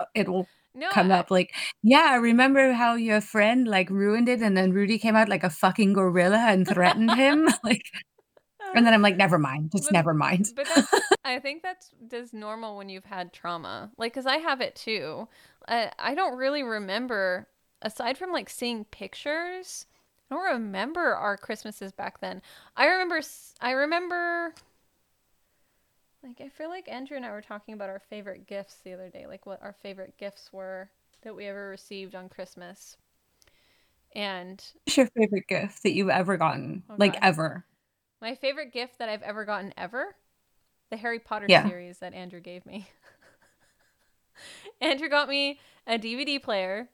uh, 0.00 0.06
it 0.14 0.28
will 0.28 0.46
No, 0.74 0.90
come 0.90 1.10
I, 1.12 1.18
up 1.20 1.30
like, 1.30 1.54
yeah, 1.82 2.16
remember 2.16 2.72
how 2.72 2.94
your 2.96 3.20
friend 3.20 3.66
like 3.66 3.90
ruined 3.90 4.28
it 4.28 4.42
and 4.42 4.56
then 4.56 4.72
Rudy 4.72 4.98
came 4.98 5.16
out 5.16 5.28
like 5.28 5.44
a 5.44 5.50
fucking 5.50 5.94
gorilla 5.94 6.38
and 6.48 6.66
threatened 6.68 7.12
him? 7.12 7.48
like 7.64 7.82
and 8.74 8.86
then 8.86 8.92
I'm 8.94 9.02
like, 9.02 9.16
never 9.16 9.38
mind, 9.38 9.72
just 9.72 9.84
But- 9.84 9.92
never 9.92 10.14
mind. 10.14 10.52
but 10.56 10.66
I 11.24 11.38
think 11.38 11.62
that's 11.62 11.90
just 12.10 12.34
normal 12.34 12.76
when 12.76 12.88
you've 12.88 13.04
had 13.04 13.32
trauma. 13.32 13.90
Like, 13.96 14.14
cause 14.14 14.26
I 14.26 14.38
have 14.38 14.60
it 14.60 14.74
too. 14.76 15.28
I 15.68 15.90
I 15.98 16.14
don't 16.14 16.36
really 16.36 16.62
remember 16.62 17.48
aside 17.82 18.18
from 18.18 18.32
like 18.32 18.50
seeing 18.50 18.84
pictures. 18.86 19.86
I 20.30 20.34
don't 20.34 20.44
remember 20.44 21.14
our 21.14 21.36
Christmases 21.36 21.92
back 21.92 22.20
then. 22.20 22.42
I 22.76 22.86
remember. 22.86 23.20
I 23.60 23.70
remember. 23.72 24.54
Like 26.24 26.40
I 26.40 26.48
feel 26.48 26.70
like 26.70 26.88
Andrew 26.88 27.16
and 27.16 27.24
I 27.24 27.30
were 27.30 27.40
talking 27.40 27.72
about 27.72 27.88
our 27.88 28.00
favorite 28.00 28.48
gifts 28.48 28.78
the 28.78 28.92
other 28.94 29.08
day, 29.10 29.28
like 29.28 29.46
what 29.46 29.62
our 29.62 29.72
favorite 29.74 30.16
gifts 30.18 30.52
were 30.52 30.90
that 31.22 31.36
we 31.36 31.46
ever 31.46 31.68
received 31.68 32.16
on 32.16 32.28
Christmas. 32.28 32.96
And 34.14 34.64
What's 34.86 34.96
your 34.96 35.06
favorite 35.08 35.46
gift 35.46 35.82
that 35.82 35.92
you've 35.92 36.08
ever 36.08 36.36
gotten? 36.38 36.84
Oh, 36.88 36.94
like 36.96 37.16
Okay. 37.16 37.20
ever? 37.20 37.64
My 38.20 38.34
favorite 38.34 38.72
gift 38.72 38.98
that 38.98 39.08
I've 39.08 39.22
ever 39.22 39.44
gotten 39.44 39.74
ever, 39.76 40.16
the 40.90 40.98
Harry 40.98 41.20
Potter 41.20 41.48
Yeah. 41.48 41.72
series 41.72 41.98
that 42.00 42.14
Andrew 42.14 42.40
gave 42.40 42.66
me. 42.66 42.88
Andrew 44.80 45.08
got 45.08 45.28
me 45.28 45.58
a 45.86 45.98
DVD 45.98 46.38
player. 46.38 46.88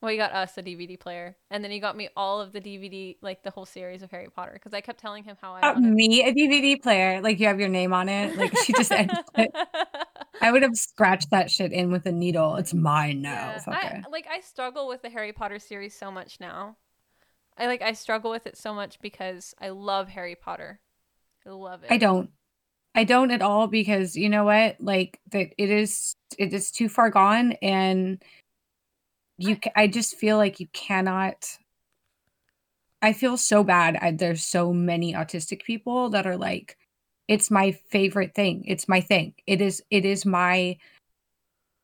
Well, 0.00 0.10
he 0.10 0.16
got 0.16 0.32
us 0.32 0.56
a 0.56 0.62
DVD 0.62 0.98
player, 0.98 1.36
and 1.50 1.62
then 1.62 1.70
he 1.70 1.78
got 1.78 1.94
me 1.94 2.08
all 2.16 2.40
of 2.40 2.52
the 2.52 2.60
DVD, 2.60 3.18
like 3.20 3.42
the 3.42 3.50
whole 3.50 3.66
series 3.66 4.02
of 4.02 4.10
Harry 4.10 4.28
Potter, 4.34 4.52
because 4.54 4.72
I 4.72 4.80
kept 4.80 4.98
telling 4.98 5.24
him 5.24 5.36
how 5.42 5.52
I 5.52 5.60
Got 5.60 5.78
me 5.78 6.24
a 6.24 6.32
DVD 6.32 6.82
player, 6.82 7.20
like 7.20 7.38
you 7.38 7.46
have 7.46 7.60
your 7.60 7.68
name 7.68 7.92
on 7.92 8.08
it. 8.08 8.34
Like 8.36 8.56
she 8.64 8.72
just 8.72 8.90
ended 8.90 9.18
it. 9.36 9.50
I 10.40 10.50
would 10.50 10.62
have 10.62 10.74
scratched 10.74 11.30
that 11.32 11.50
shit 11.50 11.72
in 11.72 11.90
with 11.90 12.06
a 12.06 12.12
needle. 12.12 12.56
It's 12.56 12.72
mine 12.72 13.20
now. 13.20 13.56
Yeah. 13.66 14.02
I, 14.06 14.08
like 14.10 14.26
I 14.30 14.40
struggle 14.40 14.88
with 14.88 15.02
the 15.02 15.10
Harry 15.10 15.34
Potter 15.34 15.58
series 15.58 15.94
so 15.94 16.10
much 16.10 16.40
now. 16.40 16.76
I 17.58 17.66
like 17.66 17.82
I 17.82 17.92
struggle 17.92 18.30
with 18.30 18.46
it 18.46 18.56
so 18.56 18.72
much 18.72 19.00
because 19.00 19.54
I 19.60 19.68
love 19.68 20.08
Harry 20.08 20.34
Potter. 20.34 20.80
I 21.46 21.50
love 21.50 21.84
it. 21.84 21.92
I 21.92 21.98
don't. 21.98 22.30
I 22.94 23.04
don't 23.04 23.30
at 23.30 23.42
all 23.42 23.66
because 23.66 24.16
you 24.16 24.28
know 24.28 24.44
what? 24.44 24.76
Like 24.80 25.20
that 25.32 25.50
it 25.58 25.70
is 25.70 26.16
it 26.38 26.54
is 26.54 26.70
too 26.70 26.88
far 26.88 27.10
gone 27.10 27.52
and 27.60 28.22
you 29.40 29.58
I 29.74 29.86
just 29.86 30.16
feel 30.16 30.36
like 30.36 30.60
you 30.60 30.68
cannot 30.72 31.58
I 33.02 33.14
feel 33.14 33.38
so 33.38 33.64
bad. 33.64 33.96
I, 33.96 34.10
there's 34.10 34.42
so 34.42 34.74
many 34.74 35.14
autistic 35.14 35.62
people 35.62 36.10
that 36.10 36.26
are 36.26 36.36
like 36.36 36.76
it's 37.28 37.50
my 37.50 37.72
favorite 37.72 38.34
thing. 38.34 38.64
It's 38.66 38.88
my 38.88 39.00
thing. 39.00 39.34
It 39.46 39.60
is 39.60 39.82
it 39.90 40.04
is 40.04 40.26
my 40.26 40.76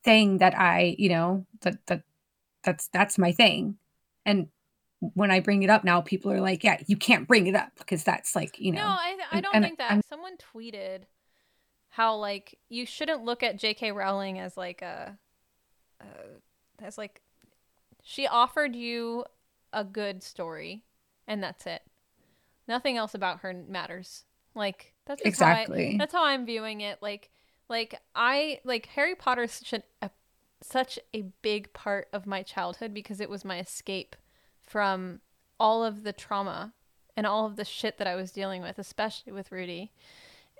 thing 0.04 0.38
that 0.38 0.58
I, 0.58 0.94
you 0.98 1.08
know, 1.08 1.46
that 1.62 1.78
that 1.86 2.02
that's 2.62 2.88
that's 2.88 3.16
my 3.16 3.32
thing. 3.32 3.78
And 4.26 4.48
when 5.00 5.30
I 5.30 5.40
bring 5.40 5.62
it 5.62 5.70
up 5.70 5.84
now 5.84 6.00
people 6.00 6.32
are 6.32 6.40
like, 6.40 6.64
yeah, 6.64 6.78
you 6.86 6.96
can't 6.96 7.28
bring 7.28 7.46
it 7.46 7.54
up 7.54 7.70
because 7.78 8.04
that's 8.04 8.34
like, 8.36 8.58
you 8.58 8.72
know. 8.72 8.82
No, 8.82 8.86
I, 8.88 9.16
I 9.32 9.40
don't 9.40 9.54
and 9.54 9.64
think 9.64 9.78
that. 9.78 9.90
I'm- 9.92 10.02
Someone 10.08 10.36
tweeted 10.54 11.02
how 11.88 12.16
like 12.16 12.58
you 12.68 12.84
shouldn't 12.84 13.24
look 13.24 13.42
at 13.42 13.56
J.K. 13.56 13.92
Rowling 13.92 14.38
as 14.38 14.56
like 14.56 14.82
a, 14.82 15.16
uh, 16.00 16.04
as 16.82 16.98
like 16.98 17.22
she 18.08 18.24
offered 18.28 18.76
you 18.76 19.24
a 19.72 19.82
good 19.82 20.22
story, 20.22 20.84
and 21.26 21.42
that's 21.42 21.66
it. 21.66 21.82
Nothing 22.68 22.96
else 22.96 23.14
about 23.16 23.40
her 23.40 23.52
matters. 23.68 24.24
Like 24.54 24.94
that's 25.06 25.20
just 25.22 25.40
how 25.40 25.46
I- 25.48 25.50
Exactly. 25.62 25.96
that's 25.98 26.14
how 26.14 26.24
I'm 26.24 26.46
viewing 26.46 26.82
it. 26.82 27.02
Like 27.02 27.30
like 27.68 28.00
I 28.14 28.60
like 28.62 28.86
Harry 28.86 29.16
Potter 29.16 29.42
is 29.42 29.52
such 29.52 29.72
a, 29.72 29.82
a 30.00 30.10
such 30.62 31.00
a 31.12 31.22
big 31.42 31.72
part 31.72 32.06
of 32.12 32.26
my 32.28 32.44
childhood 32.44 32.94
because 32.94 33.20
it 33.20 33.28
was 33.28 33.44
my 33.44 33.58
escape 33.58 34.14
from 34.62 35.20
all 35.58 35.84
of 35.84 36.04
the 36.04 36.12
trauma 36.12 36.74
and 37.16 37.26
all 37.26 37.44
of 37.44 37.56
the 37.56 37.64
shit 37.64 37.98
that 37.98 38.06
I 38.06 38.14
was 38.14 38.30
dealing 38.30 38.62
with, 38.62 38.78
especially 38.78 39.32
with 39.32 39.50
Rudy. 39.50 39.90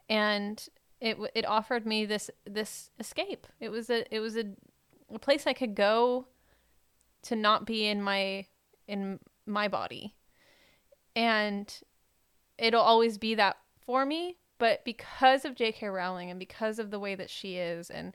And 0.09 0.69
it 1.01 1.17
it 1.33 1.47
offered 1.47 1.87
me 1.87 2.07
this 2.07 2.29
this 2.45 2.91
escape. 2.99 3.47
It 3.61 3.69
was 3.69 3.89
a 3.89 4.13
it 4.13 4.19
was 4.19 4.37
a, 4.37 4.47
a 5.15 5.19
place 5.21 5.47
I 5.47 5.53
could 5.53 5.77
go 5.77 6.27
to 7.27 7.37
not 7.37 7.66
be 7.66 7.87
in 7.87 8.03
my 8.03 8.47
in 8.89 9.18
my 9.47 9.68
body. 9.68 10.14
And 11.14 11.72
it'll 12.59 12.83
always 12.83 13.18
be 13.18 13.35
that 13.35 13.57
for 13.85 14.05
me, 14.05 14.37
but 14.59 14.85
because 14.85 15.45
of 15.45 15.55
J.K. 15.55 15.89
Rowling 15.89 16.31
and 16.31 16.39
because 16.39 16.79
of 16.79 16.91
the 16.91 16.99
way 16.99 17.14
that 17.14 17.31
she 17.31 17.57
is 17.57 17.91
and 17.91 18.14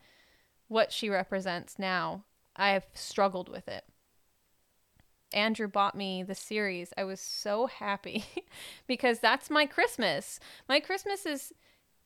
what 0.68 0.92
she 0.92 1.10
represents 1.10 1.80
now, 1.80 2.24
I've 2.56 2.86
struggled 2.94 3.50
with 3.50 3.68
it. 3.68 3.84
Andrew 5.34 5.68
bought 5.68 5.96
me 5.96 6.24
the 6.24 6.36
series. 6.36 6.94
I 6.98 7.04
was 7.06 7.20
so 7.20 7.68
happy 7.68 8.26
because 8.88 9.20
that's 9.20 9.50
my 9.50 9.66
Christmas. 9.66 10.40
My 10.68 10.80
Christmas 10.80 11.26
is 11.26 11.54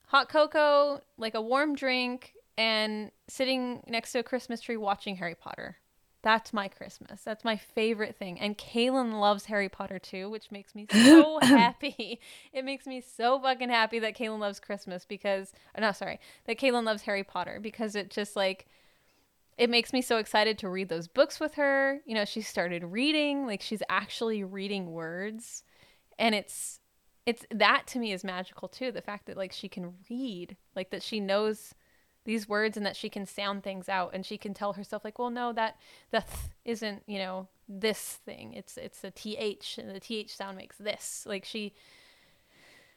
hot 0.07 0.29
cocoa, 0.29 1.01
like 1.17 1.33
a 1.33 1.41
warm 1.41 1.75
drink, 1.75 2.33
and 2.57 3.11
sitting 3.27 3.83
next 3.87 4.11
to 4.11 4.19
a 4.19 4.23
Christmas 4.23 4.61
tree 4.61 4.77
watching 4.77 5.15
Harry 5.17 5.35
Potter. 5.35 5.77
That's 6.25 6.53
my 6.53 6.69
Christmas. 6.69 7.21
That's 7.21 7.45
my 7.45 7.55
favorite 7.55 8.15
thing. 8.15 8.39
And 8.39 8.57
Kaylin 8.57 9.19
loves 9.19 9.45
Harry 9.45 9.69
Potter 9.69 9.99
too, 9.99 10.27
which 10.27 10.49
makes 10.49 10.73
me 10.73 10.87
so 10.91 11.37
happy. 11.43 12.19
It 12.51 12.65
makes 12.65 12.87
me 12.87 12.99
so 12.99 13.39
fucking 13.39 13.69
happy 13.69 13.99
that 13.99 14.17
Kaylin 14.17 14.39
loves 14.39 14.59
Christmas 14.59 15.05
because, 15.05 15.53
no, 15.79 15.91
sorry, 15.91 16.19
that 16.47 16.57
Kaylin 16.57 16.83
loves 16.83 17.03
Harry 17.03 17.23
Potter 17.23 17.59
because 17.61 17.95
it 17.95 18.09
just 18.09 18.35
like, 18.35 18.65
it 19.59 19.69
makes 19.69 19.93
me 19.93 20.01
so 20.01 20.17
excited 20.17 20.57
to 20.57 20.67
read 20.67 20.89
those 20.89 21.07
books 21.07 21.39
with 21.39 21.53
her. 21.53 21.99
You 22.07 22.15
know, 22.15 22.25
she 22.25 22.41
started 22.41 22.83
reading, 22.83 23.45
like 23.45 23.61
she's 23.61 23.83
actually 23.87 24.43
reading 24.43 24.93
words. 24.93 25.61
And 26.17 26.33
it's, 26.33 26.79
it's 27.27 27.45
that 27.51 27.83
to 27.89 27.99
me 27.99 28.13
is 28.13 28.23
magical 28.23 28.67
too. 28.67 28.91
The 28.91 29.03
fact 29.03 29.27
that 29.27 29.37
like 29.37 29.51
she 29.51 29.69
can 29.69 29.93
read, 30.09 30.57
like 30.75 30.89
that 30.89 31.03
she 31.03 31.19
knows 31.19 31.75
these 32.25 32.49
words 32.49 32.77
and 32.77 32.85
that 32.85 32.95
she 32.95 33.09
can 33.09 33.25
sound 33.25 33.63
things 33.63 33.87
out 33.89 34.11
and 34.13 34.25
she 34.25 34.37
can 34.37 34.53
tell 34.53 34.73
herself 34.73 35.03
like 35.05 35.19
well 35.19 35.29
no 35.29 35.53
that 35.53 35.77
the 36.11 36.19
th 36.21 36.49
isn't 36.65 37.03
you 37.07 37.19
know 37.19 37.47
this 37.69 38.19
thing 38.25 38.53
it's 38.53 38.77
it's 38.77 39.03
a 39.03 39.11
th 39.11 39.77
and 39.77 39.89
the 39.95 39.99
th 39.99 40.35
sound 40.35 40.57
makes 40.57 40.77
this 40.77 41.25
like 41.27 41.45
she 41.45 41.73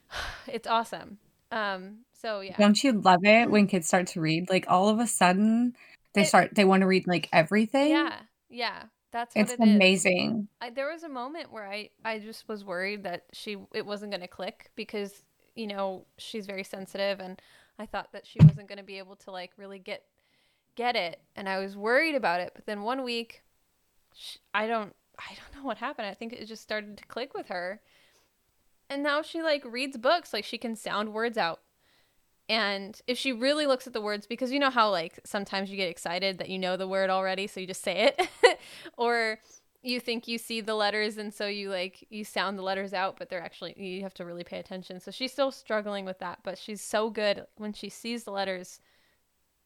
it's 0.47 0.67
awesome 0.67 1.17
um 1.51 1.99
so 2.13 2.41
yeah 2.41 2.57
Don't 2.57 2.83
you 2.83 2.91
love 2.93 3.23
it 3.23 3.49
when 3.49 3.67
kids 3.67 3.87
start 3.87 4.07
to 4.07 4.21
read? 4.21 4.49
Like 4.49 4.65
all 4.67 4.89
of 4.89 4.99
a 4.99 5.07
sudden 5.07 5.75
they 6.13 6.23
It- 6.23 6.25
start 6.25 6.53
they 6.55 6.65
want 6.65 6.81
to 6.81 6.87
read 6.87 7.07
like 7.07 7.29
everything. 7.31 7.89
yeah 7.89 8.21
yeah 8.49 8.83
that's 9.11 9.37
what 9.37 9.49
It's 9.49 9.49
it 9.49 9.61
is. 9.63 9.83
amazing. 9.83 10.47
I, 10.61 10.69
there 10.71 10.91
was 10.91 11.03
a 11.03 11.09
moment 11.09 11.51
where 11.51 11.67
I, 11.67 11.89
I 12.05 12.19
just 12.19 12.47
was 12.47 12.65
worried 12.65 13.03
that 13.03 13.25
she 13.33 13.57
it 13.73 13.85
wasn't 13.85 14.11
going 14.11 14.21
to 14.21 14.27
click 14.27 14.71
because 14.75 15.23
you 15.55 15.67
know 15.67 16.05
she's 16.17 16.45
very 16.45 16.63
sensitive 16.63 17.19
and 17.19 17.41
I 17.79 17.85
thought 17.85 18.11
that 18.11 18.27
she 18.27 18.39
wasn't 18.41 18.67
going 18.67 18.77
to 18.77 18.83
be 18.83 18.97
able 18.97 19.15
to 19.17 19.31
like 19.31 19.51
really 19.57 19.79
get 19.79 20.03
get 20.75 20.95
it 20.95 21.21
and 21.35 21.49
I 21.49 21.59
was 21.59 21.75
worried 21.75 22.15
about 22.15 22.39
it 22.39 22.51
but 22.53 22.65
then 22.65 22.83
one 22.83 23.03
week 23.03 23.43
sh 24.13 24.37
I 24.53 24.67
don't 24.67 24.93
I 25.19 25.35
don't 25.35 25.55
know 25.61 25.67
what 25.67 25.77
happened. 25.77 26.07
I 26.07 26.13
think 26.13 26.33
it 26.33 26.45
just 26.45 26.63
started 26.63 26.97
to 26.97 27.05
click 27.05 27.33
with 27.33 27.47
her. 27.47 27.81
And 28.89 29.03
now 29.03 29.21
she 29.21 29.41
like 29.41 29.63
reads 29.65 29.97
books 29.97 30.33
like 30.33 30.45
she 30.45 30.57
can 30.57 30.75
sound 30.75 31.13
words 31.13 31.37
out. 31.37 31.61
And 32.47 32.99
if 33.05 33.19
she 33.19 33.31
really 33.31 33.67
looks 33.67 33.85
at 33.85 33.93
the 33.93 34.01
words 34.01 34.25
because 34.25 34.51
you 34.51 34.57
know 34.57 34.71
how 34.71 34.89
like 34.89 35.19
sometimes 35.23 35.69
you 35.69 35.77
get 35.77 35.89
excited 35.89 36.39
that 36.39 36.49
you 36.49 36.57
know 36.57 36.77
the 36.77 36.87
word 36.87 37.11
already 37.11 37.45
so 37.45 37.59
you 37.59 37.67
just 37.67 37.83
say 37.83 38.11
it. 38.17 38.27
Or 38.97 39.39
you 39.81 39.99
think 39.99 40.27
you 40.27 40.37
see 40.37 40.59
the 40.61 40.75
letters 40.75 41.17
and 41.17 41.33
so 41.33 41.47
you 41.47 41.69
like 41.69 42.05
you 42.09 42.23
sound 42.25 42.57
the 42.57 42.61
letters 42.63 42.93
out 42.93 43.15
but 43.17 43.29
they're 43.29 43.41
actually 43.41 43.73
you 43.81 44.01
have 44.01 44.13
to 44.13 44.25
really 44.25 44.43
pay 44.43 44.59
attention 44.59 44.99
so 44.99 45.09
she's 45.09 45.31
still 45.31 45.51
struggling 45.51 46.03
with 46.05 46.19
that 46.19 46.39
but 46.43 46.57
she's 46.57 46.81
so 46.81 47.09
good 47.09 47.45
when 47.55 47.71
she 47.71 47.87
sees 47.89 48.23
the 48.25 48.31
letters 48.31 48.81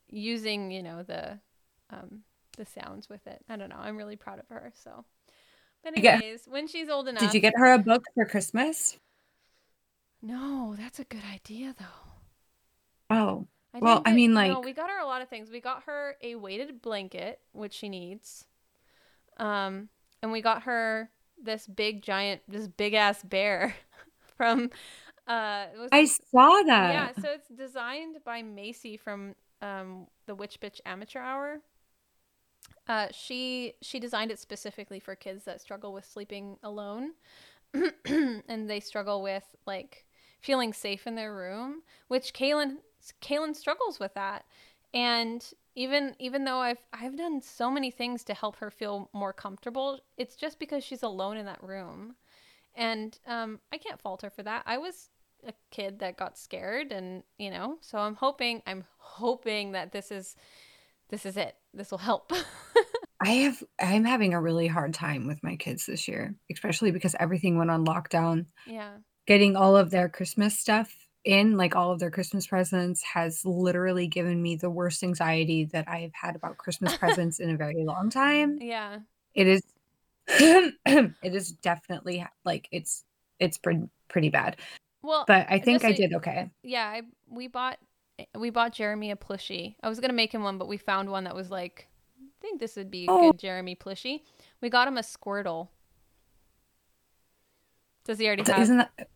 using 0.09 0.69
you 0.69 0.83
know 0.83 1.01
the 1.01 1.39
um 1.89 2.19
the 2.57 2.65
sounds 2.65 3.09
with 3.09 3.25
it 3.25 3.43
i 3.49 3.55
don't 3.55 3.69
know 3.69 3.79
i'm 3.79 3.97
really 3.97 4.15
proud 4.15 4.37
of 4.37 4.47
her 4.49 4.71
so 4.75 5.03
but 5.83 5.95
get- 5.95 6.21
anyways 6.21 6.45
when 6.47 6.67
she's 6.67 6.89
old 6.89 7.07
enough 7.07 7.21
Did 7.23 7.33
you 7.33 7.39
get 7.39 7.53
her 7.57 7.73
a 7.73 7.79
book 7.79 8.03
for 8.13 8.25
Christmas? 8.25 8.99
no 10.21 10.75
that's 10.77 10.99
a 10.99 11.03
good 11.05 11.23
idea 11.33 11.73
though 11.77 11.85
Oh, 13.09 13.47
I 13.75 13.79
Well, 13.79 13.95
didn't 13.97 14.07
I 14.07 14.09
get- 14.11 14.15
mean, 14.15 14.33
no, 14.33 14.39
like- 14.55 14.65
we 14.65 14.73
got 14.73 14.89
her 14.89 14.97
a 14.99 15.05
lot 15.05 15.21
of 15.21 15.29
things. 15.29 15.51
We 15.51 15.59
got 15.59 15.83
her 15.83 16.15
a 16.21 16.33
weighted 16.35 16.81
blanket, 16.81 17.41
which 17.51 17.73
she 17.73 17.89
needs. 17.89 18.45
Um, 19.37 19.89
and 20.23 20.31
we 20.31 20.41
got 20.41 20.63
her 20.63 21.11
this 21.41 21.67
big 21.67 22.01
giant, 22.01 22.41
this 22.47 22.67
big 22.67 22.95
ass 22.95 23.21
bear 23.21 23.75
from. 24.37 24.71
Uh, 25.27 25.65
was, 25.77 25.89
I 25.91 26.05
saw 26.05 26.63
that. 26.65 26.93
yeah, 26.93 27.21
so 27.21 27.29
it's 27.31 27.47
designed 27.49 28.17
by 28.25 28.41
Macy 28.41 28.97
from 28.97 29.35
um, 29.61 30.07
the 30.25 30.33
Witch 30.33 30.59
Bitch 30.59 30.79
Amateur 30.85 31.19
Hour. 31.19 31.59
Uh, 32.87 33.07
she 33.11 33.73
she 33.81 33.99
designed 33.99 34.31
it 34.31 34.39
specifically 34.39 34.99
for 34.99 35.15
kids 35.15 35.43
that 35.45 35.61
struggle 35.61 35.93
with 35.93 36.05
sleeping 36.05 36.57
alone. 36.63 37.11
and 38.05 38.69
they 38.69 38.79
struggle 38.79 39.21
with 39.21 39.43
like 39.65 40.05
feeling 40.41 40.73
safe 40.73 41.07
in 41.07 41.15
their 41.15 41.33
room, 41.35 41.81
which 42.07 42.33
Kaylin 42.33 42.77
Kaylin 43.21 43.55
struggles 43.55 43.99
with 43.99 44.13
that. 44.13 44.45
And 44.93 45.45
even 45.75 46.15
even 46.19 46.45
though 46.45 46.59
I've 46.59 46.83
I've 46.91 47.17
done 47.17 47.41
so 47.41 47.71
many 47.71 47.91
things 47.91 48.23
to 48.25 48.33
help 48.33 48.57
her 48.57 48.69
feel 48.69 49.09
more 49.13 49.33
comfortable, 49.33 49.99
it's 50.17 50.35
just 50.35 50.59
because 50.59 50.83
she's 50.83 51.03
alone 51.03 51.37
in 51.37 51.45
that 51.45 51.63
room. 51.63 52.15
And 52.75 53.17
um, 53.27 53.59
I 53.71 53.77
can't 53.77 54.01
fault 54.01 54.21
her 54.23 54.29
for 54.29 54.43
that. 54.43 54.63
I 54.65 54.77
was 54.77 55.09
a 55.45 55.53
kid 55.71 55.99
that 55.99 56.17
got 56.17 56.37
scared 56.37 56.91
and 56.91 57.23
you 57.37 57.49
know, 57.49 57.77
so 57.81 57.97
I'm 57.97 58.15
hoping 58.15 58.61
I'm 58.67 58.85
hoping 58.97 59.71
that 59.71 59.91
this 59.91 60.11
is 60.11 60.35
this 61.09 61.25
is 61.25 61.37
it. 61.37 61.55
This 61.73 61.91
will 61.91 61.97
help. 61.97 62.31
I 63.21 63.29
have 63.29 63.63
I'm 63.81 64.05
having 64.05 64.33
a 64.33 64.41
really 64.41 64.67
hard 64.67 64.93
time 64.93 65.27
with 65.27 65.41
my 65.43 65.55
kids 65.55 65.85
this 65.85 66.07
year, 66.07 66.35
especially 66.51 66.91
because 66.91 67.15
everything 67.19 67.57
went 67.57 67.71
on 67.71 67.85
lockdown. 67.85 68.45
Yeah. 68.67 68.97
Getting 69.25 69.55
all 69.55 69.77
of 69.77 69.89
their 69.89 70.09
Christmas 70.09 70.59
stuff 70.59 71.02
in, 71.25 71.55
like 71.57 71.75
all 71.75 71.91
of 71.91 71.99
their 71.99 72.11
Christmas 72.11 72.47
presents, 72.47 73.01
has 73.03 73.45
literally 73.45 74.07
given 74.07 74.41
me 74.41 74.55
the 74.55 74.69
worst 74.69 75.03
anxiety 75.03 75.65
that 75.65 75.87
I 75.87 75.99
have 75.99 76.13
had 76.13 76.35
about 76.35 76.57
Christmas 76.57 76.95
presents 76.97 77.39
in 77.39 77.49
a 77.49 77.57
very 77.57 77.83
long 77.85 78.09
time. 78.09 78.57
Yeah. 78.61 78.99
It 79.33 79.47
is 79.47 79.61
it 80.27 81.13
is 81.23 81.51
definitely 81.51 82.25
like 82.45 82.67
it's 82.71 83.03
it's 83.39 83.57
pretty 83.57 83.89
pretty 84.07 84.29
bad. 84.29 84.57
Well, 85.01 85.25
But 85.27 85.47
I 85.49 85.59
think 85.59 85.83
I 85.83 85.91
did 85.91 86.13
okay. 86.13 86.49
yeah, 86.61 86.85
I, 86.87 87.01
we 87.29 87.47
bought 87.47 87.77
we 88.37 88.49
bought 88.49 88.73
Jeremy 88.73 89.11
a 89.11 89.15
plushie. 89.15 89.75
I 89.83 89.89
was 89.89 89.99
gonna 89.99 90.13
make 90.13 90.31
him 90.33 90.43
one, 90.43 90.57
but 90.57 90.67
we 90.67 90.77
found 90.77 91.09
one 91.09 91.23
that 91.25 91.35
was 91.35 91.49
like, 91.51 91.87
I 92.21 92.25
think 92.41 92.59
this 92.59 92.75
would 92.77 92.89
be 92.91 93.07
a 93.07 93.11
Oh. 93.11 93.31
good 93.31 93.39
Jeremy 93.39 93.75
plushie. 93.75 94.21
We 94.61 94.69
got 94.69 94.87
him 94.87 94.97
a 94.97 95.01
Squirtle. 95.01 95.67
Does 98.05 98.19
he 98.19 98.27
already 98.27 98.43
have? 98.49 98.61
Isn't 98.61 98.77
that 98.77 99.07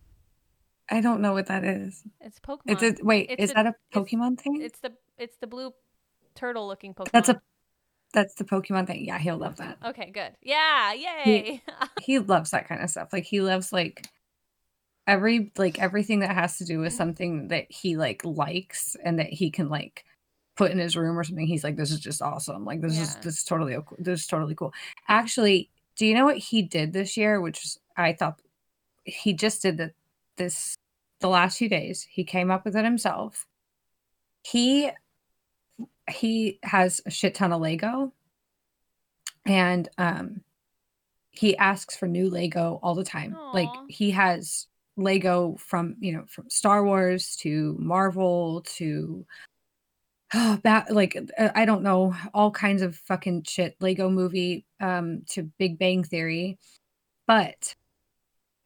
I 0.89 1.01
don't 1.01 1.21
know 1.21 1.33
what 1.33 1.47
that 1.47 1.63
is. 1.63 2.03
It's 2.21 2.39
Pokemon. 2.39 2.59
It's 2.81 2.83
a 2.83 3.03
wait, 3.03 3.27
It's 3.29 3.43
is 3.43 3.51
a- 3.51 3.53
that 3.55 3.65
a 3.65 3.69
it's- 3.69 3.93
Pokemon 3.93 4.39
thing? 4.39 4.61
It's 4.61 4.79
the 4.79 4.93
it's 5.17 5.37
the 5.37 5.47
blue 5.47 5.73
turtle 6.35 6.67
looking 6.67 6.93
Pokemon. 6.93 7.11
That's 7.11 7.29
a 7.29 7.41
that's 8.13 8.35
the 8.35 8.45
Pokemon 8.45 8.87
thing. 8.87 9.05
Yeah, 9.05 9.17
he'll 9.19 9.37
love 9.37 9.57
that. 9.57 9.77
okay. 9.85 10.11
Good. 10.11 10.31
Yeah. 10.41 10.93
Yay. 10.93 11.61
He 12.01 12.19
loves 12.19 12.51
that 12.51 12.67
kind 12.69 12.81
of 12.81 12.89
stuff. 12.89 13.09
Like 13.11 13.25
he 13.25 13.41
loves 13.41 13.73
like 13.73 14.07
every 15.05 15.51
like 15.57 15.79
everything 15.79 16.19
that 16.19 16.33
has 16.33 16.57
to 16.57 16.65
do 16.65 16.79
with 16.79 16.93
something 16.93 17.49
that 17.49 17.65
he 17.69 17.97
like 17.97 18.23
likes 18.23 18.95
and 19.03 19.19
that 19.19 19.27
he 19.27 19.49
can 19.51 19.69
like 19.69 20.05
put 20.55 20.71
in 20.71 20.79
his 20.79 20.95
room 20.95 21.17
or 21.19 21.23
something. 21.23 21.45
He's 21.47 21.63
like, 21.63 21.75
this 21.75 21.91
is 21.91 21.99
just 21.99 22.21
awesome. 22.21 22.63
Like 22.65 22.81
this 22.81 22.97
is 22.97 23.15
this 23.17 23.37
is 23.39 23.43
totally 23.43 23.75
this 23.99 24.21
is 24.21 24.27
totally 24.27 24.55
cool. 24.55 24.73
Actually, 25.09 25.69
do 25.97 26.05
you 26.05 26.13
know 26.15 26.25
what 26.25 26.37
he 26.37 26.61
did 26.61 26.93
this 26.93 27.17
year? 27.17 27.41
Which 27.41 27.77
I 27.97 28.13
thought 28.13 28.41
he 29.03 29.33
just 29.33 29.61
did 29.61 29.77
that 29.77 29.91
this 30.37 30.77
the 31.19 31.27
last 31.27 31.57
few 31.57 31.69
days. 31.69 32.07
He 32.09 32.23
came 32.23 32.51
up 32.51 32.65
with 32.65 32.75
it 32.75 32.85
himself. 32.85 33.45
He 34.43 34.89
he 36.09 36.59
has 36.63 37.01
a 37.05 37.11
shit 37.11 37.35
ton 37.35 37.51
of 37.51 37.61
Lego. 37.61 38.13
And 39.45 39.87
um 39.97 40.41
he 41.31 41.55
asks 41.57 41.95
for 41.95 42.07
new 42.07 42.29
Lego 42.29 42.79
all 42.81 42.95
the 42.95 43.03
time. 43.03 43.37
Like 43.53 43.69
he 43.87 44.11
has 44.11 44.67
Lego 44.95 45.55
from, 45.59 45.95
you 45.99 46.13
know, 46.13 46.25
from 46.27 46.49
Star 46.49 46.83
Wars 46.83 47.35
to 47.37 47.75
Marvel 47.79 48.63
to 48.77 49.25
oh, 50.33 50.59
that 50.63 50.91
like 50.91 51.15
uh, 51.37 51.49
I 51.53 51.65
don't 51.65 51.83
know, 51.83 52.15
all 52.33 52.51
kinds 52.51 52.81
of 52.81 52.95
fucking 52.95 53.43
shit. 53.43 53.75
Lego 53.79 54.09
movie 54.09 54.65
um 54.79 55.23
to 55.29 55.43
Big 55.43 55.77
Bang 55.77 56.03
Theory. 56.03 56.57
But 57.27 57.75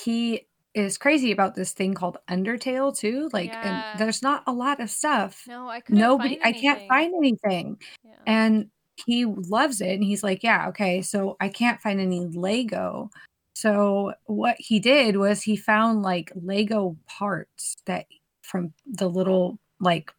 he 0.02 0.48
is 0.73 0.98
crazy 0.98 1.31
about 1.31 1.56
this 1.56 1.73
thing 1.73 1.93
called 1.93 2.18
Undertale 2.30 2.98
too. 2.98 3.30
Like 3.34 3.53
Yeah. 3.53 3.95
there's 3.98 4.22
not 4.22 4.43
a 4.48 4.53
lot 4.53 4.80
of 4.80 4.89
stuff. 4.89 5.43
no, 5.48 5.68
I 5.69 5.81
couldn't. 5.81 5.99
Nobody 5.99 6.39
I 6.43 6.52
can't 6.53 6.88
find 6.88 7.14
anything 7.15 7.77
Yeah. 8.03 8.11
and 8.26 8.69
he 9.07 9.26
loves 9.26 9.81
it 9.81 9.93
and 9.95 10.03
he's 10.03 10.22
like 10.23 10.43
yeah 10.43 10.68
okay 10.68 11.02
so 11.02 11.35
i 11.39 11.49
can't 11.49 11.81
find 11.81 11.99
any 11.99 12.19
lego 12.27 13.10
so 13.56 14.14
what 14.26 14.56
he 14.60 14.80
did 14.80 15.18
was 15.18 15.41
he 15.41 15.56
found 15.56 16.03
like 16.03 16.31
lego 16.35 16.95
parts 17.07 17.77
that 17.85 18.06
from 18.43 18.73
the 18.85 19.07
little 19.07 19.57
like 19.80 20.11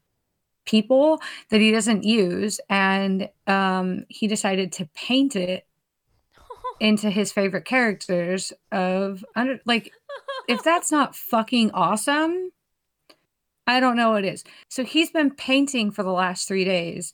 people 0.65 1.21
that 1.51 1.61
he 1.61 1.71
doesn't 1.71 2.03
use 2.05 2.61
and 2.71 3.29
um 3.47 4.05
he 4.09 4.27
decided 4.27 4.73
to 4.73 4.89
paint 4.95 5.37
it 5.37 5.67
into 6.81 7.11
his 7.11 7.33
favorite 7.33 7.65
characters 7.65 8.53
of 8.71 9.25
under 9.37 9.61
like 9.65 9.93
if 10.49 10.63
that's 10.65 10.91
not 10.93 11.15
fucking 11.17 11.71
awesome 11.73 12.51
i 13.67 13.79
don't 13.81 13.97
know 13.97 14.11
what 14.11 14.25
is 14.25 14.43
so 14.69 14.85
he's 14.85 15.11
been 15.11 15.31
painting 15.31 15.91
for 15.91 16.03
the 16.03 16.13
last 16.13 16.49
three 16.49 16.65
days 16.65 17.13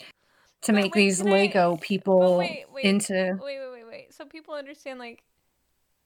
to 0.62 0.72
But 0.72 0.74
make 0.82 0.94
wait, 0.94 1.00
these 1.02 1.18
can 1.18 1.28
I- 1.28 1.32
lego 1.32 1.76
people 1.76 2.38
wait, 2.38 2.64
wait, 2.72 2.84
into 2.84 3.38
wait, 3.42 3.58
wait, 3.58 3.70
wait, 3.72 3.84
wait. 3.86 4.14
So 4.14 4.24
people 4.24 4.54
understand, 4.54 4.98
like, 4.98 5.22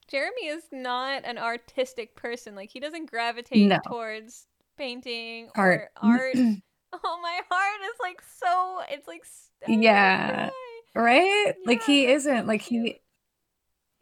Jeremy 0.08 0.46
is 0.48 0.64
not 0.70 1.24
an 1.24 1.38
artistic 1.38 2.14
person. 2.16 2.54
Like, 2.54 2.68
he 2.70 2.78
doesn't 2.78 3.06
gravitate 3.10 3.66
No. 3.66 3.78
towards 3.86 4.46
painting 4.76 5.48
Art. 5.56 5.90
or 6.02 6.10
art. 6.10 6.34
oh, 6.92 7.20
my 7.22 7.40
heart 7.50 7.80
is 7.82 7.98
like 8.00 8.20
so. 8.38 8.80
It's 8.90 9.08
like. 9.08 9.22
s- 9.22 9.48
I 9.66 9.70
don't 9.70 9.82
Yeah. 9.82 10.50
right 10.94 11.54
like 11.64 11.82
he 11.84 12.04
isn't 12.06 12.46
like 12.46 12.60
he 12.60 13.00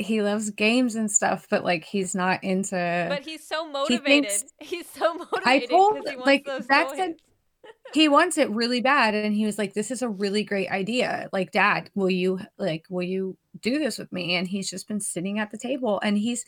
he 0.00 0.22
loves 0.22 0.50
games 0.50 0.94
and 0.94 1.10
stuff 1.10 1.46
but 1.50 1.64
like 1.64 1.84
he's 1.84 2.14
not 2.14 2.42
into 2.42 3.06
But 3.08 3.24
he's 3.24 3.46
so 3.46 3.66
he 3.66 3.72
motivated. 3.72 4.04
thinks 4.30 4.44
he's 4.58 4.88
so 4.88 5.14
motivated. 5.14 5.46
I 5.46 5.66
told 5.66 6.08
he 6.08 6.16
like 6.16 6.44
that's 6.68 6.92
a 6.98 7.14
he 7.92 8.08
wants 8.08 8.38
it 8.38 8.48
really 8.50 8.80
bad 8.80 9.14
and 9.14 9.34
he 9.34 9.44
was 9.44 9.58
like 9.58 9.74
this 9.74 9.90
is 9.90 10.02
a 10.02 10.08
really 10.08 10.44
great 10.44 10.70
idea 10.70 11.28
like 11.32 11.52
dad 11.52 11.90
will 11.94 12.10
you 12.10 12.40
like 12.58 12.84
will 12.88 13.02
you 13.02 13.36
do 13.60 13.78
this 13.78 13.98
with 13.98 14.10
me 14.12 14.34
and 14.36 14.48
he's 14.48 14.70
just 14.70 14.88
been 14.88 15.00
sitting 15.00 15.38
at 15.38 15.50
the 15.50 15.58
table 15.58 16.00
and 16.02 16.16
he's 16.16 16.44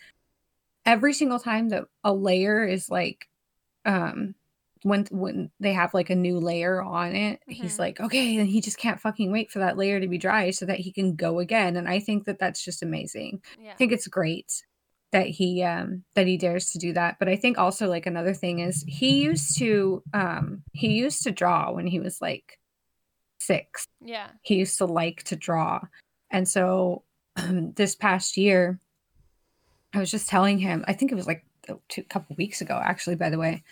every 0.86 1.12
single 1.12 1.38
time 1.38 1.68
that 1.68 1.84
a 2.04 2.12
layer 2.12 2.64
is 2.66 2.88
like 2.88 3.28
um 3.84 4.34
when 4.82 5.06
when 5.10 5.50
they 5.60 5.72
have 5.72 5.94
like 5.94 6.10
a 6.10 6.14
new 6.14 6.38
layer 6.40 6.82
on 6.82 7.14
it 7.14 7.40
he's 7.46 7.76
Mhm. 7.76 7.78
like 7.78 8.00
okay 8.00 8.36
and 8.36 8.48
he 8.48 8.60
just 8.60 8.78
can't 8.78 9.00
fucking 9.00 9.30
wait 9.30 9.50
for 9.50 9.60
that 9.60 9.76
layer 9.76 10.00
to 10.00 10.08
be 10.08 10.18
dry 10.18 10.50
so 10.50 10.66
that 10.66 10.80
he 10.80 10.92
can 10.92 11.14
go 11.14 11.38
again 11.38 11.76
and 11.76 11.88
i 11.88 12.00
think 12.00 12.24
that 12.24 12.38
that's 12.38 12.62
just 12.64 12.82
amazing 12.82 13.40
Yeah. 13.60 13.72
I 13.72 13.74
think 13.76 13.92
it's 13.92 14.08
great 14.08 14.52
that 15.12 15.26
he 15.28 15.62
um 15.62 16.04
that 16.14 16.26
he 16.26 16.36
dares 16.36 16.70
to 16.72 16.78
do 16.78 16.92
that 16.94 17.18
but 17.18 17.28
i 17.28 17.36
think 17.36 17.58
also 17.58 17.88
like 17.88 18.06
another 18.06 18.34
thing 18.34 18.58
is 18.58 18.84
he 18.88 19.22
used 19.22 19.56
to 19.58 20.02
um 20.12 20.62
he 20.72 20.94
used 20.94 21.22
to 21.22 21.30
draw 21.30 21.70
when 21.70 21.86
he 21.86 22.00
was 22.00 22.20
like 22.20 22.58
6 23.38 23.86
Yeah. 24.00 24.30
he 24.42 24.56
used 24.56 24.78
to 24.78 24.86
like 24.86 25.22
to 25.24 25.36
draw 25.36 25.80
and 26.30 26.48
so 26.48 27.04
um, 27.36 27.72
this 27.76 27.94
past 27.94 28.36
year 28.36 28.80
i 29.94 29.98
was 30.00 30.10
just 30.10 30.28
telling 30.28 30.58
him 30.58 30.84
i 30.88 30.92
think 30.92 31.12
it 31.12 31.16
was 31.16 31.26
like 31.26 31.44
a 31.68 32.02
couple 32.08 32.34
weeks 32.36 32.60
ago 32.60 32.80
actually 32.82 33.14
by 33.16 33.30
the 33.30 33.38
way 33.38 33.62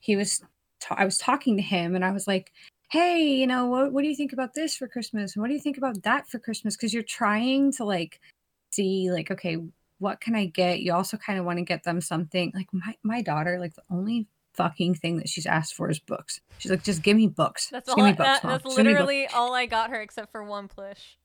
he 0.00 0.16
was 0.16 0.42
ta- 0.80 0.96
i 0.98 1.04
was 1.04 1.18
talking 1.18 1.56
to 1.56 1.62
him 1.62 1.94
and 1.94 2.04
i 2.04 2.10
was 2.10 2.26
like 2.26 2.52
hey 2.90 3.22
you 3.22 3.46
know 3.46 3.66
what, 3.66 3.92
what 3.92 4.02
do 4.02 4.08
you 4.08 4.16
think 4.16 4.32
about 4.32 4.54
this 4.54 4.76
for 4.76 4.88
christmas 4.88 5.34
and 5.34 5.42
what 5.42 5.48
do 5.48 5.54
you 5.54 5.60
think 5.60 5.76
about 5.78 6.02
that 6.02 6.28
for 6.28 6.38
christmas 6.38 6.76
because 6.76 6.92
you're 6.94 7.02
trying 7.02 7.70
to 7.72 7.84
like 7.84 8.20
see 8.70 9.10
like 9.10 9.30
okay 9.30 9.56
what 9.98 10.20
can 10.20 10.34
i 10.34 10.46
get 10.46 10.80
you 10.80 10.92
also 10.92 11.16
kind 11.16 11.38
of 11.38 11.44
want 11.44 11.58
to 11.58 11.64
get 11.64 11.84
them 11.84 12.00
something 12.00 12.50
like 12.54 12.68
my, 12.72 12.94
my 13.02 13.20
daughter 13.22 13.58
like 13.58 13.74
the 13.74 13.82
only 13.90 14.26
fucking 14.54 14.94
thing 14.94 15.18
that 15.18 15.28
she's 15.28 15.46
asked 15.46 15.74
for 15.74 15.88
is 15.88 15.98
books 16.00 16.40
she's 16.58 16.70
like 16.70 16.82
just 16.82 17.02
give 17.02 17.16
me 17.16 17.28
books 17.28 17.68
That's 17.70 17.88
all. 17.88 18.00
I, 18.02 18.12
books 18.12 18.40
that, 18.40 18.42
that's 18.42 18.64
Just 18.64 18.76
give 18.76 18.86
me 18.86 18.92
books." 18.92 19.00
literally 19.00 19.26
all 19.28 19.54
I 19.54 19.66
got 19.66 19.90
her, 19.90 20.00
except 20.00 20.32
for 20.32 20.42
one 20.42 20.66
plush. 20.66 21.16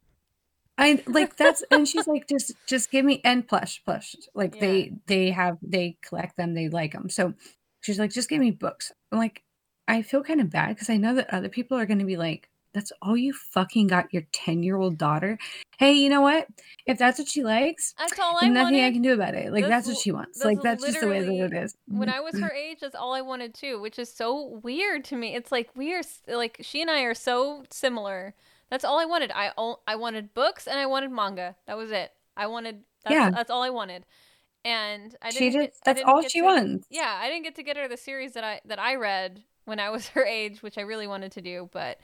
I 0.77 1.01
like 1.07 1.35
that's 1.35 1.63
and 1.71 1.87
she's 1.87 2.07
like 2.13 2.27
just 2.27 2.53
just 2.67 2.91
give 2.91 3.05
me 3.05 3.21
and 3.23 3.47
plush 3.47 3.81
plush 3.85 4.15
like 4.35 4.55
Yeah. 4.55 4.61
they 4.61 4.93
they 5.07 5.31
have 5.31 5.57
they 5.63 5.97
collect 6.01 6.37
them 6.37 6.53
they 6.53 6.69
like 6.69 6.93
them 6.93 7.09
so 7.09 7.33
she's 7.81 7.97
like 7.99 8.11
just 8.11 8.29
give 8.29 8.39
me 8.39 8.51
books 8.51 8.91
I'm 9.13 9.19
like 9.19 9.43
I 9.87 10.01
feel 10.01 10.23
kind 10.23 10.41
of 10.41 10.49
bad 10.49 10.69
because 10.69 10.89
I 10.89 10.97
know 10.97 11.15
that 11.15 11.33
other 11.33 11.49
people 11.49 11.77
are 11.77 11.85
going 11.85 11.99
to 11.99 12.05
be 12.05 12.17
like 12.17 12.49
that's 12.73 12.91
all 13.03 13.15
you 13.15 13.33
fucking 13.33 13.85
got 13.87 14.11
your 14.11 14.23
10 14.31 14.63
year 14.63 14.77
old 14.77 14.97
daughter 14.97 15.37
hey 15.77 15.93
you 15.93 16.09
know 16.09 16.21
what 16.21 16.47
if 16.85 16.97
that's 16.97 17.19
what 17.19 17.27
she 17.27 17.43
likes 17.43 17.93
That's 17.97 18.17
all 18.19 18.37
I 18.41 18.49
nothing 18.49 18.81
I 18.81 18.91
can 18.91 19.01
do 19.01 19.13
about 19.13 19.35
it 19.35 19.53
like 19.53 19.63
That's 19.63 19.85
that's, 19.85 19.87
what 19.87 19.97
she 19.97 20.11
wants 20.11 20.39
that's 20.39 20.45
like 20.45 20.61
that's 20.61 20.83
just 20.83 20.99
the 20.99 21.07
way 21.07 21.21
that 21.21 21.31
it 21.31 21.53
is 21.53 21.75
when 21.87 22.09
mm. 22.09 22.15
I 22.15 22.19
was 22.19 22.35
mm. 22.35 22.41
her 22.41 22.51
age, 22.51 22.79
that's 22.81 22.95
all 22.95 23.13
I 23.13 23.21
wanted 23.21 23.53
too, 23.53 23.79
which 23.79 23.99
is 23.99 24.11
so 24.11 24.59
weird 24.63 25.03
to 25.05 25.15
me. 25.15 25.35
It's 25.35 25.51
like 25.51 25.69
we 25.75 25.93
are 25.93 26.01
like 26.27 26.57
she 26.61 26.81
and 26.81 26.89
I 26.89 27.01
are 27.01 27.13
so 27.13 27.63
similar. 27.69 28.33
That's 28.69 28.83
all 28.83 28.99
I 28.99 29.05
wanted. 29.05 29.31
I, 29.35 29.51
I 29.87 29.95
wanted 29.95 30.33
books 30.33 30.65
and 30.65 30.79
I 30.79 30.87
wanted 30.87 31.11
manga. 31.11 31.55
That 31.67 31.77
was 31.77 31.91
it. 31.91 32.11
I 32.35 32.47
wanted 32.47 32.83
that's, 33.03 33.13
Yeah. 33.13 33.29
that's 33.29 33.51
all 33.51 33.61
I 33.61 33.69
wanted. 33.69 34.05
And 34.65 35.15
I 35.21 35.29
she 35.31 35.49
didn't 35.49 35.53
get, 35.61 35.69
just 35.71 35.81
I 35.85 35.89
that's 35.91 35.99
didn't 35.99 36.09
all 36.09 36.21
she 36.21 36.39
to- 36.39 36.45
wants 36.45 36.87
Yeah, 36.89 37.19
I 37.21 37.27
didn't 37.29 37.43
get 37.43 37.55
to 37.55 37.63
get 37.63 37.75
her 37.77 37.87
the 37.87 37.97
series 37.97 38.33
that 38.33 38.43
I 38.43 38.61
that 38.65 38.79
I 38.79 38.95
read 38.95 39.43
when 39.65 39.79
I 39.79 39.89
was 39.89 40.07
her 40.15 40.25
age, 40.25 40.61
which 40.63 40.77
I 40.77 40.81
really 40.81 41.07
wanted 41.07 41.31
to 41.33 41.41
do, 41.41 41.69
but 41.71 41.99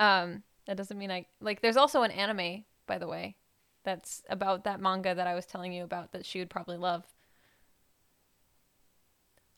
um 0.00 0.42
that 0.66 0.76
doesn't 0.76 0.96
mean 0.98 1.10
I 1.10 1.26
like 1.40 1.60
there's 1.60 1.76
also 1.76 2.02
an 2.02 2.10
anime, 2.10 2.64
by 2.86 2.98
the 2.98 3.06
way, 3.06 3.36
that's 3.84 4.22
about 4.30 4.64
that 4.64 4.80
manga 4.80 5.14
that 5.14 5.26
I 5.26 5.34
was 5.34 5.44
telling 5.46 5.72
you 5.72 5.84
about 5.84 6.12
that 6.12 6.24
she 6.24 6.38
would 6.38 6.50
probably 6.50 6.76
love. 6.78 7.04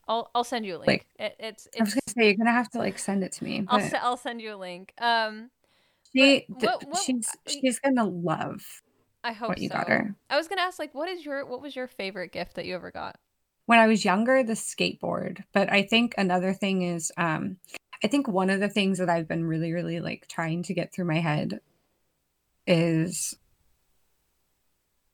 I'll 0.09 0.31
I'll 0.35 0.45
send 0.45 0.67
you 0.67 0.77
a 0.77 0.79
link. 0.79 0.89
Like, 0.89 1.07
it, 1.19 1.37
it's, 1.39 1.67
it's 1.67 1.81
I 1.81 1.85
was 1.85 1.95
gonna 1.95 2.01
say 2.09 2.25
you're 2.27 2.35
gonna 2.35 2.53
have 2.53 2.71
to 2.71 2.79
like 2.79 2.99
send 2.99 3.23
it 3.23 3.33
to 3.33 3.45
me. 3.45 3.65
I'll 3.69 3.91
I'll 4.03 4.17
send 4.17 4.41
you 4.41 4.55
a 4.55 4.57
link. 4.57 4.93
Um, 4.99 5.51
she 6.13 6.47
what- 6.49 6.85
what- 6.89 7.03
she's 7.05 7.29
uh, 7.29 7.51
she's 7.51 7.79
gonna 7.79 8.05
love 8.05 8.83
I 9.23 9.33
hope 9.33 9.51
what 9.51 9.59
you 9.59 9.69
so. 9.69 9.75
got 9.75 9.89
her. 9.89 10.15
I 10.29 10.37
was 10.37 10.49
gonna 10.49 10.63
ask 10.63 10.79
like, 10.79 10.95
what 10.95 11.09
is 11.09 11.25
your 11.25 11.47
what 11.47 11.63
was 11.63 11.77
your 11.77 11.87
favorite 11.87 12.33
gift 12.33 12.55
that 12.55 12.65
you 12.65 12.75
ever 12.75 12.91
got? 12.91 13.17
when 13.71 13.79
I 13.79 13.87
was 13.87 14.05
younger, 14.05 14.43
the 14.43 14.55
skateboard. 14.55 15.45
But 15.53 15.71
I 15.71 15.85
think 15.85 16.17
another 16.19 16.53
thing 16.53 16.83
is, 16.83 17.13
um, 17.17 17.59
I 18.03 18.09
think 18.09 18.27
one 18.27 18.51
of 18.51 18.59
the 18.59 18.69
things 18.69 18.99
that 18.99 19.09
I've 19.09 19.29
been 19.29 19.45
really, 19.45 19.73
really 19.73 20.01
like 20.01 20.27
trying 20.27 20.65
to 20.65 20.75
get 20.75 20.93
through 20.93 21.05
my 21.05 21.21
head 21.21 21.61
is 22.67 23.37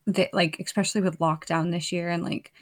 that, 0.06 0.32
like, 0.32 0.56
especially 0.58 1.02
with 1.02 1.18
lockdown 1.18 1.70
this 1.70 1.92
year, 1.92 2.08
and 2.08 2.24
like, 2.24 2.54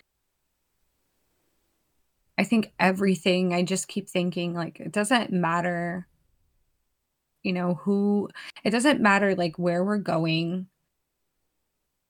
I 2.37 2.43
think 2.43 2.73
everything, 2.81 3.55
I 3.55 3.63
just 3.63 3.87
keep 3.87 4.11
thinking, 4.11 4.53
like, 4.53 4.81
it 4.81 4.91
doesn't 4.91 5.31
matter, 5.31 6.09
you 7.45 7.53
know, 7.53 7.75
who, 7.75 8.31
it 8.65 8.71
doesn't 8.71 9.01
matter, 9.01 9.37
like, 9.37 9.61
where 9.61 9.85
we're 9.85 9.99
going 9.99 10.67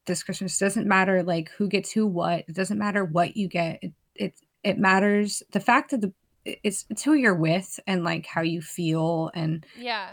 this 0.07 0.23
Christmas. 0.23 0.61
It 0.61 0.65
doesn't 0.65 0.87
matter 0.87 1.23
like 1.23 1.51
who 1.51 1.69
gets 1.69 1.91
who 1.93 2.07
what. 2.07 2.41
It 2.49 2.55
doesn't 2.55 2.79
matter 2.79 3.05
what 3.05 3.37
you 3.37 3.49
get. 3.49 3.79
It 3.83 3.93
it, 4.15 4.35
it 4.63 4.79
matters 4.79 5.43
the 5.53 5.61
fact 5.61 5.91
that 5.91 6.01
the 6.01 6.13
it's 6.45 6.85
it's 6.91 7.03
who 7.03 7.15
you're 7.15 7.35
with 7.35 7.81
and 7.87 8.05
like 8.05 8.27
how 8.27 8.43
you 8.43 8.61
feel. 8.63 9.31
And 9.35 9.65
Yeah. 9.77 10.11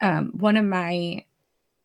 um, 0.00 0.30
one 0.38 0.56
of 0.56 0.64
my 0.64 1.24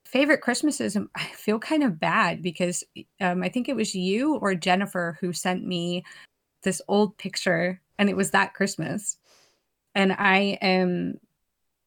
favorite 0.05 0.41
Christmases, 0.41 0.95
um, 0.95 1.09
I 1.15 1.25
feel 1.27 1.59
kind 1.59 1.83
of 1.83 1.99
bad 1.99 2.41
because 2.41 2.83
um, 3.19 3.43
I 3.43 3.49
think 3.49 3.67
it 3.67 3.75
was 3.75 3.93
you 3.95 4.35
or 4.35 4.55
Jennifer 4.55 5.17
who 5.19 5.33
sent 5.33 5.65
me 5.65 6.03
this 6.63 6.81
old 6.87 7.17
picture, 7.17 7.81
and 7.97 8.09
it 8.09 8.15
was 8.15 8.31
that 8.31 8.53
Christmas, 8.53 9.17
and 9.95 10.13
I 10.13 10.57
am 10.61 11.19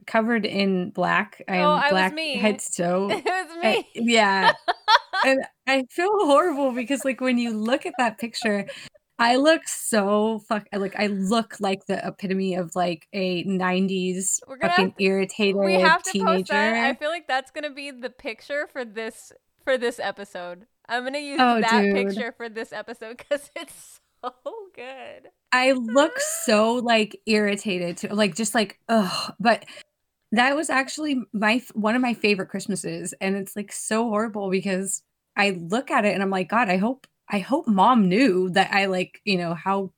covered 0.07 0.47
in 0.47 0.91
black. 0.91 1.43
I 1.49 1.57
am 1.57 1.67
Oh, 1.69 1.73
I 1.73 1.83
was 1.83 1.91
black 1.93 2.13
me. 2.15 2.37
head 2.37 2.59
to 2.59 2.73
toe. 2.73 3.09
it 3.11 3.25
was 3.25 3.51
Uh, 3.57 3.63
me. 3.63 3.89
yeah. 3.95 4.53
and 5.25 5.45
I 5.71 5.85
feel 5.91 6.11
horrible 6.27 6.73
because 6.73 7.05
like 7.05 7.21
when 7.21 7.39
you 7.39 7.51
look 7.53 7.87
at 7.87 7.95
that 7.99 8.19
picture, 8.19 8.67
I 9.19 9.37
look 9.37 9.69
so 9.69 10.41
fuck 10.49 10.67
like 10.73 10.99
I 10.99 11.07
look 11.09 11.57
like 11.61 11.87
the 11.87 12.05
epitome 12.07 12.55
of 12.55 12.75
like 12.75 13.07
a 13.13 13.45
90s 13.45 14.41
We're 14.49 14.57
gonna 14.57 14.73
fucking 14.73 14.93
to- 14.99 15.03
irritated 15.05 15.57
we 15.57 15.75
have 15.75 16.03
to 16.05 16.13
teenager. 16.13 16.39
post 16.39 16.49
that. 16.51 16.85
I 16.91 16.95
feel 16.95 17.11
like 17.11 17.29
that's 17.29 17.51
gonna 17.51 17.71
be 17.71 17.91
the 17.91 18.11
picture 18.11 18.67
for 18.73 18.85
this 18.85 19.31
for 19.65 19.77
this 19.79 20.01
episode. 20.01 20.67
I'm 20.89 21.05
gonna 21.05 21.19
use 21.19 21.39
Oh, 21.41 21.61
that 21.61 21.83
dude. 21.83 21.95
picture 21.95 22.33
for 22.37 22.49
this 22.49 22.73
episode 22.73 23.19
because 23.19 23.51
it's 23.57 24.01
so 24.25 24.33
good. 24.75 25.29
I 25.53 25.73
look 25.73 26.19
so 26.45 26.75
like 26.75 27.21
irritated 27.27 27.99
to 27.99 28.15
like 28.15 28.35
just 28.35 28.55
like 28.55 28.79
ugh. 28.89 29.35
But 29.39 29.67
that 30.33 30.57
was 30.57 30.71
actually 30.71 31.21
my 31.33 31.63
one 31.75 31.95
of 31.95 32.03
my 32.03 32.15
favorite 32.15 32.49
Christmases, 32.49 33.13
and 33.21 33.37
it's 33.37 33.55
like 33.55 33.71
so 33.73 34.09
horrible 34.09 34.49
because 34.51 35.03
I 35.37 35.51
look 35.51 35.91
at 35.91 36.05
it 36.05 36.15
and 36.15 36.23
I'm 36.23 36.31
like, 36.31 36.49
God, 36.49 36.69
I 36.69 36.77
hope 36.77 37.07
I 37.29 37.39
hope 37.39 37.67
mom 37.69 38.09
knew 38.09 38.51
that 38.51 38.73
I 38.73 38.87
like 38.87 39.21
you 39.25 39.39
know 39.39 39.55
how 39.55 39.93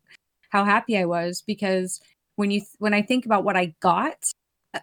how 0.50 0.64
happy 0.64 0.98
I 0.98 1.06
was 1.06 1.42
because 1.46 2.00
when 2.36 2.50
you 2.50 2.62
when 2.78 2.94
I 2.94 3.02
think 3.02 3.26
about 3.26 3.44
what 3.44 3.56
I 3.56 3.74
got, 3.80 4.16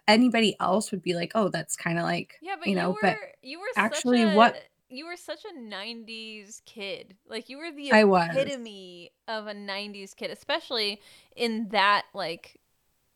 anybody 0.07 0.55
else 0.59 0.91
would 0.91 1.01
be 1.01 1.13
like, 1.13 1.31
oh, 1.35 1.49
that's 1.49 1.75
kind 1.75 1.97
of 1.97 2.03
like 2.03 2.35
Yeah, 2.41 2.55
but 2.59 2.67
you 2.67 2.75
know, 2.75 2.91
were 2.91 2.97
but 3.01 3.17
you 3.41 3.59
were 3.59 3.65
actually 3.75 4.23
such 4.23 4.33
a, 4.33 4.37
what- 4.37 4.63
you 4.89 5.05
were 5.05 5.17
such 5.17 5.45
a 5.45 5.59
'90s 5.59 6.61
kid. 6.65 7.15
Like 7.27 7.49
you 7.49 7.57
were 7.57 7.71
the 7.71 7.91
I 7.91 8.03
was. 8.03 8.29
epitome 8.35 9.11
of 9.27 9.47
a 9.47 9.53
'90s 9.53 10.13
kid, 10.15 10.31
especially 10.31 11.01
in 11.35 11.69
that 11.69 12.05
like 12.13 12.59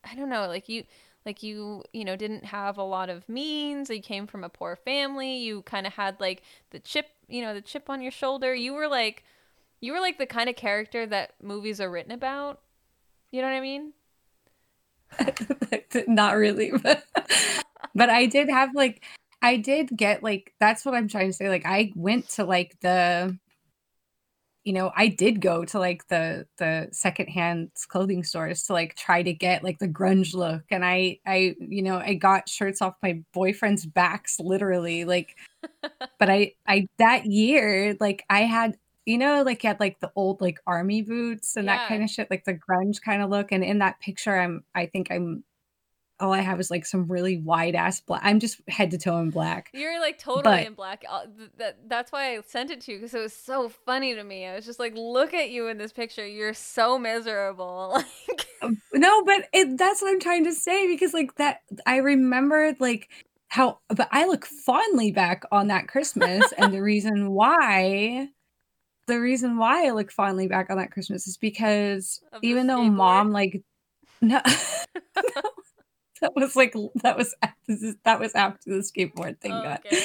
I 0.04 0.16
don't 0.16 0.30
know, 0.30 0.48
like 0.48 0.70
you 0.70 0.84
like 1.26 1.42
you 1.42 1.84
you 1.94 2.04
know 2.06 2.16
didn't 2.16 2.46
have 2.46 2.78
a 2.78 2.84
lot 2.84 3.10
of 3.10 3.28
means. 3.30 3.90
You 3.90 4.02
came 4.02 4.28
from 4.28 4.44
a 4.44 4.50
poor 4.50 4.76
family. 4.76 5.38
You 5.38 5.62
kind 5.64 5.88
of 5.88 5.94
had 5.94 6.20
like 6.20 6.44
the 6.72 6.80
chip, 6.80 7.08
you 7.34 7.42
know, 7.42 7.54
the 7.54 7.62
chip 7.62 7.90
on 7.90 8.02
your 8.02 8.12
shoulder. 8.12 8.54
You 8.54 8.74
were 8.74 8.88
like 8.88 9.24
you 9.82 9.92
were 9.92 10.00
like 10.00 10.18
the 10.18 10.26
kind 10.26 10.50
of 10.50 10.56
character 10.56 11.06
that 11.08 11.34
movies 11.42 11.82
are 11.82 11.90
written 11.90 12.12
about. 12.12 12.62
You 13.32 13.42
know 13.42 13.48
what 13.48 13.56
I 13.56 13.62
mean? 13.62 13.94
not 16.08 16.38
really 16.38 16.72
but, 16.84 17.04
but 17.94 18.10
i 18.10 18.26
did 18.26 18.50
have 18.50 18.74
like 18.74 19.04
i 19.44 19.58
did 19.58 19.90
get 19.96 20.24
like 20.24 20.54
that's 20.60 20.84
what 20.86 20.96
i'm 20.96 21.08
trying 21.08 21.30
to 21.30 21.34
say 21.34 21.50
like 21.50 21.66
i 21.68 21.92
went 21.96 22.28
to 22.30 22.44
like 22.44 22.76
the 22.82 23.38
you 24.64 24.74
know 24.74 24.92
i 24.96 25.08
did 25.08 25.42
go 25.42 25.66
to 25.66 25.80
like 25.80 26.08
the 26.08 26.46
the 26.58 26.88
secondhand 26.92 27.70
clothing 27.90 28.24
stores 28.24 28.64
to 28.64 28.74
like 28.74 28.96
try 28.96 29.22
to 29.22 29.34
get 29.34 29.64
like 29.64 29.80
the 29.80 29.88
grunge 29.88 30.34
look 30.34 30.64
and 30.72 30.86
i 30.86 31.20
i 31.26 31.56
you 31.60 31.82
know 31.82 31.98
i 31.98 32.14
got 32.14 32.48
shirts 32.50 32.82
off 32.82 32.96
my 33.04 33.22
boyfriend's 33.34 33.86
backs 33.86 34.40
literally 34.40 35.06
like 35.06 35.36
but 36.20 36.30
i 36.30 36.54
i 36.68 36.88
that 36.98 37.26
year 37.26 37.96
like 38.00 38.24
i 38.30 38.42
had 38.42 38.78
you 39.06 39.18
know 39.18 39.44
like 39.44 39.64
you 39.64 39.68
had 39.70 39.80
like 39.80 40.00
the 40.00 40.12
old 40.16 40.40
like 40.42 40.60
army 40.66 41.02
boots 41.02 41.56
and 41.58 41.68
Yeah. 41.68 41.78
that 41.78 41.88
kind 41.88 42.04
of 42.04 42.10
shit 42.10 42.30
like 42.32 42.46
the 42.46 42.54
grunge 42.54 43.02
kind 43.02 43.22
of 43.22 43.30
look 43.30 43.52
and 43.52 43.64
in 43.64 43.80
that 43.80 44.00
picture 44.00 44.38
i'm 44.40 44.64
i 44.76 44.86
think 44.86 45.12
i'm 45.12 45.44
all 46.24 46.34
i 46.34 46.40
have 46.40 46.60
is 46.60 46.72
like 46.72 46.86
some 46.86 47.06
really 47.08 47.38
wide 47.38 47.76
ass 47.76 48.00
black 48.02 48.22
i'm 48.24 48.40
just 48.40 48.62
head 48.68 48.90
to 48.92 48.98
toe 48.98 49.20
in 49.20 49.30
black 49.30 49.70
You're 49.74 50.00
like 50.00 50.18
totally 50.18 50.44
But- 50.44 50.66
in 50.68 50.74
black. 50.74 51.04
That 51.58 51.78
that's 51.88 52.12
why 52.12 52.36
I 52.36 52.42
sent 52.48 52.72
it 52.72 52.82
to 52.82 52.92
you 52.94 52.98
because 52.98 53.14
it 53.14 53.20
was 53.20 53.34
so 53.34 53.70
funny 53.70 54.16
to 54.16 54.24
me. 54.24 54.46
I 54.48 54.56
was 54.56 54.66
just 54.66 54.80
like, 54.80 54.94
look 54.96 55.34
at 55.34 55.50
you 55.50 55.68
in 55.68 55.78
this 55.78 55.92
picture. 55.94 56.26
You're 56.26 56.54
so 56.54 56.98
miserable. 56.98 58.02
Like, 58.28 58.48
um, 58.62 58.82
no 58.94 59.24
but 59.24 59.48
it, 59.54 59.78
that's 59.78 60.02
what 60.02 60.10
i'm 60.12 60.20
trying 60.20 60.46
to 60.46 60.54
say 60.54 60.88
because 60.88 61.14
like 61.14 61.36
that 61.36 61.62
i 61.86 61.98
remember 61.98 62.74
like 62.80 63.10
how 63.50 63.80
but 63.90 64.08
i 64.12 64.26
look 64.26 64.46
fondly 64.46 65.12
back 65.12 65.44
on 65.52 65.68
that 65.68 65.88
christmas 65.88 66.44
and 66.58 66.74
the 66.74 66.82
reason 66.92 67.32
why 67.32 68.30
the 69.08 69.20
reason 69.20 69.58
why 69.58 69.86
i 69.88 69.92
look 69.92 70.12
fondly 70.12 70.48
back 70.48 70.70
on 70.70 70.78
that 70.78 70.92
christmas 70.92 71.28
is 71.28 71.38
because 71.38 72.22
even 72.42 72.68
though 72.68 72.80
skateboard? 72.80 72.94
mom 72.96 73.32
like 73.32 73.62
no 74.22 74.42
that 76.36 76.36
was 76.36 76.56
like 76.56 76.74
that 77.04 77.18
was 77.18 77.36
that 78.06 78.20
was 78.20 78.34
after 78.34 78.70
the 78.70 78.78
skateboard 78.80 79.40
thing 79.40 79.52
Oh, 79.52 79.62
got 79.64 79.86
okay. 79.86 80.02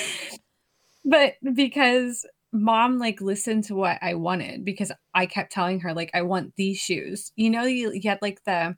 but 1.05 1.35
because 1.55 2.27
mom 2.53 2.99
like 2.99 3.21
listened 3.21 3.65
to 3.65 3.75
what 3.75 3.99
I 4.03 4.15
wanted 4.15 4.65
because 4.65 4.91
I 5.15 5.27
kept 5.27 5.53
telling 5.53 5.81
her 5.81 5.95
like 5.95 6.11
I 6.15 6.23
want 6.23 6.55
these 6.57 6.79
shoes. 6.79 7.31
You 7.37 7.51
know, 7.51 7.65
you, 7.65 7.93
you 7.93 8.09
had 8.09 8.21
like 8.23 8.43
the 8.45 8.77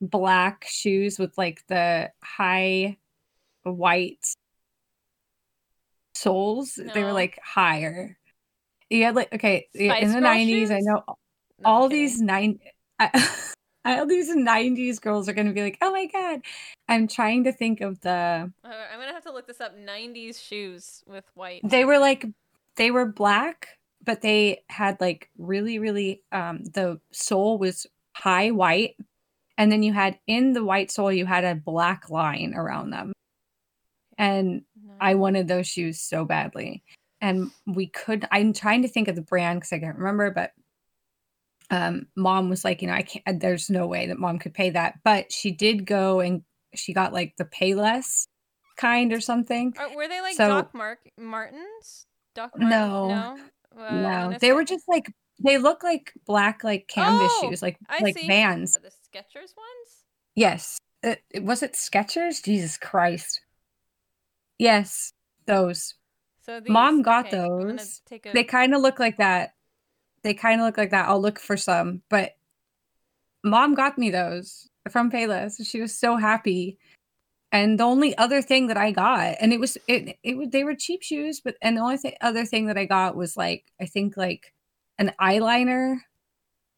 black 0.00 0.66
shoes 0.68 1.18
with 1.18 1.36
like 1.36 1.62
the 1.68 2.10
high 2.22 2.98
white 3.64 4.24
soles. 6.14 6.78
They 6.94 7.02
were 7.02 7.12
like 7.12 7.38
higher. 7.42 8.16
You 8.90 9.04
had 9.04 9.14
like 9.16 9.34
okay 9.34 9.68
Spice 9.74 10.02
in 10.02 10.12
the 10.12 10.20
nineties. 10.20 10.70
I 10.70 10.80
know 10.80 11.02
all 11.64 11.88
kidding. 11.88 12.04
these 12.04 12.20
nine. 12.20 12.58
I, 12.98 13.10
all 13.96 14.06
these 14.06 14.34
90s 14.34 15.00
girls 15.00 15.28
are 15.28 15.32
going 15.32 15.46
to 15.46 15.52
be 15.52 15.62
like, 15.62 15.78
oh 15.80 15.90
my 15.92 16.06
God. 16.06 16.40
I'm 16.88 17.06
trying 17.08 17.44
to 17.44 17.52
think 17.52 17.80
of 17.80 18.00
the, 18.00 18.10
Uh, 18.64 18.68
I'm 18.92 18.98
gonna 18.98 19.12
have 19.12 19.24
to 19.24 19.32
look 19.32 19.46
this 19.46 19.60
up. 19.60 19.76
'90s 19.76 20.42
shoes 20.42 21.02
with 21.06 21.24
white. 21.34 21.60
they 21.64 21.84
were 21.84 21.98
like 21.98 22.26
they 22.76 22.90
were 22.90 23.06
black 23.06 23.68
but 24.04 24.20
they 24.22 24.62
had 24.68 25.00
like 25.00 25.28
really 25.36 25.78
really 25.78 26.22
um 26.32 26.62
the 26.64 27.00
sole 27.12 27.58
was 27.58 27.86
high 28.14 28.50
white 28.50 28.96
and 29.58 29.70
then 29.72 29.82
you 29.82 29.92
had 29.92 30.18
in 30.26 30.52
the 30.52 30.62
white 30.64 30.90
sole 30.90 31.12
you 31.12 31.26
had 31.26 31.44
a 31.44 31.54
black 31.56 32.08
line 32.08 32.54
around 32.54 32.90
them 32.90 33.12
and 34.16 34.62
i 35.00 35.14
wanted 35.14 35.48
those 35.48 35.66
shoes 35.66 36.00
so 36.00 36.24
badly 36.24 36.82
and 37.20 37.50
we 37.66 37.86
could 37.88 38.26
i'm 38.30 38.52
trying 38.52 38.82
to 38.82 38.88
think 38.88 39.08
of 39.08 39.16
the 39.16 39.22
brand 39.22 39.58
because 39.60 39.72
i 39.72 39.78
can't 39.78 39.98
remember 39.98 40.30
but 40.30 40.52
um 41.70 42.06
mom 42.16 42.48
was 42.48 42.64
like 42.64 42.80
you 42.82 42.88
know 42.88 42.94
i 42.94 43.02
can't 43.02 43.40
there's 43.40 43.68
no 43.70 43.86
way 43.86 44.06
that 44.06 44.18
mom 44.18 44.38
could 44.38 44.54
pay 44.54 44.70
that 44.70 44.94
but 45.04 45.30
she 45.32 45.50
did 45.50 45.84
go 45.86 46.20
and 46.20 46.42
she 46.74 46.92
got 46.92 47.12
like 47.12 47.34
the 47.38 47.44
pay 47.44 47.74
less 47.74 48.26
kind 48.76 49.12
or 49.12 49.20
something 49.20 49.74
were 49.94 50.08
they 50.08 50.20
like 50.20 50.34
So- 50.34 50.48
Doc 50.48 50.74
Mark 50.74 50.98
Martens? 51.18 52.06
Doc 52.34 52.52
Martens? 52.56 52.70
No. 52.70 53.08
no. 53.08 53.82
Uh, 53.82 54.30
no 54.30 54.38
they 54.40 54.52
were 54.52 54.64
just 54.64 54.84
like 54.88 55.12
they 55.44 55.58
look 55.58 55.82
like 55.82 56.12
black 56.26 56.64
like 56.64 56.88
canvas 56.88 57.30
Oh, 57.36 57.48
shoes 57.50 57.60
like 57.62 57.76
I 57.88 57.98
like 58.02 58.16
see. 58.18 58.26
vans 58.26 58.72
the 58.74 58.88
Skechers 58.88 59.54
ones. 59.56 60.04
yes 60.34 60.78
it, 61.02 61.22
it- 61.30 61.44
was 61.44 61.62
it 61.62 61.74
skechers 61.74 62.42
jesus 62.42 62.76
christ 62.76 63.40
yes 64.58 65.12
those 65.46 65.94
So 66.42 66.60
these, 66.60 66.70
Mom 66.70 67.02
got 67.02 67.26
okay, 67.26 67.36
those. 67.36 68.00
they 68.32 68.44
kind 68.44 68.74
of 68.74 68.80
look 68.80 68.98
like 68.98 69.18
that 69.18 69.52
they 70.22 70.34
kind 70.34 70.60
of 70.60 70.66
look 70.66 70.76
like 70.78 70.90
that 70.90 71.08
i'll 71.08 71.20
look 71.20 71.38
for 71.38 71.56
some 71.56 72.02
but 72.08 72.36
mom 73.44 73.74
got 73.74 73.98
me 73.98 74.10
those 74.10 74.68
from 74.90 75.10
payless 75.10 75.64
she 75.66 75.80
was 75.80 75.94
so 75.96 76.16
happy 76.16 76.78
and 77.52 77.78
the 77.78 77.84
only 77.84 78.16
other 78.18 78.42
thing 78.42 78.66
that 78.66 78.76
i 78.76 78.90
got 78.90 79.36
and 79.40 79.52
it 79.52 79.60
was 79.60 79.76
it 79.86 80.18
it 80.22 80.36
was 80.36 80.48
they 80.50 80.64
were 80.64 80.74
cheap 80.74 81.02
shoes 81.02 81.40
but 81.40 81.54
and 81.62 81.76
the 81.76 81.80
only 81.80 81.98
th- 81.98 82.14
other 82.20 82.44
thing 82.44 82.66
that 82.66 82.78
i 82.78 82.84
got 82.84 83.16
was 83.16 83.36
like 83.36 83.64
i 83.80 83.86
think 83.86 84.16
like 84.16 84.52
an 84.98 85.12
eyeliner 85.20 85.98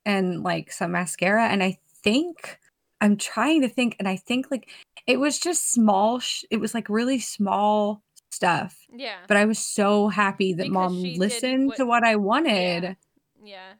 and 0.05 0.43
like 0.43 0.73
some 0.73 0.93
mascara 0.93 1.47
and 1.49 1.63
I 1.63 1.79
think 2.03 2.59
I'm 3.03 3.17
trying 3.17 3.61
to 3.63 3.69
think 3.69 3.97
and 3.99 4.09
I 4.09 4.17
think 4.17 4.51
like 4.51 4.69
it 5.07 5.19
was 5.21 5.39
just 5.39 5.73
small 5.73 6.19
sh- 6.21 6.45
it 6.51 6.59
was 6.59 6.73
like 6.75 6.89
really 6.89 7.19
small 7.19 8.03
stuff. 8.31 8.77
Yeah. 8.95 9.17
But 9.29 9.37
I 9.37 9.45
was 9.45 9.59
so 9.59 10.09
happy 10.09 10.53
that 10.55 10.65
Because 10.65 10.73
mom 10.73 11.03
listened 11.03 11.67
what- 11.69 11.77
to 11.77 11.85
what 11.87 12.05
I 12.05 12.17
wanted. 12.17 12.83
Yeah. 12.83 12.95
Yeah. 13.43 13.75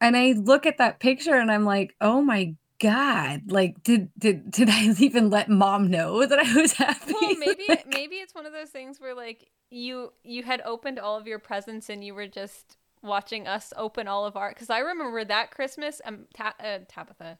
And 0.00 0.16
I 0.16 0.32
look 0.32 0.66
at 0.66 0.78
that 0.78 1.00
picture 1.00 1.34
and 1.36 1.50
I'm 1.50 1.64
like, 1.64 1.94
"Oh 2.00 2.22
my 2.22 2.54
god. 2.80 3.50
Like 3.50 3.82
did 3.82 4.10
did 4.18 4.50
did 4.50 4.68
I 4.70 4.92
even 4.98 5.30
let 5.30 5.48
mom 5.48 5.90
know 5.90 6.26
that 6.26 6.38
I 6.38 6.54
was 6.54 6.72
happy?" 6.72 7.12
Well, 7.12 7.34
maybe 7.38 7.64
Like, 7.68 7.86
maybe 7.86 8.16
it's 8.16 8.34
one 8.34 8.46
of 8.46 8.52
those 8.52 8.70
things 8.70 9.00
where 9.00 9.14
like 9.14 9.50
you 9.70 10.12
you 10.22 10.42
had 10.42 10.60
opened 10.64 10.98
all 10.98 11.16
of 11.18 11.26
your 11.26 11.38
presents 11.38 11.88
and 11.88 12.04
you 12.04 12.14
were 12.14 12.26
just 12.28 12.76
watching 13.02 13.46
us 13.48 13.72
open 13.76 14.06
all 14.08 14.24
of 14.24 14.36
our 14.36 14.50
because 14.50 14.70
I 14.70 14.78
remember 14.78 15.24
that 15.24 15.50
Christmas 15.50 16.00
um 16.04 16.26
Ta- 16.34 16.54
uh, 16.60 16.80
Tabitha 16.88 17.38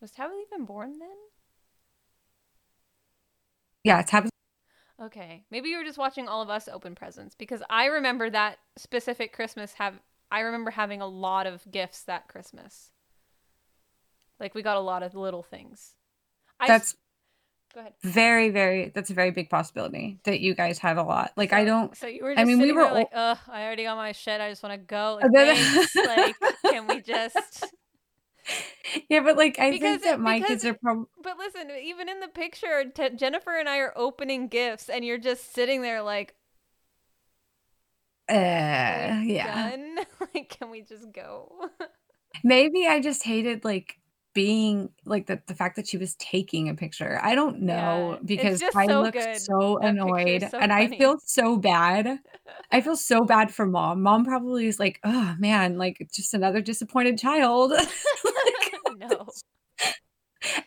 was 0.00 0.10
Tabitha 0.12 0.38
even 0.52 0.64
born 0.66 0.98
then? 0.98 1.16
yeah, 3.84 4.02
tab 4.02 4.28
Okay, 5.00 5.44
maybe 5.50 5.68
you 5.70 5.78
were 5.78 5.84
just 5.84 5.98
watching 5.98 6.28
all 6.28 6.40
of 6.40 6.50
us 6.50 6.68
open 6.68 6.94
presents 6.94 7.34
because 7.34 7.62
I 7.68 7.86
remember 7.86 8.30
that 8.30 8.58
specific 8.76 9.32
Christmas 9.32 9.74
have 9.74 10.00
I 10.30 10.40
remember 10.40 10.70
having 10.70 11.00
a 11.00 11.06
lot 11.06 11.46
of 11.46 11.70
gifts 11.70 12.02
that 12.04 12.28
Christmas. 12.28 12.90
Like 14.40 14.54
we 14.54 14.62
got 14.62 14.76
a 14.76 14.80
lot 14.80 15.02
of 15.02 15.14
little 15.14 15.42
things. 15.42 15.94
I 16.60 16.66
that's 16.68 16.96
go 17.74 17.80
ahead. 17.80 17.94
very 18.02 18.50
very 18.50 18.90
that's 18.94 19.10
a 19.10 19.14
very 19.14 19.30
big 19.30 19.48
possibility 19.50 20.18
that 20.24 20.40
you 20.40 20.54
guys 20.54 20.78
have 20.78 20.98
a 20.98 21.02
lot. 21.02 21.32
Like 21.36 21.52
I 21.52 21.64
don't 21.64 21.96
So 21.96 22.06
you 22.06 22.24
were 22.24 22.34
I 22.36 22.44
mean, 22.44 22.60
we 22.60 22.72
were 22.72 22.90
like, 22.90 23.08
ugh, 23.12 23.38
I 23.48 23.64
already 23.64 23.84
got 23.84 23.96
my 23.96 24.12
shit. 24.12 24.40
I 24.40 24.50
just 24.50 24.62
want 24.62 24.74
to 24.74 24.78
go. 24.78 25.20
Like, 25.32 25.56
like, 25.94 26.36
can 26.62 26.86
we 26.86 27.00
just? 27.00 27.64
Yeah, 29.08 29.20
but 29.20 29.38
like 29.38 29.58
I 29.58 29.70
Because 29.70 30.00
think 30.00 30.04
that 30.04 30.20
my 30.20 30.34
because 30.38 30.48
kids 30.48 30.64
are 30.66 30.74
probably 30.74 31.06
But 31.22 31.38
listen, 31.38 31.70
even 31.82 32.08
in 32.10 32.20
the 32.20 32.28
picture, 32.28 32.84
T- 32.94 33.16
Jennifer 33.16 33.58
and 33.58 33.68
I 33.68 33.78
are 33.78 33.92
opening 33.96 34.48
gifts, 34.48 34.90
and 34.90 35.04
you're 35.04 35.18
just 35.18 35.54
sitting 35.54 35.80
there 35.80 36.02
like, 36.02 36.34
uh, 38.28 39.20
yeah. 39.24 39.70
done? 39.70 39.98
like, 40.34 40.48
can 40.58 40.70
we 40.70 40.82
just 40.82 41.12
go? 41.12 41.70
Maybe 42.44 42.86
I 42.86 43.00
just 43.00 43.22
hated 43.22 43.64
like 43.64 43.98
being 44.34 44.90
like 45.04 45.26
the, 45.26 45.40
the 45.46 45.54
fact 45.54 45.76
that 45.76 45.86
she 45.86 45.96
was 45.96 46.16
taking 46.16 46.68
a 46.68 46.74
picture. 46.74 47.20
I 47.22 47.36
don't 47.36 47.62
know 47.62 48.14
it's 48.14 48.24
because 48.26 48.62
I 48.74 48.86
so 48.86 49.02
look 49.02 49.14
good. 49.14 49.40
so 49.40 49.78
That 49.80 49.90
annoyed 49.90 50.48
so 50.50 50.58
and 50.58 50.72
I 50.72 50.88
feel 50.88 51.18
so 51.24 51.56
bad. 51.56 52.18
I 52.72 52.80
feel 52.80 52.96
so 52.96 53.24
bad 53.24 53.54
for 53.54 53.64
mom. 53.64 54.02
Mom 54.02 54.24
probably 54.24 54.66
is 54.66 54.80
like, 54.80 54.98
oh 55.04 55.36
man, 55.38 55.78
like 55.78 56.08
just 56.12 56.34
another 56.34 56.60
disappointed 56.60 57.18
child. 57.18 57.72
Like, 57.72 59.08
no. 59.10 59.26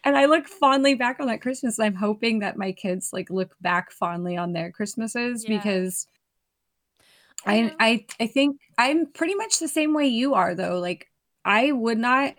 and 0.04 0.18
I 0.18 0.26
look 0.26 0.48
fondly 0.48 0.96
back 0.96 1.20
on 1.20 1.28
that 1.28 1.42
Christmas. 1.42 1.78
And 1.78 1.86
I'm 1.86 1.96
hoping 1.96 2.40
that 2.40 2.58
my 2.58 2.72
kids 2.72 3.12
like 3.12 3.30
look 3.30 3.56
back 3.62 3.92
fondly 3.92 4.38
on 4.38 4.54
their 4.54 4.72
Christmases 4.72 5.44
Yeah. 5.44 5.58
because 5.58 6.08
I 7.46 7.74
I. 7.80 8.06
I 8.20 8.28
think 8.28 8.60
I'm 8.78 9.08
pretty 9.08 9.36
much 9.36 9.60
the 9.60 9.68
same 9.68 9.94
way 9.94 10.08
you 10.08 10.34
are 10.34 10.56
though. 10.56 10.80
Like 10.80 11.10
I 11.46 11.72
would 11.72 11.98
not 11.98 12.36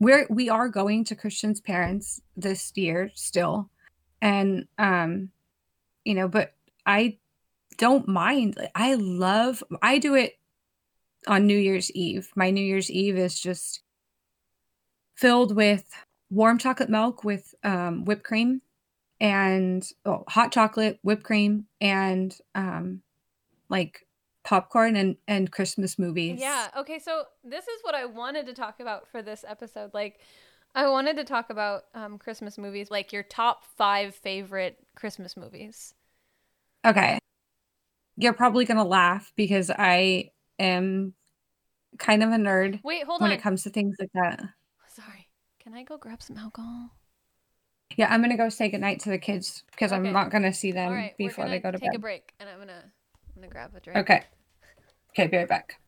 we're 0.00 0.26
we 0.30 0.48
are 0.48 0.68
going 0.68 1.04
to 1.04 1.16
Christian's 1.16 1.60
parents 1.60 2.20
this 2.36 2.72
year 2.76 3.10
still. 3.14 3.70
And 4.22 4.66
um 4.78 5.30
you 6.04 6.14
know, 6.14 6.28
but 6.28 6.54
I 6.86 7.18
don't 7.76 8.08
mind. 8.08 8.56
I 8.74 8.94
love 8.94 9.62
I 9.82 9.98
do 9.98 10.14
it 10.14 10.38
on 11.26 11.46
New 11.46 11.58
Year's 11.58 11.90
Eve. 11.92 12.30
My 12.34 12.50
New 12.50 12.64
Year's 12.64 12.90
Eve 12.90 13.18
is 13.18 13.38
just 13.38 13.82
filled 15.14 15.54
with 15.54 15.84
warm 16.30 16.58
chocolate 16.58 16.90
milk 16.90 17.24
with 17.24 17.54
um 17.64 18.04
whipped 18.04 18.24
cream 18.24 18.62
and 19.20 19.84
oh, 20.06 20.24
hot 20.28 20.52
chocolate, 20.52 20.98
whipped 21.02 21.24
cream 21.24 21.66
and 21.80 22.36
um 22.54 23.02
like 23.68 24.06
popcorn 24.48 24.96
and 24.96 25.16
and 25.28 25.52
Christmas 25.52 25.98
movies. 25.98 26.40
Yeah. 26.40 26.68
Okay. 26.78 26.98
So 26.98 27.24
this 27.44 27.68
is 27.68 27.80
what 27.82 27.94
I 27.94 28.06
wanted 28.06 28.46
to 28.46 28.54
talk 28.54 28.80
about 28.80 29.06
for 29.06 29.20
this 29.20 29.44
episode. 29.46 29.90
Like, 29.92 30.20
I 30.74 30.88
wanted 30.88 31.16
to 31.18 31.24
talk 31.24 31.50
about 31.50 31.82
um, 31.94 32.16
Christmas 32.16 32.56
movies, 32.56 32.90
like 32.90 33.12
your 33.12 33.22
top 33.22 33.64
five 33.76 34.14
favorite 34.14 34.78
Christmas 34.96 35.36
movies. 35.36 35.92
Okay. 36.86 37.18
You're 38.16 38.32
probably 38.32 38.64
going 38.64 38.78
to 38.78 38.84
laugh 38.84 39.32
because 39.36 39.70
I 39.70 40.30
am 40.58 41.12
kind 41.98 42.22
of 42.22 42.30
a 42.30 42.36
nerd 42.36 42.80
Wait, 42.82 43.04
hold 43.04 43.20
when 43.20 43.30
on. 43.30 43.36
it 43.36 43.42
comes 43.42 43.64
to 43.64 43.70
things 43.70 43.96
like 44.00 44.10
that. 44.14 44.40
Sorry. 44.94 45.28
Can 45.60 45.74
I 45.74 45.82
go 45.82 45.98
grab 45.98 46.22
some 46.22 46.38
alcohol? 46.38 46.90
Yeah, 47.96 48.08
I'm 48.10 48.20
going 48.20 48.30
to 48.30 48.36
go 48.36 48.48
say 48.48 48.70
goodnight 48.70 49.00
to 49.00 49.10
the 49.10 49.18
kids 49.18 49.62
because 49.72 49.92
Okay. 49.92 50.06
I'm 50.08 50.12
not 50.12 50.30
going 50.30 50.42
to 50.44 50.52
see 50.54 50.72
them 50.72 50.92
right. 50.92 51.16
before 51.18 51.48
they 51.48 51.58
go 51.58 51.70
to 51.70 51.78
bed. 51.78 51.88
take 51.90 51.96
a 51.96 52.00
break, 52.00 52.32
and 52.40 52.48
I'm 52.48 52.58
gonna 52.58 52.82
I'm 52.82 53.42
gonna 53.42 53.52
grab 53.52 53.74
a 53.76 53.80
drink. 53.80 53.98
Okay. 53.98 54.24
Okay, 55.10 55.26
be 55.26 55.36
right 55.36 55.48
back. 55.48 55.80